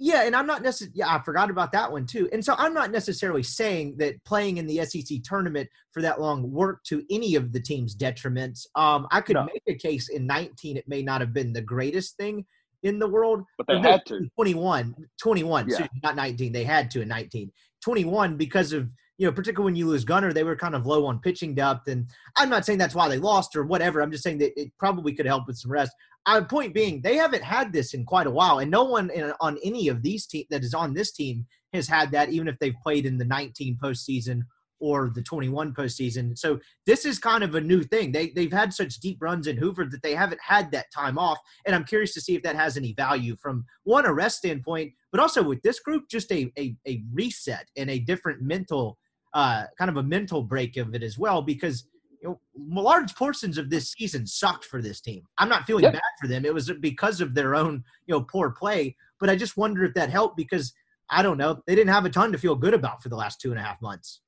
Yeah, 0.00 0.22
and 0.24 0.36
I'm 0.36 0.46
not 0.46 0.62
necessarily. 0.62 0.92
Yeah, 0.96 1.12
I 1.14 1.20
forgot 1.24 1.50
about 1.50 1.72
that 1.72 1.90
one 1.90 2.06
too. 2.06 2.28
And 2.32 2.44
so 2.44 2.54
I'm 2.56 2.72
not 2.72 2.92
necessarily 2.92 3.42
saying 3.42 3.96
that 3.98 4.22
playing 4.24 4.58
in 4.58 4.66
the 4.66 4.84
SEC 4.84 5.18
tournament 5.24 5.68
for 5.92 6.02
that 6.02 6.20
long 6.20 6.50
worked 6.52 6.86
to 6.86 7.02
any 7.10 7.34
of 7.34 7.52
the 7.52 7.60
team's 7.60 7.96
detriments. 7.96 8.66
Um, 8.76 9.08
I 9.10 9.20
could 9.20 9.34
No. 9.34 9.44
make 9.46 9.62
a 9.66 9.74
case 9.74 10.08
in 10.08 10.26
19 10.26 10.76
it 10.76 10.86
may 10.86 11.02
not 11.02 11.20
have 11.20 11.32
been 11.32 11.52
the 11.52 11.62
greatest 11.62 12.16
thing 12.16 12.46
in 12.84 13.00
the 13.00 13.08
world. 13.08 13.42
But 13.56 13.66
they 13.66 13.80
no, 13.80 13.90
had 13.90 14.06
to. 14.06 14.28
21, 14.36 14.94
21, 15.20 15.68
Yeah. 15.68 15.80
me, 15.80 15.88
not 16.04 16.14
19. 16.14 16.52
They 16.52 16.64
had 16.64 16.90
to 16.92 17.00
in 17.02 17.08
19. 17.08 17.50
21 17.82 18.36
because 18.36 18.72
of 18.72 18.88
you 19.18 19.26
know, 19.26 19.32
particularly 19.32 19.64
when 19.64 19.76
you 19.76 19.88
lose 19.88 20.04
Gunnar, 20.04 20.32
they 20.32 20.44
were 20.44 20.56
kind 20.56 20.76
of 20.76 20.86
low 20.86 21.04
on 21.04 21.18
pitching 21.18 21.54
depth. 21.54 21.88
And 21.88 22.08
I'm 22.36 22.48
not 22.48 22.64
saying 22.64 22.78
that's 22.78 22.94
why 22.94 23.08
they 23.08 23.18
lost 23.18 23.56
or 23.56 23.64
whatever. 23.64 24.00
I'm 24.00 24.12
just 24.12 24.22
saying 24.22 24.38
that 24.38 24.58
it 24.58 24.72
probably 24.78 25.12
could 25.12 25.26
help 25.26 25.48
with 25.48 25.58
some 25.58 25.72
rest. 25.72 25.92
My 26.26 26.40
point 26.40 26.72
being, 26.72 27.02
they 27.02 27.16
haven't 27.16 27.42
had 27.42 27.72
this 27.72 27.94
in 27.94 28.04
quite 28.04 28.26
a 28.26 28.30
while, 28.30 28.60
and 28.60 28.70
no 28.70 28.84
one 28.84 29.10
in, 29.10 29.32
on 29.40 29.58
any 29.64 29.88
of 29.88 30.02
these 30.02 30.26
team 30.26 30.44
that 30.50 30.62
is 30.62 30.74
on 30.74 30.94
this 30.94 31.10
team 31.10 31.46
has 31.72 31.88
had 31.88 32.12
that, 32.12 32.30
even 32.30 32.48
if 32.48 32.58
they've 32.58 32.74
played 32.82 33.06
in 33.06 33.18
the 33.18 33.24
19 33.24 33.78
postseason 33.82 34.42
or 34.80 35.10
the 35.14 35.22
21 35.22 35.74
postseason. 35.74 36.38
So 36.38 36.60
this 36.86 37.04
is 37.04 37.18
kind 37.18 37.42
of 37.42 37.54
a 37.54 37.60
new 37.60 37.82
thing. 37.82 38.12
They 38.12 38.28
they've 38.30 38.52
had 38.52 38.72
such 38.72 39.00
deep 39.00 39.18
runs 39.20 39.46
in 39.46 39.56
Hoover 39.56 39.86
that 39.86 40.02
they 40.02 40.14
haven't 40.14 40.40
had 40.40 40.70
that 40.72 40.92
time 40.94 41.18
off, 41.18 41.38
and 41.66 41.74
I'm 41.74 41.84
curious 41.84 42.14
to 42.14 42.20
see 42.20 42.36
if 42.36 42.42
that 42.42 42.56
has 42.56 42.76
any 42.76 42.92
value 42.92 43.36
from 43.36 43.64
one 43.84 44.06
a 44.06 44.12
rest 44.12 44.38
standpoint, 44.38 44.92
but 45.10 45.20
also 45.20 45.42
with 45.42 45.62
this 45.62 45.80
group, 45.80 46.08
just 46.08 46.30
a 46.30 46.52
a, 46.56 46.76
a 46.86 47.02
reset 47.12 47.66
and 47.76 47.90
a 47.90 47.98
different 47.98 48.42
mental 48.42 48.98
uh, 49.34 49.64
kind 49.78 49.90
of 49.90 49.96
a 49.96 50.02
mental 50.02 50.42
break 50.42 50.76
of 50.76 50.94
it 50.94 51.02
as 51.02 51.18
well 51.18 51.42
because 51.42 51.86
you 52.22 52.28
know 52.28 52.40
large 52.56 53.14
portions 53.14 53.58
of 53.58 53.70
this 53.70 53.90
season 53.92 54.26
sucked 54.26 54.64
for 54.64 54.80
this 54.82 55.00
team. 55.00 55.22
I'm 55.38 55.48
not 55.48 55.66
feeling 55.66 55.84
Yeah. 55.84 55.92
bad 55.92 56.02
for 56.20 56.26
them. 56.28 56.44
It 56.44 56.54
was 56.54 56.70
because 56.80 57.20
of 57.20 57.34
their 57.34 57.54
own 57.54 57.84
you 58.06 58.14
know 58.14 58.22
poor 58.22 58.50
play, 58.50 58.96
but 59.20 59.30
I 59.30 59.36
just 59.36 59.56
wonder 59.56 59.84
if 59.84 59.94
that 59.94 60.10
helped 60.10 60.36
because 60.36 60.72
I 61.10 61.22
don't 61.22 61.38
know 61.38 61.62
they 61.66 61.74
didn't 61.74 61.92
have 61.92 62.04
a 62.04 62.10
ton 62.10 62.32
to 62.32 62.38
feel 62.38 62.54
good 62.56 62.74
about 62.74 63.02
for 63.02 63.08
the 63.08 63.16
last 63.16 63.40
two 63.40 63.50
and 63.50 63.58
a 63.58 63.62
half 63.62 63.80
months. 63.82 64.20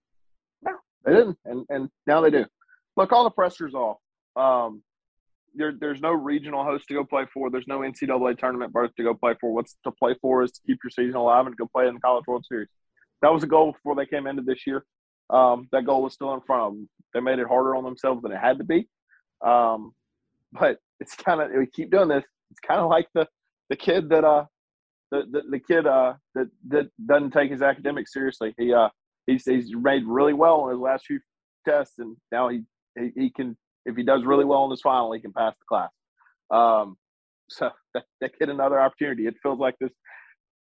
No, 0.62 0.72
they 1.04 1.12
didn't, 1.14 1.38
and 1.44 1.64
and 1.68 1.88
now 2.06 2.20
they 2.20 2.30
do. 2.30 2.44
Look, 2.96 3.12
all 3.12 3.24
the 3.24 3.30
pressure's 3.30 3.74
off. 3.74 3.98
Um, 4.36 4.82
there, 5.54 5.72
there's 5.78 6.00
no 6.00 6.10
regional 6.12 6.62
host 6.62 6.86
to 6.88 6.94
go 6.94 7.04
play 7.04 7.24
for. 7.34 7.50
There's 7.50 7.66
no 7.66 7.80
NCAA 7.80 8.38
tournament 8.38 8.72
berth 8.72 8.94
to 8.96 9.02
go 9.02 9.14
play 9.14 9.34
for. 9.40 9.52
What's 9.52 9.76
to 9.84 9.90
play 9.90 10.14
for 10.20 10.42
is 10.44 10.52
to 10.52 10.60
keep 10.66 10.78
your 10.84 10.90
season 10.90 11.16
alive 11.16 11.46
and 11.46 11.56
go 11.56 11.66
play 11.66 11.88
in 11.88 11.94
the 11.94 12.00
College 12.00 12.24
World 12.28 12.44
Series. 12.48 12.68
That 13.22 13.32
was 13.32 13.42
the 13.42 13.48
goal 13.48 13.72
before 13.72 13.94
they 13.94 14.06
came 14.06 14.26
into 14.26 14.42
this 14.42 14.66
year. 14.66 14.84
Um, 15.30 15.68
that 15.72 15.84
goal 15.84 16.02
was 16.02 16.14
still 16.14 16.34
in 16.34 16.40
front 16.40 16.62
of 16.62 16.72
them. 16.72 16.88
They 17.14 17.20
made 17.20 17.38
it 17.38 17.46
harder 17.46 17.76
on 17.76 17.84
themselves 17.84 18.22
than 18.22 18.32
it 18.32 18.38
had 18.38 18.58
to 18.58 18.64
be. 18.64 18.88
Um, 19.44 19.92
but 20.52 20.78
it's 20.98 21.14
kind 21.14 21.40
of 21.40 21.50
we 21.56 21.66
keep 21.66 21.90
doing 21.90 22.08
this. 22.08 22.24
It's 22.50 22.60
kind 22.60 22.80
of 22.80 22.90
like 22.90 23.08
the 23.14 23.26
the 23.68 23.76
kid 23.76 24.08
that 24.10 24.24
uh 24.24 24.44
the 25.10 25.22
the, 25.30 25.42
the 25.50 25.58
kid 25.60 25.86
uh 25.86 26.14
that 26.34 26.48
that 26.68 26.88
doesn't 27.06 27.30
take 27.32 27.50
his 27.50 27.62
academics 27.62 28.12
seriously. 28.12 28.54
He 28.58 28.72
uh 28.72 28.88
he's 29.26 29.44
he's 29.44 29.70
made 29.74 30.02
really 30.04 30.34
well 30.34 30.62
on 30.62 30.70
his 30.70 30.80
last 30.80 31.06
few 31.06 31.20
tests, 31.66 31.98
and 31.98 32.16
now 32.32 32.48
he 32.48 32.62
he, 32.98 33.12
he 33.14 33.30
can 33.30 33.56
if 33.86 33.96
he 33.96 34.02
does 34.02 34.24
really 34.24 34.44
well 34.44 34.64
in 34.64 34.70
this 34.70 34.80
final, 34.80 35.12
he 35.12 35.20
can 35.20 35.32
pass 35.32 35.54
the 35.58 35.64
class. 35.68 35.90
Um, 36.50 36.96
so 37.48 37.70
that, 37.94 38.04
that 38.20 38.32
kid 38.38 38.48
another 38.48 38.80
opportunity. 38.80 39.26
It 39.26 39.36
feels 39.42 39.58
like 39.58 39.76
this 39.80 39.92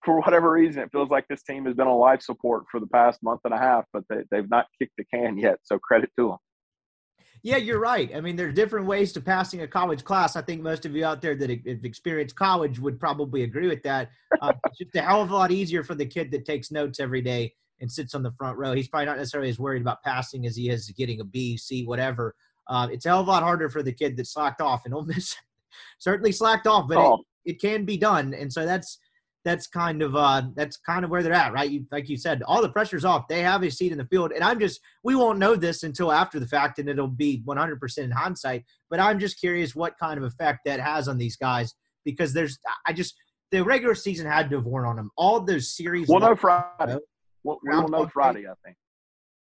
for 0.04 0.20
whatever 0.20 0.52
reason. 0.52 0.82
It 0.82 0.90
feels 0.92 1.10
like 1.10 1.26
this 1.28 1.42
team 1.42 1.64
has 1.66 1.74
been 1.74 1.86
on 1.86 1.98
life 1.98 2.22
support 2.22 2.64
for 2.70 2.80
the 2.80 2.86
past 2.86 3.22
month 3.22 3.40
and 3.44 3.54
a 3.54 3.58
half, 3.58 3.84
but 3.92 4.04
they 4.08 4.22
they've 4.30 4.48
not 4.50 4.66
kicked 4.78 4.94
the 4.98 5.04
can 5.04 5.36
yet. 5.38 5.58
So 5.62 5.78
credit 5.78 6.10
to 6.18 6.28
them. 6.28 6.36
Yeah, 7.42 7.56
you're 7.56 7.80
right. 7.80 8.10
I 8.14 8.20
mean, 8.20 8.36
there 8.36 8.48
are 8.48 8.52
different 8.52 8.86
ways 8.86 9.12
to 9.14 9.20
passing 9.20 9.62
a 9.62 9.66
college 9.66 10.04
class. 10.04 10.36
I 10.36 10.42
think 10.42 10.60
most 10.60 10.84
of 10.84 10.94
you 10.94 11.06
out 11.06 11.22
there 11.22 11.34
that 11.36 11.48
have 11.48 11.84
experienced 11.84 12.36
college 12.36 12.78
would 12.78 13.00
probably 13.00 13.44
agree 13.44 13.66
with 13.66 13.82
that. 13.84 14.10
Uh, 14.42 14.52
it's 14.66 14.76
just 14.78 14.94
a 14.94 15.00
hell 15.00 15.22
of 15.22 15.30
a 15.30 15.34
lot 15.34 15.50
easier 15.50 15.82
for 15.82 15.94
the 15.94 16.04
kid 16.04 16.30
that 16.32 16.44
takes 16.44 16.70
notes 16.70 17.00
every 17.00 17.22
day 17.22 17.54
and 17.80 17.90
sits 17.90 18.14
on 18.14 18.22
the 18.22 18.32
front 18.32 18.58
row. 18.58 18.74
He's 18.74 18.88
probably 18.88 19.06
not 19.06 19.16
necessarily 19.16 19.48
as 19.48 19.58
worried 19.58 19.80
about 19.80 20.02
passing 20.02 20.44
as 20.46 20.54
he 20.54 20.68
is 20.68 20.90
getting 20.90 21.20
a 21.20 21.24
B, 21.24 21.56
C, 21.56 21.86
whatever. 21.86 22.34
Uh, 22.68 22.88
it's 22.92 23.06
a 23.06 23.08
hell 23.08 23.20
of 23.20 23.26
a 23.26 23.30
lot 23.30 23.42
harder 23.42 23.70
for 23.70 23.82
the 23.82 23.92
kid 23.92 24.18
that 24.18 24.26
slacked 24.26 24.60
off, 24.60 24.82
and 24.84 24.92
Ole 24.92 25.06
Miss 25.06 25.34
certainly 25.98 26.32
slacked 26.32 26.66
off, 26.66 26.88
but 26.88 26.98
Oh. 26.98 27.24
it, 27.44 27.52
it 27.52 27.60
can 27.60 27.86
be 27.86 27.96
done. 27.96 28.34
And 28.34 28.52
so 28.52 28.66
that's 28.66 28.98
that's 29.44 29.66
kind 29.66 30.02
of 30.02 30.14
uh 30.16 30.42
that's 30.54 30.76
kind 30.76 31.04
of 31.04 31.10
where 31.10 31.22
they're 31.22 31.32
at, 31.32 31.52
right? 31.52 31.70
You, 31.70 31.86
like 31.90 32.08
you 32.08 32.16
said, 32.16 32.42
all 32.42 32.62
the 32.62 32.68
pressure's 32.68 33.04
off. 33.04 33.28
They 33.28 33.42
have 33.42 33.62
a 33.62 33.70
seat 33.70 33.92
in 33.92 33.98
the 33.98 34.06
field, 34.06 34.32
and 34.32 34.44
I'm 34.44 34.60
just 34.60 34.80
we 35.02 35.14
won't 35.14 35.38
know 35.38 35.56
this 35.56 35.82
until 35.82 36.12
after 36.12 36.38
the 36.38 36.46
fact, 36.46 36.78
and 36.78 36.88
it'll 36.88 37.08
be 37.08 37.42
100% 37.46 37.98
in 37.98 38.10
hindsight. 38.10 38.64
But 38.90 39.00
I'm 39.00 39.18
just 39.18 39.40
curious 39.40 39.74
what 39.74 39.98
kind 39.98 40.18
of 40.18 40.24
effect 40.24 40.60
that 40.66 40.80
has 40.80 41.08
on 41.08 41.18
these 41.18 41.36
guys 41.36 41.74
because 42.04 42.32
there's 42.32 42.58
I 42.86 42.92
just 42.92 43.14
the 43.50 43.64
regular 43.64 43.94
season 43.94 44.26
had 44.26 44.50
to 44.50 44.56
have 44.56 44.66
worn 44.66 44.86
on 44.86 44.96
them. 44.96 45.10
All 45.16 45.40
those 45.40 45.74
series. 45.74 46.08
We'll 46.08 46.20
know 46.20 46.36
Friday. 46.36 46.98
We'll, 47.42 47.58
we'll 47.62 47.88
know 47.88 48.06
Friday, 48.06 48.46
I 48.46 48.52
think. 48.64 48.76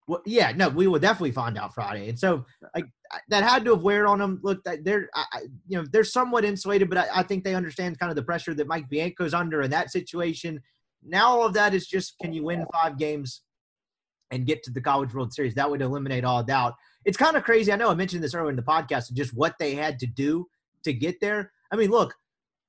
Well, 0.09 0.22
yeah, 0.24 0.52
no, 0.56 0.70
we 0.70 0.86
will 0.86 0.98
definitely 0.98 1.32
find 1.32 1.59
out 1.59 1.74
Friday, 1.74 2.09
and 2.09 2.18
so 2.18 2.46
like 2.74 2.86
that 3.28 3.44
had 3.44 3.64
to 3.66 3.74
have 3.74 3.82
wear 3.82 4.06
on 4.06 4.18
them. 4.18 4.40
Look, 4.42 4.64
they're, 4.64 5.11
I, 5.14 5.42
you 5.66 5.76
know, 5.76 5.84
they're 5.92 6.02
somewhat 6.02 6.46
insulated, 6.46 6.88
but 6.88 6.96
I, 6.96 7.09
I 7.16 7.22
think 7.22 7.44
they 7.44 7.54
understand 7.54 7.98
kind 7.98 8.09
of 8.09 8.16
the 8.16 8.22
pressure 8.22 8.54
that 8.54 8.66
Mike 8.66 8.88
Bianco's 8.88 9.34
under 9.34 9.61
in 9.61 9.70
that 9.70 9.90
situation. 9.90 10.62
Now 11.04 11.28
all 11.28 11.44
of 11.44 11.52
that 11.54 11.74
is 11.74 11.86
just 11.86 12.18
can 12.22 12.32
you 12.32 12.42
win 12.42 12.64
five 12.72 12.98
games 12.98 13.42
and 14.30 14.46
get 14.46 14.62
to 14.62 14.70
the 14.70 14.80
College 14.80 15.12
World 15.12 15.34
Series? 15.34 15.54
That 15.54 15.70
would 15.70 15.82
eliminate 15.82 16.24
all 16.24 16.42
doubt. 16.42 16.74
It's 17.04 17.18
kind 17.18 17.36
of 17.36 17.44
crazy. 17.44 17.70
I 17.70 17.76
know 17.76 17.90
I 17.90 17.94
mentioned 17.94 18.24
this 18.24 18.34
earlier 18.34 18.50
in 18.50 18.56
the 18.56 18.62
podcast, 18.62 19.12
just 19.12 19.34
what 19.34 19.56
they 19.59 19.74
had 19.74 19.98
to 19.98 20.06
do 20.06 20.46
to 20.84 20.94
get 20.94 21.20
there. 21.20 21.52
I 21.70 21.76
mean, 21.76 21.90
look, 21.90 22.14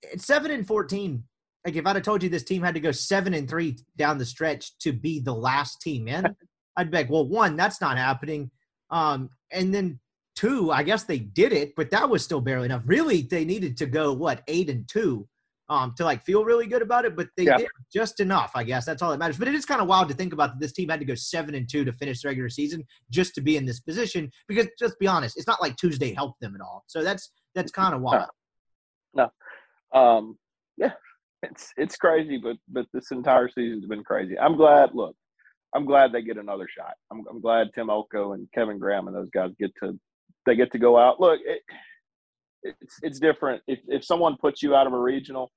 it's 0.03 0.25
seven 0.25 0.51
and 0.51 0.67
fourteen. 0.67 1.23
Like 1.65 1.75
if 1.75 1.85
I'd 1.85 1.95
have 1.95 2.05
told 2.05 2.21
you 2.21 2.29
this 2.29 2.43
team 2.43 2.63
had 2.63 2.73
to 2.73 2.79
go 2.79 2.91
seven 2.91 3.33
and 3.33 3.49
three 3.49 3.77
down 3.97 4.17
the 4.17 4.25
stretch 4.25 4.77
to 4.79 4.93
be 4.93 5.19
the 5.19 5.33
last 5.33 5.81
team 5.81 6.07
in, 6.07 6.25
I'd 6.79 6.91
be 6.91 6.97
like, 6.97 7.09
well, 7.09 7.27
one, 7.27 7.57
that's 7.57 7.81
not 7.81 7.97
happening. 7.97 8.49
Um, 8.89 9.29
and 9.51 9.73
then 9.73 9.99
two, 10.35 10.71
I 10.71 10.83
guess 10.83 11.03
they 11.03 11.19
did 11.19 11.51
it, 11.51 11.73
but 11.75 11.91
that 11.91 12.09
was 12.09 12.23
still 12.23 12.39
barely 12.39 12.65
enough. 12.67 12.83
Really, 12.85 13.21
they 13.21 13.43
needed 13.43 13.75
to 13.77 13.85
go 13.85 14.13
what 14.13 14.43
eight 14.47 14.69
and 14.69 14.87
two 14.87 15.27
um, 15.67 15.93
to 15.97 16.05
like 16.05 16.23
feel 16.23 16.45
really 16.45 16.67
good 16.67 16.81
about 16.81 17.03
it, 17.03 17.17
but 17.17 17.27
they 17.35 17.43
Yeah. 17.43 17.57
did 17.57 17.67
just 17.93 18.21
enough. 18.21 18.51
I 18.55 18.63
guess 18.63 18.85
that's 18.85 19.01
all 19.01 19.11
that 19.11 19.17
matters. 19.19 19.37
But 19.37 19.49
it 19.49 19.55
is 19.55 19.65
kind 19.65 19.81
of 19.81 19.87
wild 19.87 20.07
to 20.07 20.15
think 20.15 20.31
about 20.31 20.53
that 20.53 20.59
this 20.61 20.71
team 20.71 20.87
had 20.87 21.01
to 21.01 21.05
go 21.05 21.15
seven 21.15 21.53
and 21.53 21.69
two 21.69 21.83
to 21.83 21.91
finish 21.91 22.21
the 22.21 22.29
regular 22.29 22.49
season 22.49 22.85
just 23.11 23.35
to 23.35 23.41
be 23.41 23.57
in 23.57 23.65
this 23.65 23.81
position. 23.81 24.31
Because 24.47 24.67
just 24.79 24.97
be 24.99 25.07
honest, 25.07 25.37
it's 25.37 25.47
not 25.47 25.61
like 25.61 25.75
Tuesday 25.75 26.13
helped 26.13 26.39
them 26.39 26.55
at 26.55 26.61
all. 26.61 26.85
So 26.87 27.03
that's 27.03 27.31
that's 27.55 27.71
kind 27.73 27.93
of 27.93 28.01
wild. 28.01 28.29
No. 29.13 29.29
Um, 29.91 30.37
yeah, 30.77 30.93
it's 31.43 31.73
it's 31.75 31.97
crazy, 31.97 32.37
but 32.41 32.55
but 32.69 32.85
this 32.93 33.11
entire 33.11 33.49
season's 33.49 33.85
been 33.85 34.03
crazy. 34.05 34.39
I'm 34.39 34.55
glad. 34.55 34.95
Look, 34.95 35.15
I'm 35.75 35.85
glad 35.85 36.11
they 36.11 36.21
get 36.21 36.37
another 36.37 36.67
shot. 36.67 36.93
I'm, 37.11 37.23
I'm 37.29 37.41
glad 37.41 37.69
Tim 37.73 37.89
Elko 37.89 38.33
and 38.33 38.47
Kevin 38.53 38.79
Graham 38.79 39.07
and 39.07 39.15
those 39.15 39.29
guys 39.29 39.51
get 39.59 39.71
to 39.83 39.99
they 40.45 40.55
get 40.55 40.71
to 40.71 40.79
go 40.79 40.97
out. 40.97 41.19
Look, 41.19 41.39
it, 41.45 41.61
it's 42.63 42.99
it's 43.01 43.19
different. 43.19 43.61
If 43.67 43.79
if 43.87 44.03
someone 44.03 44.37
puts 44.37 44.63
you 44.63 44.75
out 44.75 44.87
of 44.87 44.93
a 44.93 44.99
regional, 44.99 45.51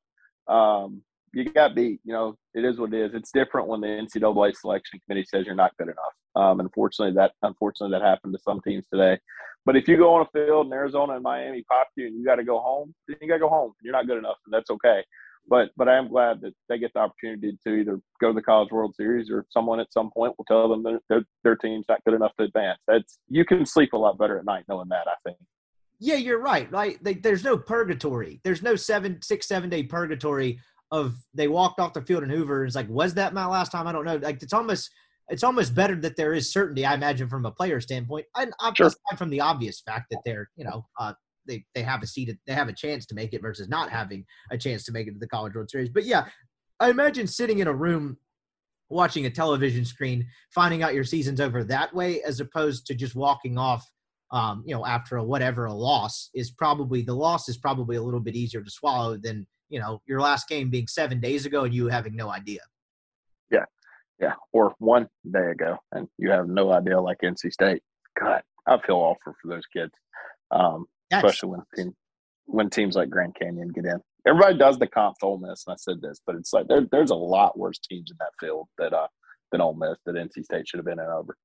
um, 0.49 1.03
you 1.33 1.51
got 1.51 1.75
beat. 1.75 2.01
You 2.05 2.13
know, 2.13 2.37
it 2.55 2.65
is 2.65 2.79
what 2.79 2.93
it 2.93 3.01
is. 3.01 3.15
It's 3.15 3.33
different 3.33 3.69
when 3.69 3.81
the 3.81 3.87
NCAA 3.87 4.55
selection 4.57 5.01
committee 5.05 5.27
says 5.29 5.47
you're 5.47 5.55
not 5.55 5.77
good 5.79 5.89
enough. 5.89 6.15
Um, 6.35 6.61
unfortunately, 6.61 7.15
that 7.15 7.33
unfortunately 7.43 7.99
that 7.99 8.05
happened 8.05 8.35
to 8.35 8.43
some 8.43 8.61
teams 8.61 8.87
today. 8.93 9.19
But 9.65 9.77
if 9.77 9.87
you 9.87 9.97
go 9.97 10.15
on 10.15 10.27
a 10.27 10.31
field 10.33 10.67
in 10.67 10.73
Arizona 10.73 11.15
and 11.15 11.23
Miami 11.23 11.63
pop 11.63 11.89
you 11.97 12.07
and 12.07 12.17
you 12.17 12.25
got 12.25 12.37
to 12.37 12.45
go 12.45 12.59
home, 12.59 12.93
then 13.07 13.17
you 13.21 13.29
got 13.29 13.35
to 13.35 13.41
go 13.41 13.49
home. 13.49 13.73
You're 13.83 13.93
not 13.93 14.07
good 14.07 14.19
enough, 14.19 14.37
and 14.45 14.53
that's 14.53 14.71
okay. 14.71 15.05
But 15.49 15.71
but 15.77 15.89
I 15.89 15.97
am 15.99 16.09
glad 16.09 16.41
that 16.43 16.55
they 16.69 16.79
get 16.79 16.93
the 16.95 17.01
opportunity 17.01 17.59
to 17.67 17.75
either 17.75 18.01
go 18.21 18.29
to 18.29 18.35
the 18.35 18.43
College 18.43 18.71
World 18.71 18.95
Series 18.95 19.31
or 19.31 19.45
someone 19.51 19.81
at 19.81 19.93
some 19.93 20.11
point 20.11 20.35
will 20.39 20.45
tell 20.45 20.69
them 20.69 20.83
that 20.85 21.01
their, 21.09 21.25
their 21.43 21.57
team's 21.57 21.85
not 21.89 22.03
good 22.05 22.15
enough 22.15 22.33
to 22.39 22.45
advance. 22.45 22.79
That's 22.87 23.19
you 23.29 23.45
can 23.45 23.67
sleep 23.67 23.93
a 23.93 23.99
lot 23.99 24.19
better 24.19 24.39
at 24.39 24.45
night 24.45 24.65
knowing 24.69 24.89
that. 24.89 25.07
I 25.09 25.15
think. 25.25 25.37
Yeah, 25.99 26.17
you're 26.17 26.41
right. 26.41 26.71
Right? 26.71 27.03
They, 27.03 27.15
there's 27.15 27.45
no 27.45 27.57
purgatory. 27.57 28.41
There's 28.45 28.63
no 28.63 28.77
seven, 28.77 29.21
six, 29.23 29.47
seven 29.47 29.69
day 29.71 29.83
purgatory 29.83 30.59
of 30.91 31.15
they 31.35 31.49
walked 31.49 31.81
off 31.81 31.93
the 31.93 32.03
field 32.03 32.23
in 32.23 32.31
Hoover. 32.31 32.65
It's 32.65 32.75
like, 32.77 32.89
was 32.89 33.15
that 33.15 33.33
my 33.35 33.47
last 33.47 33.73
time? 33.73 33.87
I 33.87 33.93
don't 33.93 34.05
know. 34.05 34.17
Like 34.17 34.43
it's 34.43 34.53
almost 34.53 34.91
it's 35.29 35.45
almost 35.45 35.75
better 35.75 35.97
that 35.97 36.17
there 36.17 36.35
is 36.35 36.53
certainty. 36.53 36.85
I 36.85 36.95
imagine 36.95 37.29
from 37.29 37.47
a 37.47 37.51
player 37.51 37.81
standpoint, 37.81 38.27
and 38.37 38.53
uh, 38.61 38.73
Sure. 38.75 38.89
aside 38.89 39.19
from 39.19 39.31
the 39.31 39.41
obvious 39.41 39.81
fact 39.81 40.07
that 40.11 40.21
they're 40.25 40.51
you 40.57 40.65
know 40.65 40.87
uh, 40.99 41.15
they 41.47 41.65
they 41.75 41.83
have 41.83 42.03
a 42.03 42.07
seat, 42.07 42.29
at- 42.29 42.37
they 42.47 42.55
have 42.55 42.69
a 42.69 42.73
chance 42.73 43.07
to 43.07 43.15
make 43.15 43.33
it 43.33 43.43
versus 43.43 43.69
not 43.69 43.91
having 43.91 44.25
a 44.51 44.59
chance 44.59 44.85
to 44.85 44.93
make 44.93 45.07
it 45.07 45.13
to 45.13 45.19
the 45.19 45.29
College 45.29 45.55
World 45.55 45.71
Series. 45.71 45.89
But 45.91 46.05
yeah, 46.05 46.27
I 46.81 46.91
imagine 46.91 47.27
sitting 47.27 47.59
in 47.61 47.67
a 47.69 47.73
room 47.75 48.17
watching 48.89 49.27
a 49.27 49.31
television 49.31 49.85
screen, 49.85 50.27
finding 50.55 50.83
out 50.83 50.95
your 50.95 51.05
season's 51.05 51.41
over 51.41 51.65
that 51.65 51.95
way, 51.95 52.23
as 52.23 52.41
opposed 52.41 52.87
to 52.87 52.95
just 52.95 53.15
walking 53.15 53.57
off 53.59 53.89
um, 54.33 54.63
you 54.67 54.75
know, 54.75 54.87
after 54.87 55.19
a 55.19 55.25
whatever 55.25 55.67
a 55.67 55.75
loss 55.75 56.31
is 56.35 56.51
probably 56.51 57.03
the 57.03 57.13
loss 57.15 57.51
is 57.51 57.59
probably 57.59 57.97
a 57.97 58.03
little 58.03 58.19
bit 58.21 58.35
easier 58.35 58.63
to 58.63 58.71
swallow 58.71 59.19
than 59.19 59.47
you 59.69 59.79
know 59.79 60.01
your 60.07 60.21
last 60.21 60.49
game 60.49 60.71
being 60.71 60.87
seven 60.87 61.21
days 61.21 61.45
ago 61.45 61.65
and 61.65 61.75
you 61.75 61.89
having 61.89 62.17
no 62.17 62.31
idea. 62.31 62.61
Yeah, 63.51 63.65
Yeah. 64.19 64.33
or 64.53 64.75
one 64.79 65.07
day 65.31 65.51
ago, 65.51 65.77
and 65.93 66.09
you 66.19 66.31
have 66.31 66.49
no 66.49 66.73
idea, 66.73 66.99
like 66.99 67.19
NC 67.23 67.51
State. 67.53 67.83
God, 68.19 68.43
I 68.67 68.79
feel 68.87 68.97
awful 68.97 69.35
for 69.43 69.49
those 69.49 69.67
kids, 69.67 69.93
um, 70.51 70.87
That's, 71.13 71.25
especially 71.25 71.51
when 71.51 71.61
team, 71.77 71.95
when 72.47 72.71
teams 72.71 72.97
like 72.97 73.11
Grand 73.11 73.37
Canyon 73.41 73.69
get 73.69 73.85
in. 73.85 74.01
Everybody 74.27 74.57
does 74.57 74.79
the 74.79 74.87
comp 74.87 75.19
to 75.19 75.27
Ole 75.27 75.39
Miss, 75.39 75.65
and 75.67 75.75
I 75.75 75.77
said 75.77 76.01
this, 76.01 76.21
but 76.27 76.37
it's 76.37 76.53
like 76.53 76.67
there, 76.69 76.87
there's 76.91 77.11
a 77.11 77.15
lot 77.17 77.59
worse 77.59 77.79
teams 77.79 78.11
in 78.11 78.17
that 78.19 78.33
field 78.41 78.69
that 78.79 78.93
uh 78.93 79.07
than 79.53 79.61
Ole 79.61 79.75
Miss 79.75 79.99
that 80.07 80.15
NC 80.15 80.45
State 80.45 80.67
should 80.67 80.79
have 80.79 80.87
been 80.87 80.99
in 80.99 81.07
over. 81.07 81.37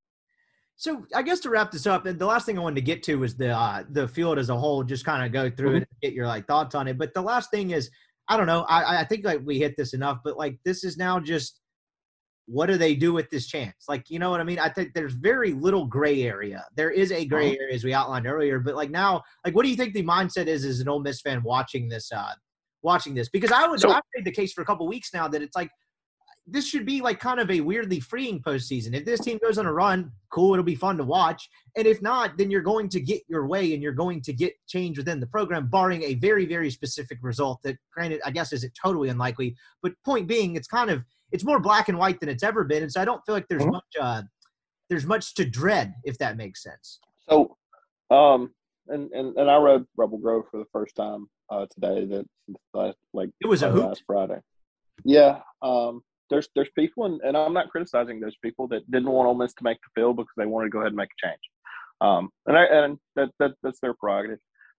so 0.76 1.04
I 1.14 1.22
guess 1.22 1.40
to 1.40 1.50
wrap 1.50 1.70
this 1.70 1.86
up, 1.86 2.06
and 2.06 2.18
the 2.18 2.26
last 2.26 2.46
thing 2.46 2.58
I 2.58 2.62
wanted 2.62 2.76
to 2.76 2.82
get 2.82 3.02
to 3.04 3.16
was 3.16 3.36
the 3.36 3.50
uh, 3.50 3.84
the 3.90 4.08
field 4.08 4.38
as 4.38 4.48
a 4.50 4.56
whole. 4.56 4.82
Just 4.82 5.04
kind 5.04 5.24
of 5.24 5.32
go 5.32 5.50
through 5.50 5.76
it, 5.76 5.88
and 5.90 6.00
get 6.02 6.14
your 6.14 6.26
like 6.26 6.46
thoughts 6.46 6.74
on 6.74 6.88
it. 6.88 6.98
But 6.98 7.14
the 7.14 7.22
last 7.22 7.50
thing 7.50 7.70
is, 7.70 7.90
I 8.28 8.36
don't 8.36 8.46
know. 8.46 8.62
I 8.62 9.00
I 9.00 9.04
think 9.04 9.24
like 9.24 9.40
we 9.44 9.58
hit 9.58 9.76
this 9.76 9.92
enough, 9.92 10.18
but 10.24 10.36
like 10.36 10.58
this 10.64 10.84
is 10.84 10.96
now 10.96 11.20
just 11.20 11.60
what 12.50 12.66
do 12.66 12.78
they 12.78 12.94
do 12.94 13.12
with 13.12 13.28
this 13.30 13.46
chance? 13.46 13.84
Like, 13.88 14.08
you 14.08 14.18
know 14.18 14.30
what 14.30 14.40
I 14.40 14.44
mean? 14.44 14.58
I 14.58 14.70
think 14.70 14.94
there's 14.94 15.12
very 15.12 15.52
little 15.52 15.84
gray 15.84 16.22
area. 16.22 16.64
There 16.74 16.90
is 16.90 17.12
a 17.12 17.26
gray 17.26 17.56
area 17.58 17.74
as 17.74 17.84
we 17.84 17.92
outlined 17.92 18.26
earlier, 18.26 18.58
but 18.58 18.74
like 18.74 18.90
now, 18.90 19.22
like, 19.44 19.54
what 19.54 19.64
do 19.64 19.68
you 19.68 19.76
think 19.76 19.92
the 19.92 20.02
mindset 20.02 20.46
is 20.46 20.64
as 20.64 20.80
an 20.80 20.88
Ole 20.88 21.00
Miss 21.00 21.20
fan 21.20 21.42
watching 21.42 21.88
this? 21.88 22.10
Uh, 22.10 22.32
watching 22.82 23.12
this 23.14 23.28
because 23.28 23.50
I 23.52 23.66
would 23.66 23.80
So- 23.80 23.90
I've 23.90 24.02
made 24.16 24.24
the 24.24 24.32
case 24.32 24.52
for 24.52 24.62
a 24.62 24.64
couple 24.64 24.86
weeks 24.86 25.12
now 25.12 25.28
that 25.28 25.42
it's 25.42 25.56
like 25.56 25.70
this 26.50 26.66
should 26.66 26.86
be 26.86 27.02
like 27.02 27.20
kind 27.20 27.40
of 27.40 27.50
a 27.50 27.60
weirdly 27.60 28.00
freeing 28.00 28.40
postseason. 28.40 28.94
If 28.94 29.04
this 29.04 29.20
team 29.20 29.38
goes 29.42 29.58
on 29.58 29.66
a 29.66 29.72
run, 29.72 30.10
cool, 30.30 30.54
it'll 30.54 30.64
be 30.64 30.74
fun 30.74 30.96
to 30.96 31.04
watch. 31.04 31.46
And 31.76 31.86
if 31.86 32.00
not, 32.00 32.38
then 32.38 32.50
you're 32.50 32.62
going 32.62 32.88
to 32.90 33.00
get 33.00 33.20
your 33.28 33.46
way 33.46 33.74
and 33.74 33.82
you're 33.82 33.92
going 33.92 34.22
to 34.22 34.32
get 34.32 34.54
change 34.66 34.96
within 34.96 35.20
the 35.20 35.26
program, 35.26 35.68
barring 35.68 36.02
a 36.04 36.14
very, 36.14 36.46
very 36.46 36.70
specific 36.70 37.18
result 37.20 37.60
that 37.64 37.76
granted, 37.92 38.22
I 38.24 38.30
guess 38.30 38.54
isn't 38.54 38.72
totally 38.82 39.10
unlikely. 39.10 39.56
But 39.82 39.92
point 40.06 40.26
being, 40.26 40.56
it's 40.56 40.68
kind 40.68 40.88
of 40.88 41.04
it's 41.32 41.44
more 41.44 41.60
black 41.60 41.88
and 41.88 41.98
white 41.98 42.20
than 42.20 42.28
it's 42.28 42.42
ever 42.42 42.64
been. 42.64 42.82
And 42.82 42.90
so 42.92 43.00
I 43.00 43.04
don't 43.04 43.20
feel 43.26 43.34
like 43.34 43.46
there's 43.48 43.62
Mhm. 43.62 43.72
much 43.72 43.84
uh 44.00 44.22
there's 44.88 45.04
much 45.06 45.34
to 45.34 45.44
dread, 45.44 45.94
if 46.04 46.16
that 46.18 46.36
makes 46.38 46.62
sense. 46.62 47.00
So, 47.28 47.56
um, 48.10 48.54
and 48.86 49.10
and, 49.12 49.36
and 49.36 49.50
I 49.50 49.56
read 49.56 49.84
Rebel 49.98 50.16
Grove 50.18 50.44
for 50.50 50.56
the 50.58 50.64
first 50.72 50.96
time 50.96 51.28
uh, 51.50 51.66
today. 51.70 52.06
That 52.06 52.26
since 52.46 52.58
last, 52.72 52.96
like 53.12 53.30
It 53.40 53.46
was 53.48 53.62
a 53.62 53.68
uh, 53.68 53.72
hoot. 53.72 53.84
last 53.84 54.02
Friday. 54.06 54.40
Yeah. 55.04 55.40
Um. 55.62 56.02
There's 56.30 56.48
there's 56.54 56.70
people, 56.74 57.04
and, 57.06 57.20
and 57.22 57.36
I'm 57.36 57.52
not 57.54 57.68
criticizing 57.70 58.20
those 58.20 58.36
people 58.42 58.66
that 58.68 58.90
didn't 58.90 59.10
want 59.10 59.26
Ole 59.28 59.34
Miss 59.34 59.54
to 59.54 59.64
make 59.64 59.78
the 59.82 60.00
field 60.00 60.16
because 60.16 60.32
they 60.36 60.46
wanted 60.46 60.66
to 60.66 60.70
go 60.70 60.78
ahead 60.80 60.88
and 60.88 60.96
make 60.96 61.10
a 61.22 61.26
change. 61.26 61.40
Um. 62.00 62.30
And 62.46 62.56
I 62.56 62.64
and 62.64 62.98
that 63.16 63.30
that 63.40 63.52
that's 63.62 63.80
their 63.80 63.92
prerogative. 63.94 64.38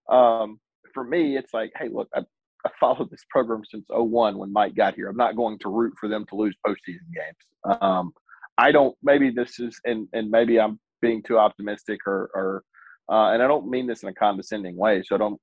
Um. 0.10 0.60
For 0.96 1.04
me, 1.04 1.38
it's 1.38 1.54
like, 1.54 1.72
hey, 1.78 1.88
look, 1.90 2.08
I, 2.16 2.22
I 2.66 2.70
followed 2.80 3.10
this 3.10 3.26
program 3.30 3.62
since 3.70 3.86
01 3.90 4.38
when 4.38 4.52
Mike 4.52 4.76
got 4.76 4.96
here. 4.96 5.08
I'm 5.08 5.18
not 5.18 5.36
going 5.36 5.60
to 5.60 5.70
root 5.70 5.94
for 6.00 6.10
them 6.10 6.26
to 6.30 6.36
lose 6.36 6.56
postseason 6.66 7.14
games. 7.14 7.78
Um. 7.82 8.14
I 8.60 8.74
don't. 8.74 8.96
Maybe 9.02 9.32
this 9.32 9.60
is, 9.60 9.80
and 9.86 10.08
and 10.12 10.30
maybe 10.30 10.60
I'm 10.60 10.80
being 11.02 11.24
too 11.24 11.40
optimistic, 11.40 12.02
or 12.06 12.30
or, 12.36 12.64
uh, 13.10 13.32
and 13.32 13.42
I 13.42 13.48
don't 13.48 13.70
mean 13.70 13.88
this 13.88 14.04
in 14.04 14.10
a 14.10 14.14
condescending 14.14 14.76
way. 14.76 15.02
So 15.06 15.16
I 15.16 15.18
don't 15.18 15.40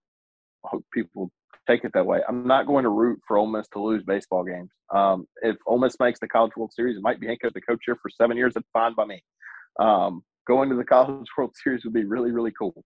hope 0.65 0.85
people 0.93 1.31
take 1.67 1.85
it 1.85 1.93
that 1.95 2.05
way. 2.05 2.21
I'm 2.29 2.47
not 2.47 2.67
going 2.67 2.85
to 2.85 2.91
root 2.91 3.19
for 3.27 3.39
Ole 3.39 3.47
Miss 3.47 3.69
to 3.69 3.81
lose 3.81 4.03
baseball 4.05 4.45
games. 4.45 4.71
Um, 4.95 5.27
if 5.43 5.57
Ole 5.67 5.79
Miss 5.79 5.99
makes 5.99 6.21
the 6.21 6.29
College 6.29 6.53
World 6.57 6.73
Series, 6.75 6.97
it 6.97 7.03
might 7.03 7.19
be 7.19 7.27
Hank 7.27 7.41
the 7.43 7.61
coach 7.61 7.81
here 7.87 7.97
for 8.01 8.11
seven 8.11 8.37
years. 8.37 8.53
That's 8.55 8.69
fine 8.73 8.95
by 8.95 9.07
me. 9.07 9.23
Um, 9.81 10.23
going 10.47 10.69
to 10.69 10.77
the 10.77 10.85
College 10.85 11.27
World 11.39 11.55
Series 11.65 11.85
would 11.85 11.95
be 11.95 12.05
really, 12.05 12.33
really 12.33 12.53
cool. 12.57 12.85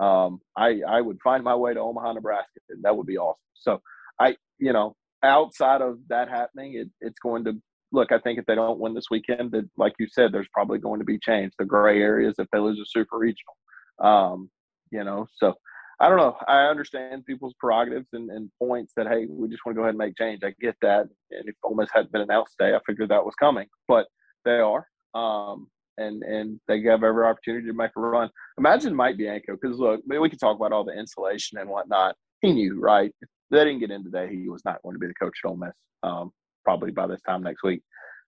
Um, 0.00 0.40
I 0.56 0.80
I 0.88 1.00
would 1.00 1.18
find 1.22 1.44
my 1.44 1.54
way 1.54 1.74
to 1.74 1.80
Omaha, 1.80 2.14
Nebraska. 2.14 2.60
and 2.70 2.82
That 2.82 2.96
would 2.96 3.06
be 3.06 3.18
awesome. 3.18 3.38
So 3.54 3.80
I, 4.20 4.36
you 4.58 4.72
know, 4.72 4.94
outside 5.22 5.80
of 5.82 5.98
that 6.08 6.28
happening, 6.28 6.74
it, 6.74 6.88
it's 7.00 7.18
going 7.18 7.44
to 7.44 7.54
look. 7.92 8.12
I 8.12 8.18
think 8.18 8.38
if 8.38 8.46
they 8.46 8.54
don't 8.54 8.80
win 8.80 8.94
this 8.94 9.10
weekend, 9.10 9.52
that 9.52 9.68
like 9.76 9.92
you 9.98 10.06
said, 10.10 10.32
there's 10.32 10.48
probably 10.52 10.78
going 10.78 11.00
to 11.00 11.04
be 11.04 11.18
change. 11.18 11.52
The 11.58 11.64
gray 11.64 12.00
areas 12.00 12.34
if 12.38 12.48
they 12.52 12.58
lose 12.58 12.80
a 12.80 12.86
super 12.86 13.18
regional. 13.18 13.56
Um, 14.02 14.50
you 14.90 15.04
know, 15.04 15.26
so 15.36 15.54
I 16.00 16.08
don't 16.08 16.18
know. 16.18 16.36
I 16.48 16.64
understand 16.64 17.26
people's 17.26 17.54
prerogatives 17.60 18.08
and, 18.12 18.30
and 18.30 18.50
points 18.58 18.92
that 18.96 19.06
hey, 19.06 19.26
we 19.28 19.48
just 19.48 19.64
want 19.64 19.76
to 19.76 19.78
go 19.78 19.82
ahead 19.82 19.90
and 19.90 19.98
make 19.98 20.16
change. 20.16 20.40
I 20.44 20.52
get 20.60 20.76
that. 20.82 21.06
And 21.30 21.48
if 21.48 21.54
Ole 21.62 21.86
hadn't 21.92 22.12
been 22.12 22.22
announced 22.22 22.56
today, 22.58 22.74
I 22.74 22.80
figured 22.86 23.10
that 23.10 23.24
was 23.24 23.34
coming, 23.36 23.68
but 23.86 24.06
they 24.44 24.58
are. 24.58 24.86
Um, 25.14 25.68
and 25.98 26.22
and 26.22 26.60
they 26.68 26.80
have 26.82 27.04
every 27.04 27.24
opportunity 27.24 27.66
to 27.66 27.74
make 27.74 27.90
a 27.96 28.00
run. 28.00 28.30
Imagine 28.58 28.94
Mike 28.94 29.16
Bianco, 29.16 29.56
because 29.60 29.78
look, 29.78 30.00
we 30.06 30.28
could 30.28 30.40
talk 30.40 30.56
about 30.56 30.72
all 30.72 30.84
the 30.84 30.98
insulation 30.98 31.58
and 31.58 31.68
whatnot. 31.68 32.16
He 32.40 32.52
knew, 32.52 32.80
right? 32.80 33.12
If 33.20 33.28
they 33.50 33.64
didn't 33.64 33.80
get 33.80 33.90
in 33.90 34.04
today, 34.04 34.28
he 34.30 34.48
was 34.48 34.64
not 34.64 34.82
going 34.82 34.94
to 34.94 34.98
be 34.98 35.06
the 35.06 35.14
coach 35.14 35.38
at 35.44 35.48
Ole 35.48 35.56
Miss. 35.56 35.72
Um, 36.02 36.32
probably 36.64 36.90
by 36.90 37.06
this 37.06 37.20
time 37.22 37.42
next 37.42 37.62
week. 37.62 37.82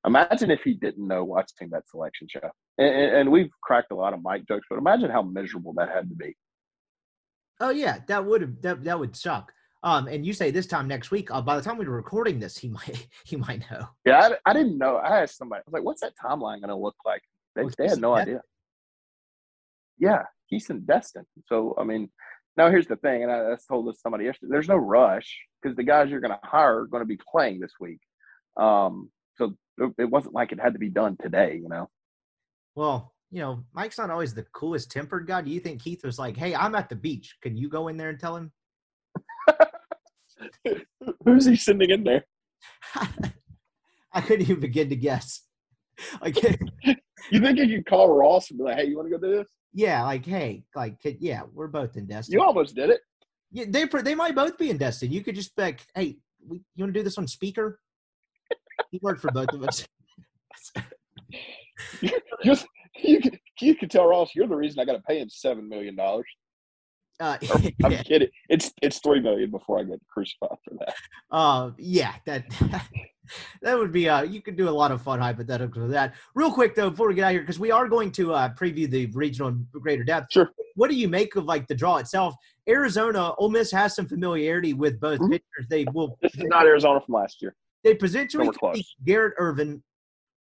Imagine 0.07 0.51
if 0.51 0.61
he 0.63 0.75
didn't 0.75 1.07
know 1.07 1.25
watching 1.25 1.71
that 1.71 1.89
selection 1.89 2.29
show. 2.31 2.51
And, 2.79 2.95
and, 2.95 3.33
we've 3.33 3.49
cracked 3.63 3.91
a 3.91 3.95
lot 3.95 4.13
of 4.13 4.23
Mike 4.23 4.47
jokes, 4.47 4.67
but 4.69 4.79
imagine 4.79 5.11
how 5.11 5.23
miserable 5.23 5.73
that 5.79 5.89
had 5.89 6.09
to 6.11 6.15
be. 6.15 6.37
Oh 7.61 7.71
yeah, 7.71 7.99
that 8.09 8.25
would 8.25 8.41
have 8.43 8.63
that, 8.63 8.85
that 8.85 8.99
would 8.99 9.17
suck. 9.17 9.53
Um, 9.83 10.09
and 10.09 10.27
you 10.27 10.33
say 10.33 10.51
this 10.51 10.67
time 10.67 10.89
next 10.89 11.11
week. 11.11 11.31
Uh, 11.31 11.41
by 11.41 11.57
the 11.57 11.63
time 11.63 11.77
we 11.79 11.87
were 11.87 11.97
recording 11.97 12.41
this, 12.41 12.59
he 12.59 12.69
might 12.69 13.07
he 13.25 13.37
might 13.37 13.63
know. 13.71 13.87
Yeah, 14.05 14.29
I, 14.47 14.51
I 14.51 14.53
didn't 14.53 14.77
know. 14.77 14.97
I 14.97 15.23
asked 15.23 15.39
somebody. 15.39 15.61
I 15.61 15.63
was 15.67 15.73
like, 15.73 15.85
"What's 15.85 16.01
that 16.01 16.15
timeline 16.23 16.61
going 16.61 16.69
to 16.69 16.77
look 16.77 16.97
like?" 17.07 17.23
They, 17.55 17.63
oh, 17.63 17.71
they 17.79 17.89
had 17.89 18.01
no 18.01 18.15
idea. 18.15 18.41
Yeah, 19.99 20.23
Keith's 20.51 20.71
in 20.71 20.85
Destin. 20.85 21.25
So 21.47 21.75
I 21.79 21.85
mean, 21.85 22.11
now 22.57 22.71
here's 22.71 22.87
the 22.87 22.97
thing, 22.97 23.23
and 23.23 23.33
I, 23.33 23.53
I 23.53 23.57
told 23.69 23.89
this 23.89 24.01
somebody 24.01 24.25
yesterday. 24.25 24.51
There's 24.51 24.69
no 24.69 24.77
rush 24.77 25.39
because 25.63 25.77
the 25.77 25.83
guys 25.83 26.11
you're 26.11 26.21
going 26.21 26.33
to 26.33 26.39
hire 26.43 26.81
are 26.81 26.87
going 26.87 27.03
to 27.03 27.07
be 27.07 27.19
playing 27.31 27.61
this 27.61 27.73
week. 27.81 28.01
Um, 28.57 29.11
so 29.37 29.55
it 29.99 30.09
wasn't 30.09 30.35
like 30.35 30.53
it 30.53 30.61
had 30.61 30.75
to 30.75 30.79
be 30.79 30.89
done 30.89 31.17
today, 31.21 31.59
you 31.61 31.69
know. 31.69 31.89
Well, 32.77 33.13
you 33.31 33.41
know, 33.41 33.65
Mike's 33.73 33.99
not 33.99 34.11
always 34.11 34.35
the 34.35 34.47
coolest 34.55 34.91
tempered 34.91 35.27
guy. 35.27 35.43
Do 35.43 35.51
you 35.51 35.61
think 35.61 35.83
Keith 35.83 36.05
was 36.05 36.19
like, 36.19 36.37
"Hey, 36.37 36.55
I'm 36.55 36.75
at 36.75 36.89
the 36.89 36.97
beach. 36.97 37.37
Can 37.43 37.57
you 37.57 37.69
go 37.69 37.89
in 37.89 37.97
there 37.97 38.11
and 38.11 38.21
tell 38.21 38.37
him?" 38.37 38.53
Who's 41.25 41.47
he 41.47 41.57
sending 41.57 41.91
in 41.91 42.05
there? 42.05 42.25
I 44.15 44.21
couldn't 44.21 44.43
even 44.43 44.61
begin 44.61 44.89
to 44.91 44.97
guess. 44.97 45.43
Like, 46.21 46.37
you 47.31 47.41
think 47.41 47.59
you 47.59 47.77
could 47.79 47.87
call 47.87 48.09
Ross 48.13 48.51
and 48.51 48.59
be 48.59 48.65
like, 48.65 48.77
"Hey, 48.77 48.85
you 48.87 48.97
want 48.97 49.11
to 49.11 49.19
go 49.19 49.27
do 49.27 49.37
this?" 49.39 49.49
Yeah, 49.73 50.03
like, 50.05 50.25
hey, 50.25 50.65
like, 50.75 50.97
yeah, 51.03 51.43
we're 51.53 51.69
both 51.69 51.97
in 51.97 52.07
Destin. 52.07 52.35
You 52.35 52.43
almost 52.43 52.75
did 52.75 52.91
it. 52.91 53.01
Yeah, 53.51 53.65
they 53.69 53.85
they 53.85 54.15
might 54.15 54.35
both 54.35 54.59
be 54.59 54.71
in 54.71 54.79
Destin. 54.79 55.13
You 55.13 55.23
could 55.23 55.35
just 55.35 55.55
be 55.57 55.63
like, 55.63 55.87
"Hey, 55.95 56.17
we, 56.47 56.59
you 56.75 56.85
want 56.85 56.95
to 56.95 57.01
do 57.01 57.05
this 57.05 57.19
on 57.19 57.27
speaker?" 57.27 57.81
he 58.91 58.99
worked 59.03 59.21
for 59.21 59.31
both 59.31 59.53
of 59.53 59.63
us. 59.63 59.87
you, 62.01 62.57
you, 62.97 63.21
you 63.61 63.75
can 63.75 63.89
tell 63.89 64.07
Ross 64.07 64.35
you're 64.35 64.47
the 64.47 64.57
reason 64.57 64.81
I 64.81 64.85
got 64.85 64.95
to 64.95 65.03
pay 65.03 65.21
him 65.21 65.29
seven 65.29 65.69
million 65.69 65.97
dollars. 65.97 66.27
Uh, 67.21 67.39
I'm 67.85 67.93
yeah. 67.93 68.03
kidding. 68.05 68.29
It's 68.49 68.73
it's 68.83 68.99
three 68.99 69.21
million 69.21 69.51
before 69.51 69.79
I 69.79 69.85
get 69.85 70.01
crucified 70.09 70.57
for 70.65 70.75
that. 70.81 70.95
Uh, 71.31 71.71
yeah, 71.79 72.15
that 72.27 72.45
that 73.63 73.79
would 73.79 73.93
be. 73.93 74.09
Uh, 74.09 74.23
you 74.23 74.43
could 74.43 74.57
do 74.57 74.69
a 74.69 74.71
lot 74.71 74.91
of 74.91 75.03
fun 75.03 75.21
hypotheticals 75.21 75.77
with 75.77 75.91
that. 75.93 76.15
Real 76.35 76.53
quick 76.53 76.75
though, 76.75 76.91
before 76.91 77.09
we 77.09 77.15
get 77.15 77.25
out 77.25 77.33
here, 77.33 77.41
because 77.41 77.59
we 77.59 77.71
are 77.71 77.89
going 77.89 78.11
to 78.13 78.35
uh, 78.35 78.49
preview 78.55 78.89
the 78.89 79.07
regional 79.07 79.49
and 79.49 79.67
greater 79.73 80.05
depth. 80.05 80.33
Sure. 80.33 80.51
What 80.75 80.91
do 80.91 80.97
you 80.97 81.09
make 81.09 81.37
of 81.37 81.45
like 81.45 81.69
the 81.69 81.75
draw 81.75 81.97
itself? 81.99 82.35
Arizona, 82.69 83.33
Ole 83.39 83.51
Miss 83.51 83.71
has 83.71 83.95
some 83.95 84.07
familiarity 84.07 84.73
with 84.73 84.99
both 84.99 85.21
mm-hmm. 85.21 85.33
pitchers. 85.33 85.69
They 85.69 85.85
will. 85.95 86.19
This 86.21 86.35
is 86.35 86.45
not 86.45 86.67
Arizona 86.67 87.01
from 87.01 87.15
last 87.15 87.41
year. 87.43 87.55
They 87.85 87.95
present 87.95 88.33
potentially 88.33 88.85
Garrett 89.05 89.35
Irvin, 89.37 89.83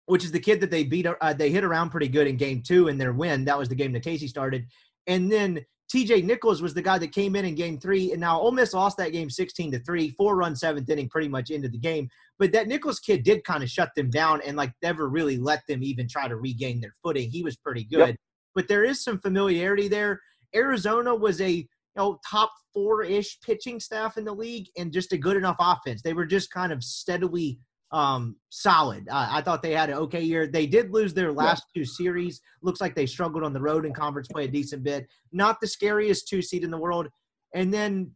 which 0.07 0.25
is 0.25 0.31
the 0.31 0.41
kid 0.41 0.61
that 0.61 0.71
they 0.71 0.85
beat. 0.85 1.07
Uh, 1.07 1.33
they 1.35 1.51
hit 1.51 1.65
around 1.65 1.91
pretty 1.91 2.09
good 2.09 2.27
in 2.27 2.37
game 2.37 2.63
two 2.63 2.89
in 2.89 2.97
their 2.97 3.13
win. 3.13 3.45
That 3.45 3.59
was 3.59 3.69
the 3.69 3.75
game 3.75 3.93
that 3.93 4.05
Casey 4.05 4.29
started, 4.29 4.67
and 5.07 5.31
then 5.31 5.65
TJ 5.93 6.25
Nichols 6.25 6.63
was 6.63 6.75
the 6.75 6.83
guy 6.83 6.99
that 6.99 7.13
came 7.13 7.37
in 7.37 7.45
in 7.45 7.55
game 7.55 7.79
three. 7.79 8.13
And 8.13 8.21
now 8.21 8.41
Ole 8.41 8.53
Miss 8.53 8.73
lost 8.73 8.97
that 8.99 9.13
game 9.13 9.31
16 9.31 9.73
to 9.73 9.79
three, 9.81 10.11
four 10.11 10.37
run 10.37 10.57
seventh 10.57 10.89
inning, 10.89 11.09
pretty 11.09 11.29
much 11.29 11.51
into 11.51 11.69
the 11.69 11.79
game. 11.79 12.09
But 12.39 12.53
that 12.53 12.69
Nichols 12.69 13.01
kid 13.01 13.23
did 13.23 13.45
kind 13.45 13.63
of 13.63 13.71
shut 13.71 13.91
them 13.95 14.11
down 14.11 14.41
and 14.45 14.57
like 14.57 14.73
never 14.83 15.09
really 15.09 15.37
let 15.37 15.63
them 15.69 15.83
even 15.83 16.09
try 16.09 16.27
to 16.27 16.37
regain 16.37 16.81
their 16.81 16.95
footing. 17.03 17.31
He 17.31 17.43
was 17.43 17.57
pretty 17.57 17.85
good. 17.85 18.09
Yep. 18.09 18.17
But 18.55 18.69
there 18.69 18.85
is 18.85 19.03
some 19.03 19.21
familiarity 19.21 19.89
there. 19.89 20.21
Arizona 20.55 21.15
was 21.15 21.41
a 21.41 21.51
you 21.51 21.67
know, 21.97 22.19
top 22.29 22.51
four 22.73 23.05
ish 23.05 23.41
pitching 23.41 23.79
staff 23.79 24.17
in 24.17 24.25
the 24.25 24.33
league 24.33 24.67
and 24.77 24.93
just 24.93 25.13
a 25.13 25.19
good 25.19 25.37
enough 25.37 25.57
offense. 25.61 26.03
They 26.03 26.13
were 26.13 26.27
just 26.27 26.51
kind 26.51 26.73
of 26.73 26.83
steadily 26.83 27.59
um, 27.95 28.35
solid. 28.51 29.09
Uh, 29.09 29.29
I 29.31 29.41
thought 29.41 29.63
they 29.63 29.73
had 29.73 29.89
an 29.89 29.97
okay 29.99 30.21
year. 30.21 30.49
They 30.49 30.67
did 30.67 30.91
lose 30.91 31.15
their 31.15 31.33
last 31.33 31.65
yeah. 31.75 31.81
two 31.81 31.85
series. 31.87 32.41
Looks 32.61 32.81
like 32.81 32.97
they 32.97 33.07
struggled 33.07 33.45
on 33.45 33.53
the 33.53 33.61
road 33.61 33.87
in 33.87 33.95
conference 33.95 34.27
play 34.27 34.47
a 34.47 34.49
decent 34.49 34.83
bit. 34.83 35.07
Not 35.33 35.61
the 35.61 35.69
scariest 35.69 36.27
two 36.27 36.43
seed 36.43 36.65
in 36.65 36.73
the 36.73 36.77
world. 36.77 37.07
And 37.55 37.73
then 37.73 38.11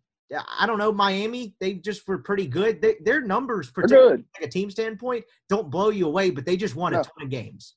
I 0.58 0.66
don't 0.66 0.78
know 0.78 0.92
Miami. 0.92 1.54
They 1.60 1.74
just 1.74 2.06
were 2.08 2.18
pretty 2.18 2.48
good. 2.48 2.82
They, 2.82 2.96
their 3.04 3.20
numbers, 3.20 3.70
particularly 3.70 4.24
like 4.34 4.48
a 4.48 4.50
team 4.50 4.68
standpoint, 4.68 5.24
don't 5.48 5.70
blow 5.70 5.90
you 5.90 6.06
away, 6.06 6.30
but 6.30 6.44
they 6.44 6.56
just 6.56 6.74
won 6.74 6.92
no. 6.92 7.00
a 7.00 7.04
ton 7.04 7.22
of 7.22 7.30
games. 7.30 7.76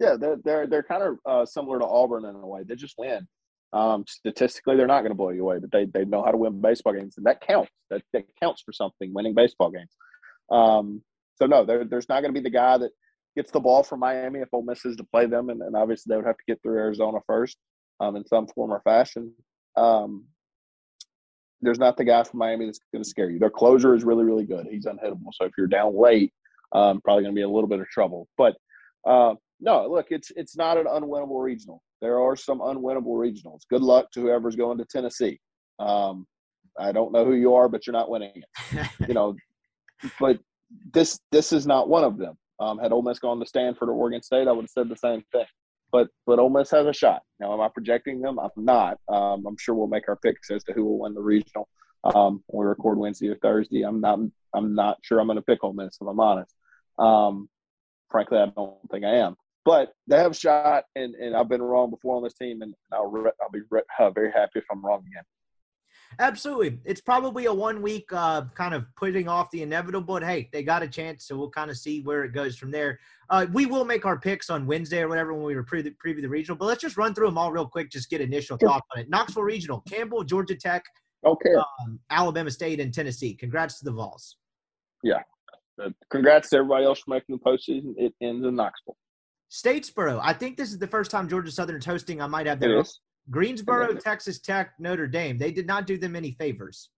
Yeah, 0.00 0.16
they're 0.18 0.38
they're 0.42 0.66
they're 0.66 0.82
kind 0.82 1.02
of 1.02 1.18
uh, 1.26 1.44
similar 1.44 1.78
to 1.78 1.84
Auburn 1.84 2.24
in 2.24 2.34
a 2.34 2.46
way. 2.46 2.62
They 2.66 2.74
just 2.74 2.94
win. 2.98 3.28
Um, 3.74 4.04
statistically, 4.08 4.76
they're 4.76 4.86
not 4.86 5.00
going 5.00 5.10
to 5.10 5.16
blow 5.16 5.30
you 5.30 5.42
away, 5.42 5.58
but 5.58 5.70
they, 5.72 5.84
they 5.86 6.04
know 6.04 6.22
how 6.24 6.30
to 6.30 6.36
win 6.36 6.60
baseball 6.60 6.94
games, 6.94 7.14
and 7.16 7.26
that 7.26 7.40
counts. 7.46 7.70
That, 7.90 8.02
that 8.12 8.24
counts 8.40 8.62
for 8.62 8.72
something, 8.72 9.12
winning 9.12 9.34
baseball 9.34 9.70
games. 9.70 9.90
Um, 10.50 11.02
so 11.36 11.46
no, 11.46 11.64
there, 11.64 11.84
there's 11.84 12.08
not 12.08 12.20
going 12.20 12.34
to 12.34 12.40
be 12.40 12.44
the 12.44 12.50
guy 12.50 12.78
that 12.78 12.90
gets 13.36 13.50
the 13.50 13.60
ball 13.60 13.82
from 13.82 14.00
Miami 14.00 14.40
if 14.40 14.48
Ole 14.52 14.62
Miss 14.62 14.84
is 14.84 14.96
to 14.96 15.04
play 15.04 15.26
them, 15.26 15.50
and, 15.50 15.60
and 15.62 15.76
obviously 15.76 16.10
they 16.10 16.16
would 16.16 16.26
have 16.26 16.36
to 16.36 16.44
get 16.46 16.62
through 16.62 16.78
Arizona 16.78 17.18
first 17.26 17.56
um, 18.00 18.16
in 18.16 18.26
some 18.26 18.46
form 18.46 18.72
or 18.72 18.80
fashion. 18.80 19.32
Um, 19.76 20.24
there's 21.60 21.78
not 21.78 21.96
the 21.96 22.04
guy 22.04 22.22
from 22.22 22.38
Miami 22.38 22.66
that's 22.66 22.80
going 22.92 23.02
to 23.02 23.08
scare 23.08 23.30
you. 23.30 23.38
Their 23.38 23.50
closer 23.50 23.94
is 23.94 24.04
really, 24.04 24.24
really 24.24 24.44
good. 24.44 24.66
He's 24.70 24.86
unhittable. 24.86 25.32
So 25.32 25.46
if 25.46 25.52
you're 25.56 25.66
down 25.66 25.98
late, 25.98 26.32
um, 26.72 27.00
probably 27.02 27.22
going 27.22 27.34
to 27.34 27.38
be 27.38 27.42
a 27.42 27.48
little 27.48 27.68
bit 27.68 27.80
of 27.80 27.88
trouble. 27.88 28.28
But 28.36 28.56
uh, 29.06 29.34
no, 29.60 29.86
look, 29.88 30.06
it's 30.10 30.30
it's 30.36 30.56
not 30.56 30.76
an 30.76 30.86
unwinnable 30.86 31.42
regional. 31.42 31.82
There 32.00 32.20
are 32.20 32.36
some 32.36 32.60
unwinnable 32.60 33.16
regionals. 33.16 33.60
Good 33.70 33.82
luck 33.82 34.10
to 34.12 34.20
whoever's 34.20 34.56
going 34.56 34.78
to 34.78 34.84
Tennessee. 34.84 35.40
Um, 35.78 36.26
I 36.78 36.92
don't 36.92 37.12
know 37.12 37.24
who 37.24 37.34
you 37.34 37.54
are, 37.54 37.68
but 37.68 37.86
you're 37.86 37.92
not 37.92 38.10
winning 38.10 38.32
it. 38.34 38.88
you 39.08 39.14
know, 39.14 39.34
but 40.20 40.38
this 40.92 41.20
this 41.32 41.52
is 41.52 41.66
not 41.66 41.88
one 41.88 42.04
of 42.04 42.18
them. 42.18 42.36
Um, 42.60 42.78
had 42.78 42.92
Ole 42.92 43.02
Miss 43.02 43.18
gone 43.18 43.40
to 43.40 43.46
Stanford 43.46 43.88
or 43.88 43.92
Oregon 43.92 44.22
State, 44.22 44.46
I 44.48 44.52
would 44.52 44.62
have 44.62 44.70
said 44.70 44.88
the 44.88 44.96
same 44.96 45.22
thing. 45.32 45.46
But 45.90 46.08
but 46.26 46.38
Ole 46.38 46.50
Miss 46.50 46.70
has 46.70 46.86
a 46.86 46.92
shot. 46.92 47.22
Now, 47.40 47.52
am 47.52 47.60
I 47.60 47.68
projecting 47.68 48.20
them? 48.20 48.38
I'm 48.38 48.50
not. 48.56 48.98
Um, 49.08 49.46
I'm 49.46 49.56
sure 49.58 49.74
we'll 49.74 49.86
make 49.86 50.08
our 50.08 50.16
picks 50.16 50.50
as 50.50 50.64
to 50.64 50.72
who 50.72 50.84
will 50.84 51.00
win 51.00 51.14
the 51.14 51.22
regional 51.22 51.68
um, 52.04 52.42
when 52.46 52.64
we 52.64 52.68
record 52.68 52.98
Wednesday 52.98 53.28
or 53.28 53.36
Thursday. 53.36 53.82
I'm 53.82 54.00
not. 54.00 54.18
I'm 54.54 54.74
not 54.74 54.98
sure 55.02 55.20
I'm 55.20 55.26
going 55.26 55.36
to 55.36 55.42
pick 55.42 55.62
Ole 55.64 55.72
Miss 55.72 55.98
if 56.00 56.06
I'm 56.06 56.20
honest. 56.20 56.54
Um, 56.98 57.48
frankly, 58.10 58.38
I 58.38 58.46
don't 58.46 58.76
think 58.90 59.04
I 59.04 59.16
am. 59.16 59.36
But 59.64 59.92
they 60.06 60.18
have 60.18 60.32
a 60.32 60.34
shot, 60.34 60.84
and, 60.94 61.14
and 61.14 61.34
I've 61.34 61.48
been 61.48 61.62
wrong 61.62 61.90
before 61.90 62.16
on 62.16 62.22
this 62.22 62.34
team, 62.34 62.60
and 62.60 62.74
I'll 62.92 63.10
re- 63.10 63.32
I'll 63.40 63.50
be 63.50 63.62
re- 63.70 63.80
uh, 63.98 64.10
very 64.10 64.30
happy 64.30 64.58
if 64.58 64.64
I'm 64.70 64.84
wrong 64.84 65.00
again. 65.00 65.22
Absolutely, 66.18 66.78
it's 66.84 67.00
probably 67.00 67.46
a 67.46 67.52
one 67.52 67.82
week 67.82 68.12
uh, 68.12 68.42
kind 68.54 68.74
of 68.74 68.84
putting 68.96 69.28
off 69.28 69.50
the 69.50 69.62
inevitable. 69.62 70.14
But 70.14 70.24
hey, 70.24 70.48
they 70.52 70.62
got 70.62 70.82
a 70.82 70.88
chance, 70.88 71.26
so 71.26 71.36
we'll 71.36 71.50
kind 71.50 71.70
of 71.70 71.76
see 71.76 72.00
where 72.02 72.24
it 72.24 72.32
goes 72.32 72.56
from 72.56 72.70
there. 72.70 73.00
Uh, 73.30 73.46
we 73.52 73.66
will 73.66 73.84
make 73.84 74.04
our 74.04 74.18
picks 74.18 74.50
on 74.50 74.66
Wednesday 74.66 75.00
or 75.00 75.08
whatever 75.08 75.32
when 75.32 75.44
we 75.44 75.54
preview, 75.54 75.94
preview 76.04 76.22
the 76.22 76.28
regional. 76.28 76.56
But 76.56 76.66
let's 76.66 76.82
just 76.82 76.96
run 76.96 77.14
through 77.14 77.26
them 77.26 77.38
all 77.38 77.52
real 77.52 77.66
quick. 77.66 77.90
Just 77.90 78.10
get 78.10 78.20
initial 78.20 78.56
thoughts 78.56 78.86
on 78.94 79.00
it. 79.00 79.10
Knoxville 79.10 79.42
Regional, 79.42 79.82
Campbell, 79.88 80.24
Georgia 80.24 80.54
Tech, 80.54 80.84
okay, 81.24 81.54
um, 81.54 81.98
Alabama 82.10 82.50
State, 82.50 82.80
and 82.80 82.92
Tennessee. 82.92 83.34
Congrats 83.34 83.78
to 83.78 83.84
the 83.84 83.92
Vols. 83.92 84.36
Yeah, 85.02 85.22
uh, 85.82 85.90
congrats 86.10 86.50
to 86.50 86.56
everybody 86.56 86.84
else 86.84 87.00
for 87.00 87.10
making 87.10 87.36
the 87.36 87.50
postseason. 87.50 87.94
It 87.96 88.14
ends 88.20 88.44
in 88.46 88.56
Knoxville. 88.56 88.96
Statesboro. 89.50 90.20
I 90.22 90.32
think 90.32 90.56
this 90.56 90.70
is 90.70 90.78
the 90.78 90.86
first 90.86 91.10
time 91.10 91.28
Georgia 91.28 91.50
Southern's 91.50 91.86
hosting. 91.86 92.20
I 92.20 92.26
might 92.26 92.46
have 92.46 92.58
that. 92.60 92.88
Greensboro, 93.30 93.94
Texas 93.94 94.38
Tech, 94.38 94.72
Notre 94.78 95.06
Dame. 95.06 95.38
They 95.38 95.50
did 95.50 95.66
not 95.66 95.86
do 95.86 95.96
them 95.96 96.14
any 96.16 96.32
favors. 96.32 96.90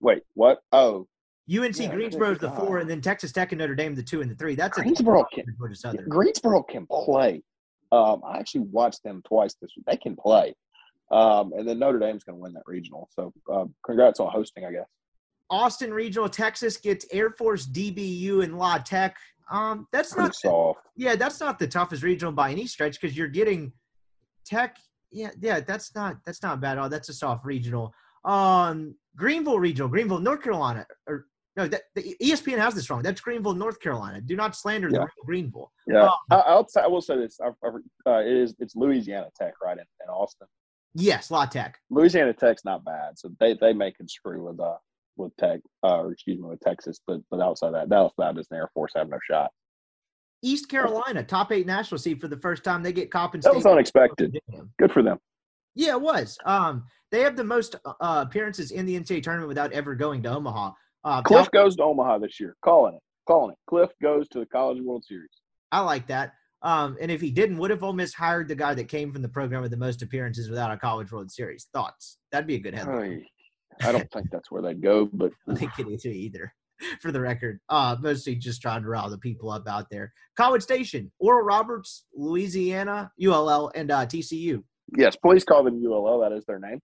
Wait, 0.00 0.22
what? 0.34 0.60
Oh, 0.72 1.06
UNC 1.50 1.78
yeah, 1.78 1.94
Greensboro 1.94 2.32
is 2.32 2.38
the 2.38 2.50
four, 2.52 2.78
and 2.78 2.88
then 2.88 3.00
Texas 3.00 3.32
Tech 3.32 3.52
and 3.52 3.58
Notre 3.58 3.74
Dame 3.74 3.94
the 3.94 4.02
two 4.02 4.20
and 4.20 4.30
the 4.30 4.34
three. 4.34 4.54
That's 4.54 4.78
Greensboro 4.78 5.22
a 5.22 5.26
can. 5.34 6.08
Greensboro 6.08 6.62
can 6.62 6.86
play. 6.86 7.42
Um, 7.90 8.22
I 8.24 8.38
actually 8.38 8.62
watched 8.62 9.02
them 9.02 9.22
twice 9.26 9.54
this 9.60 9.72
week. 9.76 9.84
They 9.86 9.96
can 9.96 10.16
play. 10.16 10.54
Um, 11.10 11.52
and 11.52 11.68
then 11.68 11.78
Notre 11.78 11.98
Dame's 11.98 12.24
going 12.24 12.38
to 12.38 12.42
win 12.42 12.54
that 12.54 12.62
regional. 12.64 13.08
So 13.12 13.32
uh, 13.52 13.66
congrats 13.84 14.18
on 14.18 14.30
hosting, 14.30 14.64
I 14.64 14.72
guess. 14.72 14.86
Austin 15.50 15.92
Regional, 15.92 16.30
Texas 16.30 16.78
gets 16.78 17.04
Air 17.12 17.30
Force, 17.30 17.66
DBU, 17.66 18.42
and 18.42 18.56
La 18.56 18.78
Tech. 18.78 19.16
Um, 19.50 19.86
that's 19.92 20.16
not 20.16 20.34
soft. 20.34 20.80
Yeah, 20.96 21.16
that's 21.16 21.40
not 21.40 21.58
the 21.58 21.66
toughest 21.66 22.02
regional 22.02 22.32
by 22.32 22.50
any 22.50 22.66
stretch 22.66 22.98
because 22.98 23.14
you're 23.14 23.28
getting 23.28 23.72
Tech. 24.44 24.76
Yeah, 25.10 25.30
yeah, 25.40 25.60
that's 25.60 25.94
not 25.94 26.18
that's 26.24 26.42
not 26.42 26.60
bad 26.60 26.72
at 26.72 26.78
all. 26.78 26.88
That's 26.88 27.08
a 27.08 27.14
soft 27.14 27.44
regional. 27.44 27.92
Um, 28.24 28.94
Greenville 29.16 29.58
regional, 29.58 29.88
Greenville, 29.88 30.20
North 30.20 30.42
Carolina, 30.42 30.86
or 31.06 31.26
no, 31.56 31.68
that, 31.68 31.82
the 31.94 32.16
ESPN 32.22 32.58
has 32.58 32.74
this 32.74 32.88
wrong. 32.88 33.02
That's 33.02 33.20
Greenville, 33.20 33.54
North 33.54 33.78
Carolina. 33.80 34.20
Do 34.22 34.36
not 34.36 34.56
slander 34.56 34.88
yeah. 34.90 35.00
the 35.00 35.08
Greenville. 35.26 35.70
Yeah, 35.86 36.04
um, 36.04 36.12
I, 36.30 36.36
I'll, 36.36 36.66
I 36.82 36.86
will 36.86 37.02
say 37.02 37.16
this. 37.16 37.38
I, 37.42 37.48
uh, 38.08 38.18
it 38.20 38.32
is 38.32 38.54
it's 38.58 38.74
Louisiana 38.74 39.28
Tech, 39.38 39.54
right 39.62 39.76
in, 39.76 39.84
in 40.02 40.10
Austin. 40.10 40.46
Yes, 40.94 41.30
La 41.30 41.46
Tech. 41.46 41.78
Louisiana 41.90 42.32
Tech's 42.32 42.64
not 42.64 42.84
bad, 42.84 43.18
so 43.18 43.30
they 43.38 43.54
they 43.54 43.72
may 43.72 43.92
can 43.92 44.08
screw 44.08 44.46
with 44.46 44.60
uh 44.60 44.76
with 45.16 45.36
Tech, 45.36 45.60
uh, 45.82 46.00
or 46.00 46.12
excuse 46.12 46.38
me, 46.38 46.48
with 46.48 46.60
Texas. 46.60 47.00
But 47.06 47.20
but 47.30 47.40
outside 47.40 47.74
that, 47.74 47.90
Dallas 47.90 48.12
Baptist 48.16 48.50
and 48.50 48.58
Air 48.58 48.70
Force 48.72 48.92
have 48.96 49.08
no 49.08 49.18
shot. 49.28 49.50
East 50.42 50.68
Carolina, 50.68 51.22
top 51.22 51.52
eight 51.52 51.66
national 51.66 51.98
seed 51.98 52.20
for 52.20 52.28
the 52.28 52.36
first 52.36 52.64
time. 52.64 52.82
They 52.82 52.92
get 52.92 53.10
Coppin 53.10 53.40
That 53.40 53.54
was 53.54 53.64
unexpected. 53.66 54.38
Good 54.78 54.92
for 54.92 55.02
them. 55.02 55.18
Yeah, 55.74 55.92
it 55.92 56.00
was. 56.00 56.36
Um, 56.44 56.84
they 57.10 57.20
have 57.20 57.36
the 57.36 57.44
most 57.44 57.76
uh, 57.84 58.24
appearances 58.26 58.72
in 58.72 58.84
the 58.84 58.98
NCAA 58.98 59.22
tournament 59.22 59.48
without 59.48 59.72
ever 59.72 59.94
going 59.94 60.22
to 60.24 60.30
Omaha. 60.30 60.72
Uh, 61.04 61.22
Cliff 61.22 61.48
Cal- 61.52 61.64
goes 61.64 61.76
to 61.76 61.84
Omaha 61.84 62.18
this 62.18 62.38
year. 62.40 62.56
Calling 62.64 62.94
it. 62.94 63.00
Calling 63.26 63.52
it. 63.52 63.58
Cliff 63.68 63.90
goes 64.02 64.28
to 64.30 64.40
the 64.40 64.46
College 64.46 64.82
World 64.82 65.04
Series. 65.04 65.30
I 65.70 65.80
like 65.80 66.06
that. 66.08 66.34
Um, 66.62 66.96
and 67.00 67.10
if 67.10 67.20
he 67.20 67.30
didn't, 67.30 67.56
what 67.56 67.70
if 67.70 67.82
Ole 67.82 67.92
Miss 67.92 68.14
hired 68.14 68.48
the 68.48 68.54
guy 68.54 68.74
that 68.74 68.88
came 68.88 69.12
from 69.12 69.22
the 69.22 69.28
program 69.28 69.62
with 69.62 69.70
the 69.70 69.76
most 69.76 70.02
appearances 70.02 70.48
without 70.48 70.70
a 70.70 70.76
College 70.76 71.10
World 71.10 71.30
Series? 71.30 71.68
Thoughts? 71.72 72.18
That'd 72.30 72.46
be 72.46 72.56
a 72.56 72.60
good 72.60 72.74
headline. 72.74 73.24
I 73.80 73.90
don't 73.92 74.10
think 74.12 74.30
that's 74.30 74.50
where 74.50 74.62
they'd 74.62 74.82
go, 74.82 75.08
but 75.12 75.32
I 75.48 75.54
don't 75.54 75.58
think 75.58 75.78
it 75.78 75.88
is 75.88 76.04
either. 76.06 76.52
For 77.00 77.12
the 77.12 77.20
record, 77.20 77.60
uh, 77.68 77.96
mostly 78.00 78.34
just 78.34 78.60
trying 78.62 78.82
to 78.82 78.88
rile 78.88 79.08
the 79.10 79.18
people 79.18 79.50
up 79.50 79.66
out 79.68 79.86
there. 79.90 80.12
College 80.36 80.62
Station, 80.62 81.10
Oral 81.18 81.44
Roberts, 81.44 82.04
Louisiana, 82.14 83.10
ULL, 83.24 83.70
and 83.74 83.90
uh, 83.90 84.06
TCU. 84.06 84.62
yes, 84.96 85.16
please 85.16 85.44
call 85.44 85.62
them 85.64 85.80
ULL. 85.84 86.20
That 86.20 86.32
is 86.32 86.44
their 86.44 86.58
name. 86.58 86.80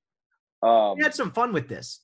Um, 0.62 0.96
We 0.96 1.02
had 1.02 1.14
some 1.14 1.30
fun 1.32 1.52
with 1.52 1.68
this. 1.68 2.00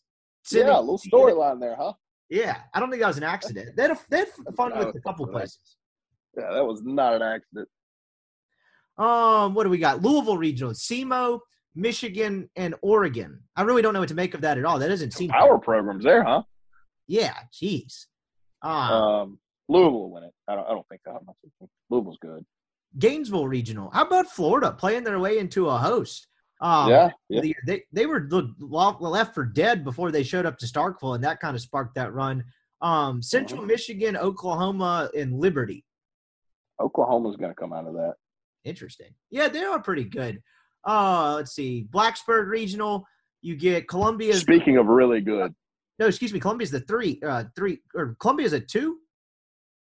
yeah, 0.50 0.78
a 0.78 0.80
little 0.80 0.98
storyline 0.98 1.60
there, 1.60 1.76
huh? 1.78 1.92
Yeah, 2.30 2.56
I 2.72 2.80
don't 2.80 2.90
think 2.90 3.00
that 3.02 3.08
was 3.08 3.18
an 3.18 3.22
accident. 3.24 3.76
They 3.76 3.82
had, 3.82 3.90
a, 3.92 3.98
they 4.08 4.18
had 4.18 4.28
fun 4.56 4.70
No, 4.74 4.86
with 4.86 4.96
a 4.96 5.00
couple 5.00 5.26
places. 5.26 5.76
Yeah, 6.36 6.52
that 6.52 6.64
was 6.64 6.82
not 6.84 7.14
an 7.14 7.22
accident. 7.22 7.68
Um, 8.96 9.54
what 9.54 9.64
do 9.64 9.70
we 9.70 9.78
got? 9.78 10.02
Louisville 10.02 10.38
Regional, 10.38 10.72
SEMO, 10.72 11.40
Michigan, 11.74 12.48
and 12.56 12.74
Oregon. 12.82 13.40
I 13.56 13.62
really 13.62 13.82
don't 13.82 13.92
know 13.92 14.00
what 14.00 14.08
to 14.08 14.14
make 14.14 14.34
of 14.34 14.40
that 14.42 14.56
at 14.58 14.64
all. 14.64 14.78
That 14.78 14.88
doesn't 14.88 15.12
seem 15.12 15.30
Power 15.30 15.58
programs 15.58 16.04
there, 16.04 16.22
huh? 16.22 16.42
Yeah, 17.06 17.34
jeez. 17.52 18.06
Uh, 18.62 18.68
Um, 18.68 19.38
Louisville 19.68 19.92
will 19.92 20.10
win 20.10 20.24
it. 20.24 20.32
I 20.48 20.54
don't. 20.54 20.66
I 20.66 20.70
don't 20.70 20.86
think 20.88 21.00
have 21.06 21.24
much. 21.26 21.36
Louisville's 21.90 22.18
good. 22.20 22.44
Gainesville 22.98 23.48
Regional. 23.48 23.90
How 23.90 24.04
about 24.06 24.30
Florida 24.30 24.72
playing 24.72 25.04
their 25.04 25.18
way 25.18 25.38
into 25.38 25.68
a 25.68 25.76
host? 25.76 26.26
Um, 26.60 26.90
yeah, 26.90 27.10
yeah. 27.28 27.40
the. 27.40 27.56
They 27.66 27.82
they 27.92 28.06
were 28.06 28.26
left 28.60 29.34
for 29.34 29.44
dead 29.44 29.84
before 29.84 30.10
they 30.10 30.22
showed 30.22 30.46
up 30.46 30.58
to 30.58 30.66
Starkville, 30.66 31.14
and 31.14 31.24
that 31.24 31.40
kind 31.40 31.54
of 31.56 31.62
sparked 31.62 31.94
that 31.96 32.12
run. 32.12 32.44
Um, 32.80 33.22
Central 33.22 33.60
Uh-huh. 33.60 33.66
Michigan, 33.68 34.16
Oklahoma, 34.16 35.10
and 35.16 35.38
Liberty. 35.38 35.84
Oklahoma's 36.80 37.36
going 37.36 37.50
to 37.50 37.54
come 37.54 37.72
out 37.72 37.86
of 37.86 37.94
that. 37.94 38.14
Interesting. 38.64 39.14
Yeah, 39.30 39.48
they 39.48 39.62
are 39.64 39.80
pretty 39.80 40.04
good. 40.04 40.42
Uh, 40.84 41.34
let's 41.36 41.52
see. 41.52 41.86
Blacksburg 41.90 42.48
Regional. 42.48 43.06
You 43.42 43.56
get 43.56 43.88
Columbia. 43.88 44.34
Speaking 44.34 44.76
of 44.78 44.86
really 44.86 45.20
good, 45.20 45.54
no, 45.98 46.06
excuse 46.06 46.32
me. 46.32 46.40
Columbia's 46.40 46.70
the 46.70 46.80
three. 46.80 47.20
Uh, 47.24 47.44
three 47.56 47.80
or 47.94 48.16
Columbia's 48.18 48.52
a 48.52 48.60
two. 48.60 48.98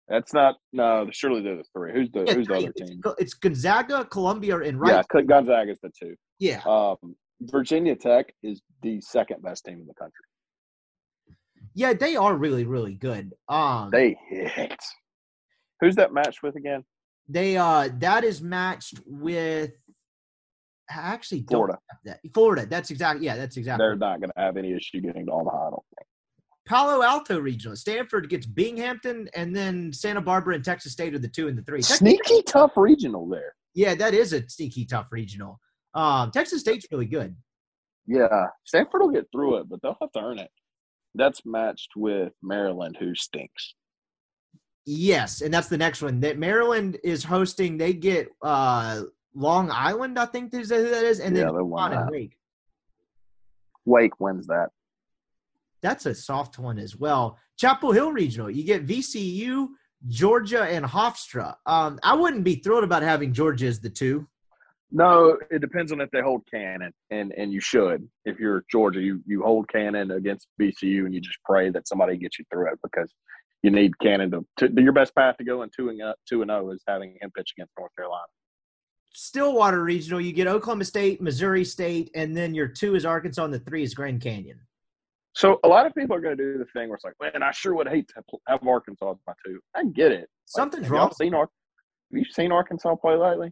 that's 0.08 0.32
not. 0.34 0.56
No, 0.72 1.08
surely 1.12 1.42
they're 1.42 1.56
the 1.56 1.64
three. 1.74 1.92
Who's 1.92 2.10
the 2.12 2.24
Yeah, 2.26 2.34
Who's 2.34 2.46
the 2.48 2.54
other 2.54 2.72
team? 2.72 3.00
it's 3.18 3.34
Gonzaga, 3.34 4.04
Columbia, 4.04 4.58
and 4.58 4.78
Yeah, 4.86 4.96
Rice. 4.96 5.04
Gon- 5.10 5.26
Gonzaga's 5.26 5.78
the 5.82 5.90
two. 5.98 6.14
Yeah. 6.38 6.60
Um, 6.66 6.96
Virginia 7.40 7.96
Tech 7.96 8.32
is 8.42 8.60
the 8.82 9.00
second 9.00 9.42
best 9.42 9.64
team 9.64 9.80
in 9.80 9.86
the 9.86 9.94
country. 9.94 10.24
Yeah, 11.74 11.92
they 11.94 12.16
are 12.16 12.36
really, 12.36 12.64
really 12.64 12.94
good. 12.94 13.32
Um, 13.48 13.90
They 13.90 14.16
hit. 14.28 14.76
Who's 15.80 15.96
that 15.96 16.12
matched 16.12 16.42
with 16.42 16.56
again? 16.56 16.84
They 17.28 17.56
uh 17.56 17.88
that 17.98 18.24
is 18.24 18.42
matched 18.42 19.00
with 19.06 19.70
I 20.90 20.94
actually 21.14 21.44
Florida. 21.48 21.78
that. 22.04 22.20
Florida. 22.34 22.66
That's 22.66 22.90
exactly 22.90 23.24
yeah, 23.24 23.36
that's 23.36 23.56
exactly. 23.56 23.82
They're 23.84 23.96
not 23.96 24.20
going 24.20 24.30
to 24.36 24.40
have 24.40 24.56
any 24.56 24.72
issue 24.72 25.00
getting 25.00 25.26
to 25.26 25.32
Omaha. 25.32 25.66
I 25.66 25.70
don't. 25.70 25.82
Palo 26.66 27.02
Alto 27.02 27.38
Regional. 27.38 27.76
Stanford 27.76 28.28
gets 28.28 28.46
Binghamton 28.46 29.28
and 29.34 29.54
then 29.54 29.92
Santa 29.92 30.20
Barbara 30.20 30.54
and 30.54 30.64
Texas 30.64 30.92
State 30.92 31.14
are 31.14 31.18
the 31.18 31.28
two 31.28 31.48
and 31.48 31.58
the 31.58 31.62
three. 31.62 31.82
Sneaky 31.82 32.42
tough 32.42 32.72
regional 32.76 33.28
there. 33.28 33.54
yeah, 33.74 33.94
that 33.94 34.14
is 34.14 34.32
a 34.32 34.48
sneaky 34.48 34.84
tough 34.84 35.08
regional. 35.10 35.58
Um, 35.94 36.30
Texas 36.30 36.60
State's 36.60 36.86
really 36.90 37.06
good. 37.06 37.34
Yeah, 38.06 38.46
Stanford 38.64 39.02
will 39.02 39.10
get 39.10 39.26
through 39.32 39.58
it, 39.58 39.68
but 39.68 39.80
they'll 39.82 39.96
have 40.00 40.12
to 40.12 40.20
earn 40.20 40.38
it. 40.38 40.50
That's 41.14 41.44
matched 41.44 41.90
with 41.96 42.32
Maryland, 42.42 42.96
who 42.98 43.14
stinks. 43.14 43.74
Yes, 44.86 45.42
and 45.42 45.52
that's 45.52 45.68
the 45.68 45.78
next 45.78 46.02
one. 46.02 46.18
That 46.20 46.38
Maryland 46.38 46.98
is 47.04 47.22
hosting. 47.22 47.76
They 47.76 47.92
get 47.92 48.28
uh 48.42 49.02
Long 49.34 49.70
Island, 49.70 50.18
I 50.18 50.26
think 50.26 50.52
is 50.54 50.70
who 50.70 50.90
that 50.90 51.04
is, 51.04 51.20
and 51.20 51.36
Yeah, 51.36 51.44
then 51.44 51.54
and. 51.54 52.10
Wake. 52.10 52.36
Wake 53.84 54.20
wins 54.20 54.46
that. 54.46 54.68
That's 55.82 56.06
a 56.06 56.14
soft 56.14 56.58
one 56.58 56.78
as 56.78 56.96
well. 56.96 57.38
Chapel 57.58 57.92
Hill 57.92 58.12
Regional, 58.12 58.50
you 58.50 58.64
get 58.64 58.86
VCU, 58.86 59.68
Georgia, 60.08 60.62
and 60.64 60.84
Hofstra. 60.84 61.56
Um, 61.66 61.98
I 62.02 62.14
wouldn't 62.14 62.44
be 62.44 62.56
thrilled 62.56 62.84
about 62.84 63.02
having 63.02 63.32
Georgia 63.32 63.66
as 63.66 63.80
the 63.80 63.90
two. 63.90 64.26
No, 64.94 65.38
it 65.50 65.60
depends 65.60 65.90
on 65.90 66.00
if 66.00 66.10
they 66.10 66.20
hold 66.20 66.42
Cannon, 66.52 66.92
and 67.10 67.32
and 67.32 67.50
you 67.52 67.60
should. 67.60 68.06
If 68.26 68.38
you're 68.38 68.62
Georgia, 68.70 69.00
you 69.00 69.22
you 69.26 69.42
hold 69.42 69.68
Cannon 69.68 70.10
against 70.10 70.48
VCU, 70.60 71.06
and 71.06 71.14
you 71.14 71.20
just 71.20 71.38
pray 71.44 71.70
that 71.70 71.88
somebody 71.88 72.18
gets 72.18 72.38
you 72.38 72.44
through 72.52 72.72
it 72.72 72.78
because 72.82 73.10
you 73.62 73.70
need 73.70 73.98
Cannon 74.00 74.30
to, 74.30 74.68
to 74.68 74.82
your 74.82 74.92
best 74.92 75.14
path 75.14 75.36
to 75.38 75.44
go 75.44 75.62
in 75.62 75.70
two 75.74 75.88
and 75.88 76.02
uh, 76.02 76.14
two 76.28 76.42
and 76.42 76.50
zero 76.50 76.70
is 76.72 76.82
having 76.86 77.16
him 77.20 77.30
pitch 77.36 77.52
against 77.56 77.72
North 77.78 77.92
Carolina. 77.96 78.26
Stillwater 79.14 79.82
Regional, 79.82 80.20
you 80.20 80.32
get 80.32 80.46
Oklahoma 80.46 80.84
State, 80.84 81.20
Missouri 81.20 81.64
State, 81.64 82.10
and 82.14 82.36
then 82.36 82.54
your 82.54 82.68
two 82.68 82.94
is 82.94 83.04
Arkansas, 83.04 83.44
and 83.44 83.54
the 83.54 83.60
three 83.60 83.82
is 83.82 83.94
Grand 83.94 84.20
Canyon. 84.20 84.60
So 85.34 85.58
a 85.64 85.68
lot 85.68 85.86
of 85.86 85.94
people 85.94 86.14
are 86.14 86.20
going 86.20 86.36
to 86.36 86.42
do 86.42 86.58
the 86.58 86.66
thing 86.66 86.88
where 86.88 86.96
it's 86.96 87.04
like, 87.04 87.14
man, 87.20 87.42
I 87.42 87.50
sure 87.52 87.74
would 87.74 87.88
hate 87.88 88.08
to 88.08 88.22
have 88.48 88.66
Arkansas 88.66 89.12
as 89.12 89.16
my 89.26 89.32
two. 89.44 89.60
I 89.74 89.84
get 89.84 90.12
it. 90.12 90.20
Like, 90.20 90.28
Something's 90.44 90.90
wrong. 90.90 91.10
Seen 91.12 91.34
Ar- 91.34 91.48
have 92.12 92.18
you 92.18 92.24
seen 92.24 92.52
Arkansas 92.52 92.94
play 92.96 93.16
lately? 93.16 93.50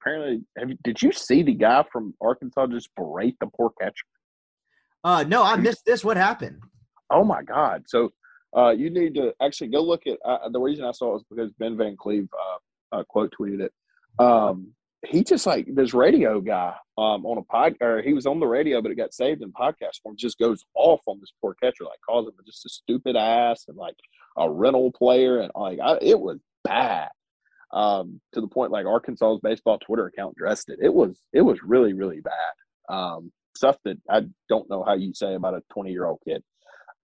Apparently, 0.00 0.42
have 0.56 0.70
you, 0.70 0.78
did 0.84 1.02
you 1.02 1.12
see 1.12 1.42
the 1.42 1.52
guy 1.52 1.84
from 1.92 2.14
Arkansas 2.22 2.68
just 2.68 2.88
berate 2.96 3.36
the 3.40 3.46
poor 3.48 3.70
catcher? 3.80 4.06
Uh, 5.04 5.24
no, 5.24 5.42
I 5.42 5.56
missed 5.56 5.84
this. 5.84 6.04
What 6.04 6.16
happened? 6.16 6.60
Oh 7.10 7.24
my 7.24 7.42
God! 7.42 7.84
So 7.86 8.10
uh, 8.56 8.70
you 8.70 8.90
need 8.90 9.14
to 9.14 9.32
actually 9.42 9.68
go 9.68 9.82
look 9.82 10.06
at 10.06 10.18
uh, 10.24 10.48
the 10.48 10.60
reason 10.60 10.84
I 10.84 10.92
saw 10.92 11.10
it 11.10 11.14
was 11.14 11.24
because 11.30 11.52
Ben 11.58 11.76
Van 11.76 11.96
Cleve 11.96 12.28
uh, 12.32 12.96
uh, 12.96 13.02
quote 13.04 13.34
tweeted 13.38 13.60
it. 13.60 13.72
Um, 14.18 14.72
he 15.06 15.22
just 15.22 15.46
like 15.46 15.66
this 15.72 15.94
radio 15.94 16.40
guy 16.40 16.74
um, 16.96 17.24
on 17.24 17.38
a 17.38 17.42
pod, 17.42 17.74
or 17.80 18.02
he 18.02 18.12
was 18.12 18.26
on 18.26 18.40
the 18.40 18.46
radio, 18.46 18.82
but 18.82 18.90
it 18.90 18.96
got 18.96 19.14
saved 19.14 19.42
in 19.42 19.52
podcast 19.52 20.00
form. 20.02 20.16
Just 20.16 20.38
goes 20.38 20.64
off 20.74 21.00
on 21.06 21.20
this 21.20 21.32
poor 21.40 21.54
catcher, 21.62 21.84
like 21.84 22.00
calls 22.04 22.26
him 22.26 22.34
just 22.44 22.66
a 22.66 22.68
stupid 22.68 23.16
ass 23.16 23.64
and 23.68 23.76
like 23.76 23.94
a 24.36 24.50
rental 24.50 24.90
player, 24.92 25.40
and 25.40 25.52
like 25.54 25.78
I, 25.82 25.98
it 26.02 26.18
was 26.18 26.38
bad 26.64 27.08
um, 27.72 28.20
to 28.32 28.40
the 28.40 28.48
point 28.48 28.72
like 28.72 28.86
Arkansas's 28.86 29.40
baseball 29.42 29.78
Twitter 29.78 30.06
account 30.06 30.36
dressed 30.36 30.68
it. 30.68 30.78
It 30.82 30.92
was 30.92 31.16
it 31.32 31.42
was 31.42 31.58
really 31.62 31.92
really 31.92 32.20
bad 32.20 32.94
um, 32.94 33.32
stuff 33.56 33.76
that 33.84 33.98
I 34.10 34.22
don't 34.48 34.68
know 34.68 34.82
how 34.82 34.94
you 34.94 35.14
say 35.14 35.34
about 35.34 35.54
a 35.54 35.62
twenty 35.72 35.92
year 35.92 36.06
old 36.06 36.20
kid. 36.26 36.42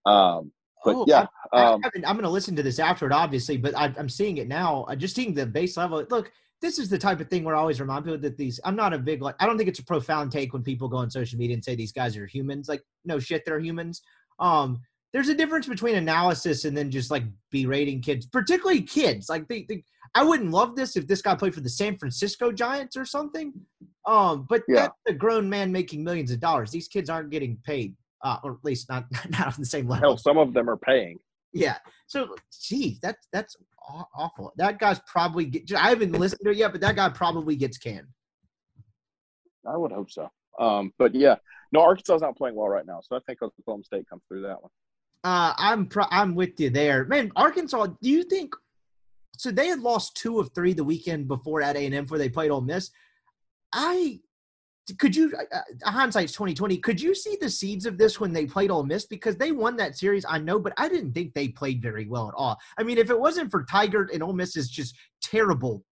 Um, 0.04 0.50
but 0.84 0.96
Oh, 0.96 1.04
yeah, 1.08 1.26
I 1.52 1.64
um, 1.64 1.80
I'm 1.94 2.02
going 2.02 2.24
to 2.24 2.28
listen 2.28 2.56
to 2.56 2.62
this 2.62 2.78
after 2.78 3.06
it, 3.06 3.12
obviously, 3.12 3.56
but 3.56 3.74
I, 3.74 3.94
I'm 3.98 4.08
seeing 4.10 4.36
it 4.36 4.48
now. 4.48 4.84
I 4.86 4.96
just 4.96 5.14
seeing 5.14 5.32
the 5.32 5.46
base 5.46 5.78
level. 5.78 6.04
Look, 6.10 6.30
this 6.62 6.78
is 6.78 6.88
the 6.88 6.98
type 6.98 7.20
of 7.20 7.28
thing 7.28 7.44
where 7.44 7.54
I 7.56 7.58
always 7.58 7.80
remind 7.80 8.04
people 8.04 8.18
that 8.20 8.36
these. 8.38 8.58
I'm 8.64 8.76
not 8.76 8.92
a 8.94 8.98
big 8.98 9.20
like. 9.22 9.34
I 9.40 9.46
don't 9.46 9.56
think 9.58 9.68
it's 9.68 9.80
a 9.80 9.84
profound 9.84 10.32
take 10.32 10.52
when 10.52 10.62
people 10.62 10.88
go 10.88 10.96
on 10.96 11.10
social 11.10 11.38
media 11.38 11.54
and 11.54 11.64
say 11.64 11.74
these 11.74 11.92
guys 11.92 12.16
are 12.16 12.26
humans. 12.26 12.68
Like, 12.68 12.82
no 13.04 13.18
shit, 13.18 13.44
they're 13.44 13.60
humans. 13.60 14.00
Um, 14.38 14.80
there's 15.12 15.28
a 15.28 15.34
difference 15.34 15.66
between 15.68 15.94
analysis 15.96 16.64
and 16.64 16.76
then 16.76 16.90
just 16.90 17.10
like 17.10 17.22
berating 17.50 18.00
kids, 18.00 18.26
particularly 18.26 18.82
kids. 18.82 19.28
Like, 19.28 19.46
they, 19.48 19.64
they 19.68 19.84
I 20.14 20.24
wouldn't 20.24 20.50
love 20.50 20.74
this 20.74 20.96
if 20.96 21.06
this 21.06 21.22
guy 21.22 21.34
played 21.34 21.54
for 21.54 21.60
the 21.60 21.68
San 21.68 21.96
Francisco 21.98 22.50
Giants 22.50 22.96
or 22.96 23.04
something. 23.04 23.52
Um, 24.06 24.46
but 24.48 24.62
Yeah. 24.68 24.82
that's 24.82 24.94
a 25.08 25.12
grown 25.12 25.48
man 25.48 25.70
making 25.70 26.02
millions 26.02 26.30
of 26.30 26.40
dollars. 26.40 26.70
These 26.70 26.88
kids 26.88 27.08
aren't 27.10 27.30
getting 27.30 27.58
paid, 27.64 27.94
uh, 28.24 28.38
or 28.42 28.52
at 28.52 28.64
least 28.64 28.88
not 28.88 29.04
not 29.30 29.46
on 29.48 29.54
the 29.58 29.66
same 29.66 29.88
level. 29.88 30.08
hell, 30.10 30.16
some 30.18 30.38
of 30.38 30.52
them 30.54 30.68
are 30.68 30.76
paying. 30.76 31.18
Yeah. 31.52 31.76
So, 32.08 32.34
geez, 32.62 32.98
that's 33.00 33.28
that's 33.32 33.56
awful. 34.16 34.52
That 34.56 34.78
guy's 34.78 35.00
probably. 35.06 35.46
Get, 35.46 35.74
I 35.74 35.88
haven't 35.88 36.12
listened 36.12 36.40
to 36.44 36.50
it 36.50 36.56
yet, 36.56 36.72
but 36.72 36.80
that 36.80 36.96
guy 36.96 37.08
probably 37.08 37.56
gets 37.56 37.78
canned. 37.78 38.08
I 39.66 39.76
would 39.76 39.92
hope 39.92 40.10
so. 40.10 40.28
Um, 40.58 40.92
but 40.98 41.14
yeah, 41.14 41.36
no, 41.72 41.80
Arkansas's 41.80 42.22
not 42.22 42.36
playing 42.36 42.54
well 42.54 42.68
right 42.68 42.86
now, 42.86 43.00
so 43.02 43.16
I 43.16 43.20
think 43.26 43.42
Oklahoma 43.42 43.84
State 43.84 44.08
comes 44.08 44.22
through 44.28 44.42
that 44.42 44.62
one. 44.62 44.70
Uh, 45.24 45.54
I'm 45.56 45.86
pro- 45.86 46.06
I'm 46.10 46.34
with 46.34 46.60
you 46.60 46.70
there, 46.70 47.04
man. 47.06 47.32
Arkansas. 47.36 47.86
Do 48.02 48.10
you 48.10 48.24
think? 48.24 48.54
So 49.36 49.50
they 49.50 49.66
had 49.66 49.80
lost 49.80 50.16
two 50.16 50.38
of 50.38 50.50
three 50.54 50.74
the 50.74 50.84
weekend 50.84 51.26
before 51.26 51.60
at 51.62 51.76
A 51.76 51.84
and 51.84 51.94
M, 51.94 52.04
before 52.04 52.18
they 52.18 52.28
played 52.28 52.50
Ole 52.50 52.60
Miss. 52.60 52.90
I 53.72 54.20
could 54.98 55.16
you 55.16 55.32
uh, 55.36 55.58
uh, 55.84 55.90
hindsight's 55.90 56.32
twenty 56.32 56.54
twenty. 56.54 56.76
Could 56.78 57.00
you 57.00 57.14
see 57.14 57.36
the 57.40 57.48
seeds 57.48 57.86
of 57.86 57.96
this 57.98 58.20
when 58.20 58.32
they 58.32 58.46
played 58.46 58.70
Ole 58.70 58.84
Miss 58.84 59.06
because 59.06 59.36
they 59.36 59.52
won 59.52 59.76
that 59.76 59.96
series? 59.96 60.24
I 60.28 60.38
know, 60.38 60.58
but 60.58 60.72
I 60.76 60.88
didn't 60.88 61.12
think 61.12 61.32
they 61.34 61.48
played 61.48 61.82
very 61.82 62.06
well 62.06 62.28
at 62.28 62.34
all. 62.36 62.58
I 62.78 62.82
mean, 62.82 62.98
if 62.98 63.10
it 63.10 63.18
wasn't 63.18 63.50
for 63.50 63.64
Tiger 63.64 64.08
and 64.12 64.22
Ole 64.22 64.32
Miss 64.32 64.56
is 64.56 64.68
just 64.68 64.94
terrible 65.22 65.84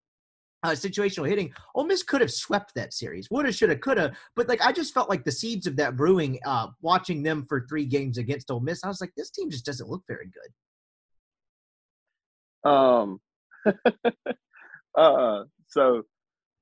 uh, 0.63 0.71
situational 0.71 1.29
hitting, 1.29 1.53
Ole 1.75 1.85
Miss 1.85 2.03
could 2.03 2.21
have 2.21 2.33
swept 2.33 2.75
that 2.75 2.93
series. 2.93 3.31
Woulda, 3.31 3.53
shoulda, 3.53 3.77
coulda. 3.77 4.13
But 4.37 4.49
like, 4.49 4.61
I 4.61 4.73
just 4.73 4.93
felt 4.95 5.09
like 5.09 5.25
the 5.25 5.33
seeds 5.33 5.67
of 5.67 5.77
that 5.77 5.97
brewing. 5.97 6.39
Uh, 6.45 6.69
watching 6.81 7.23
them 7.23 7.45
for 7.49 7.67
three 7.69 7.87
games 7.87 8.19
against 8.19 8.51
Ole 8.51 8.61
Miss, 8.61 8.85
I 8.85 8.89
was 8.89 9.01
like, 9.01 9.13
this 9.17 9.31
team 9.31 9.51
just 9.51 9.65
doesn't 9.65 9.89
look 9.89 10.03
very 10.07 10.31
good. 12.65 12.71
Um, 12.71 13.21
Uh, 14.97 15.45
so 15.69 16.03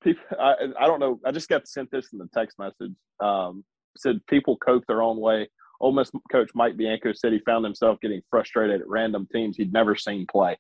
people, 0.02 0.22
I, 0.38 0.54
I 0.78 0.86
don't 0.86 1.00
know. 1.00 1.20
I 1.24 1.30
just 1.30 1.48
got 1.48 1.68
sent 1.68 1.90
this 1.90 2.12
in 2.12 2.18
the 2.18 2.28
text 2.34 2.58
message. 2.58 2.94
Um, 3.20 3.64
said 3.96 4.20
people 4.28 4.56
cope 4.56 4.84
their 4.86 5.02
own 5.02 5.18
way. 5.18 5.48
Ole 5.80 5.92
Miss 5.92 6.10
coach 6.30 6.50
Mike 6.54 6.76
Bianco 6.76 7.12
said 7.12 7.32
he 7.32 7.40
found 7.40 7.64
himself 7.64 7.98
getting 8.00 8.20
frustrated 8.30 8.80
at 8.80 8.88
random 8.88 9.26
teams 9.32 9.56
he'd 9.56 9.72
never 9.72 9.96
seen 9.96 10.26
play. 10.30 10.56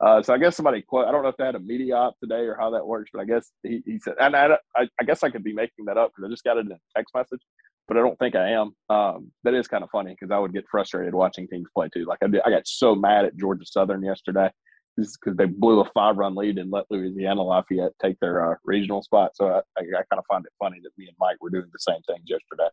Uh, 0.00 0.22
so 0.22 0.32
I 0.32 0.38
guess 0.38 0.56
somebody 0.56 0.82
quote. 0.82 1.08
I 1.08 1.10
don't 1.10 1.22
know 1.22 1.28
if 1.28 1.36
they 1.36 1.44
had 1.44 1.56
a 1.56 1.60
media 1.60 1.96
op 1.96 2.18
today 2.20 2.42
or 2.42 2.56
how 2.58 2.70
that 2.70 2.86
works, 2.86 3.10
but 3.12 3.20
I 3.20 3.24
guess 3.24 3.50
he, 3.62 3.82
he 3.84 3.98
said, 3.98 4.14
and 4.20 4.36
I, 4.36 4.56
I, 4.76 4.88
I 5.00 5.04
guess 5.04 5.24
I 5.24 5.30
could 5.30 5.42
be 5.42 5.52
making 5.52 5.86
that 5.86 5.96
up 5.96 6.12
because 6.12 6.28
I 6.28 6.30
just 6.30 6.44
got 6.44 6.56
it 6.56 6.66
in 6.66 6.72
a 6.72 6.78
text 6.96 7.14
message, 7.14 7.40
but 7.88 7.96
I 7.96 8.00
don't 8.00 8.18
think 8.18 8.36
I 8.36 8.50
am. 8.50 8.76
Um, 8.90 9.32
that 9.42 9.54
is 9.54 9.66
kind 9.66 9.82
of 9.82 9.90
funny 9.90 10.12
because 10.12 10.30
I 10.30 10.38
would 10.38 10.52
get 10.52 10.66
frustrated 10.70 11.14
watching 11.14 11.48
teams 11.48 11.66
play 11.74 11.88
too. 11.92 12.04
Like 12.04 12.18
I 12.22 12.28
did, 12.28 12.42
I 12.44 12.50
got 12.50 12.68
so 12.68 12.94
mad 12.94 13.24
at 13.24 13.36
Georgia 13.36 13.66
Southern 13.66 14.04
yesterday 14.04 14.50
because 14.98 15.36
they 15.36 15.46
blew 15.46 15.80
a 15.80 15.90
five 15.94 16.16
run 16.16 16.34
lead 16.34 16.58
and 16.58 16.70
let 16.70 16.84
Louisiana 16.90 17.42
Lafayette 17.42 17.92
take 18.02 18.18
their 18.20 18.52
uh, 18.52 18.56
regional 18.64 19.02
spot. 19.02 19.32
So 19.34 19.46
I, 19.46 19.58
I, 19.78 19.82
I 19.82 20.02
kind 20.10 20.18
of 20.18 20.24
find 20.28 20.44
it 20.44 20.52
funny 20.58 20.80
that 20.82 20.90
me 20.98 21.06
and 21.06 21.16
Mike 21.20 21.36
were 21.40 21.50
doing 21.50 21.68
the 21.72 21.78
same 21.78 22.00
things 22.06 22.24
yesterday. 22.26 22.68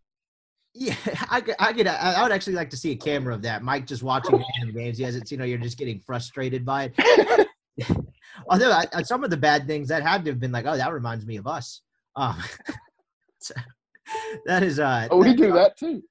Yeah, 0.73 0.95
I 1.29 1.41
could, 1.41 1.55
I 1.59 1.73
could, 1.73 1.87
I 1.87 2.21
would 2.23 2.31
actually 2.31 2.55
like 2.55 2.69
to 2.71 2.77
see 2.77 2.91
a 2.91 2.95
camera 2.95 3.33
of 3.33 3.41
that. 3.43 3.63
Mike 3.63 3.87
just 3.87 4.03
watching 4.03 4.33
random 4.59 4.75
games. 4.75 4.97
He 4.97 5.03
hasn't, 5.03 5.31
you 5.31 5.37
know, 5.37 5.45
you're 5.45 5.57
just 5.57 5.77
getting 5.77 5.99
frustrated 5.99 6.65
by 6.65 6.91
it. 6.97 7.47
Although 8.49 8.71
I, 8.71 9.01
some 9.03 9.23
of 9.23 9.29
the 9.29 9.37
bad 9.37 9.67
things 9.67 9.87
that 9.87 10.03
had 10.03 10.25
to 10.25 10.31
have 10.31 10.39
been 10.39 10.51
like, 10.51 10.65
oh, 10.65 10.75
that 10.75 10.91
reminds 10.91 11.25
me 11.25 11.37
of 11.37 11.47
us. 11.47 11.81
Um, 12.15 12.41
that 14.45 14.63
is, 14.63 14.79
uh, 14.79 15.07
oh, 15.11 15.17
we 15.17 15.33
do 15.33 15.53
that 15.53 15.77
too. 15.77 16.03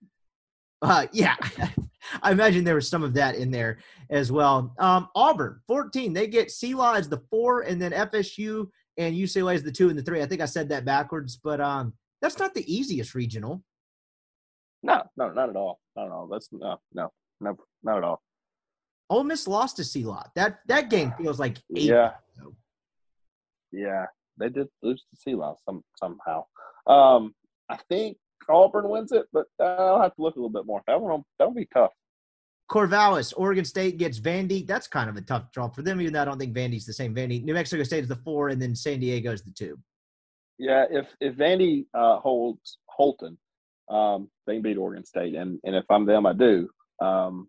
Uh, 0.85 1.07
yeah, 1.13 1.37
I 2.23 2.31
imagine 2.31 2.63
there 2.63 2.75
was 2.75 2.89
some 2.89 3.03
of 3.03 3.15
that 3.15 3.37
in 3.37 3.51
there 3.51 3.79
as 4.11 4.31
well. 4.31 4.75
Um, 4.79 5.09
Auburn, 5.15 5.61
14. 5.67 6.13
They 6.13 6.27
get 6.27 6.51
SELA 6.51 6.99
as 6.99 7.09
the 7.09 7.23
four, 7.31 7.63
and 7.63 7.81
then 7.81 7.93
FSU 7.93 8.69
and 8.99 9.17
UCLA 9.17 9.55
as 9.55 9.63
the 9.63 9.73
two 9.73 9.89
and 9.89 9.99
the 9.99 10.03
three. 10.03 10.21
I 10.21 10.27
think 10.27 10.43
I 10.43 10.47
said 10.47 10.69
that 10.69 10.85
backwards, 10.85 11.39
but 11.43 11.59
um, 11.59 11.95
that's 12.21 12.39
not 12.39 12.53
the 12.53 12.71
easiest 12.73 13.15
regional. 13.15 13.63
No, 14.83 15.03
no, 15.17 15.31
not 15.31 15.49
at 15.49 15.57
all. 15.57 15.81
Not 15.97 16.07
at 16.07 16.13
all. 16.13 16.27
That's 16.27 16.51
no, 16.53 16.79
no, 16.93 17.11
no, 17.41 17.57
not 17.83 17.99
at 17.99 18.05
all. 18.05 18.23
Ole 19.09 19.25
Miss 19.25 19.49
lost 19.49 19.77
to 19.77 19.85
SELA. 19.85 20.31
That 20.35 20.59
that 20.69 20.91
game 20.91 21.15
feels 21.19 21.41
like 21.41 21.57
eight. 21.75 21.85
Yeah. 21.85 22.13
Yeah, 23.73 24.07
they 24.39 24.51
did 24.51 24.69
lose 24.83 25.03
to 25.11 25.17
SELA 25.17 25.57
some 25.67 25.83
somehow. 25.99 26.45
Um, 26.87 27.35
I 27.71 27.79
think 27.89 28.19
Auburn 28.49 28.89
wins 28.89 29.13
it, 29.13 29.27
but 29.33 29.47
I'll 29.61 30.01
have 30.01 30.15
to 30.17 30.23
look 30.23 30.37
a 30.37 30.39
little 30.39 30.51
bit 30.51 30.67
more. 30.67 30.83
That 30.87 31.01
one 31.01 31.23
that'll 31.39 31.55
be 31.55 31.69
tough. 31.73 31.93
Corvallis, 32.71 33.35
Oregon 33.37 33.65
State 33.65 33.99
gets 33.99 34.19
Vandy. 34.19 34.67
That's 34.67 34.87
kind 34.87 35.11
of 35.11 35.17
a 35.17 35.21
tough 35.21 35.53
draw 35.53 35.69
for 35.69 35.83
them, 35.83 36.01
even 36.01 36.13
though 36.13 36.23
I 36.23 36.25
don't 36.25 36.39
think 36.39 36.55
Vandy's 36.55 36.87
the 36.87 36.93
same. 36.93 37.15
Vandy, 37.15 37.43
New 37.43 37.55
Mexico 37.55 37.83
State 37.83 38.05
is 38.05 38.09
the 38.09 38.17
four, 38.17 38.49
and 38.49 38.61
then 38.61 38.75
San 38.75 39.01
Diego 39.01 39.33
is 39.33 39.43
the 39.43 39.51
two. 39.51 39.79
Yeah, 40.59 40.85
if 40.91 41.07
if 41.21 41.35
Vandy 41.35 41.87
uh, 41.95 42.19
holds 42.21 42.79
Holton, 42.87 43.37
um, 43.91 44.31
they 44.47 44.55
can 44.55 44.63
beat 44.63 44.79
Oregon 44.79 45.05
State, 45.05 45.35
and 45.35 45.59
and 45.65 45.75
if 45.75 45.85
I'm 45.91 46.07
them, 46.07 46.27
I 46.27 46.33
do. 46.33 46.69
Um, 47.03 47.49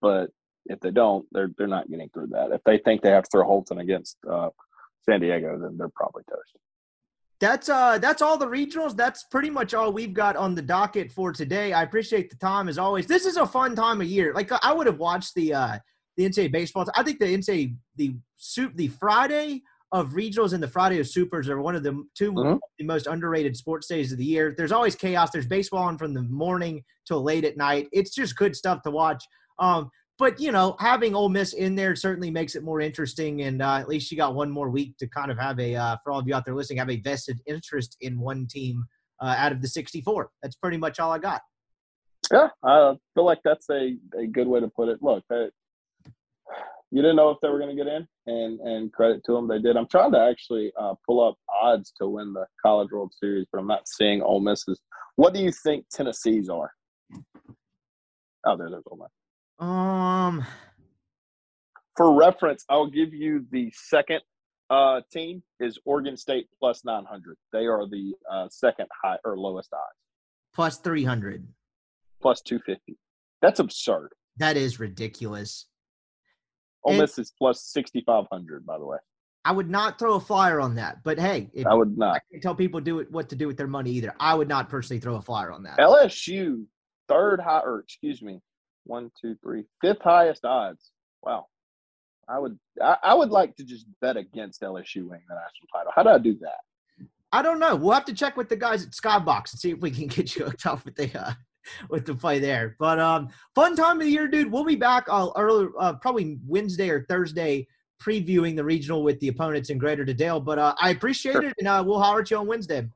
but 0.00 0.30
if 0.66 0.80
they 0.80 0.90
don't, 0.90 1.26
they're 1.32 1.50
they're 1.58 1.66
not 1.66 1.90
getting 1.90 2.08
through 2.10 2.28
that. 2.28 2.52
If 2.52 2.62
they 2.64 2.78
think 2.78 3.02
they 3.02 3.10
have 3.10 3.24
to 3.24 3.28
throw 3.30 3.44
Holton 3.44 3.78
against 3.78 4.16
uh, 4.30 4.50
San 5.08 5.20
Diego, 5.20 5.58
then 5.58 5.76
they're 5.76 5.90
probably 5.94 6.22
toast. 6.28 6.56
That's 7.42 7.68
uh 7.68 7.98
that's 7.98 8.22
all 8.22 8.38
the 8.38 8.46
regionals. 8.46 8.96
That's 8.96 9.24
pretty 9.24 9.50
much 9.50 9.74
all 9.74 9.92
we've 9.92 10.14
got 10.14 10.36
on 10.36 10.54
the 10.54 10.62
docket 10.62 11.10
for 11.10 11.32
today. 11.32 11.72
I 11.72 11.82
appreciate 11.82 12.30
the 12.30 12.36
time 12.36 12.68
as 12.68 12.78
always. 12.78 13.04
This 13.08 13.26
is 13.26 13.36
a 13.36 13.44
fun 13.44 13.74
time 13.74 14.00
of 14.00 14.06
year. 14.06 14.32
Like 14.32 14.52
I 14.64 14.72
would 14.72 14.86
have 14.86 15.00
watched 15.00 15.34
the 15.34 15.52
uh 15.52 15.78
the 16.16 16.28
NCAA 16.28 16.52
baseball. 16.52 16.86
I 16.94 17.02
think 17.02 17.18
the 17.18 17.36
NCAA 17.36 17.74
the 17.96 18.14
soup 18.36 18.76
the 18.76 18.86
Friday 18.86 19.62
of 19.90 20.10
regionals 20.10 20.52
and 20.52 20.62
the 20.62 20.68
Friday 20.68 21.00
of 21.00 21.08
supers 21.08 21.48
are 21.48 21.60
one 21.60 21.74
of 21.74 21.82
the 21.82 22.04
2 22.14 22.32
mm-hmm. 22.32 22.58
the 22.78 22.84
most 22.84 23.08
underrated 23.08 23.56
sports 23.56 23.88
days 23.88 24.12
of 24.12 24.18
the 24.18 24.24
year. 24.24 24.54
There's 24.56 24.70
always 24.70 24.94
chaos. 24.94 25.30
There's 25.32 25.48
baseball 25.48 25.82
on 25.82 25.98
from 25.98 26.14
the 26.14 26.22
morning 26.22 26.84
till 27.08 27.24
late 27.24 27.44
at 27.44 27.56
night. 27.56 27.88
It's 27.90 28.14
just 28.14 28.36
good 28.36 28.54
stuff 28.54 28.82
to 28.82 28.92
watch. 28.92 29.24
Um, 29.58 29.90
but 30.22 30.38
you 30.38 30.52
know, 30.52 30.76
having 30.78 31.16
Ole 31.16 31.28
Miss 31.28 31.52
in 31.52 31.74
there 31.74 31.96
certainly 31.96 32.30
makes 32.30 32.54
it 32.54 32.62
more 32.62 32.80
interesting, 32.80 33.42
and 33.42 33.60
uh, 33.60 33.74
at 33.74 33.88
least 33.88 34.08
you 34.12 34.16
got 34.16 34.36
one 34.36 34.52
more 34.52 34.70
week 34.70 34.96
to 34.98 35.08
kind 35.08 35.32
of 35.32 35.36
have 35.36 35.58
a 35.58 35.74
uh, 35.74 35.96
for 36.04 36.12
all 36.12 36.20
of 36.20 36.28
you 36.28 36.34
out 36.36 36.44
there 36.44 36.54
listening, 36.54 36.78
have 36.78 36.88
a 36.88 37.00
vested 37.00 37.40
interest 37.44 37.96
in 38.02 38.20
one 38.20 38.46
team 38.46 38.84
uh, 39.20 39.34
out 39.36 39.50
of 39.50 39.60
the 39.60 39.66
64. 39.66 40.30
That's 40.40 40.54
pretty 40.54 40.76
much 40.76 41.00
all 41.00 41.10
I 41.10 41.18
got. 41.18 41.40
Yeah, 42.32 42.50
I 42.62 42.94
feel 43.14 43.24
like 43.24 43.40
that's 43.42 43.68
a, 43.68 43.96
a 44.16 44.28
good 44.28 44.46
way 44.46 44.60
to 44.60 44.68
put 44.68 44.88
it. 44.88 45.02
Look, 45.02 45.24
you 45.28 47.02
didn't 47.02 47.16
know 47.16 47.30
if 47.30 47.38
they 47.42 47.48
were 47.48 47.58
going 47.58 47.76
to 47.76 47.84
get 47.84 47.92
in, 47.92 48.06
and 48.28 48.60
and 48.60 48.92
credit 48.92 49.24
to 49.24 49.32
them, 49.32 49.48
they 49.48 49.58
did. 49.58 49.76
I'm 49.76 49.88
trying 49.88 50.12
to 50.12 50.20
actually 50.20 50.70
uh, 50.80 50.94
pull 51.04 51.20
up 51.20 51.34
odds 51.60 51.92
to 52.00 52.06
win 52.06 52.32
the 52.32 52.46
College 52.64 52.90
World 52.92 53.12
Series, 53.12 53.46
but 53.52 53.58
I'm 53.58 53.66
not 53.66 53.88
seeing 53.88 54.22
Ole 54.22 54.38
Misses. 54.38 54.80
What 55.16 55.34
do 55.34 55.40
you 55.40 55.50
think 55.50 55.86
Tennessee's 55.92 56.48
are? 56.48 56.70
Oh, 58.46 58.56
there, 58.56 58.70
there's 58.70 58.84
Ole 58.88 58.98
Miss. 58.98 59.21
Um, 59.62 60.44
for 61.96 62.12
reference, 62.14 62.64
I'll 62.68 62.90
give 62.90 63.14
you 63.14 63.46
the 63.52 63.72
second 63.76 64.20
uh, 64.70 65.02
team 65.12 65.42
is 65.60 65.78
Oregon 65.84 66.16
State 66.16 66.48
plus 66.58 66.84
900. 66.84 67.36
They 67.52 67.66
are 67.66 67.86
the 67.88 68.12
uh, 68.30 68.48
second 68.50 68.86
high 69.04 69.18
or 69.24 69.38
lowest 69.38 69.72
odds. 69.72 69.98
Plus 70.52 70.78
300. 70.78 71.46
Plus 72.20 72.40
250. 72.40 72.98
That's 73.40 73.60
absurd. 73.60 74.08
That 74.38 74.56
is 74.56 74.80
ridiculous. 74.80 75.66
Ole 76.84 76.98
Miss 76.98 77.16
is 77.18 77.32
plus 77.38 77.62
sixty 77.62 78.02
five 78.04 78.24
hundred. 78.32 78.66
By 78.66 78.76
the 78.76 78.84
way, 78.84 78.98
I 79.44 79.52
would 79.52 79.70
not 79.70 80.00
throw 80.00 80.14
a 80.14 80.20
flyer 80.20 80.60
on 80.60 80.74
that. 80.76 81.04
But 81.04 81.16
hey, 81.16 81.48
I 81.64 81.74
would 81.74 81.96
not. 81.96 82.16
I 82.16 82.20
can't 82.30 82.42
tell 82.42 82.56
people 82.56 82.80
do 82.80 82.98
it 82.98 83.12
what 83.12 83.28
to 83.28 83.36
do 83.36 83.46
with 83.46 83.56
their 83.56 83.68
money 83.68 83.92
either. 83.92 84.12
I 84.18 84.34
would 84.34 84.48
not 84.48 84.68
personally 84.68 84.98
throw 84.98 85.14
a 85.14 85.22
flyer 85.22 85.52
on 85.52 85.62
that. 85.62 85.78
LSU 85.78 86.64
third 87.08 87.40
high, 87.40 87.60
or 87.60 87.80
excuse 87.80 88.20
me, 88.20 88.40
one, 88.84 89.10
two, 89.20 89.36
three, 89.42 89.64
fifth 89.80 90.02
highest 90.02 90.44
odds. 90.44 90.90
Wow. 91.22 91.46
I 92.28 92.38
would 92.38 92.58
I, 92.80 92.96
I 93.02 93.14
would 93.14 93.30
like 93.30 93.56
to 93.56 93.64
just 93.64 93.86
bet 94.00 94.16
against 94.16 94.62
LSU 94.62 95.08
winning 95.08 95.24
the 95.28 95.34
national 95.34 95.68
title. 95.72 95.92
How 95.94 96.02
do 96.02 96.10
I 96.10 96.18
do 96.18 96.36
that? 96.40 97.06
I 97.32 97.42
don't 97.42 97.58
know. 97.58 97.74
We'll 97.74 97.94
have 97.94 98.04
to 98.06 98.14
check 98.14 98.36
with 98.36 98.48
the 98.48 98.56
guys 98.56 98.84
at 98.84 98.92
Skybox 98.92 99.52
and 99.52 99.60
see 99.60 99.70
if 99.70 99.80
we 99.80 99.90
can 99.90 100.06
get 100.06 100.36
you 100.36 100.44
hooked 100.44 100.66
up 100.66 100.84
with 100.84 100.94
the 100.94 101.18
uh, 101.18 101.32
with 101.88 102.06
the 102.06 102.14
play 102.14 102.38
there. 102.38 102.76
But 102.78 102.98
um, 103.00 103.28
fun 103.54 103.74
time 103.76 103.96
of 103.96 104.04
the 104.04 104.10
year, 104.10 104.28
dude. 104.28 104.52
We'll 104.52 104.64
be 104.64 104.76
back 104.76 105.06
uh, 105.08 105.30
early, 105.36 105.68
uh, 105.78 105.94
probably 105.94 106.38
Wednesday 106.46 106.90
or 106.90 107.04
Thursday, 107.08 107.66
previewing 108.00 108.56
the 108.56 108.64
regional 108.64 109.02
with 109.02 109.18
the 109.20 109.28
opponents 109.28 109.70
in 109.70 109.78
Greater 109.78 110.04
Dale. 110.04 110.40
But 110.40 110.58
uh, 110.58 110.74
I 110.80 110.90
appreciate 110.90 111.32
sure. 111.32 111.44
it, 111.44 111.54
and 111.58 111.68
uh, 111.68 111.82
we'll 111.86 112.00
holler 112.00 112.20
at 112.20 112.30
you 112.30 112.36
on 112.36 112.46
Wednesday. 112.46 112.86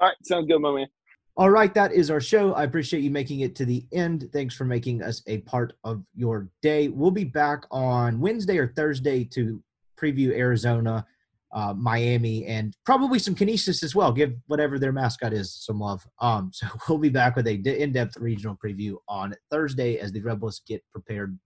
All 0.00 0.08
right, 0.08 0.16
sounds 0.24 0.46
good, 0.46 0.58
my 0.58 0.72
man. 0.72 0.86
All 1.36 1.50
right, 1.50 1.74
that 1.74 1.92
is 1.92 2.12
our 2.12 2.20
show. 2.20 2.52
I 2.54 2.62
appreciate 2.62 3.02
you 3.02 3.10
making 3.10 3.40
it 3.40 3.56
to 3.56 3.64
the 3.64 3.84
end. 3.92 4.30
Thanks 4.32 4.54
for 4.54 4.64
making 4.64 5.02
us 5.02 5.20
a 5.26 5.38
part 5.38 5.72
of 5.82 6.04
your 6.14 6.48
day. 6.62 6.86
We'll 6.86 7.10
be 7.10 7.24
back 7.24 7.64
on 7.72 8.20
Wednesday 8.20 8.56
or 8.56 8.68
Thursday 8.68 9.24
to 9.32 9.60
preview 10.00 10.30
Arizona 10.30 11.04
uh, 11.52 11.72
Miami, 11.72 12.44
and 12.46 12.76
probably 12.84 13.18
some 13.18 13.34
Canisius 13.34 13.82
as 13.82 13.96
well. 13.96 14.12
Give 14.12 14.34
whatever 14.46 14.78
their 14.78 14.92
mascot 14.92 15.32
is 15.32 15.52
some 15.52 15.80
love. 15.80 16.06
Um, 16.20 16.50
so 16.54 16.68
we'll 16.88 16.98
be 16.98 17.08
back 17.08 17.34
with 17.34 17.48
a 17.48 17.54
in-depth 17.54 18.16
regional 18.18 18.56
preview 18.62 18.96
on 19.08 19.34
Thursday 19.50 19.98
as 19.98 20.12
the 20.12 20.20
Rebels 20.20 20.62
get 20.66 20.84
prepared 20.92 21.36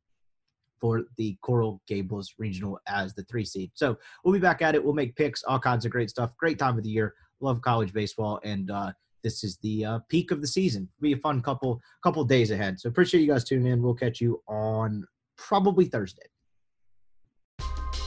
for 0.80 1.04
the 1.16 1.36
Coral 1.42 1.80
Gables 1.88 2.34
regional 2.38 2.78
as 2.86 3.14
the 3.14 3.24
three 3.24 3.44
seed. 3.44 3.70
So 3.74 3.96
we'll 4.22 4.34
be 4.34 4.38
back 4.38 4.60
at 4.60 4.74
it. 4.74 4.84
We'll 4.84 4.94
make 4.94 5.16
picks, 5.16 5.42
all 5.44 5.58
kinds 5.58 5.84
of 5.84 5.90
great 5.90 6.10
stuff. 6.10 6.36
Great 6.38 6.58
time 6.58 6.76
of 6.76 6.84
the 6.84 6.90
year. 6.90 7.14
Love 7.40 7.62
college 7.62 7.92
baseball, 7.92 8.40
and 8.44 8.70
uh, 8.70 8.92
this 9.22 9.44
is 9.44 9.58
the 9.58 9.84
uh, 9.84 9.98
peak 10.08 10.30
of 10.30 10.40
the 10.40 10.46
season. 10.46 10.88
It'll 10.98 11.02
be 11.02 11.12
a 11.12 11.18
fun 11.18 11.42
couple 11.42 11.80
couple 12.02 12.24
days 12.24 12.50
ahead. 12.50 12.80
So 12.80 12.88
appreciate 12.88 13.20
you 13.20 13.28
guys 13.28 13.44
tuning 13.44 13.72
in. 13.72 13.82
We'll 13.82 13.94
catch 13.94 14.20
you 14.20 14.42
on 14.48 15.04
probably 15.36 15.86
Thursday. 15.86 16.26